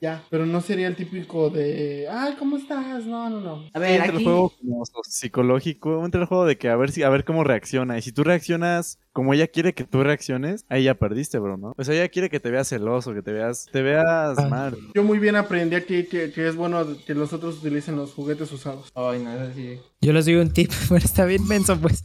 ya. 0.01 0.23
Pero 0.29 0.45
no 0.45 0.59
sería 0.61 0.87
el 0.87 0.95
típico 0.95 1.49
de, 1.49 2.07
ay, 2.11 2.33
¿cómo 2.37 2.57
estás? 2.57 3.05
No, 3.05 3.29
no, 3.29 3.39
no. 3.39 3.69
A 3.73 3.79
ver, 3.79 3.91
entra 3.91 4.05
el 4.09 4.15
aquí... 4.15 4.23
juego 4.23 4.51
como 4.59 4.83
psicológico, 5.03 6.03
entra 6.03 6.21
el 6.21 6.27
juego 6.27 6.45
de 6.45 6.57
que 6.57 6.69
a 6.69 6.75
ver 6.75 6.91
si 6.91 7.03
a 7.03 7.09
ver 7.09 7.23
cómo 7.23 7.43
reacciona. 7.43 7.97
Y 7.97 8.01
si 8.01 8.11
tú 8.11 8.23
reaccionas 8.23 8.99
como 9.13 9.33
ella 9.33 9.47
quiere 9.47 9.73
que 9.73 9.83
tú 9.83 10.03
reacciones, 10.03 10.65
ahí 10.69 10.83
ya 10.85 10.95
perdiste, 10.95 11.37
bro, 11.37 11.57
¿no? 11.57 11.73
O 11.77 11.83
sea, 11.83 11.93
ella 11.95 12.07
quiere 12.09 12.29
que 12.29 12.39
te 12.39 12.49
veas 12.49 12.67
celoso, 12.69 13.13
que 13.13 13.21
te 13.21 13.31
veas, 13.31 13.67
te 13.71 13.81
veas 13.81 14.37
Ah. 14.37 14.47
mal. 14.49 14.77
Yo 14.95 15.03
muy 15.03 15.19
bien 15.19 15.35
aprendí 15.35 15.75
aquí 15.75 16.05
que, 16.05 16.31
que 16.31 16.47
es 16.47 16.55
bueno 16.55 16.85
que 17.05 17.13
los 17.13 17.31
otros 17.33 17.57
utilicen 17.59 17.95
los 17.95 18.13
juguetes 18.13 18.51
usados. 18.51 18.89
Ay, 18.95 19.21
no, 19.21 19.31
eso 19.33 19.53
sí. 19.53 19.79
Yo 20.01 20.13
les 20.13 20.25
doy 20.25 20.35
un 20.35 20.51
tip, 20.51 20.71
pero 20.89 21.03
está 21.03 21.25
bien 21.25 21.45
menso, 21.47 21.77
pues. 21.79 22.01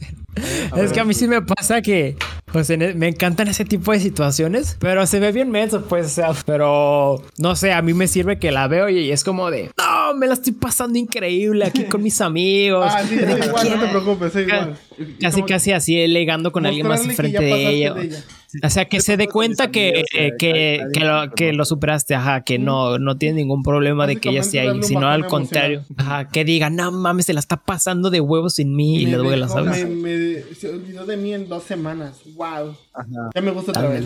A 0.71 0.81
es 0.81 0.91
que 0.93 0.99
a 0.99 1.05
mí 1.05 1.13
sí 1.13 1.27
me 1.27 1.41
pasa 1.41 1.81
que, 1.81 2.15
pues, 2.57 2.71
en 2.71 2.81
e- 2.81 2.95
me 2.95 3.07
encantan 3.09 3.47
ese 3.49 3.65
tipo 3.65 3.91
de 3.91 3.99
situaciones, 3.99 4.77
pero 4.79 5.05
se 5.05 5.19
ve 5.19 5.31
bien 5.31 5.51
menso, 5.51 5.85
pues, 5.85 6.07
o 6.07 6.09
sea, 6.09 6.31
pero 6.43 7.23
no 7.37 7.55
sé, 7.55 7.71
a 7.71 7.83
mí 7.83 7.93
me 7.93 8.07
sirve 8.07 8.39
que 8.39 8.51
la 8.51 8.67
veo 8.67 8.89
y 8.89 9.11
es 9.11 9.23
como 9.23 9.51
de, 9.51 9.69
no, 9.77 10.15
me 10.15 10.25
la 10.25 10.33
estoy 10.33 10.53
pasando 10.53 10.97
increíble 10.97 11.65
aquí 11.65 11.83
con 11.83 12.01
mis 12.01 12.19
amigos. 12.19 12.91
Ah, 12.97 13.03
sí, 13.07 13.15
sí, 13.15 13.23
igual, 13.47 13.69
no 13.69 13.79
te 13.79 13.87
preocupes, 13.89 14.33
sí, 14.33 14.39
igual. 14.39 14.75
Casi, 15.21 15.43
casi 15.43 15.71
así, 15.71 15.99
elegando 16.01 16.51
con 16.51 16.65
alguien 16.65 16.87
más 16.87 17.05
enfrente 17.05 17.43
de 17.43 17.69
ella. 17.69 17.93
de 17.93 18.05
ella. 18.05 18.23
O 18.63 18.69
sea, 18.69 18.85
que 18.85 19.01
se 19.01 19.17
dé 19.17 19.27
cuenta 19.27 19.69
que, 19.71 19.89
eh, 19.89 20.03
que- 20.11 20.35
que, 20.37 20.81
que- 20.93 20.99
lo, 21.01 21.31
que- 21.35 21.53
lo 21.53 21.65
superaste, 21.65 22.15
ajá, 22.15 22.41
que 22.41 22.57
no, 22.59 22.97
no 22.99 23.17
tiene 23.17 23.35
ningún 23.37 23.63
problema 23.63 24.07
de 24.07 24.15
que 24.17 24.29
ella 24.29 24.41
esté 24.41 24.59
ahí, 24.59 24.81
sino 24.83 25.07
al 25.07 25.27
contrario, 25.27 25.83
ajá, 25.97 26.27
que 26.29 26.43
diga, 26.45 26.69
no 26.69 26.91
mames, 26.91 27.25
se 27.25 27.33
la 27.33 27.39
está 27.39 27.57
pasando 27.57 28.09
de 28.09 28.19
huevos 28.21 28.55
sin 28.55 28.75
mí 28.75 29.01
y 29.01 29.05
Me 29.05 29.11
le 29.11 29.17
duela, 29.17 29.45
dejó- 29.47 29.63
¿sabes? 29.65 29.87
Me, 29.87 29.95
me- 29.95 30.41
se 30.55 30.69
olvidó 30.69 31.05
de 31.05 31.17
mí 31.17 31.33
en 31.33 31.47
dos 31.47 31.63
semanas. 31.63 32.21
Wow. 32.35 32.75
Ajá. 32.93 33.29
Ya 33.35 33.41
me 33.41 33.51
gusta 33.51 33.71
otra 33.71 33.89
vez. 33.89 34.05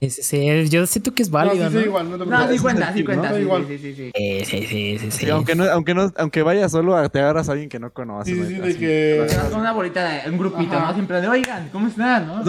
Ese- 0.00 0.20
ese- 0.60 0.68
yo 0.68 0.86
siento 0.86 1.12
que 1.14 1.22
es 1.22 1.30
válido, 1.30 1.64
no, 1.64 1.70
sí, 1.70 1.74
¿no? 1.76 1.80
sí, 1.82 1.86
igual, 1.86 2.10
no 2.10 2.18
te 2.18 2.26
No, 2.26 2.48
sí 2.52 2.58
cuenta, 2.58 2.92
sí 2.92 2.98
¿no? 3.00 3.04
cuenta. 3.06 3.28
Da 3.30 3.34
Sí, 3.36 3.42
igual. 3.42 3.64
sí, 3.68 3.78
sí, 3.78 3.94
sí. 3.94 4.10
Eh, 4.14 4.44
sí, 4.46 4.58
sí, 4.66 4.98
sí, 4.98 5.10
sí. 5.10 5.18
Sí, 5.26 5.30
aunque 5.30 5.54
no, 5.54 5.64
aunque 5.64 5.94
no, 5.94 6.12
aunque 6.16 6.42
vayas 6.42 6.70
solo, 6.72 6.96
a- 6.96 7.08
te 7.08 7.18
agarras 7.20 7.48
a 7.48 7.52
alguien 7.52 7.68
que 7.68 7.78
no 7.78 7.92
conoces. 7.92 8.32
Sí, 8.34 8.40
¿no? 8.40 8.46
sí, 8.46 8.54
de 8.54 8.76
que- 8.76 9.26
una 9.54 9.72
bolita 9.72 10.22
de 10.22 10.30
un 10.30 10.38
grupito. 10.38 10.78
¿no? 10.78 10.92
Siempre 10.94 11.20
de, 11.20 11.28
oigan, 11.28 11.68
¿cómo 11.72 11.88
están? 11.88 12.26
¿no? 12.26 12.42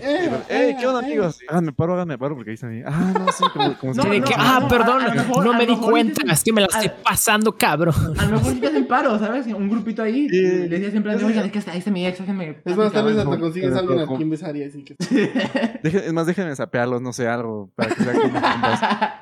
Sí, 0.00 0.06
Eh, 0.06 0.30
eh, 0.48 0.70
eh, 0.70 0.76
¿qué 0.78 0.86
onda, 0.86 1.00
eh. 1.00 1.04
amigos? 1.06 1.38
Háganme 1.48 1.72
paro, 1.72 1.94
háganme 1.94 2.18
paro, 2.18 2.34
porque 2.34 2.50
dicen 2.52 2.70
ahí. 2.70 2.82
Ah, 2.86 3.12
no, 3.18 3.32
sí, 3.32 3.44
como, 3.52 3.78
como 3.78 3.94
si 3.94 3.98
No, 4.00 4.04
de 4.10 4.20
no, 4.20 4.26
que, 4.26 4.34
no, 4.36 4.42
ah, 4.42 4.58
no, 4.62 4.68
perdón, 4.68 5.02
a 5.02 5.08
lo 5.08 5.14
mejor- 5.14 5.44
no 5.44 5.54
me 5.54 5.66
di 5.66 5.76
cuenta, 5.76 6.32
es 6.32 6.44
que 6.44 6.52
me 6.52 6.60
la 6.60 6.66
estoy 6.68 6.90
pasando, 7.02 7.56
cabrón. 7.56 7.94
A 8.18 8.24
lo 8.26 8.32
mejor 8.36 8.52
sí 8.52 8.60
te 8.60 8.66
hacen 8.68 8.86
paro, 8.86 9.18
¿sabes? 9.18 9.46
Un 9.46 9.68
grupito 9.68 10.02
ahí. 10.02 10.28
Sí. 10.28 10.40
Le 10.42 10.68
decías 10.68 10.90
siempre, 10.92 11.14
oigan, 11.16 11.46
es 11.46 11.64
que 11.64 11.70
ahí 11.70 11.78
está 11.78 11.90
mi 11.90 12.06
ex, 12.06 12.18
déjenme. 12.18 12.58
Es 12.64 12.76
más, 12.76 12.92
tal 12.92 13.04
vez 13.06 13.16
hasta 13.18 13.38
consigues 13.38 13.72
a 13.72 13.80
pero- 13.80 13.90
alguien 13.90 14.08
a 14.08 14.16
quien 14.16 14.30
besar 14.30 14.56
y 14.56 14.62
así 14.64 14.84
que. 14.84 14.96
Deje- 15.82 16.06
es 16.06 16.12
más, 16.12 16.26
déjenme 16.26 16.54
sapearlos, 16.56 17.00
no 17.02 17.12
sé, 17.12 17.28
algo, 17.28 17.70
para 17.74 17.94
que 17.94 18.02
sea 18.02 18.12
como 18.12 18.22
compas. 18.32 18.80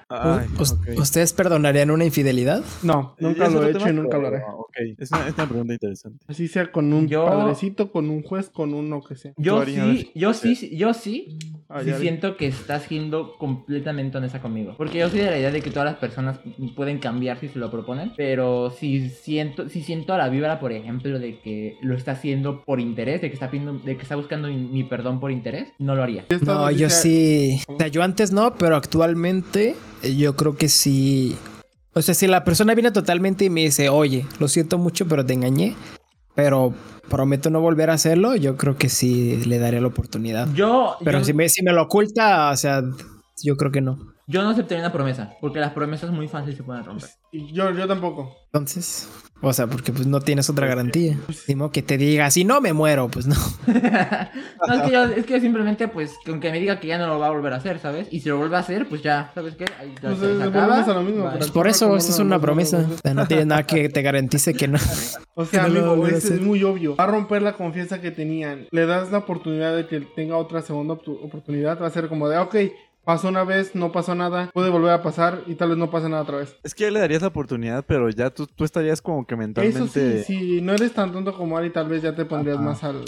Ay, 0.09 0.47
¿Us- 0.59 0.72
ok. 0.72 0.89
¿Ustedes 0.99 1.33
perdonarían 1.33 1.91
una 1.91 2.05
infidelidad? 2.05 2.62
No, 2.83 3.14
nunca 3.18 3.49
lo 3.49 3.66
he 3.66 3.70
hecho 3.70 3.89
y 3.89 3.93
nunca 3.93 4.18
lo 4.18 4.29
haré. 4.29 4.43
Ok, 4.57 4.77
es 4.99 5.11
una, 5.11 5.29
es 5.29 5.35
una 5.35 5.47
pregunta 5.49 5.72
interesante. 5.72 6.24
Así 6.29 6.49
sea 6.49 6.70
con 6.70 6.93
un 6.93 7.09
Yo- 7.09 7.24
padrecito, 7.27 7.91
con 7.91 8.09
un 8.11 8.22
juez, 8.22 8.51
con 8.51 8.72
uno 8.74 9.01
que 9.03 9.16
sea. 9.16 9.33
Yo 9.37 9.64
sí, 9.64 10.11
yo 10.14 10.33
sí, 10.35 10.55
yo 10.76 10.94
sí, 10.94 11.38
Ah, 11.68 11.82
sí 11.82 11.92
siento 12.00 12.36
que 12.36 12.46
estás 12.46 12.84
siendo 12.84 13.36
completamente 13.38 14.16
honesta 14.16 14.40
conmigo. 14.40 14.74
Porque 14.76 14.98
yo 14.98 15.11
soy 15.11 15.20
de 15.20 15.30
la 15.30 15.38
idea 15.38 15.50
de 15.50 15.62
que 15.62 15.70
todas 15.70 15.86
las 15.86 15.96
personas 15.96 16.38
pueden 16.76 16.98
cambiar 16.98 17.40
si 17.40 17.48
se 17.48 17.59
lo 17.59 17.70
proponen. 17.70 18.12
Pero 18.16 18.70
si 18.70 19.11
siento, 19.11 19.68
si 19.68 19.82
siento 19.82 20.14
a 20.14 20.18
la 20.18 20.28
vibra, 20.28 20.61
por 20.61 20.70
ejemplo, 20.70 21.18
de 21.18 21.40
que 21.40 21.76
lo 21.82 21.96
está 21.96 22.12
haciendo 22.12 22.62
por 22.64 22.78
interés, 22.80 23.20
de 23.20 23.28
que 23.28 23.34
está 23.34 23.50
pidiendo, 23.50 23.80
de 23.84 23.96
que 23.96 24.02
está 24.02 24.14
buscando 24.14 24.46
mi, 24.48 24.57
mi 24.57 24.84
perdón 24.84 25.18
por 25.18 25.32
interés, 25.32 25.68
no 25.78 25.96
lo 25.96 26.04
haría. 26.04 26.24
No, 26.42 26.70
yo 26.70 26.88
sí. 26.88 27.61
O 27.66 27.76
sea, 27.78 27.88
yo 27.88 28.02
antes 28.02 28.30
no, 28.30 28.54
pero 28.54 28.76
actualmente 28.76 29.74
eh, 30.02 30.14
yo 30.14 30.36
creo 30.36 30.57
que 30.57 30.68
sí. 30.68 31.34
O 31.94 32.02
sea, 32.02 32.14
si 32.14 32.28
la 32.28 32.44
persona 32.44 32.74
viene 32.74 32.92
totalmente 32.92 33.46
y 33.46 33.50
me 33.50 33.62
dice, 33.62 33.88
oye, 33.88 34.24
lo 34.38 34.46
siento 34.48 34.78
mucho, 34.78 35.09
pero 35.09 35.24
te 35.26 35.32
engañé, 35.32 35.74
pero 36.37 36.72
prometo 37.09 37.51
no 37.51 37.61
volver 37.61 37.91
a 37.91 37.95
hacerlo, 37.95 38.37
yo 38.37 38.57
creo 38.57 38.76
que 38.76 38.89
sí 38.89 39.43
le 39.47 39.59
daré 39.59 39.80
la 39.80 39.89
oportunidad. 39.89 40.47
Yo, 40.53 40.97
Pero 41.03 41.18
yo, 41.18 41.24
si 41.24 41.32
me, 41.32 41.49
si 41.49 41.64
me 41.64 41.72
lo 41.72 41.82
oculta, 41.82 42.51
o 42.51 42.57
sea, 42.57 42.82
yo 43.43 43.57
creo 43.57 43.70
que 43.70 43.80
no. 43.80 44.14
yo 44.26 44.43
no 44.43 44.51
aceptaría 44.51 44.82
una 44.84 44.93
promesa. 44.93 45.32
Porque 45.41 45.61
las 45.61 45.72
promesas 45.72 46.11
muy 46.11 46.28
fácil 46.28 46.57
se 46.57 46.62
pueden 46.62 46.84
romper. 46.84 47.09
Y 47.32 47.53
Yo, 47.53 47.70
yo 47.72 47.87
tampoco. 47.87 48.34
Entonces, 48.53 49.09
o 49.43 49.53
sea, 49.53 49.66
porque 49.66 49.93
pues 49.93 50.07
no 50.07 50.20
tienes 50.20 50.49
otra 50.49 50.66
garantía. 50.66 51.18
Dimo 51.47 51.70
que 51.70 51.82
te 51.82 51.99
diga, 51.99 52.30
si 52.30 52.45
no 52.45 52.61
me 52.62 52.72
muero, 52.72 53.09
pues 53.09 53.26
no. 53.26 53.34
No, 54.66 54.74
es 54.74 54.82
que 54.82 54.91
yo, 54.93 55.05
es 55.05 55.26
que 55.26 55.32
yo 55.34 55.41
simplemente, 55.41 55.87
pues, 55.89 56.14
con 56.24 56.41
que 56.41 56.51
me 56.51 56.59
diga 56.59 56.80
que 56.80 56.89
ya 56.89 56.99
no 56.99 57.07
lo 57.07 57.18
va 57.18 57.28
a 57.28 57.30
volver 57.30 57.53
a 57.53 57.57
hacer, 57.57 57.78
¿sabes? 57.78 58.09
Y 58.11 58.20
si 58.20 58.28
lo 58.28 58.39
vuelve 58.39 58.57
a 58.57 58.61
hacer, 58.61 58.89
pues 58.89 59.03
ya, 59.03 59.30
¿sabes 59.34 59.55
qué? 59.55 59.64
Ahí 59.78 59.93
ya 60.03 60.09
Pues, 60.09 60.18
se, 60.18 60.32
eh, 60.32 60.37
se 60.39 60.43
acaba. 60.43 60.87
lo 60.95 61.03
mismo, 61.03 61.30
Por 61.53 61.68
eso, 61.68 61.97
esta 61.97 62.11
es 62.12 62.18
una 62.18 62.41
promesa. 62.41 62.87
O 62.93 62.99
sea, 62.99 63.14
no 63.14 63.26
tiene 63.26 63.45
nada 63.45 63.64
que 63.64 63.89
te 63.89 64.03
garantice 64.03 64.55
que 64.55 64.68
no. 64.68 64.78
O 65.39 65.45
sea, 65.45 65.68
no 65.68 65.93
amigo, 65.93 66.07
es, 66.07 66.41
muy 66.41 66.62
obvio. 66.64 66.97
Va 66.97 67.05
a 67.05 67.09
romper 67.09 67.43
la 67.43 67.53
confianza 67.53 68.01
que 68.01 68.11
tenían. 68.11 68.66
Le 68.70 68.87
das 68.87 69.12
la 69.12 69.18
oportunidad 69.18 69.76
de 69.76 69.87
que 69.87 70.01
tenga 70.01 70.39
otra 70.39 70.62
segunda 70.62 70.95
op- 70.95 71.07
oportunidad. 71.22 71.80
Va 71.80 71.87
a 71.89 71.91
ser 71.91 72.09
como 72.09 72.26
de, 72.28 72.37
"Ah, 72.37 72.43
ok, 72.43 72.57
pasó 73.07 73.28
una 73.28 73.44
vez, 73.44 73.76
no 73.76 73.92
pasó 73.92 74.16
nada, 74.16 74.50
puede 74.52 74.68
volver 74.68 74.90
a 74.90 75.00
pasar 75.00 75.44
y 75.46 75.54
tal 75.54 75.68
vez 75.68 75.78
no 75.78 75.90
pase 75.90 76.09
nada 76.09 76.22
otra 76.24 76.38
vez. 76.38 76.57
Es 76.64 76.74
que 76.74 76.82
ya 76.84 76.90
le 76.90 76.98
darías 76.98 77.22
la 77.22 77.28
oportunidad, 77.28 77.84
pero 77.86 78.11
ya 78.11 78.30
tú, 78.30 78.48
tú 78.48 78.64
estarías 78.64 79.00
como 79.00 79.24
que 79.24 79.34
Eso 79.34 79.38
mentalmente. 79.38 80.24
sí, 80.24 80.24
si 80.24 80.61
no 80.61 80.72
eres 80.74 80.92
tan 80.92 81.12
tonto 81.12 81.32
como 81.36 81.57
Ari, 81.57 81.70
tal 81.70 81.88
vez 81.88 82.02
ya 82.02 82.16
te 82.16 82.24
pondrías 82.24 82.57
Ajá. 82.57 82.64
más 82.64 82.82
al... 82.82 83.04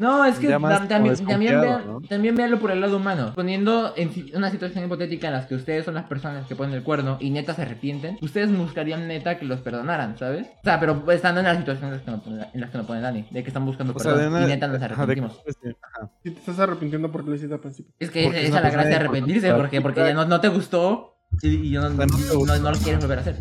No, 0.00 0.24
es 0.24 0.38
que 0.38 0.48
tam- 0.48 0.88
también, 0.88 1.14
también, 1.26 1.60
vean- 1.60 1.86
¿no? 1.86 2.00
también 2.00 2.34
véanlo 2.34 2.58
por 2.58 2.70
el 2.70 2.80
lado 2.80 2.96
humano. 2.96 3.32
Poniendo 3.34 3.92
en 3.96 4.10
una 4.34 4.50
situación 4.50 4.84
hipotética 4.86 5.26
en 5.28 5.34
la 5.34 5.46
que 5.46 5.54
ustedes 5.54 5.84
son 5.84 5.94
las 5.94 6.04
personas 6.06 6.46
que 6.46 6.56
ponen 6.56 6.74
el 6.74 6.82
cuerno 6.82 7.18
y 7.20 7.28
neta 7.30 7.54
se 7.54 7.62
arrepienten, 7.62 8.16
ustedes 8.22 8.50
buscarían 8.56 9.06
neta 9.06 9.38
que 9.38 9.44
los 9.44 9.60
perdonaran, 9.60 10.16
¿sabes? 10.16 10.46
O 10.46 10.64
sea, 10.64 10.80
pero 10.80 11.04
estando 11.12 11.40
en 11.40 11.46
las 11.46 11.58
situaciones 11.58 11.90
en 11.90 11.96
las 11.98 12.02
que 12.04 12.10
no 12.10 12.20
pone, 12.22 12.46
en 12.54 12.60
las 12.62 12.70
que 12.70 12.78
no 12.78 12.84
pone 12.86 13.00
Dani, 13.02 13.26
de 13.30 13.42
que 13.42 13.48
están 13.50 13.66
buscando 13.66 13.92
O 13.92 13.96
perdón 13.96 14.32
una- 14.32 14.42
y 14.44 14.46
neta 14.46 14.66
nos 14.68 14.76
ajá, 14.76 14.88
de- 14.88 14.94
arrepentimos. 14.94 15.38
ajá. 15.82 16.10
Si 16.24 16.30
te 16.30 16.40
estás 16.40 16.58
arrepintiendo 16.58 17.12
porque 17.12 17.28
lo 17.28 17.36
hiciste 17.36 17.52
al 17.54 17.60
principio. 17.60 17.92
Es 17.98 18.10
que 18.10 18.26
esa 18.26 18.38
es 18.40 18.50
la 18.52 18.60
gracia 18.70 18.88
de 18.90 18.96
arrepentirse, 18.96 19.52
porque, 19.52 19.80
porque 19.82 20.00
ya 20.00 20.14
no, 20.14 20.24
no 20.24 20.40
te 20.40 20.48
gustó 20.48 21.19
y, 21.42 21.48
y 21.68 21.72
no, 21.72 21.80
sea, 21.82 21.90
no 21.90 21.96
te 21.96 22.06
no, 22.34 22.58
no 22.58 22.70
lo 22.72 22.78
quieres 22.78 23.00
volver 23.00 23.18
a 23.18 23.20
hacer. 23.22 23.40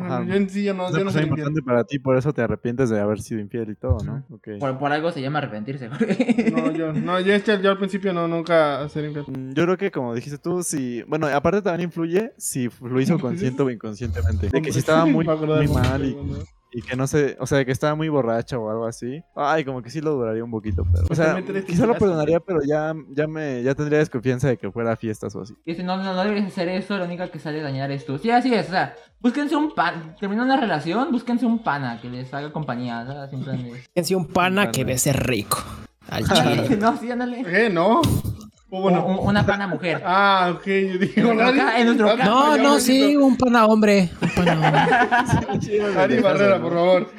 Ajá. 0.00 0.24
Yo 0.24 0.34
en 0.34 0.48
sí, 0.48 0.64
yo 0.64 0.74
no, 0.74 0.90
yo 0.96 1.04
no 1.04 1.10
soy 1.10 1.22
importante 1.24 1.60
para 1.62 1.84
ti, 1.84 1.98
por 1.98 2.16
eso 2.16 2.32
te 2.32 2.40
arrepientes 2.42 2.88
de 2.90 2.98
haber 3.00 3.20
sido 3.20 3.40
infiel 3.40 3.70
y 3.70 3.74
todo, 3.74 3.98
¿no? 4.04 4.24
Por, 4.58 4.78
por 4.78 4.92
algo 4.92 5.12
se 5.12 5.20
llama 5.20 5.38
arrepentirse. 5.38 5.88
No, 6.52 6.72
yo, 6.72 6.92
no, 6.92 7.20
yo, 7.20 7.32
este- 7.34 7.60
yo 7.62 7.70
al 7.70 7.78
principio 7.78 8.12
no, 8.12 8.26
nunca 8.28 8.88
ser 8.88 9.04
infiel. 9.04 9.26
Mm, 9.28 9.52
Yo 9.52 9.64
creo 9.64 9.76
que 9.76 9.90
como 9.90 10.14
dijiste 10.14 10.38
tú, 10.38 10.62
si... 10.62 11.02
Bueno, 11.02 11.26
aparte 11.26 11.62
también 11.62 11.88
influye 11.88 12.32
si 12.38 12.68
lo 12.80 13.00
hizo 13.00 13.18
consciente 13.20 13.62
o 13.62 13.70
inconscientemente. 13.70 14.48
De 14.48 14.62
que 14.62 14.72
si 14.72 14.78
estaba 14.78 15.04
muy, 15.04 15.24
muy 15.24 15.68
mal 15.68 16.04
y. 16.04 16.16
y 16.78 16.82
que 16.82 16.96
no 16.96 17.06
sé... 17.06 17.36
O 17.40 17.46
sea, 17.46 17.64
que 17.64 17.72
estaba 17.72 17.94
muy 17.94 18.08
borracha 18.08 18.58
o 18.58 18.70
algo 18.70 18.86
así. 18.86 19.22
Ay, 19.34 19.64
como 19.64 19.82
que 19.82 19.90
sí 19.90 20.00
lo 20.00 20.12
duraría 20.12 20.44
un 20.44 20.50
poquito, 20.50 20.84
pero... 20.92 21.06
O 21.10 21.14
sea, 21.14 21.42
quizá 21.66 21.86
lo 21.86 21.94
perdonaría, 21.94 22.40
pero 22.40 22.60
ya, 22.66 22.94
ya 23.10 23.26
me... 23.26 23.62
Ya 23.62 23.74
tendría 23.74 23.98
desconfianza 23.98 24.48
de 24.48 24.56
que 24.56 24.70
fuera 24.70 24.92
a 24.92 24.96
fiestas 24.96 25.34
o 25.34 25.42
así. 25.42 25.54
Dice, 25.66 25.82
no, 25.82 25.96
no, 25.96 26.14
no 26.14 26.22
deberías 26.22 26.46
hacer 26.46 26.68
eso, 26.68 26.96
la 26.96 27.04
única 27.04 27.28
que 27.30 27.38
sale 27.38 27.60
a 27.60 27.64
dañar 27.64 27.90
es 27.90 28.04
tú. 28.06 28.18
Sí, 28.18 28.30
así 28.30 28.52
es, 28.54 28.66
o 28.68 28.70
sea, 28.70 28.94
búsquense 29.20 29.56
un 29.56 29.74
pan, 29.74 30.14
termina 30.20 30.42
una 30.44 30.56
relación, 30.56 31.10
búsquense 31.10 31.44
un 31.46 31.62
pana 31.62 32.00
que 32.00 32.08
les 32.08 32.32
haga 32.32 32.52
compañía, 32.52 33.04
¿sabes? 33.06 33.32
En 33.32 33.42
plan 33.42 33.62
de- 33.62 33.82
Es 33.94 34.10
un 34.12 34.26
pana 34.26 34.70
que 34.70 34.84
debe 34.84 34.98
ser 34.98 35.16
rico. 35.26 35.58
Al 36.08 36.24
chile. 36.28 36.76
no, 36.80 36.96
sí, 36.96 37.10
ándale. 37.10 37.44
¿Qué? 37.44 37.68
¿No? 37.70 38.00
Bueno. 38.70 39.04
Un- 39.06 39.28
una 39.28 39.46
pana 39.46 39.66
mujer. 39.66 40.02
Ah, 40.04 40.52
ok, 40.54 40.64
yo 40.66 40.98
dije... 40.98 41.20
En 41.20 41.26
nuestro 41.26 41.54
ca- 41.56 41.78
en 41.78 41.86
nuestro 41.86 42.08
Ari- 42.10 42.24
No, 42.24 42.52
Ari- 42.54 42.62
no, 42.62 42.80
sí, 42.80 43.16
un 43.16 43.36
pana 43.36 43.66
hombre. 43.66 44.10
Un 44.20 44.28
pana 44.30 44.52
hombre. 44.52 45.90
Ari 45.98 46.20
Barrera, 46.20 46.60
por 46.60 46.72
favor. 46.74 47.10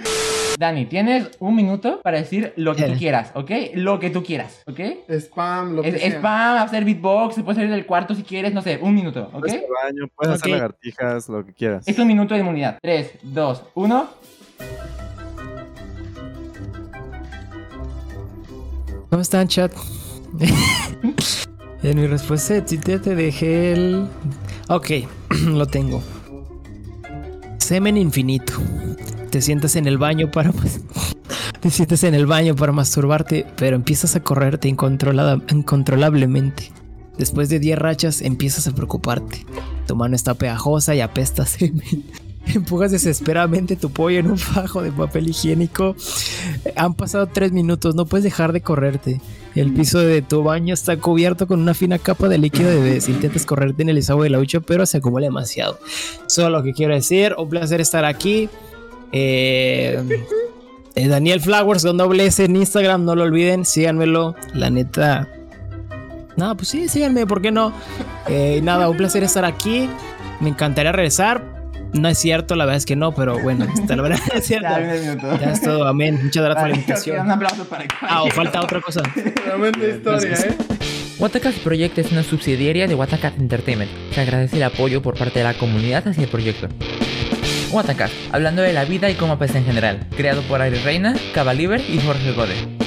Dani, 0.59 0.85
tienes 0.87 1.29
un 1.39 1.55
minuto 1.55 2.01
para 2.03 2.17
decir 2.17 2.51
lo 2.57 2.75
que 2.75 2.83
tú 2.83 2.97
quieras, 2.97 3.31
¿ok? 3.33 3.49
Lo 3.75 3.97
que 3.99 4.09
tú 4.09 4.23
quieras, 4.23 4.61
¿ok? 4.67 4.79
Spam, 5.09 5.75
lo 5.77 5.81
que 5.81 5.89
Es, 5.89 6.01
sea. 6.01 6.09
spam, 6.17 6.57
hacer 6.57 6.83
beatbox, 6.83 7.35
se 7.35 7.43
puede 7.43 7.55
salir 7.55 7.71
del 7.71 7.85
cuarto 7.85 8.13
si 8.13 8.23
quieres, 8.23 8.53
no 8.53 8.61
sé, 8.61 8.77
un 8.81 8.93
minuto, 8.93 9.29
¿ok? 9.33 9.39
Puedes 9.39 9.53
ir 9.55 9.61
al 9.63 9.91
baño, 9.93 10.07
puedes 10.15 10.35
hacer 10.35 10.49
lagartijas, 10.51 11.29
lo 11.29 11.45
que 11.45 11.53
quieras. 11.53 11.87
Es 11.87 11.97
un 11.97 12.07
minuto 12.07 12.33
de 12.33 12.41
inmunidad. 12.41 12.77
3, 12.81 13.11
2, 13.23 13.63
1. 13.73 14.09
¿Cómo 19.09 19.21
están, 19.21 19.47
chat? 19.47 19.71
en 21.83 22.01
mi 22.01 22.07
respuesta 22.07 22.55
de 22.55 22.61
te 22.99 23.15
dejé 23.15 23.73
el. 23.73 24.07
Ok, 24.67 24.89
lo 25.47 25.65
tengo. 25.65 26.01
Semen 27.57 27.97
infinito. 27.97 28.53
Te 29.29 29.41
sientas 29.41 29.75
en 29.75 29.87
el 29.87 29.97
baño 29.97 30.31
para. 30.31 30.51
Te 31.59 31.69
sientas 31.69 32.03
en 32.05 32.13
el 32.15 32.25
baño 32.25 32.55
para 32.55 32.71
masturbarte, 32.71 33.45
pero 33.57 33.75
empiezas 33.75 34.15
a 34.15 34.21
correrte 34.21 34.69
incontrolada- 34.69 35.41
incontrolablemente. 35.51 36.71
Después 37.17 37.49
de 37.49 37.59
10 37.59 37.77
rachas, 37.77 38.21
empiezas 38.21 38.65
a 38.67 38.71
preocuparte. 38.71 39.45
Tu 39.85 39.93
mano 39.95 40.15
está 40.15 40.35
pegajosa 40.35 40.95
y 40.95 41.01
apesta 41.01 41.45
semen. 41.45 42.05
Empujas 42.53 42.91
desesperadamente 42.91 43.75
tu 43.75 43.89
pollo 43.89 44.19
en 44.19 44.31
un 44.31 44.37
fajo 44.37 44.81
de 44.81 44.91
papel 44.91 45.29
higiénico. 45.29 45.95
Han 46.75 46.93
pasado 46.93 47.27
3 47.27 47.51
minutos, 47.51 47.95
no 47.95 48.05
puedes 48.05 48.23
dejar 48.23 48.53
de 48.53 48.61
correrte. 48.61 49.21
El 49.55 49.73
piso 49.73 49.99
de 49.99 50.21
tu 50.21 50.43
baño 50.43 50.73
está 50.73 50.97
cubierto 50.97 51.47
con 51.47 51.59
una 51.59 51.73
fina 51.73 51.97
capa 51.99 52.29
de 52.29 52.37
líquido 52.37 52.69
de 52.69 52.79
bebés. 52.79 53.09
Intentas 53.09 53.45
correrte 53.45 53.81
en 53.81 53.89
el 53.89 53.95
desagüe 53.95 54.25
de 54.25 54.29
la 54.29 54.37
ducha, 54.37 54.59
pero 54.59 54.85
se 54.85 54.97
acumula 54.97 55.25
demasiado. 55.25 55.79
Solo 56.27 56.49
lo 56.57 56.63
que 56.63 56.73
quiero 56.73 56.93
decir, 56.93 57.35
un 57.37 57.49
placer 57.49 57.81
estar 57.81 58.05
aquí. 58.05 58.49
Eh, 59.11 60.21
eh, 60.95 61.07
Daniel 61.07 61.41
Flowers 61.41 61.83
con 61.83 61.97
doble 61.97 62.25
S 62.27 62.43
en 62.43 62.55
Instagram, 62.55 63.05
no 63.05 63.15
lo 63.15 63.23
olviden, 63.23 63.65
síganmelo. 63.65 64.35
La 64.53 64.69
neta. 64.69 65.27
No, 66.37 66.55
pues 66.55 66.69
sí, 66.69 66.87
síganme, 66.87 67.27
¿por 67.27 67.41
qué 67.41 67.51
no? 67.51 67.73
Eh, 68.27 68.61
nada, 68.63 68.89
un 68.89 68.97
placer 68.97 69.23
estar 69.23 69.45
aquí. 69.45 69.89
Me 70.39 70.49
encantaría 70.49 70.91
regresar. 70.91 71.58
No 71.93 72.07
es 72.07 72.17
cierto, 72.17 72.55
la 72.55 72.65
verdad 72.65 72.77
es 72.77 72.85
que 72.85 72.95
no, 72.95 73.13
pero 73.13 73.39
bueno, 73.39 73.65
está, 73.73 73.95
la 73.95 74.03
verdad 74.03 74.19
es 74.33 74.45
cierto. 74.45 74.67
Ya, 75.39 75.51
es 75.51 75.61
todo, 75.61 75.87
amén. 75.87 76.19
Muchas 76.23 76.43
gracias 76.43 76.61
por 76.63 76.69
la 76.69 76.75
invitación. 76.75 77.25
Un 77.25 77.31
aplauso 77.31 77.65
para 77.65 77.85
Ah, 78.01 78.23
o 78.23 78.29
falta 78.29 78.61
otra 78.61 78.81
cosa. 78.81 79.01
Realmente 79.45 79.89
historia, 79.89 80.33
¿eh? 80.33 80.55
Project 81.63 81.97
es 81.97 82.11
una 82.11 82.23
subsidiaria 82.23 82.87
de 82.87 82.95
Watacast 82.95 83.37
Entertainment. 83.37 83.91
Se 84.11 84.21
agradece 84.21 84.57
el 84.57 84.63
apoyo 84.63 85.01
por 85.01 85.17
parte 85.17 85.39
de 85.39 85.45
la 85.45 85.53
comunidad 85.53 86.07
hacia 86.07 86.23
el 86.23 86.29
proyecto. 86.29 86.67
Watacast, 87.71 88.13
hablando 88.31 88.61
de 88.61 88.73
la 88.73 88.85
vida 88.85 89.09
y 89.09 89.15
cómo 89.15 89.37
pesa 89.37 89.57
en 89.57 89.65
general. 89.65 90.07
Creado 90.15 90.41
por 90.43 90.61
Ari 90.61 90.77
Reina, 90.79 91.15
Cabaliber 91.33 91.81
y 91.81 91.99
Jorge 91.99 92.31
Gode. 92.31 92.78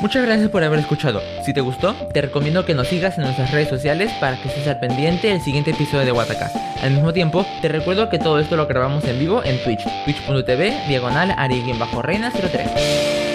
Muchas 0.00 0.26
gracias 0.26 0.50
por 0.50 0.62
haber 0.62 0.80
escuchado. 0.80 1.20
Si 1.44 1.52
te 1.52 1.60
gustó, 1.60 1.94
te 2.12 2.20
recomiendo 2.20 2.64
que 2.64 2.74
nos 2.74 2.88
sigas 2.88 3.16
en 3.16 3.24
nuestras 3.24 3.50
redes 3.50 3.68
sociales 3.68 4.12
para 4.20 4.36
que 4.36 4.48
estés 4.48 4.68
al 4.68 4.78
pendiente 4.78 5.28
del 5.28 5.40
siguiente 5.40 5.70
episodio 5.70 6.04
de 6.04 6.12
Watacast. 6.12 6.56
Al 6.82 6.92
mismo 6.92 7.12
tiempo, 7.12 7.46
te 7.62 7.68
recuerdo 7.68 8.08
que 8.08 8.18
todo 8.18 8.38
esto 8.38 8.56
lo 8.56 8.66
grabamos 8.66 9.04
en 9.04 9.18
vivo 9.18 9.42
en 9.42 9.62
Twitch, 9.64 9.84
twitch.tv, 10.04 10.86
diagonal, 10.88 11.34
ari-reina03. 11.36 13.25